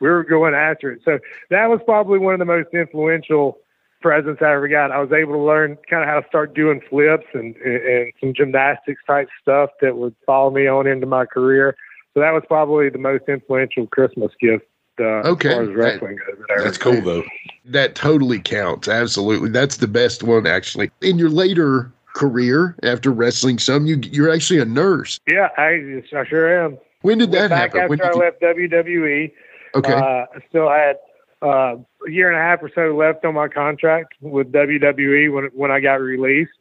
we 0.00 0.08
were 0.08 0.24
going 0.24 0.54
after 0.54 0.92
it. 0.92 1.00
So 1.04 1.18
that 1.50 1.68
was 1.68 1.80
probably 1.84 2.18
one 2.18 2.34
of 2.34 2.38
the 2.38 2.44
most 2.44 2.68
influential 2.72 3.58
presents 4.04 4.42
I 4.42 4.52
ever 4.52 4.68
got. 4.68 4.92
I 4.92 5.00
was 5.00 5.10
able 5.12 5.32
to 5.32 5.38
learn 5.38 5.78
kind 5.88 6.02
of 6.02 6.08
how 6.10 6.20
to 6.20 6.28
start 6.28 6.54
doing 6.54 6.82
flips 6.90 7.24
and, 7.32 7.56
and 7.56 8.12
some 8.20 8.34
gymnastics 8.34 9.00
type 9.06 9.28
stuff 9.40 9.70
that 9.80 9.96
would 9.96 10.14
follow 10.26 10.50
me 10.50 10.66
on 10.66 10.86
into 10.86 11.06
my 11.06 11.24
career. 11.24 11.74
So 12.12 12.20
that 12.20 12.32
was 12.32 12.42
probably 12.46 12.90
the 12.90 12.98
most 12.98 13.24
influential 13.28 13.86
Christmas 13.86 14.30
gift 14.38 14.66
uh, 15.00 15.24
Okay. 15.24 15.48
as 15.48 15.54
far 15.54 15.62
as 15.64 15.74
wrestling 15.74 16.16
goes. 16.16 16.36
that 16.48 16.58
I 16.60 16.62
That's 16.64 16.76
cool 16.76 17.00
though. 17.00 17.22
that 17.64 17.94
totally 17.94 18.38
counts 18.40 18.88
absolutely 18.88 19.48
that's 19.48 19.78
the 19.78 19.88
best 19.88 20.22
one 20.22 20.46
actually 20.46 20.90
in 21.00 21.18
your 21.18 21.30
later 21.30 21.90
career 22.14 22.76
after 22.82 23.10
wrestling 23.10 23.58
some 23.58 23.86
you 23.86 23.98
you're 24.12 24.30
actually 24.30 24.60
a 24.60 24.64
nurse 24.66 25.18
Yeah, 25.26 25.48
I, 25.56 26.02
I 26.14 26.24
sure 26.28 26.64
am. 26.64 26.76
when 27.00 27.16
did 27.18 27.32
that 27.32 27.48
Back 27.48 27.74
happen 27.74 27.88
when 27.88 28.00
after 28.02 28.12
I 28.12 28.14
you, 28.14 28.20
left 28.20 28.40
WWE, 28.42 29.32
okay 29.74 29.92
uh, 29.94 30.26
still 30.50 30.68
had 30.68 30.96
uh, 31.42 31.76
a 32.06 32.10
year 32.10 32.28
and 32.28 32.36
a 32.36 32.40
half 32.40 32.62
or 32.62 32.70
so 32.74 32.96
left 32.96 33.24
on 33.24 33.34
my 33.34 33.48
contract 33.48 34.14
with 34.20 34.52
WWE 34.52 35.32
when 35.32 35.44
when 35.54 35.70
I 35.70 35.80
got 35.80 36.00
released. 36.00 36.52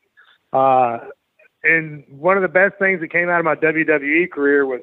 Uh, 0.51 0.99
and 1.63 2.03
one 2.09 2.37
of 2.37 2.43
the 2.43 2.49
best 2.49 2.75
things 2.77 2.99
that 3.01 3.09
came 3.09 3.29
out 3.29 3.39
of 3.39 3.45
my 3.45 3.55
WWE 3.55 4.29
career 4.29 4.65
was 4.65 4.81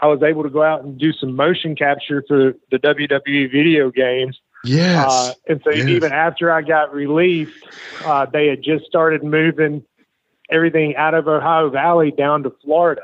I 0.00 0.06
was 0.06 0.22
able 0.22 0.42
to 0.44 0.50
go 0.50 0.62
out 0.62 0.84
and 0.84 0.98
do 0.98 1.12
some 1.12 1.36
motion 1.36 1.76
capture 1.76 2.24
for 2.26 2.54
the 2.70 2.78
WWE 2.78 3.50
video 3.52 3.90
games. 3.90 4.40
yes 4.64 5.06
Uh, 5.06 5.32
and 5.48 5.60
so 5.64 5.70
yes. 5.70 5.88
even 5.88 6.12
after 6.12 6.52
I 6.52 6.62
got 6.62 6.94
released, 6.94 7.64
uh, 8.04 8.26
they 8.26 8.46
had 8.46 8.62
just 8.62 8.86
started 8.86 9.22
moving 9.22 9.84
everything 10.50 10.96
out 10.96 11.14
of 11.14 11.28
Ohio 11.28 11.68
Valley 11.70 12.10
down 12.10 12.42
to 12.44 12.50
Florida. 12.62 13.02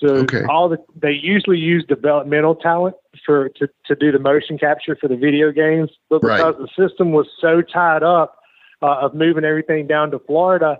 So 0.00 0.08
Okay. 0.08 0.44
all 0.44 0.68
the 0.68 0.78
they 0.94 1.12
usually 1.12 1.58
use 1.58 1.84
developmental 1.86 2.54
talent 2.54 2.96
for 3.24 3.48
to, 3.50 3.68
to 3.86 3.94
do 3.94 4.12
the 4.12 4.18
motion 4.18 4.58
capture 4.58 4.96
for 4.96 5.08
the 5.08 5.16
video 5.16 5.50
games, 5.52 5.90
but 6.10 6.22
Right. 6.22 6.36
because 6.36 6.54
the 6.58 6.88
system 6.88 7.12
was 7.12 7.26
so 7.40 7.62
tied 7.62 8.02
up 8.02 8.38
uh, 8.82 8.96
of 9.00 9.14
moving 9.14 9.44
everything 9.44 9.86
down 9.86 10.10
to 10.10 10.18
Florida, 10.18 10.78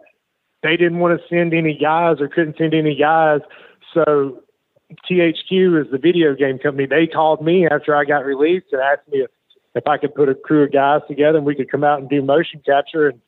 they 0.63 0.77
didn't 0.77 0.99
want 0.99 1.19
to 1.19 1.29
send 1.29 1.55
any 1.55 1.75
guys 1.75 2.21
or 2.21 2.29
couldn't 2.29 2.59
send 2.59 2.75
any 2.75 2.95
guys. 2.95 3.41
So 3.95 4.43
THQ 5.09 5.85
is 5.85 5.91
the 5.91 5.99
video 5.99 6.35
game 6.35 6.59
company. 6.59 6.87
They 6.87 7.07
called 7.07 7.43
me 7.45 7.67
after 7.67 7.97
I 7.97 8.05
got 8.05 8.25
released 8.25 8.67
and 8.73 8.83
asked 8.83 9.09
me 9.09 9.21
if, 9.21 9.31
if 9.75 9.87
I 9.87 9.97
could 9.97 10.15
put 10.15 10.29
a 10.29 10.35
crew 10.35 10.65
of 10.65 10.73
guys 10.73 11.01
together 11.09 11.39
and 11.39 11.47
we 11.47 11.55
could 11.55 11.71
come 11.71 11.85
out 11.85 12.01
and 12.01 12.09
do 12.09 12.23
motion 12.23 12.61
capture. 12.65 13.09
And 13.09 13.21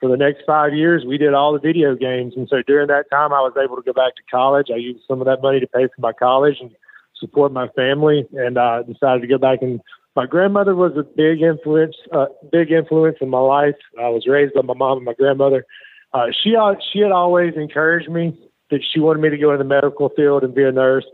for 0.00 0.08
the 0.08 0.16
next 0.16 0.42
five 0.46 0.74
years, 0.74 1.04
we 1.06 1.18
did 1.18 1.34
all 1.34 1.52
the 1.52 1.58
video 1.58 1.94
games. 1.94 2.34
And 2.36 2.48
so 2.48 2.62
during 2.66 2.88
that 2.88 3.10
time, 3.10 3.32
I 3.32 3.40
was 3.40 3.52
able 3.62 3.76
to 3.76 3.82
go 3.82 3.92
back 3.92 4.16
to 4.16 4.22
college. 4.30 4.68
I 4.72 4.76
used 4.76 5.04
some 5.06 5.20
of 5.20 5.26
that 5.26 5.42
money 5.42 5.60
to 5.60 5.66
pay 5.66 5.86
for 5.86 6.00
my 6.00 6.12
college 6.12 6.56
and 6.60 6.70
support 7.18 7.52
my 7.52 7.68
family. 7.68 8.26
And 8.32 8.58
I 8.58 8.82
decided 8.82 9.20
to 9.20 9.26
go 9.26 9.38
back 9.38 9.58
and 9.62 9.80
my 10.16 10.26
grandmother 10.26 10.74
was 10.74 10.92
a 10.96 11.02
big 11.02 11.40
influence, 11.40 11.94
uh, 12.12 12.26
big 12.50 12.72
influence 12.72 13.18
in 13.20 13.28
my 13.28 13.38
life. 13.38 13.76
I 13.98 14.08
was 14.08 14.26
raised 14.26 14.54
by 14.54 14.62
my 14.62 14.74
mom 14.74 14.98
and 14.98 15.06
my 15.06 15.14
grandmother. 15.14 15.64
Uh, 16.12 16.26
she 16.42 16.56
she 16.92 16.98
had 16.98 17.12
always 17.12 17.54
encouraged 17.54 18.10
me 18.10 18.36
that 18.70 18.80
she 18.92 18.98
wanted 18.98 19.20
me 19.20 19.30
to 19.30 19.38
go 19.38 19.52
in 19.52 19.58
the 19.58 19.64
medical 19.64 20.08
field 20.08 20.42
and 20.42 20.54
be 20.54 20.64
a 20.64 20.72
nurse. 20.72 21.06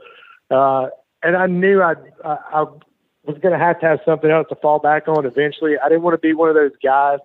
Uh, 0.51 0.87
and 1.23 1.37
I 1.37 1.47
knew 1.47 1.83
I'd, 1.83 1.99
I, 2.25 2.37
I 2.53 2.63
was 3.25 3.39
going 3.43 3.53
to 3.53 3.59
have 3.59 3.81
to 3.81 3.87
have 3.87 3.99
something 4.05 4.31
else 4.31 4.47
to 4.49 4.57
fall 4.57 4.79
back 4.79 5.09
on 5.09 5.27
eventually. 5.27 5.75
I 5.83 5.89
didn't 5.89 6.03
want 6.03 6.15
to 6.15 6.19
be 6.19 6.33
one 6.33 6.49
of 6.49 6.55
those 6.55 6.73
guys 6.83 7.19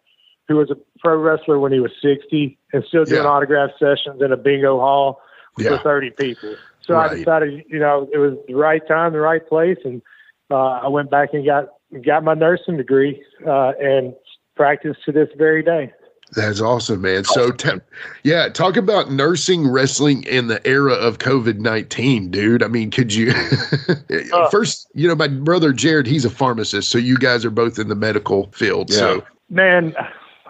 who 0.52 0.58
was 0.58 0.70
a 0.72 0.78
pro 1.00 1.16
wrestler 1.18 1.60
when 1.60 1.72
he 1.72 1.80
was 1.80 1.92
60 2.02 2.58
and 2.74 2.84
still 2.88 3.06
doing 3.06 3.24
Yeah. 3.24 3.30
autograph 3.30 3.72
sessions 3.80 4.22
in 4.22 4.32
a 4.32 4.38
bingo 4.38 4.80
hall 4.80 5.22
Yeah. 5.58 5.78
for 5.78 5.84
30 5.84 6.12
people. 6.12 6.56
So 6.82 6.96
Right. 6.96 7.12
I 7.12 7.16
decided, 7.16 7.64
you 7.68 7.80
know, 7.80 8.10
it 8.14 8.18
was 8.18 8.34
the 8.48 8.56
right 8.56 8.86
time, 8.88 9.14
the 9.14 9.20
right 9.22 9.48
place. 9.48 9.78
And 9.86 10.02
uh, 10.50 10.56
I 10.86 10.88
went 10.88 11.10
back 11.10 11.30
and 11.34 11.46
got, 11.46 11.70
got 12.06 12.24
my 12.24 12.34
nursing 12.34 12.78
degree 12.78 13.24
uh, 13.48 13.74
and 13.82 14.14
practice 14.56 14.98
to 15.06 15.12
this 15.12 15.30
very 15.38 15.64
day. 15.64 15.92
That's 16.34 16.62
awesome, 16.62 17.02
man. 17.02 17.26
So, 17.26 17.52
te- 17.52 17.82
yeah, 18.24 18.48
talk 18.48 18.78
about 18.78 19.12
nursing 19.12 19.70
wrestling 19.70 20.24
in 20.24 20.48
the 20.48 20.66
era 20.66 20.94
of 20.94 21.18
COVID 21.18 21.60
19, 21.60 22.32
dude. 22.32 22.64
I 22.64 22.68
mean, 22.70 22.90
could 22.90 23.14
you 23.14 23.34
Uh. 24.34 24.50
first, 24.50 24.88
you 24.94 25.10
know, 25.10 25.16
my 25.16 25.28
brother 25.28 25.74
Jared, 25.74 26.08
he's 26.08 26.24
a 26.24 26.30
pharmacist. 26.30 26.90
So, 26.90 26.98
you 26.98 27.18
guys 27.18 27.44
are 27.44 27.50
both 27.52 27.78
in 27.80 27.90
the 27.90 27.96
medical 27.96 28.50
field. 28.54 28.92
So, 28.94 29.24
Man, 29.50 29.94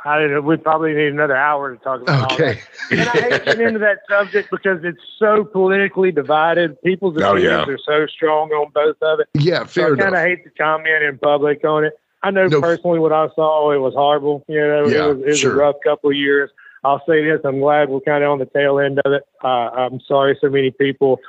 I 0.04 0.20
don't 0.20 0.32
know, 0.32 0.42
we 0.42 0.58
probably 0.58 0.94
need 0.94 1.08
another 1.14 1.36
hour 1.36 1.76
to 1.76 1.84
talk 1.84 2.02
about 2.02 2.32
all 2.32 2.34
okay. 2.36 2.60
that. 2.90 2.92
And 2.92 3.02
I 3.02 3.12
hate 3.30 3.46
to 3.46 3.46
get 3.46 3.62
into 3.62 3.80
that 3.80 4.00
subject 4.10 4.50
because 4.50 4.80
it's 4.84 5.00
so 5.20 5.44
politically 5.44 6.12
divided. 6.12 6.82
People's 6.82 7.18
Oh, 7.22 7.34
opinions 7.36 7.66
yeah. 7.68 7.74
are 7.74 7.78
so 7.86 8.08
strong 8.08 8.50
on 8.52 8.72
both 8.74 8.98
of 9.02 9.20
it. 9.20 9.28
Yeah, 9.36 9.66
So 9.66 9.82
fair 9.82 9.94
I 9.94 9.98
kind 9.98 10.16
of 10.16 10.22
hate 10.22 10.44
to 10.44 10.50
comment 10.52 11.04
in 11.04 11.18
public 11.20 11.64
on 11.64 11.86
it. 11.86 11.94
I 12.24 12.32
know 12.32 12.48
No. 12.48 12.62
personally 12.62 13.00
what 13.00 13.12
I 13.14 13.28
saw. 13.36 13.72
It 13.72 13.78
was 13.78 13.94
horrible. 13.94 14.44
You 14.48 14.60
know, 14.60 14.88
Yeah, 14.88 15.06
it 15.06 15.08
was, 15.16 15.18
it 15.20 15.26
was 15.28 15.40
sure. 15.40 15.54
a 15.54 15.56
rough 15.56 15.76
couple 15.84 16.10
of 16.10 16.16
years. 16.16 16.50
I'll 16.84 17.04
say 17.08 17.24
this: 17.24 17.40
I'm 17.46 17.60
glad 17.60 17.90
we're 17.90 18.00
kind 18.00 18.24
of 18.24 18.32
on 18.32 18.40
the 18.40 18.46
tail 18.48 18.80
end 18.80 19.00
of 19.06 19.12
it. 19.14 19.24
Uh, 19.44 19.48
I'm 19.48 20.00
sorry 20.08 20.36
so 20.42 20.50
many 20.50 20.72
people 20.72 21.20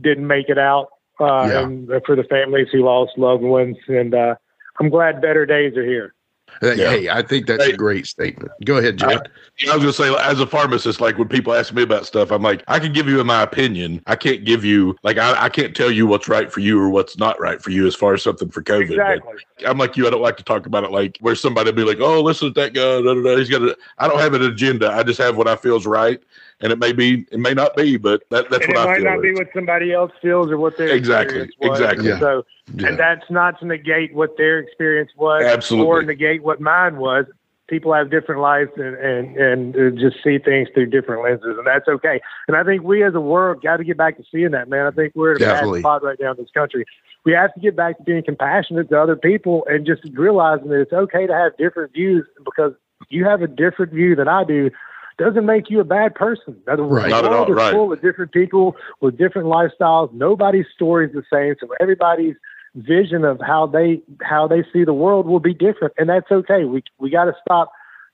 didn't 0.00 0.26
make 0.26 0.48
it 0.48 0.58
out, 0.58 0.88
uh, 1.20 1.48
Yeah. 1.50 1.62
and 1.64 1.90
for 2.06 2.16
the 2.16 2.24
families 2.24 2.68
who 2.72 2.82
lost 2.82 3.12
loved 3.18 3.42
ones. 3.42 3.76
And 3.88 4.14
uh, 4.14 4.36
I'm 4.80 4.88
glad 4.88 5.20
better 5.20 5.44
days 5.44 5.76
are 5.76 5.84
here. 5.84 6.14
Yeah. 6.60 6.74
Hey, 6.74 7.08
I 7.08 7.22
think 7.22 7.46
that's 7.46 7.64
Hey. 7.64 7.72
a 7.72 7.76
great 7.76 8.06
statement. 8.06 8.50
Go 8.64 8.76
ahead, 8.76 8.96
Jared. 8.98 9.28
I 9.68 9.74
was 9.74 9.82
gonna 9.82 9.92
say, 9.92 10.14
as 10.22 10.40
a 10.40 10.46
pharmacist, 10.46 11.00
like 11.00 11.18
when 11.18 11.28
people 11.28 11.52
ask 11.54 11.72
me 11.72 11.82
about 11.82 12.06
stuff, 12.06 12.30
I'm 12.30 12.42
like, 12.42 12.62
I 12.68 12.78
can 12.78 12.92
give 12.92 13.08
you 13.08 13.22
my 13.24 13.42
opinion. 13.42 14.00
I 14.06 14.16
can't 14.16 14.44
give 14.44 14.64
you 14.64 14.96
like 15.02 15.18
I, 15.18 15.44
I 15.44 15.48
can't 15.48 15.74
tell 15.74 15.90
you 15.90 16.06
what's 16.06 16.28
right 16.28 16.52
for 16.52 16.60
you 16.60 16.80
or 16.80 16.88
what's 16.90 17.16
not 17.18 17.40
right 17.40 17.60
for 17.62 17.70
you 17.70 17.86
as 17.86 17.94
far 17.94 18.14
as 18.14 18.22
something 18.22 18.50
for 18.50 18.62
COVID. 18.62 18.88
But 18.96 19.10
Exactly. 19.12 19.34
I'm 19.66 19.78
like 19.78 19.96
you. 19.96 20.06
I 20.06 20.10
don't 20.10 20.22
like 20.22 20.36
to 20.38 20.44
talk 20.44 20.66
about 20.66 20.84
it 20.84 20.90
like 20.90 21.18
where 21.20 21.34
somebody 21.34 21.70
will 21.70 21.76
be 21.76 21.84
like, 21.84 22.00
"Oh, 22.00 22.20
listen 22.20 22.52
to 22.52 22.60
that 22.60 22.74
guy." 22.74 23.00
Da, 23.00 23.14
da, 23.14 23.22
da. 23.22 23.36
He's 23.36 23.48
got 23.48 23.62
a. 23.62 23.76
I 23.98 24.08
don't 24.08 24.18
have 24.20 24.34
an 24.34 24.42
agenda. 24.42 24.90
I 24.90 25.02
just 25.02 25.18
have 25.20 25.36
what 25.36 25.46
I 25.48 25.56
feel 25.56 25.76
is 25.76 25.86
right, 25.86 26.20
and 26.62 26.72
it 26.72 26.78
may 26.78 26.92
be, 26.92 27.26
it 27.32 27.38
may 27.38 27.54
not 27.54 27.76
be, 27.76 27.96
but 27.96 28.22
that, 28.30 28.48
that's 28.50 28.64
and 28.66 28.74
what 28.74 28.76
it 28.76 28.80
I 28.80 28.92
might 28.92 28.96
feel. 29.02 29.04
not 29.12 29.22
be 29.22 29.34
what 29.34 29.48
somebody 29.54 29.92
else 29.92 30.12
feels 30.22 30.50
or 30.50 30.56
what 30.58 30.76
their 30.78 30.88
Exactly, 30.88 31.42
experience 31.42 31.54
was. 31.60 31.80
exactly. 31.80 32.08
Yeah. 32.08 32.18
So, 32.20 32.44
Yeah. 32.76 32.88
and 32.88 32.98
that's 32.98 33.28
not 33.30 33.58
to 33.60 33.66
negate 33.66 34.14
what 34.14 34.36
their 34.36 34.58
experience 34.60 35.10
was, 35.16 35.42
Absolutely. 35.44 35.88
or 35.88 36.02
negate 36.02 36.42
what 36.42 36.60
mine 36.60 36.96
was. 36.96 37.26
People 37.68 37.94
have 37.94 38.10
different 38.10 38.40
lives 38.40 38.70
and 38.76 38.96
and 38.96 39.36
and 39.36 39.76
uh, 39.76 39.90
just 39.98 40.22
see 40.22 40.38
things 40.38 40.68
through 40.74 40.86
different 40.86 41.22
lenses, 41.22 41.56
and 41.56 41.66
that's 41.66 41.88
okay. 41.88 42.20
And 42.46 42.56
I 42.56 42.64
think 42.64 42.82
we 42.82 43.02
as 43.02 43.14
a 43.14 43.20
world 43.20 43.62
got 43.62 43.78
to 43.78 43.84
get 43.84 43.96
back 43.96 44.16
to 44.18 44.24
seeing 44.30 44.50
that, 44.50 44.68
man. 44.68 44.86
I 44.86 44.90
think 44.90 45.14
we're 45.14 45.30
in 45.32 45.36
a 45.36 45.46
Definitely. 45.46 45.78
bad 45.80 45.82
spot 45.82 46.02
right 46.04 46.18
now 46.20 46.32
in 46.32 46.36
this 46.36 46.50
country. 46.52 46.84
We 47.24 47.32
have 47.32 47.54
to 47.54 47.60
get 47.60 47.74
back 47.76 47.96
to 47.98 48.02
being 48.02 48.24
compassionate 48.24 48.90
to 48.90 49.00
other 49.00 49.16
people 49.16 49.64
and 49.70 49.86
just 49.86 50.02
realizing 50.12 50.68
that 50.68 50.80
it's 50.82 50.92
okay 50.92 51.26
to 51.26 51.32
have 51.32 51.56
different 51.56 51.92
views 51.92 52.26
because 52.44 52.72
you 53.08 53.24
have 53.24 53.42
a 53.42 53.46
different 53.46 53.92
view 53.92 54.16
than 54.16 54.28
I 54.28 54.44
do 54.44 54.70
doesn't 55.18 55.46
make 55.46 55.70
you 55.70 55.80
a 55.80 55.84
bad 55.84 56.14
person. 56.14 56.56
The 56.66 56.82
Right. 56.82 57.10
Not 57.10 57.24
at 57.24 57.30
world 57.30 57.48
all, 57.48 57.52
is 57.52 57.56
right. 57.56 57.72
full 57.72 57.92
of 57.92 58.02
different 58.02 58.32
people 58.32 58.76
with 59.00 59.18
different 59.18 59.48
lifestyles. 59.48 60.12
Nobody's 60.12 60.66
story 60.74 61.06
is 61.06 61.12
the 61.12 61.24
same, 61.32 61.54
so 61.60 61.68
everybody's 61.80 62.36
vision 62.74 63.24
of 63.24 63.40
how 63.40 63.66
they 63.66 64.02
how 64.22 64.48
they 64.48 64.64
see 64.72 64.84
the 64.84 64.94
world 64.94 65.26
will 65.26 65.40
be 65.40 65.54
different, 65.54 65.94
and 65.98 66.08
that's 66.08 66.30
okay. 66.30 66.64
We 66.64 66.82
we 66.98 67.10
got 67.10 67.24
to 67.26 67.34
stop 67.44 67.72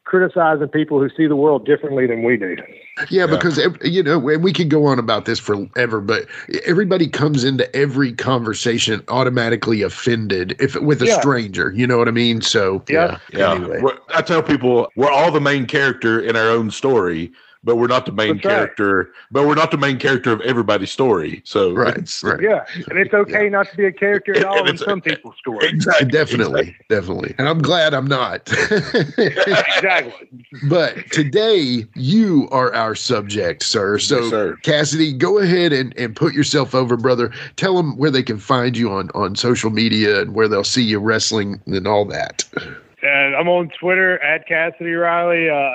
criticizing 0.08 0.66
people 0.68 0.98
who 0.98 1.10
see 1.14 1.26
the 1.26 1.36
world 1.36 1.66
differently 1.66 2.06
than 2.06 2.22
we 2.22 2.38
do. 2.38 2.56
Yeah, 3.10 3.26
because 3.26 3.58
ev- 3.58 3.76
you 3.82 4.02
know, 4.02 4.26
and 4.28 4.42
we 4.42 4.52
could 4.54 4.70
go 4.70 4.86
on 4.86 4.98
about 4.98 5.26
this 5.26 5.38
forever, 5.38 6.00
but 6.00 6.26
everybody 6.66 7.06
comes 7.06 7.44
into 7.44 7.74
every 7.76 8.12
conversation 8.14 9.02
automatically 9.08 9.82
offended 9.82 10.56
if 10.58 10.74
with 10.80 11.02
a 11.02 11.06
Yeah. 11.06 11.20
stranger. 11.20 11.72
You 11.76 11.86
know 11.86 11.98
what 11.98 12.08
I 12.08 12.12
mean? 12.12 12.40
So 12.40 12.82
Yeah. 12.88 13.18
Yeah. 13.32 13.52
Anyway. 13.52 13.82
I 14.14 14.22
tell 14.22 14.42
people 14.42 14.90
we're 14.96 15.10
all 15.10 15.30
the 15.30 15.40
main 15.42 15.66
character 15.66 16.18
in 16.18 16.36
our 16.36 16.48
own 16.48 16.70
story, 16.70 17.30
but 17.64 17.76
we're 17.76 17.86
not 17.88 18.06
the 18.06 18.12
main 18.12 18.34
That's 18.36 18.44
right. 18.46 18.54
character. 18.54 19.10
But 19.30 19.46
we're 19.46 19.54
not 19.54 19.70
the 19.70 19.76
main 19.78 19.98
character 19.98 20.32
of 20.32 20.40
everybody's 20.42 20.90
story. 20.90 21.42
So 21.44 21.72
Right, 21.74 21.88
it's- 21.90 22.22
right. 22.22 22.40
Yeah, 22.40 22.64
and 22.88 22.98
it's 22.98 23.12
okay 23.12 23.48
not 23.48 23.68
to 23.70 23.76
be 23.76 23.84
a 23.86 23.92
character 23.92 24.36
at 24.36 24.44
all 24.44 24.68
in 24.68 24.78
some 24.78 25.00
people's 25.00 25.34
stories. 25.38 25.72
Exactly. 25.72 26.08
Definitely, 26.08 26.76
definitely. 26.88 27.34
And 27.38 27.48
I'm 27.48 27.60
glad 27.60 27.94
I'm 27.94 28.06
not. 28.06 28.48
exactly. 29.18 30.28
but 30.68 31.10
today 31.10 31.84
you 31.94 32.48
are 32.50 32.72
our 32.74 32.94
subject, 32.94 33.62
sir. 33.62 33.98
So 33.98 34.20
Yes, 34.20 34.30
sir. 34.30 34.56
Cassidy, 34.62 35.12
go 35.12 35.38
ahead 35.38 35.72
and, 35.72 35.96
and 35.98 36.14
put 36.14 36.34
yourself 36.34 36.74
over, 36.74 36.96
brother. 36.96 37.32
Tell 37.56 37.76
them 37.76 37.96
where 37.96 38.10
they 38.10 38.22
can 38.22 38.38
find 38.38 38.76
you 38.76 38.90
on, 38.92 39.10
on 39.14 39.34
social 39.36 39.70
media 39.70 40.20
and 40.22 40.34
where 40.34 40.48
they'll 40.48 40.64
see 40.64 40.82
you 40.82 40.98
wrestling 40.98 41.60
and 41.66 41.86
all 41.86 42.04
that. 42.06 42.44
And 43.02 43.36
I'm 43.36 43.48
on 43.48 43.70
Twitter 43.78 44.18
at 44.22 44.46
Cassidy 44.46 44.92
Riley. 44.92 45.48
Uh, 45.48 45.70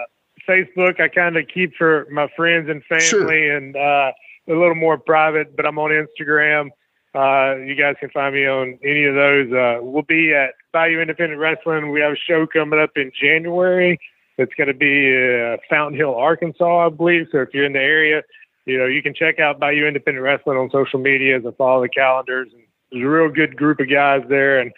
Facebook, 0.48 0.99
I 0.99 1.07
kind 1.07 1.38
of 1.38 1.45
keep 1.53 1.76
for 1.76 2.07
my 2.11 2.28
friends 2.36 2.70
and 2.70 2.84
family 2.86 3.03
Sure. 3.03 3.57
and 3.57 3.76
uh, 3.76 4.11
a 4.48 4.53
little 4.53 4.76
more 4.76 4.98
private, 4.98 5.56
but 5.56 5.65
I'm 5.65 5.80
on 5.80 5.91
Instagram. 5.91 6.70
Uh, 7.15 7.57
you 7.64 7.76
guys 7.76 7.95
can 7.99 8.10
find 8.10 8.34
me 8.34 8.45
on 8.48 8.80
any 8.84 9.06
of 9.06 9.14
those. 9.15 9.52
Uh, 9.53 9.78
we'll 9.82 10.02
be 10.02 10.34
at 10.34 10.52
Bayou 10.72 10.99
Independent 10.99 11.40
Wrestling. 11.40 11.91
We 11.91 12.02
have 12.02 12.14
a 12.14 12.15
show 12.18 12.48
coming 12.48 12.80
up 12.80 12.91
in 12.95 13.11
January. 13.20 13.99
It's 14.38 14.53
going 14.56 14.68
to 14.68 14.74
be 14.74 15.14
uh, 15.15 15.57
Fountain 15.70 15.98
Hill, 15.98 16.15
Arkansas, 16.15 16.88
I 16.88 16.90
believe. 16.90 17.28
So 17.32 17.40
if 17.40 17.49
you're 17.53 17.65
in 17.65 17.74
the 17.74 17.80
area, 17.80 18.24
you 18.65 18.80
know, 18.80 18.88
you 18.88 19.03
can 19.03 19.14
check 19.14 19.40
out 19.40 19.60
Bayou 19.60 19.86
Independent 19.86 20.24
Wrestling 20.24 20.57
on 20.57 20.72
social 20.72 20.99
media 20.99 21.36
and 21.36 21.56
follow 21.56 21.84
the 21.84 21.90
calendars. 21.90 22.49
And 22.52 22.64
there's 22.91 23.03
a 23.03 23.07
real 23.07 23.30
good 23.30 23.56
group 23.56 23.80
of 23.80 23.90
guys 23.91 24.24
there. 24.28 24.60
And 24.60 24.72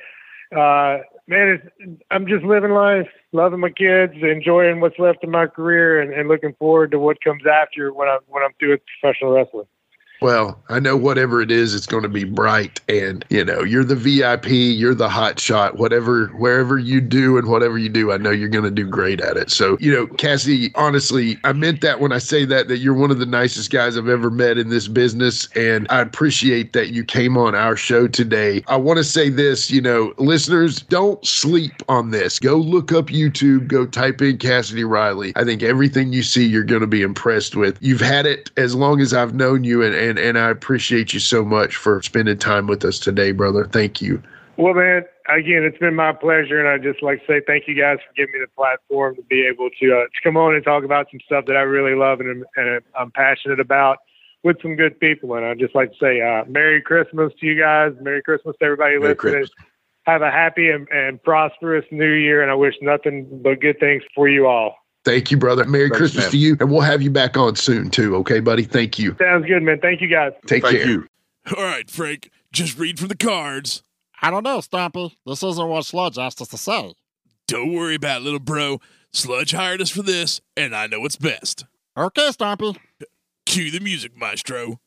uh, 0.53 1.03
man, 1.27 1.61
I'm 2.11 2.27
just 2.27 2.43
living 2.43 2.71
life, 2.71 3.07
loving 3.31 3.59
my 3.59 3.69
kids, 3.69 4.13
enjoying 4.21 4.79
what's 4.79 4.99
left 4.99 5.23
of 5.23 5.29
my 5.29 5.47
career, 5.47 6.01
and, 6.01 6.13
and 6.13 6.27
looking 6.27 6.53
forward 6.59 6.91
to 6.91 6.99
what 6.99 7.23
comes 7.23 7.43
after 7.45 7.93
when 7.93 8.07
I'm 8.07 8.19
when 8.27 8.43
I'm 8.43 8.53
through 8.59 8.71
with 8.71 8.81
professional 8.99 9.31
wrestling. 9.31 9.65
Well, 10.21 10.61
I 10.69 10.79
know 10.79 10.95
whatever 10.95 11.41
it 11.41 11.51
is, 11.51 11.75
it's 11.75 11.85
going 11.85 12.03
to 12.03 12.09
be 12.09 12.23
bright, 12.23 12.79
and 12.87 13.25
you 13.29 13.43
know 13.43 13.63
you're 13.63 13.83
the 13.83 13.95
VIP, 13.95 14.47
you're 14.47 14.95
the 14.95 15.09
hot 15.09 15.39
shot. 15.39 15.77
Whatever, 15.77 16.27
wherever 16.27 16.77
you 16.77 17.01
do 17.01 17.37
and 17.37 17.47
whatever 17.47 17.77
you 17.77 17.89
do, 17.89 18.11
I 18.11 18.17
know 18.17 18.31
you're 18.31 18.49
going 18.49 18.63
to 18.63 18.71
do 18.71 18.87
great 18.87 19.21
at 19.21 19.37
it. 19.37 19.51
So, 19.51 19.77
you 19.79 19.91
know, 19.91 20.07
Cassie, 20.07 20.71
honestly, 20.75 21.37
I 21.43 21.53
meant 21.53 21.81
that 21.81 21.99
when 21.99 22.11
I 22.11 22.17
say 22.17 22.45
that 22.45 22.67
that 22.67 22.77
you're 22.77 22.93
one 22.93 23.11
of 23.11 23.19
the 23.19 23.25
nicest 23.25 23.71
guys 23.71 23.97
I've 23.97 24.07
ever 24.07 24.29
met 24.29 24.57
in 24.57 24.69
this 24.69 24.87
business, 24.87 25.47
and 25.55 25.87
I 25.89 25.99
appreciate 25.99 26.73
that 26.73 26.89
you 26.89 27.03
came 27.03 27.37
on 27.37 27.55
our 27.55 27.75
show 27.75 28.07
today. 28.07 28.63
I 28.67 28.77
want 28.77 28.97
to 28.97 29.03
say 29.03 29.29
this, 29.29 29.69
you 29.69 29.81
know, 29.81 30.13
listeners, 30.17 30.81
don't 30.81 31.25
sleep 31.25 31.83
on 31.89 32.11
this. 32.11 32.39
Go 32.39 32.55
look 32.57 32.91
up 32.91 33.07
YouTube, 33.07 33.67
go 33.67 33.85
type 33.85 34.21
in 34.21 34.37
Cassidy 34.37 34.83
Riley. 34.83 35.33
I 35.35 35.43
think 35.43 35.61
everything 35.61 36.13
you 36.13 36.23
see, 36.23 36.45
you're 36.45 36.63
going 36.63 36.81
to 36.81 36.87
be 36.87 37.01
impressed 37.01 37.55
with. 37.55 37.77
You've 37.81 38.01
had 38.01 38.25
it 38.25 38.51
as 38.57 38.75
long 38.75 39.01
as 39.01 39.13
I've 39.13 39.35
known 39.35 39.63
you, 39.63 39.83
and 39.83 40.04
and 40.05 40.19
and 40.19 40.37
I 40.37 40.49
appreciate 40.49 41.13
you 41.13 41.19
so 41.19 41.43
much 41.43 41.75
for 41.75 42.01
spending 42.01 42.37
time 42.37 42.67
with 42.67 42.85
us 42.85 42.99
today, 42.99 43.31
brother. 43.31 43.65
Thank 43.65 44.01
you. 44.01 44.21
Well, 44.57 44.73
man, 44.73 45.03
again, 45.27 45.63
it's 45.63 45.77
been 45.77 45.95
my 45.95 46.13
pleasure, 46.13 46.59
and 46.59 46.69
I 46.69 46.77
just 46.77 47.03
like 47.03 47.19
to 47.21 47.25
say 47.27 47.41
thank 47.45 47.67
you 47.67 47.75
guys 47.75 47.97
for 48.07 48.13
giving 48.15 48.33
me 48.33 48.39
the 48.39 48.51
platform 48.55 49.15
to 49.15 49.21
be 49.23 49.45
able 49.45 49.69
to 49.81 49.93
uh, 49.93 50.03
to 50.03 50.21
come 50.23 50.37
on 50.37 50.55
and 50.55 50.63
talk 50.63 50.83
about 50.83 51.07
some 51.11 51.19
stuff 51.25 51.45
that 51.47 51.57
I 51.57 51.61
really 51.61 51.95
love 51.95 52.19
and, 52.21 52.45
and 52.55 52.81
I'm 52.97 53.11
passionate 53.11 53.59
about 53.59 53.97
with 54.43 54.61
some 54.61 54.75
good 54.75 54.99
people. 54.99 55.35
And 55.35 55.45
I'd 55.45 55.59
just 55.59 55.75
like 55.75 55.91
to 55.91 55.97
say 55.99 56.21
uh, 56.21 56.45
Merry 56.45 56.81
Christmas 56.81 57.33
to 57.39 57.45
you 57.45 57.59
guys. 57.59 57.93
Merry 57.99 58.21
Christmas 58.21 58.55
to 58.59 58.65
everybody 58.65 58.97
Merry 58.97 59.13
listening. 59.13 59.33
Christmas. 59.33 59.49
Have 60.05 60.21
a 60.21 60.29
happy 60.29 60.69
and, 60.69 60.87
and 60.89 61.21
prosperous 61.23 61.85
New 61.91 62.13
Year, 62.13 62.43
and 62.43 62.51
I 62.51 62.53
wish 62.53 62.75
nothing 62.79 63.41
but 63.41 63.59
good 63.59 63.79
things 63.79 64.03
for 64.13 64.29
you 64.29 64.45
all. 64.45 64.75
Thank 65.05 65.29
you, 65.29 65.37
brother. 65.37 65.65
Merry 65.65 65.89
Thanks, 65.89 65.97
Christmas 65.97 66.25
man. 66.25 66.31
to 66.31 66.37
you, 66.37 66.57
and 66.59 66.71
we'll 66.71 66.81
have 66.81 67.03
you 67.03 67.11
back 67.11 67.37
on 67.37 67.55
soon 67.55 67.91
too. 67.91 68.15
Okay, 68.17 68.39
buddy. 68.39 68.63
Thank 68.63 68.97
you. 68.97 69.15
Sounds 69.19 69.45
good, 69.45 69.61
man. 69.61 69.79
Thank 69.79 70.01
you, 70.01 70.07
guys. 70.07 70.33
Take 70.47 70.63
Thank 70.63 70.77
care. 70.77 70.87
you. 70.87 71.07
All 71.55 71.63
right, 71.63 71.89
Frank, 71.89 72.31
just 72.51 72.77
read 72.79 72.97
from 72.97 73.09
the 73.09 73.15
cards. 73.15 73.83
I 74.21 74.31
don't 74.31 74.43
know, 74.43 74.57
Stompy. 74.59 75.11
This 75.25 75.43
isn't 75.43 75.67
what 75.67 75.85
Sludge 75.85 76.17
asked 76.17 76.41
us 76.41 76.47
to 76.47 76.57
say. 76.57 76.95
Don't 77.47 77.71
worry 77.73 77.95
about 77.95 78.21
it, 78.21 78.23
little 78.23 78.39
bro. 78.39 78.81
Sludge 79.13 79.51
hired 79.51 79.79
us 79.79 79.91
for 79.91 80.01
this, 80.01 80.41
and 80.57 80.75
I 80.75 80.87
know 80.87 81.01
what's 81.01 81.17
best. 81.17 81.65
Okay, 81.95 82.29
Stompy. 82.29 82.75
Cue 83.45 83.69
the 83.69 83.79
music, 83.79 84.17
maestro. 84.17 84.79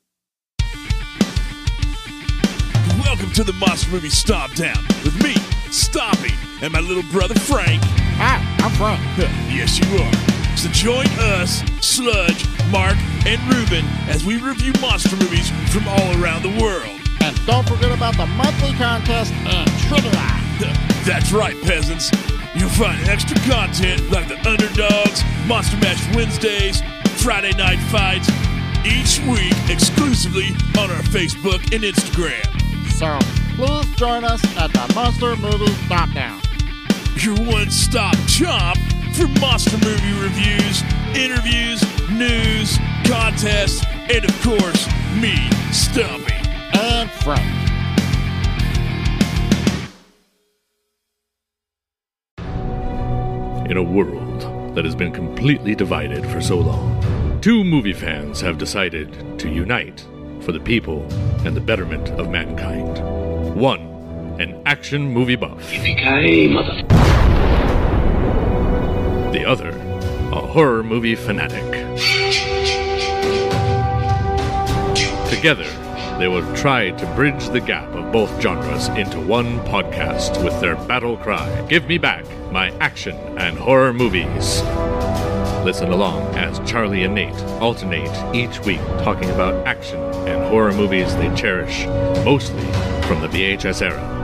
Welcome 3.05 3.31
to 3.35 3.45
the 3.45 3.55
Monster 3.55 3.93
Movie 3.93 4.11
Stomp 4.11 4.53
Down 4.55 4.85
with 5.05 5.23
me, 5.23 5.35
Stompy, 5.70 6.35
and 6.61 6.73
my 6.73 6.81
little 6.81 7.05
brother 7.12 7.39
Frank. 7.39 7.81
Hi, 8.20 8.43
I'm 8.59 8.73
Frank. 8.73 9.01
yes, 9.47 9.78
you 9.78 9.86
are. 10.03 10.57
So 10.57 10.69
join 10.70 11.07
us, 11.39 11.62
Sludge, 11.81 12.45
Mark, 12.69 12.97
and 13.24 13.40
Ruben 13.47 13.85
as 14.09 14.24
we 14.24 14.39
review 14.43 14.73
monster 14.81 15.15
movies 15.15 15.51
from 15.70 15.86
all 15.86 16.20
around 16.20 16.43
the 16.43 16.61
world. 16.61 16.99
And 17.23 17.47
don't 17.47 17.66
forget 17.69 17.93
about 17.93 18.16
the 18.16 18.27
monthly 18.27 18.73
contest 18.74 19.32
and 19.47 19.70
trivia. 19.86 20.11
That's 21.07 21.31
right, 21.31 21.55
peasants. 21.62 22.11
You'll 22.57 22.69
find 22.70 22.99
extra 23.09 23.36
content 23.47 24.11
like 24.11 24.27
the 24.27 24.39
Underdogs, 24.49 25.23
Monster 25.47 25.77
Mash 25.77 26.03
Wednesdays, 26.16 26.82
Friday 27.23 27.53
Night 27.53 27.78
Fights, 27.86 28.28
each 28.85 29.20
week 29.31 29.55
exclusively 29.70 30.51
on 30.77 30.90
our 30.90 31.03
Facebook 31.15 31.62
and 31.73 31.85
Instagram. 31.85 32.43
So 32.90 33.16
please 33.55 33.95
join 33.95 34.24
us 34.24 34.43
at 34.57 34.73
the 34.73 34.93
Monster 34.93 35.36
Movie 35.36 35.73
Down. 36.12 36.40
Your 37.16 37.36
one 37.47 37.70
stop 37.70 38.16
shop 38.28 38.76
for 39.14 39.26
monster 39.40 39.76
movie 39.78 40.12
reviews, 40.20 40.82
interviews, 41.16 41.82
news, 42.10 42.78
contests, 43.05 43.85
and 44.10 44.24
of 44.24 44.43
course, 44.43 44.86
me, 45.20 45.35
Stompy. 45.70 46.35
And 46.76 47.10
Frank. 47.10 47.68
In 53.68 53.76
a 53.76 53.82
world 53.82 54.74
that 54.74 54.85
has 54.85 54.94
been 54.94 55.12
completely 55.12 55.74
divided 55.74 56.24
for 56.26 56.40
so 56.40 56.59
long, 56.59 57.40
two 57.40 57.64
movie 57.64 57.93
fans 57.93 58.40
have 58.40 58.59
decided 58.59 59.39
to 59.39 59.48
unite 59.48 60.06
for 60.40 60.52
the 60.52 60.60
people 60.60 61.02
and 61.44 61.56
the 61.56 61.60
betterment 61.60 62.10
of 62.10 62.30
mankind. 62.30 62.98
One, 63.55 63.97
an 64.39 64.62
action 64.66 65.02
movie 65.09 65.35
buff. 65.36 65.69
The 69.32 69.44
other, 69.44 69.70
a 70.32 70.40
horror 70.40 70.85
movie 70.85 71.16
fanatic. 71.16 71.65
Together, 75.28 75.66
they 76.19 76.28
will 76.28 76.55
try 76.55 76.90
to 76.90 77.06
bridge 77.15 77.48
the 77.48 77.60
gap 77.60 77.89
of 77.94 78.12
both 78.12 78.40
genres 78.40 78.89
into 78.89 79.20
one 79.20 79.59
podcast 79.60 80.43
with 80.44 80.60
their 80.60 80.77
battle 80.86 81.16
cry 81.16 81.66
Give 81.69 81.86
me 81.86 81.98
back 81.98 82.24
my 82.52 82.70
action 82.78 83.16
and 83.39 83.59
horror 83.59 83.93
movies. 83.93 84.62
Listen 85.65 85.90
along 85.90 86.35
as 86.36 86.59
Charlie 86.69 87.02
and 87.02 87.15
Nate 87.15 87.35
alternate 87.60 88.35
each 88.35 88.60
week 88.60 88.81
talking 89.02 89.31
about 89.31 89.66
action 89.66 90.01
and 90.28 90.43
horror 90.48 90.73
movies 90.73 91.15
they 91.16 91.35
cherish, 91.35 91.86
mostly 92.24 92.62
from 93.02 93.20
the 93.20 93.28
VHS 93.28 93.82
era. 93.82 94.18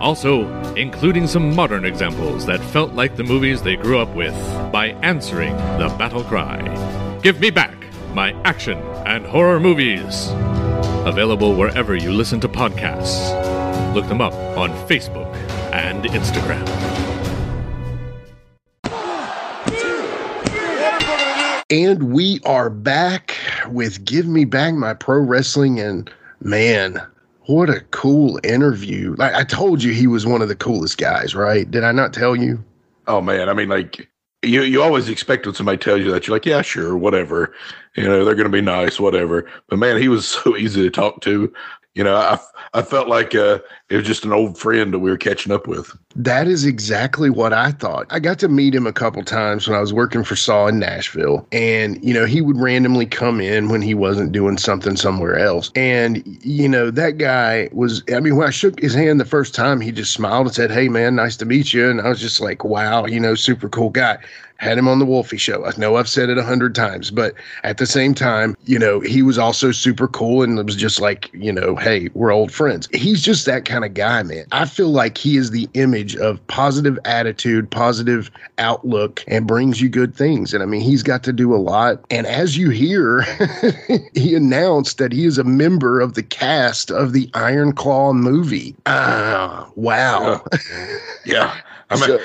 Also, 0.00 0.46
including 0.74 1.26
some 1.26 1.54
modern 1.54 1.84
examples 1.84 2.46
that 2.46 2.60
felt 2.60 2.92
like 2.92 3.16
the 3.16 3.24
movies 3.24 3.62
they 3.62 3.76
grew 3.76 3.98
up 3.98 4.14
with 4.14 4.34
by 4.72 4.88
answering 5.02 5.56
the 5.78 5.94
battle 5.98 6.24
cry 6.24 6.60
Give 7.22 7.40
me 7.40 7.50
back 7.50 7.74
my 8.14 8.32
action 8.44 8.78
and 9.04 9.26
horror 9.26 9.58
movies. 9.58 10.28
Available 11.04 11.56
wherever 11.56 11.96
you 11.96 12.12
listen 12.12 12.38
to 12.40 12.48
podcasts. 12.48 13.34
Look 13.94 14.06
them 14.06 14.20
up 14.20 14.32
on 14.56 14.70
Facebook 14.88 15.34
and 15.72 16.04
Instagram. 16.04 16.64
And 21.68 22.12
we 22.12 22.38
are 22.46 22.70
back 22.70 23.36
with 23.68 24.04
Give 24.04 24.28
Me 24.28 24.44
Back 24.44 24.74
My 24.74 24.94
Pro 24.94 25.18
Wrestling. 25.18 25.80
And 25.80 26.08
man, 26.40 27.04
what 27.46 27.70
a 27.70 27.80
cool 27.90 28.38
interview. 28.44 29.14
Like 29.16 29.34
I 29.34 29.44
told 29.44 29.82
you, 29.82 29.92
he 29.92 30.06
was 30.06 30.26
one 30.26 30.42
of 30.42 30.48
the 30.48 30.56
coolest 30.56 30.98
guys, 30.98 31.34
right? 31.34 31.70
Did 31.70 31.84
I 31.84 31.92
not 31.92 32.12
tell 32.12 32.36
you? 32.36 32.62
Oh 33.06 33.20
man, 33.20 33.48
I 33.48 33.54
mean, 33.54 33.68
like 33.68 34.08
you, 34.42 34.62
you 34.62 34.82
always 34.82 35.08
expect 35.08 35.46
when 35.46 35.54
somebody 35.54 35.78
tells 35.78 36.00
you 36.00 36.10
that 36.10 36.26
you're 36.26 36.36
like, 36.36 36.46
yeah, 36.46 36.62
sure, 36.62 36.96
whatever. 36.96 37.54
You 37.96 38.04
know, 38.04 38.24
they're 38.24 38.34
going 38.34 38.50
to 38.50 38.50
be 38.50 38.60
nice, 38.60 39.00
whatever. 39.00 39.50
But 39.68 39.78
man, 39.78 40.00
he 40.00 40.08
was 40.08 40.26
so 40.28 40.56
easy 40.56 40.82
to 40.82 40.90
talk 40.90 41.20
to. 41.22 41.52
You 41.96 42.04
know, 42.04 42.14
I 42.14 42.38
I 42.74 42.82
felt 42.82 43.08
like 43.08 43.34
uh, 43.34 43.58
it 43.88 43.96
was 43.96 44.06
just 44.06 44.26
an 44.26 44.32
old 44.32 44.58
friend 44.58 44.92
that 44.92 44.98
we 44.98 45.08
were 45.10 45.16
catching 45.16 45.50
up 45.50 45.66
with. 45.66 45.96
That 46.14 46.46
is 46.46 46.66
exactly 46.66 47.30
what 47.30 47.54
I 47.54 47.70
thought. 47.70 48.06
I 48.10 48.18
got 48.18 48.38
to 48.40 48.48
meet 48.48 48.74
him 48.74 48.86
a 48.86 48.92
couple 48.92 49.24
times 49.24 49.66
when 49.66 49.74
I 49.74 49.80
was 49.80 49.94
working 49.94 50.22
for 50.22 50.36
SAW 50.36 50.66
in 50.66 50.78
Nashville. 50.78 51.48
And, 51.52 52.02
you 52.04 52.12
know, 52.12 52.26
he 52.26 52.42
would 52.42 52.58
randomly 52.58 53.06
come 53.06 53.40
in 53.40 53.70
when 53.70 53.80
he 53.80 53.94
wasn't 53.94 54.32
doing 54.32 54.58
something 54.58 54.94
somewhere 54.94 55.38
else. 55.38 55.70
And, 55.74 56.22
you 56.44 56.68
know, 56.68 56.90
that 56.90 57.16
guy 57.16 57.70
was, 57.72 58.02
I 58.14 58.20
mean, 58.20 58.36
when 58.36 58.46
I 58.46 58.50
shook 58.50 58.78
his 58.78 58.92
hand 58.92 59.18
the 59.18 59.24
first 59.24 59.54
time, 59.54 59.80
he 59.80 59.90
just 59.90 60.12
smiled 60.12 60.48
and 60.48 60.54
said, 60.54 60.70
Hey, 60.70 60.90
man, 60.90 61.14
nice 61.16 61.38
to 61.38 61.46
meet 61.46 61.72
you. 61.72 61.88
And 61.88 62.02
I 62.02 62.10
was 62.10 62.20
just 62.20 62.42
like, 62.42 62.62
wow, 62.62 63.06
you 63.06 63.20
know, 63.20 63.34
super 63.34 63.70
cool 63.70 63.90
guy 63.90 64.18
had 64.58 64.78
him 64.78 64.88
on 64.88 64.98
the 64.98 65.04
Wolfie 65.04 65.36
show. 65.36 65.64
I 65.64 65.72
know 65.76 65.96
I've 65.96 66.08
said 66.08 66.30
it 66.30 66.38
a 66.38 66.42
hundred 66.42 66.74
times, 66.74 67.10
but 67.10 67.34
at 67.62 67.78
the 67.78 67.86
same 67.86 68.14
time, 68.14 68.56
you 68.64 68.78
know, 68.78 69.00
he 69.00 69.22
was 69.22 69.38
also 69.38 69.72
super 69.72 70.08
cool 70.08 70.42
and 70.42 70.58
it 70.58 70.66
was 70.66 70.76
just 70.76 71.00
like, 71.00 71.30
you 71.32 71.52
know, 71.52 71.76
hey, 71.76 72.08
we're 72.14 72.32
old 72.32 72.52
friends. 72.52 72.88
He's 72.92 73.22
just 73.22 73.46
that 73.46 73.64
kind 73.64 73.84
of 73.84 73.94
guy, 73.94 74.22
man. 74.22 74.46
I 74.52 74.64
feel 74.64 74.88
like 74.88 75.18
he 75.18 75.36
is 75.36 75.50
the 75.50 75.68
image 75.74 76.16
of 76.16 76.44
positive 76.46 76.98
attitude, 77.04 77.70
positive 77.70 78.30
outlook, 78.58 79.22
and 79.26 79.46
brings 79.46 79.80
you 79.80 79.88
good 79.88 80.14
things. 80.14 80.54
And 80.54 80.62
I 80.62 80.66
mean, 80.66 80.80
he's 80.80 81.02
got 81.02 81.22
to 81.24 81.32
do 81.32 81.54
a 81.54 81.58
lot. 81.58 82.04
And 82.10 82.26
as 82.26 82.56
you 82.56 82.70
hear, 82.70 83.22
he 84.14 84.34
announced 84.34 84.98
that 84.98 85.12
he 85.12 85.24
is 85.24 85.38
a 85.38 85.44
member 85.44 86.00
of 86.00 86.14
the 86.14 86.22
cast 86.22 86.90
of 86.90 87.12
the 87.12 87.30
Iron 87.34 87.72
Claw 87.72 88.12
movie. 88.12 88.74
Ah, 88.86 89.68
wow. 89.74 90.42
Yeah. 90.52 90.98
yeah. 91.24 91.60
I'm, 91.90 91.98
so, 91.98 92.18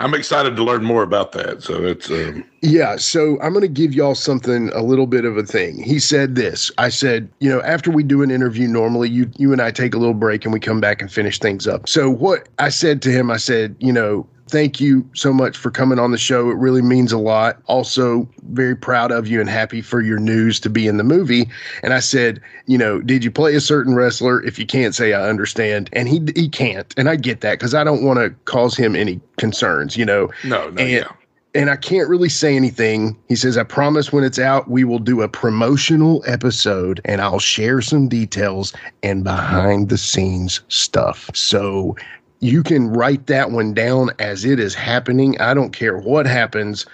I'm 0.00 0.14
excited 0.14 0.54
to 0.54 0.62
learn 0.62 0.84
more 0.84 1.02
about 1.02 1.32
that. 1.32 1.62
So 1.62 1.84
it's 1.84 2.08
um... 2.10 2.44
yeah. 2.62 2.96
So 2.96 3.38
I'm 3.40 3.52
going 3.52 3.62
to 3.62 3.68
give 3.68 3.92
y'all 3.92 4.14
something 4.14 4.68
a 4.70 4.82
little 4.82 5.06
bit 5.08 5.24
of 5.24 5.36
a 5.36 5.42
thing. 5.42 5.82
He 5.82 5.98
said 5.98 6.36
this. 6.36 6.70
I 6.78 6.88
said, 6.88 7.28
you 7.40 7.50
know, 7.50 7.60
after 7.62 7.90
we 7.90 8.04
do 8.04 8.22
an 8.22 8.30
interview, 8.30 8.68
normally 8.68 9.08
you 9.08 9.28
you 9.38 9.52
and 9.52 9.60
I 9.60 9.72
take 9.72 9.94
a 9.94 9.98
little 9.98 10.14
break 10.14 10.44
and 10.44 10.52
we 10.52 10.60
come 10.60 10.80
back 10.80 11.00
and 11.00 11.10
finish 11.10 11.40
things 11.40 11.66
up. 11.66 11.88
So 11.88 12.08
what 12.08 12.48
I 12.58 12.68
said 12.68 13.02
to 13.02 13.10
him, 13.10 13.30
I 13.30 13.38
said, 13.38 13.74
you 13.80 13.92
know, 13.92 14.26
thank 14.50 14.80
you 14.80 15.08
so 15.14 15.32
much 15.32 15.56
for 15.56 15.70
coming 15.70 15.98
on 15.98 16.10
the 16.10 16.18
show. 16.18 16.50
It 16.50 16.56
really 16.56 16.82
means 16.82 17.12
a 17.12 17.18
lot. 17.18 17.60
Also, 17.66 18.28
very 18.50 18.74
proud 18.74 19.12
of 19.12 19.28
you 19.28 19.40
and 19.40 19.48
happy 19.48 19.80
for 19.80 20.00
your 20.00 20.18
news 20.18 20.58
to 20.60 20.70
be 20.70 20.86
in 20.86 20.96
the 20.96 21.04
movie. 21.04 21.48
And 21.82 21.92
I 21.92 22.00
said, 22.00 22.40
you 22.66 22.78
know, 22.78 23.00
did 23.00 23.24
you 23.24 23.30
play 23.30 23.54
a 23.54 23.60
certain 23.60 23.94
wrestler? 23.94 24.42
If 24.42 24.58
you 24.58 24.66
can't 24.66 24.94
say, 24.94 25.12
I 25.12 25.28
understand. 25.28 25.90
And 25.92 26.08
he 26.08 26.22
he 26.34 26.48
can't, 26.48 26.92
and 26.96 27.08
I 27.08 27.16
get 27.16 27.40
that 27.42 27.58
because 27.58 27.74
I 27.74 27.84
don't 27.84 28.04
want 28.04 28.18
to 28.18 28.30
cause 28.44 28.76
him 28.76 28.96
any 28.96 29.20
concerns. 29.36 29.96
You 29.96 30.04
know, 30.04 30.30
no, 30.44 30.70
no, 30.70 30.82
and, 30.82 30.90
yeah. 30.90 31.08
And 31.54 31.70
I 31.70 31.76
can't 31.76 32.08
really 32.08 32.28
say 32.28 32.54
anything. 32.54 33.16
He 33.26 33.34
says, 33.34 33.56
I 33.56 33.64
promise 33.64 34.12
when 34.12 34.22
it's 34.22 34.38
out, 34.38 34.68
we 34.70 34.84
will 34.84 34.98
do 34.98 35.22
a 35.22 35.28
promotional 35.28 36.22
episode 36.26 37.00
and 37.06 37.22
I'll 37.22 37.40
share 37.40 37.80
some 37.80 38.06
details 38.06 38.74
and 39.02 39.24
behind 39.24 39.88
the 39.88 39.96
scenes 39.96 40.60
stuff. 40.68 41.30
So 41.34 41.96
you 42.40 42.62
can 42.62 42.88
write 42.88 43.26
that 43.26 43.50
one 43.50 43.74
down 43.74 44.10
as 44.18 44.44
it 44.44 44.60
is 44.60 44.74
happening. 44.74 45.40
I 45.40 45.54
don't 45.54 45.72
care 45.72 45.98
what 45.98 46.26
happens. 46.26 46.86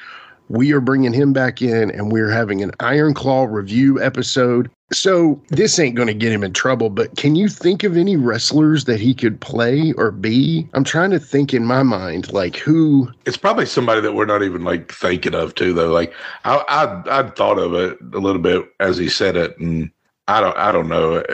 We 0.49 0.73
are 0.73 0.81
bringing 0.81 1.13
him 1.13 1.33
back 1.33 1.63
in 1.63 1.91
and 1.91 2.13
we're 2.13 2.31
having 2.31 2.63
an 2.63 2.73
Iron 2.81 3.15
Claw 3.15 3.45
review 3.45 4.03
episode. 4.03 4.71
So, 4.93 5.43
this 5.49 5.79
ain't 5.79 5.97
going 5.97 6.09
to 6.09 6.15
get 6.15 6.31
him 6.31 6.45
in 6.45 6.53
trouble, 6.53 6.91
but 6.91 7.17
can 7.17 7.35
you 7.35 7.49
think 7.49 7.83
of 7.83 7.97
any 7.97 8.17
wrestlers 8.17 8.85
that 8.85 9.01
he 9.01 9.15
could 9.15 9.41
play 9.41 9.93
or 9.97 10.11
be? 10.11 10.69
I'm 10.75 10.85
trying 10.85 11.11
to 11.11 11.19
think 11.19 11.55
in 11.55 11.65
my 11.65 11.83
mind, 11.83 12.33
like 12.33 12.57
who. 12.57 13.11
It's 13.25 13.39
probably 13.39 13.65
somebody 13.65 14.03
that 14.03 14.13
we're 14.13 14.27
not 14.27 14.43
even 14.43 14.63
like 14.63 14.93
thinking 14.93 15.35
of, 15.35 15.55
too, 15.55 15.73
though. 15.73 15.91
Like, 15.91 16.13
I, 16.45 16.57
I, 16.69 17.21
I 17.21 17.31
thought 17.31 17.59
of 17.59 17.73
it 17.75 17.99
a 18.13 18.19
little 18.19 18.43
bit 18.43 18.67
as 18.79 18.99
he 18.99 19.09
said 19.09 19.37
it, 19.37 19.59
and 19.59 19.91
I 20.29 20.41
don't, 20.41 20.57
I 20.57 20.71
don't 20.71 20.89
know. 20.89 21.25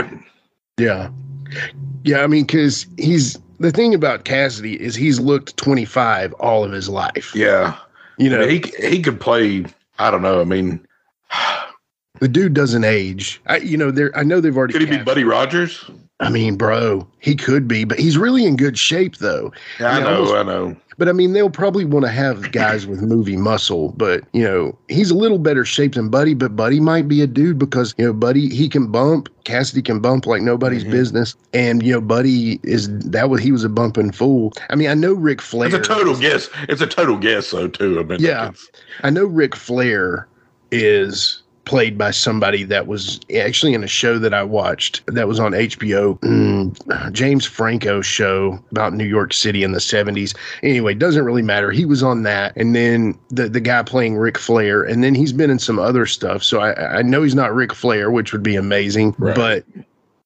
Yeah. 0.78 1.10
Yeah. 2.04 2.22
I 2.22 2.28
mean, 2.28 2.46
because 2.46 2.86
he's 2.96 3.36
the 3.60 3.70
thing 3.70 3.94
about 3.94 4.24
Cassidy 4.24 4.80
is 4.80 4.96
he's 4.96 5.20
looked 5.20 5.56
25 5.58 6.32
all 6.34 6.64
of 6.64 6.72
his 6.72 6.88
life. 6.88 7.32
Yeah. 7.34 7.76
You 8.18 8.30
know, 8.30 8.40
I 8.40 8.46
mean, 8.46 8.62
he 8.62 8.88
he 8.88 9.02
could 9.02 9.20
play, 9.20 9.64
I 9.98 10.10
don't 10.10 10.22
know. 10.22 10.40
I 10.40 10.44
mean, 10.44 10.84
the 12.20 12.28
dude 12.28 12.54
doesn't 12.54 12.84
age. 12.84 13.40
I, 13.46 13.58
you 13.58 13.76
know, 13.76 13.90
there 13.90 14.16
I 14.16 14.24
know 14.24 14.40
they've 14.40 14.56
already 14.56 14.72
Could 14.72 14.82
he 14.82 14.98
be 14.98 15.02
Buddy 15.02 15.24
Rogers? 15.24 15.88
I 16.20 16.28
mean, 16.28 16.56
bro, 16.56 17.06
he 17.18 17.34
could 17.34 17.66
be, 17.66 17.84
but 17.84 17.98
he's 17.98 18.18
really 18.18 18.44
in 18.44 18.56
good 18.56 18.78
shape 18.78 19.18
though. 19.18 19.52
Yeah, 19.78 19.92
I 19.92 20.00
know, 20.00 20.16
almost, 20.16 20.34
I 20.34 20.42
know. 20.42 20.76
But 21.00 21.08
I 21.08 21.12
mean, 21.12 21.32
they'll 21.32 21.48
probably 21.48 21.86
want 21.86 22.04
to 22.04 22.10
have 22.10 22.52
guys 22.52 22.86
with 22.86 23.00
movie 23.00 23.38
muscle, 23.38 23.94
but 23.96 24.22
you 24.34 24.44
know, 24.44 24.76
he's 24.88 25.10
a 25.10 25.14
little 25.14 25.38
better 25.38 25.64
shape 25.64 25.94
than 25.94 26.10
Buddy, 26.10 26.34
but 26.34 26.54
Buddy 26.54 26.78
might 26.78 27.08
be 27.08 27.22
a 27.22 27.26
dude 27.26 27.58
because, 27.58 27.94
you 27.96 28.04
know, 28.04 28.12
Buddy, 28.12 28.54
he 28.54 28.68
can 28.68 28.92
bump. 28.92 29.30
Cassidy 29.44 29.80
can 29.80 30.00
bump 30.00 30.26
like 30.26 30.42
nobody's 30.42 30.82
mm-hmm. 30.82 30.92
business. 30.92 31.36
And, 31.54 31.82
you 31.82 31.94
know, 31.94 32.02
Buddy 32.02 32.60
is 32.64 32.90
that 32.98 33.30
was 33.30 33.40
he 33.40 33.50
was 33.50 33.64
a 33.64 33.70
bumping 33.70 34.12
fool. 34.12 34.52
I 34.68 34.74
mean, 34.74 34.90
I 34.90 34.94
know 34.94 35.14
Ric 35.14 35.40
Flair. 35.40 35.74
It's 35.74 35.74
a 35.74 35.80
total 35.80 36.14
guess. 36.18 36.50
It's 36.68 36.82
a 36.82 36.86
total 36.86 37.16
guess 37.16 37.50
though, 37.50 37.68
too. 37.68 37.98
I 37.98 38.02
mean, 38.02 38.20
yeah. 38.20 38.50
I 39.02 39.08
know 39.08 39.24
Ric 39.24 39.56
Flair 39.56 40.28
is 40.70 41.39
played 41.70 41.96
by 41.96 42.10
somebody 42.10 42.64
that 42.64 42.88
was 42.88 43.20
actually 43.38 43.74
in 43.74 43.84
a 43.84 43.86
show 43.86 44.18
that 44.18 44.34
I 44.34 44.42
watched 44.42 45.06
that 45.06 45.28
was 45.28 45.38
on 45.38 45.52
HBO, 45.52 46.18
mm, 46.18 47.12
James 47.12 47.46
Franco 47.46 48.00
show 48.00 48.58
about 48.72 48.92
New 48.92 49.04
York 49.04 49.32
City 49.32 49.62
in 49.62 49.70
the 49.70 49.78
70s. 49.78 50.36
Anyway, 50.64 50.94
doesn't 50.94 51.24
really 51.24 51.42
matter. 51.42 51.70
He 51.70 51.84
was 51.84 52.02
on 52.02 52.24
that. 52.24 52.56
And 52.56 52.74
then 52.74 53.16
the, 53.28 53.48
the 53.48 53.60
guy 53.60 53.84
playing 53.84 54.16
Ric 54.16 54.36
Flair. 54.36 54.82
And 54.82 55.04
then 55.04 55.14
he's 55.14 55.32
been 55.32 55.48
in 55.48 55.60
some 55.60 55.78
other 55.78 56.06
stuff. 56.06 56.42
So 56.42 56.58
I, 56.58 56.98
I 56.98 57.02
know 57.02 57.22
he's 57.22 57.36
not 57.36 57.54
Ric 57.54 57.72
Flair, 57.72 58.10
which 58.10 58.32
would 58.32 58.42
be 58.42 58.56
amazing. 58.56 59.14
Right. 59.16 59.36
But 59.36 59.64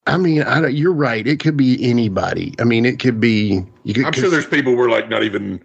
I 0.07 0.17
mean, 0.17 0.41
I 0.41 0.65
you're 0.69 0.91
right. 0.91 1.27
It 1.27 1.39
could 1.39 1.55
be 1.55 1.77
anybody. 1.87 2.55
I 2.57 2.63
mean, 2.63 2.87
it 2.87 2.97
could 2.97 3.19
be. 3.19 3.63
You 3.83 3.93
could, 3.93 4.05
I'm 4.05 4.13
sure 4.13 4.31
there's 4.31 4.47
people 4.47 4.75
we're 4.75 4.89
like 4.89 5.09
not 5.09 5.21
even 5.21 5.63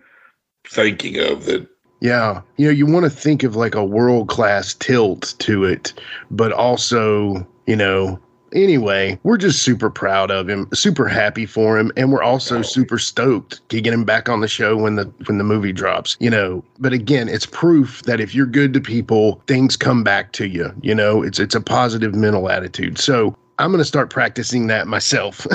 thinking 0.69 1.19
of 1.20 1.47
that 1.47 1.66
yeah. 2.01 2.43
You 2.56 2.66
know, 2.66 2.72
you 2.72 2.86
want 2.86 3.05
to 3.05 3.10
think 3.10 3.43
of 3.43 3.56
like 3.56 3.74
a 3.74 3.85
world 3.85 4.28
class 4.28 4.74
tilt 4.74 5.35
to 5.39 5.64
it, 5.64 5.93
but 6.31 6.52
also, 6.52 7.47
you 7.66 7.77
know, 7.77 8.18
anyway, 8.52 9.18
we're 9.22 9.36
just 9.36 9.62
super 9.62 9.90
proud 9.90 10.31
of 10.31 10.48
him, 10.48 10.68
super 10.72 11.09
happy 11.09 11.47
for 11.47 11.78
him, 11.78 11.93
and 11.97 12.12
we're 12.12 12.22
also 12.22 12.62
super 12.62 12.98
stoked 12.98 13.66
to 13.68 13.81
get 13.81 13.93
him 13.93 14.05
back 14.05 14.28
on 14.28 14.40
the 14.40 14.48
show 14.48 14.77
when 14.77 14.97
the 14.97 15.05
when 15.27 15.39
the 15.39 15.44
movie 15.44 15.72
drops. 15.72 16.16
You 16.20 16.31
know, 16.31 16.64
but 16.78 16.93
again, 16.93 17.28
it's 17.28 17.47
proof 17.47 18.02
that 18.02 18.20
if 18.20 18.35
you're 18.35 18.47
good 18.47 18.72
to 18.74 18.81
people, 18.81 19.43
things 19.47 19.77
come 19.77 20.02
back 20.02 20.32
to 20.32 20.48
you. 20.48 20.72
You 20.82 20.94
know, 20.94 21.22
it's 21.22 21.39
it's 21.39 21.55
a 21.55 21.60
positive 21.60 22.14
mental 22.14 22.51
attitude. 22.51 22.98
So 22.98 23.36
I'm 23.59 23.70
going 23.70 23.78
to 23.78 23.85
start 23.85 24.10
practicing 24.10 24.66
that 24.68 24.86
myself. 24.86 25.47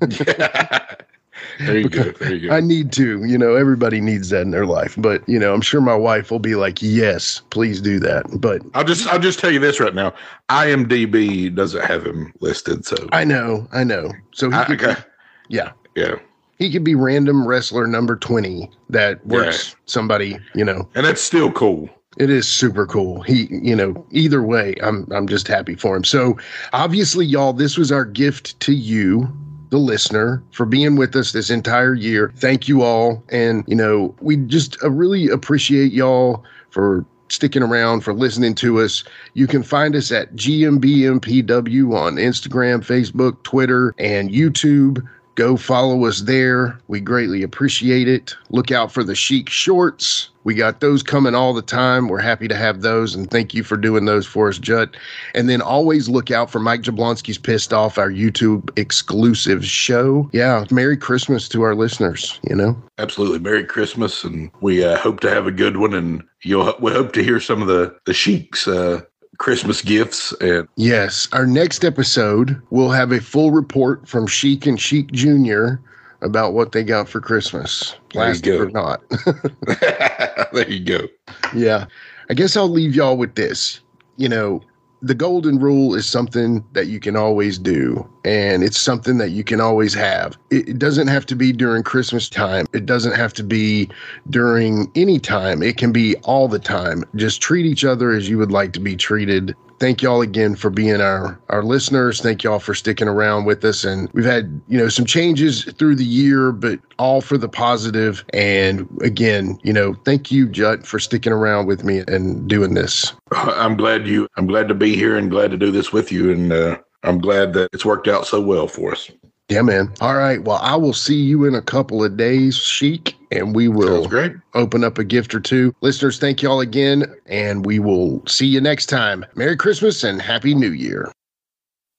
Very 1.58 1.84
good. 1.84 2.16
Very 2.18 2.38
good. 2.40 2.50
I 2.50 2.60
need 2.60 2.92
to. 2.92 3.24
You 3.24 3.38
know, 3.38 3.54
everybody 3.54 4.00
needs 4.00 4.30
that 4.30 4.42
in 4.42 4.50
their 4.50 4.66
life. 4.66 4.94
But 4.98 5.26
you 5.28 5.38
know, 5.38 5.52
I'm 5.52 5.60
sure 5.60 5.80
my 5.80 5.94
wife 5.94 6.30
will 6.30 6.38
be 6.38 6.54
like, 6.54 6.80
"Yes, 6.80 7.42
please 7.50 7.80
do 7.80 7.98
that." 8.00 8.24
But 8.40 8.62
I'll 8.74 8.84
just 8.84 9.06
I'll 9.08 9.18
just 9.18 9.38
tell 9.38 9.50
you 9.50 9.58
this 9.58 9.80
right 9.80 9.94
now. 9.94 10.12
IMDb 10.48 11.54
doesn't 11.54 11.84
have 11.84 12.06
him 12.06 12.32
listed, 12.40 12.84
so 12.84 12.96
I 13.12 13.24
know, 13.24 13.66
I 13.72 13.84
know. 13.84 14.12
So 14.32 14.50
he 14.50 14.56
I, 14.56 14.64
could, 14.64 14.82
okay. 14.82 15.00
yeah, 15.48 15.72
yeah. 15.94 16.16
He 16.58 16.70
could 16.70 16.84
be 16.84 16.94
random 16.94 17.46
wrestler 17.46 17.86
number 17.86 18.16
twenty 18.16 18.70
that 18.88 19.24
works 19.26 19.70
yeah. 19.70 19.74
somebody. 19.86 20.38
You 20.54 20.64
know, 20.64 20.88
and 20.94 21.06
that's 21.06 21.22
still 21.22 21.52
cool. 21.52 21.88
It 22.18 22.28
is 22.28 22.48
super 22.48 22.86
cool. 22.86 23.22
He, 23.22 23.46
you 23.50 23.76
know, 23.76 24.04
either 24.10 24.42
way, 24.42 24.74
I'm 24.82 25.06
I'm 25.12 25.28
just 25.28 25.46
happy 25.46 25.76
for 25.76 25.96
him. 25.96 26.04
So 26.04 26.36
obviously, 26.72 27.24
y'all, 27.24 27.52
this 27.52 27.78
was 27.78 27.92
our 27.92 28.04
gift 28.04 28.58
to 28.60 28.74
you 28.74 29.28
the 29.70 29.78
listener, 29.78 30.42
for 30.52 30.66
being 30.66 30.96
with 30.96 31.16
us 31.16 31.32
this 31.32 31.50
entire 31.50 31.94
year. 31.94 32.32
Thank 32.36 32.68
you 32.68 32.82
all. 32.82 33.22
And, 33.30 33.64
you 33.66 33.76
know, 33.76 34.14
we 34.20 34.36
just 34.36 34.82
uh, 34.82 34.90
really 34.90 35.28
appreciate 35.28 35.92
y'all 35.92 36.44
for 36.70 37.04
sticking 37.28 37.62
around, 37.62 38.00
for 38.00 38.12
listening 38.12 38.54
to 38.56 38.80
us. 38.80 39.04
You 39.34 39.46
can 39.46 39.62
find 39.62 39.94
us 39.94 40.10
at 40.10 40.34
GMBMPW 40.34 41.96
on 41.96 42.16
Instagram, 42.16 42.84
Facebook, 42.84 43.42
Twitter, 43.44 43.94
and 43.98 44.30
YouTube. 44.30 45.06
Go 45.36 45.56
follow 45.56 46.04
us 46.04 46.22
there. 46.22 46.78
We 46.88 47.00
greatly 47.00 47.42
appreciate 47.42 48.08
it. 48.08 48.34
Look 48.50 48.70
out 48.70 48.92
for 48.92 49.04
the 49.04 49.14
Sheik 49.14 49.48
shorts. 49.48 50.30
We 50.44 50.54
got 50.54 50.80
those 50.80 51.02
coming 51.02 51.34
all 51.34 51.52
the 51.52 51.62
time. 51.62 52.08
We're 52.08 52.20
happy 52.20 52.48
to 52.48 52.56
have 52.56 52.80
those, 52.80 53.14
and 53.14 53.30
thank 53.30 53.52
you 53.52 53.62
for 53.62 53.76
doing 53.76 54.06
those 54.06 54.26
for 54.26 54.48
us, 54.48 54.58
Judd. 54.58 54.96
And 55.34 55.48
then 55.48 55.60
always 55.60 56.08
look 56.08 56.30
out 56.30 56.50
for 56.50 56.58
Mike 56.60 56.80
Jablonski's 56.80 57.36
Pissed 57.38 57.72
Off, 57.72 57.98
our 57.98 58.10
YouTube 58.10 58.70
exclusive 58.78 59.64
show. 59.64 60.30
Yeah, 60.32 60.64
Merry 60.70 60.96
Christmas 60.96 61.48
to 61.50 61.62
our 61.62 61.74
listeners, 61.74 62.40
you 62.48 62.54
know? 62.54 62.76
Absolutely. 62.98 63.38
Merry 63.38 63.64
Christmas, 63.64 64.24
and 64.24 64.50
we 64.62 64.82
uh, 64.82 64.96
hope 64.96 65.20
to 65.20 65.30
have 65.30 65.46
a 65.46 65.52
good 65.52 65.76
one, 65.76 65.92
and 65.94 66.22
you'll 66.42 66.74
we 66.80 66.90
hope 66.90 67.12
to 67.12 67.22
hear 67.22 67.38
some 67.38 67.60
of 67.60 67.68
the, 67.68 67.94
the 68.06 68.14
Sheik's 68.14 68.66
uh, 68.66 69.02
Christmas 69.38 69.82
gifts. 69.82 70.32
And 70.40 70.68
yes, 70.76 71.28
our 71.32 71.46
next 71.46 71.84
episode 71.84 72.60
we'll 72.70 72.90
have 72.90 73.12
a 73.12 73.20
full 73.20 73.52
report 73.52 74.06
from 74.08 74.26
Sheik 74.26 74.66
and 74.66 74.80
Sheik 74.80 75.10
Jr 75.12 75.76
about 76.22 76.52
what 76.52 76.72
they 76.72 76.84
got 76.84 77.08
for 77.08 77.20
Christmas, 77.20 77.96
plastic 78.10 78.60
or 78.60 78.70
not. 78.70 79.02
there 80.52 80.68
you 80.68 80.80
go. 80.80 81.08
Yeah. 81.54 81.86
I 82.28 82.34
guess 82.34 82.56
I'll 82.56 82.68
leave 82.68 82.94
y'all 82.94 83.16
with 83.16 83.34
this. 83.34 83.80
You 84.16 84.28
know, 84.28 84.62
the 85.02 85.14
golden 85.14 85.58
rule 85.58 85.94
is 85.94 86.06
something 86.06 86.64
that 86.72 86.86
you 86.88 87.00
can 87.00 87.16
always 87.16 87.58
do 87.58 88.06
and 88.24 88.62
it's 88.62 88.78
something 88.78 89.18
that 89.18 89.30
you 89.30 89.42
can 89.42 89.60
always 89.60 89.94
have. 89.94 90.36
It, 90.50 90.68
it 90.68 90.78
doesn't 90.78 91.08
have 91.08 91.24
to 91.26 91.34
be 91.34 91.52
during 91.52 91.82
Christmas 91.82 92.28
time. 92.28 92.66
It 92.72 92.84
doesn't 92.84 93.14
have 93.14 93.32
to 93.34 93.42
be 93.42 93.88
during 94.28 94.90
any 94.94 95.18
time. 95.18 95.62
It 95.62 95.78
can 95.78 95.92
be 95.92 96.16
all 96.16 96.48
the 96.48 96.58
time. 96.58 97.04
Just 97.16 97.40
treat 97.40 97.64
each 97.64 97.84
other 97.84 98.10
as 98.10 98.28
you 98.28 98.36
would 98.38 98.52
like 98.52 98.72
to 98.74 98.80
be 98.80 98.94
treated 98.94 99.56
thank 99.80 100.02
y'all 100.02 100.20
again 100.20 100.54
for 100.54 100.70
being 100.70 101.00
our 101.00 101.40
our 101.48 101.64
listeners. 101.64 102.20
Thank 102.20 102.44
y'all 102.44 102.60
for 102.60 102.74
sticking 102.74 103.08
around 103.08 103.46
with 103.46 103.64
us. 103.64 103.82
And 103.82 104.08
we've 104.12 104.24
had 104.24 104.60
you 104.68 104.78
know 104.78 104.88
some 104.88 105.06
changes 105.06 105.64
through 105.64 105.96
the 105.96 106.04
year, 106.04 106.52
but 106.52 106.78
all 106.98 107.20
for 107.20 107.36
the 107.36 107.48
positive. 107.48 108.24
And 108.32 108.86
again, 109.02 109.58
you 109.64 109.72
know, 109.72 109.94
thank 110.04 110.30
you, 110.30 110.48
Jut, 110.48 110.86
for 110.86 111.00
sticking 111.00 111.32
around 111.32 111.66
with 111.66 111.82
me 111.82 112.04
and 112.06 112.46
doing 112.48 112.74
this. 112.74 113.12
I'm 113.32 113.76
glad 113.76 114.06
you. 114.06 114.28
I'm 114.36 114.46
glad 114.46 114.68
to 114.68 114.74
be 114.74 114.94
here 114.94 115.16
and 115.16 115.30
glad 115.30 115.50
to 115.50 115.56
do 115.56 115.72
this 115.72 115.92
with 115.92 116.12
you. 116.12 116.30
And 116.30 116.52
uh, 116.52 116.78
I'm 117.02 117.18
glad 117.18 117.54
that 117.54 117.70
it's 117.72 117.84
worked 117.84 118.06
out 118.06 118.26
so 118.26 118.40
well 118.40 118.68
for 118.68 118.92
us. 118.92 119.10
Yeah, 119.50 119.62
man. 119.62 119.92
All 120.00 120.14
right. 120.14 120.40
Well, 120.44 120.58
I 120.62 120.76
will 120.76 120.92
see 120.92 121.16
you 121.16 121.44
in 121.44 121.56
a 121.56 121.60
couple 121.62 122.04
of 122.04 122.16
days, 122.16 122.56
Sheik, 122.56 123.16
and 123.32 123.52
we 123.52 123.66
will 123.66 124.06
great. 124.06 124.32
open 124.54 124.84
up 124.84 124.96
a 124.96 125.02
gift 125.02 125.34
or 125.34 125.40
two. 125.40 125.74
Listeners, 125.80 126.20
thank 126.20 126.40
you 126.40 126.48
all 126.48 126.60
again, 126.60 127.12
and 127.26 127.66
we 127.66 127.80
will 127.80 128.24
see 128.28 128.46
you 128.46 128.60
next 128.60 128.86
time. 128.86 129.26
Merry 129.34 129.56
Christmas 129.56 130.04
and 130.04 130.22
Happy 130.22 130.54
New 130.54 130.70
Year. 130.70 131.10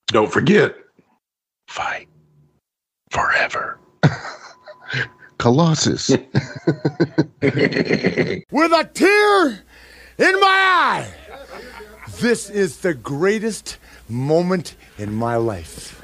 Don't 0.07 0.31
forget, 0.31 0.75
fight 1.67 2.07
forever. 3.11 3.77
Colossus. 5.37 6.09
With 6.09 6.21
a 7.41 8.89
tear 8.93 9.47
in 10.19 10.39
my 10.39 10.47
eye. 10.47 11.13
This 12.21 12.49
is 12.49 12.77
the 12.77 12.93
greatest 12.93 13.77
moment 14.07 14.75
in 14.97 15.13
my 15.13 15.35
life. 15.35 16.01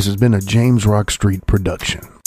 This 0.00 0.06
has 0.06 0.16
been 0.16 0.32
a 0.32 0.40
James 0.40 0.86
Rock 0.86 1.10
Street 1.10 1.46
production. 1.46 2.19